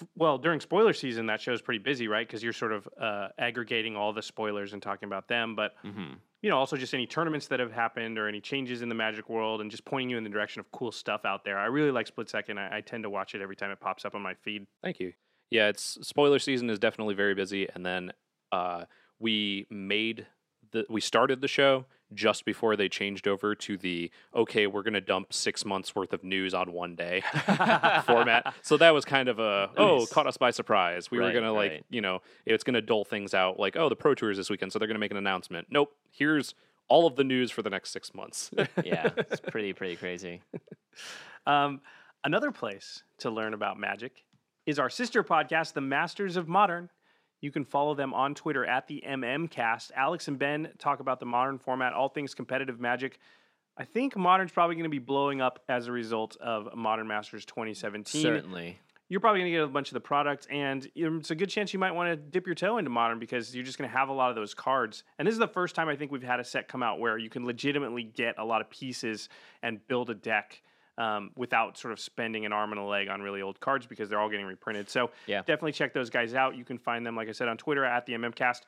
f- 0.00 0.06
well, 0.16 0.38
during 0.38 0.60
spoiler 0.60 0.92
season, 0.92 1.26
that 1.26 1.40
show's 1.40 1.60
pretty 1.62 1.78
busy, 1.82 2.08
right? 2.08 2.26
Because 2.26 2.42
you're 2.42 2.52
sort 2.52 2.72
of 2.72 2.88
uh, 3.00 3.28
aggregating 3.38 3.96
all 3.96 4.12
the 4.12 4.22
spoilers 4.22 4.72
and 4.72 4.82
talking 4.82 5.06
about 5.06 5.28
them. 5.28 5.54
But 5.56 5.74
Mm-hmm. 5.84 6.14
you 6.42 6.50
know, 6.50 6.58
also 6.58 6.76
just 6.76 6.94
any 6.94 7.06
tournaments 7.06 7.46
that 7.48 7.58
have 7.60 7.72
happened 7.72 8.18
or 8.18 8.28
any 8.28 8.40
changes 8.40 8.82
in 8.82 8.88
the 8.88 8.94
Magic 8.94 9.28
world, 9.28 9.60
and 9.60 9.70
just 9.70 9.84
pointing 9.84 10.10
you 10.10 10.18
in 10.18 10.24
the 10.24 10.30
direction 10.30 10.60
of 10.60 10.70
cool 10.72 10.92
stuff 10.92 11.24
out 11.24 11.44
there. 11.44 11.58
I 11.58 11.66
really 11.66 11.90
like 11.90 12.06
Split 12.06 12.28
Second. 12.28 12.58
I, 12.58 12.76
I 12.78 12.80
tend 12.82 13.02
to 13.04 13.10
watch 13.10 13.34
it 13.34 13.40
every 13.42 13.56
time 13.56 13.70
it 13.70 13.80
pops 13.80 14.04
up 14.04 14.14
on 14.14 14.22
my 14.22 14.34
feed. 14.34 14.66
Thank 14.82 15.00
you. 15.00 15.12
Yeah, 15.50 15.68
it's 15.68 15.98
spoiler 16.02 16.38
season 16.38 16.68
is 16.70 16.78
definitely 16.78 17.14
very 17.14 17.34
busy, 17.34 17.68
and 17.74 17.84
then 17.84 18.12
uh, 18.52 18.84
we 19.18 19.66
made 19.70 20.26
the 20.72 20.84
we 20.90 21.00
started 21.00 21.40
the 21.40 21.48
show 21.48 21.86
just 22.14 22.44
before 22.44 22.76
they 22.76 22.88
changed 22.88 23.26
over 23.28 23.54
to 23.54 23.76
the 23.76 24.10
okay, 24.34 24.66
we're 24.66 24.82
gonna 24.82 25.00
dump 25.00 25.32
six 25.32 25.64
months 25.64 25.94
worth 25.94 26.12
of 26.12 26.22
news 26.24 26.54
on 26.54 26.72
one 26.72 26.94
day 26.94 27.22
format. 28.06 28.54
So 28.62 28.76
that 28.76 28.94
was 28.94 29.04
kind 29.04 29.28
of 29.28 29.38
a 29.38 29.70
oh, 29.76 29.98
Nice. 29.98 30.12
caught 30.12 30.26
us 30.26 30.36
by 30.36 30.50
surprise. 30.50 31.10
We 31.10 31.18
were 31.18 31.24
Right, 31.24 31.34
gonna 31.34 31.52
like 31.52 31.84
you 31.90 32.00
know 32.00 32.22
it's 32.46 32.64
gonna 32.64 32.80
dull 32.82 33.04
things 33.04 33.34
out 33.34 33.58
like 33.58 33.76
oh 33.76 33.88
the 33.88 33.96
pro 33.96 34.14
tour 34.14 34.30
is 34.30 34.36
this 34.36 34.50
weekend, 34.50 34.72
so 34.72 34.78
they're 34.78 34.88
gonna 34.88 34.98
make 34.98 35.10
an 35.10 35.16
announcement. 35.16 35.68
Nope, 35.70 35.94
here's 36.10 36.54
all 36.88 37.06
of 37.06 37.16
the 37.16 37.24
news 37.24 37.50
for 37.50 37.62
the 37.62 37.70
next 37.70 37.90
six 37.90 38.14
months. 38.14 38.50
yeah, 38.84 39.10
it's 39.16 39.40
pretty, 39.40 39.72
pretty 39.72 39.96
crazy. 39.96 40.42
Um, 41.46 41.80
another 42.24 42.50
place 42.52 43.02
to 43.18 43.30
learn 43.30 43.54
about 43.54 43.78
Magic 43.78 44.24
is 44.66 44.78
our 44.78 44.90
sister 44.90 45.22
podcast, 45.24 45.72
The 45.74 45.80
Masters 45.80 46.36
of 46.36 46.48
Modern. 46.48 46.90
You 47.44 47.52
can 47.52 47.66
follow 47.66 47.94
them 47.94 48.14
on 48.14 48.34
Twitter 48.34 48.64
at 48.64 48.86
the 48.86 49.04
MMCast. 49.06 49.90
Alex 49.94 50.28
and 50.28 50.38
Ben 50.38 50.70
talk 50.78 51.00
about 51.00 51.20
the 51.20 51.26
modern 51.26 51.58
format, 51.58 51.92
all 51.92 52.08
things 52.08 52.34
competitive 52.34 52.80
Magic. 52.80 53.18
I 53.76 53.84
think 53.84 54.16
Modern's 54.16 54.50
probably 54.50 54.76
going 54.76 54.84
to 54.84 54.88
be 54.88 54.98
blowing 54.98 55.42
up 55.42 55.62
as 55.68 55.86
a 55.86 55.92
result 55.92 56.38
of 56.40 56.74
Modern 56.74 57.06
Masters 57.06 57.44
2017. 57.44 58.22
Certainly. 58.22 58.78
you're 59.10 59.20
probably 59.20 59.40
going 59.40 59.52
to 59.52 59.58
get 59.58 59.64
a 59.64 59.68
bunch 59.68 59.88
of 59.88 59.94
the 59.94 60.00
products, 60.00 60.46
and 60.50 60.88
it's 60.94 61.30
a 61.30 61.34
good 61.34 61.50
chance 61.50 61.74
you 61.74 61.78
might 61.78 61.92
want 61.92 62.10
to 62.10 62.16
dip 62.16 62.46
your 62.46 62.54
toe 62.54 62.78
into 62.78 62.90
modern 62.90 63.18
because 63.18 63.54
you're 63.54 63.64
just 63.64 63.76
going 63.76 63.90
to 63.90 63.94
have 63.94 64.08
a 64.08 64.12
lot 64.12 64.30
of 64.30 64.36
those 64.36 64.54
cards. 64.54 65.04
And 65.18 65.28
this 65.28 65.32
is 65.32 65.38
the 65.38 65.46
first 65.46 65.74
time 65.74 65.88
I 65.88 65.96
think 65.96 66.12
we've 66.12 66.22
had 66.22 66.40
a 66.40 66.44
set 66.44 66.66
come 66.66 66.82
out 66.82 66.98
where 66.98 67.18
you 67.18 67.28
can 67.28 67.44
legitimately 67.44 68.04
get 68.04 68.36
a 68.38 68.44
lot 68.44 68.62
of 68.62 68.70
pieces 68.70 69.28
and 69.62 69.86
build 69.86 70.08
a 70.08 70.14
deck 70.14 70.62
um, 70.98 71.30
without 71.36 71.76
sort 71.76 71.92
of 71.92 71.98
spending 72.00 72.46
an 72.46 72.52
arm 72.52 72.72
and 72.72 72.80
a 72.80 72.84
leg 72.84 73.08
on 73.08 73.20
really 73.22 73.42
old 73.42 73.58
cards 73.60 73.86
because 73.86 74.08
they're 74.08 74.20
all 74.20 74.28
getting 74.30 74.46
reprinted. 74.46 74.88
So 74.88 75.10
Yeah. 75.26 75.40
definitely 75.40 75.72
check 75.72 75.92
those 75.92 76.10
guys 76.10 76.34
out. 76.34 76.56
You 76.56 76.64
can 76.64 76.78
find 76.78 77.04
them, 77.06 77.16
like 77.16 77.28
I 77.28 77.32
said, 77.32 77.48
on 77.48 77.56
Twitter 77.56 77.84
at 77.84 78.06
the 78.06 78.12
MMCast. 78.14 78.62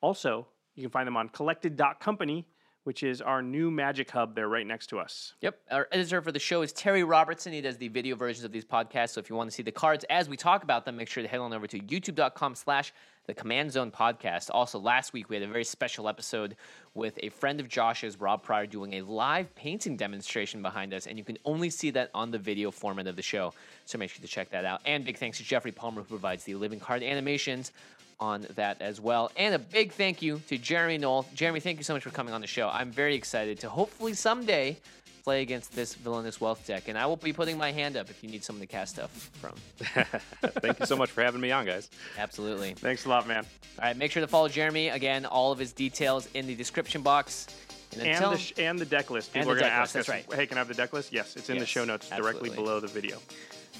Also, 0.00 0.46
you 0.74 0.82
can 0.82 0.90
find 0.90 1.06
them 1.06 1.16
on 1.16 1.28
collected.company, 1.28 2.46
which 2.84 3.02
is 3.02 3.20
our 3.20 3.42
new 3.42 3.70
magic 3.70 4.10
hub. 4.10 4.34
They're 4.34 4.48
right 4.48 4.66
next 4.66 4.88
to 4.88 4.98
us. 4.98 5.34
Yep. 5.40 5.58
Our 5.70 5.88
editor 5.92 6.20
for 6.22 6.32
the 6.32 6.38
show 6.38 6.62
is 6.62 6.72
Terry 6.72 7.04
Robertson. 7.04 7.52
He 7.52 7.60
does 7.60 7.76
the 7.76 7.88
video 7.88 8.16
versions 8.16 8.44
of 8.44 8.52
these 8.52 8.64
podcasts. 8.64 9.10
So 9.10 9.20
if 9.20 9.30
you 9.30 9.36
want 9.36 9.50
to 9.50 9.54
see 9.54 9.62
the 9.62 9.72
cards 9.72 10.04
as 10.10 10.28
we 10.28 10.36
talk 10.36 10.62
about 10.64 10.84
them, 10.84 10.96
make 10.96 11.08
sure 11.08 11.22
to 11.22 11.28
head 11.28 11.40
on 11.40 11.52
over 11.52 11.66
to 11.68 11.78
youtube.com 11.78 12.54
slash 12.54 12.92
the 13.26 13.34
Command 13.34 13.70
Zone 13.72 13.90
podcast. 13.90 14.50
Also, 14.52 14.78
last 14.78 15.12
week 15.12 15.28
we 15.28 15.36
had 15.36 15.42
a 15.42 15.48
very 15.48 15.64
special 15.64 16.08
episode 16.08 16.56
with 16.94 17.18
a 17.22 17.28
friend 17.28 17.60
of 17.60 17.68
Josh's, 17.68 18.20
Rob 18.20 18.42
Pryor, 18.42 18.66
doing 18.66 18.94
a 18.94 19.02
live 19.02 19.54
painting 19.54 19.96
demonstration 19.96 20.60
behind 20.60 20.92
us, 20.92 21.06
and 21.06 21.16
you 21.16 21.24
can 21.24 21.38
only 21.44 21.70
see 21.70 21.90
that 21.90 22.10
on 22.14 22.30
the 22.30 22.38
video 22.38 22.70
format 22.70 23.06
of 23.06 23.16
the 23.16 23.22
show. 23.22 23.54
So 23.86 23.96
make 23.98 24.10
sure 24.10 24.20
to 24.22 24.28
check 24.28 24.50
that 24.50 24.64
out. 24.64 24.80
And 24.84 25.04
big 25.04 25.18
thanks 25.18 25.38
to 25.38 25.44
Jeffrey 25.44 25.72
Palmer, 25.72 26.02
who 26.02 26.08
provides 26.08 26.44
the 26.44 26.54
living 26.56 26.80
card 26.80 27.02
animations 27.02 27.72
on 28.18 28.46
that 28.54 28.80
as 28.80 29.00
well. 29.00 29.30
And 29.36 29.54
a 29.54 29.58
big 29.58 29.92
thank 29.92 30.22
you 30.22 30.40
to 30.48 30.58
Jeremy 30.58 30.98
Noell. 30.98 31.32
Jeremy, 31.34 31.60
thank 31.60 31.78
you 31.78 31.84
so 31.84 31.94
much 31.94 32.02
for 32.02 32.10
coming 32.10 32.34
on 32.34 32.40
the 32.40 32.46
show. 32.46 32.68
I'm 32.68 32.90
very 32.90 33.14
excited 33.14 33.58
to 33.60 33.68
hopefully 33.68 34.14
someday 34.14 34.76
play 35.22 35.42
against 35.42 35.74
this 35.74 35.94
villainous 35.94 36.40
wealth 36.40 36.66
deck, 36.66 36.88
and 36.88 36.98
I 36.98 37.06
will 37.06 37.16
be 37.16 37.32
putting 37.32 37.56
my 37.58 37.72
hand 37.72 37.96
up 37.96 38.10
if 38.10 38.22
you 38.22 38.30
need 38.30 38.44
someone 38.44 38.60
to 38.60 38.66
cast 38.66 38.94
stuff 38.94 39.30
from. 39.40 39.52
Thank 40.60 40.80
you 40.80 40.86
so 40.86 40.96
much 40.96 41.10
for 41.10 41.22
having 41.22 41.40
me 41.40 41.50
on, 41.50 41.64
guys. 41.66 41.88
Absolutely. 42.18 42.74
Thanks 42.74 43.04
a 43.06 43.08
lot, 43.08 43.26
man. 43.26 43.44
All 43.78 43.84
right, 43.84 43.96
make 43.96 44.10
sure 44.10 44.20
to 44.20 44.26
follow 44.26 44.48
Jeremy. 44.48 44.88
Again, 44.88 45.24
all 45.26 45.52
of 45.52 45.58
his 45.58 45.72
details 45.72 46.28
in 46.34 46.46
the 46.46 46.54
description 46.54 47.02
box. 47.02 47.46
And, 47.94 48.06
and 48.06 48.24
the 48.24 48.38
sh- 48.38 48.52
and 48.56 48.78
the 48.78 48.86
deck 48.86 49.10
list. 49.10 49.34
People 49.34 49.50
are 49.50 49.54
going 49.54 49.66
to 49.66 49.70
ask 49.72 49.94
list, 49.94 50.08
us, 50.08 50.14
right. 50.14 50.34
"Hey, 50.34 50.46
can 50.46 50.56
I 50.56 50.60
have 50.60 50.68
the 50.68 50.74
deck 50.74 50.94
list?" 50.94 51.12
Yes, 51.12 51.36
it's 51.36 51.50
in 51.50 51.58
the 51.58 51.66
show 51.66 51.84
notes 51.84 52.08
directly 52.08 52.48
below 52.48 52.80
the 52.80 52.86
video. 52.86 53.18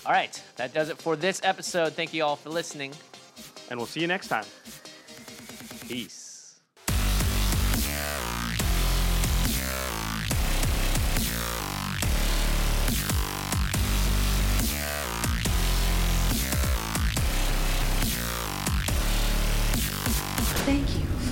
all 0.04 0.12
right, 0.12 0.42
that 0.56 0.74
does 0.74 0.90
it 0.90 0.98
for 0.98 1.16
this 1.16 1.40
episode. 1.44 1.94
Thank 1.94 2.12
you 2.12 2.22
all 2.22 2.36
for 2.36 2.50
listening. 2.50 2.92
And 3.70 3.78
we'll 3.78 3.86
see 3.86 4.00
you 4.00 4.06
next 4.06 4.28
time. 4.28 4.44
Peace. 5.88 6.21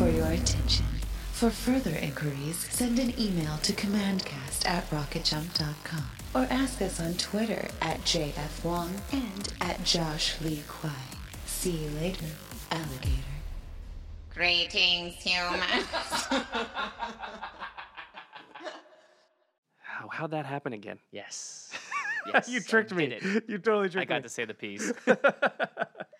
For 0.00 0.08
your 0.08 0.28
attention. 0.28 0.86
For 1.32 1.50
further 1.50 1.90
inquiries, 1.94 2.56
send 2.70 2.98
an 2.98 3.12
email 3.20 3.58
to 3.58 3.74
commandcast 3.74 4.66
at 4.66 4.88
rocketjump.com 4.88 6.04
or 6.34 6.46
ask 6.50 6.80
us 6.80 6.98
on 6.98 7.12
Twitter 7.14 7.68
at 7.82 8.00
JF 8.04 8.64
Wong 8.64 8.94
and 9.12 9.52
at 9.60 9.84
Josh 9.84 10.40
Lee 10.40 10.62
Kwai. 10.66 10.90
See 11.44 11.72
you 11.72 11.90
later, 12.00 12.24
alligator. 12.70 13.36
Greetings, 14.34 15.16
humans. 15.16 15.84
How, 19.82 20.08
how'd 20.10 20.30
that 20.30 20.46
happen 20.46 20.72
again? 20.72 20.98
Yes. 21.12 21.72
Yes. 22.26 22.50
you 22.50 22.60
tricked 22.60 22.92
me. 22.92 23.06
did 23.06 23.24
it. 23.24 23.44
You 23.48 23.56
totally 23.56 23.98
I 23.98 24.04
got 24.04 24.16
me. 24.16 24.22
to 24.24 24.28
say 24.28 24.44
the 24.44 24.52
piece. 24.52 24.92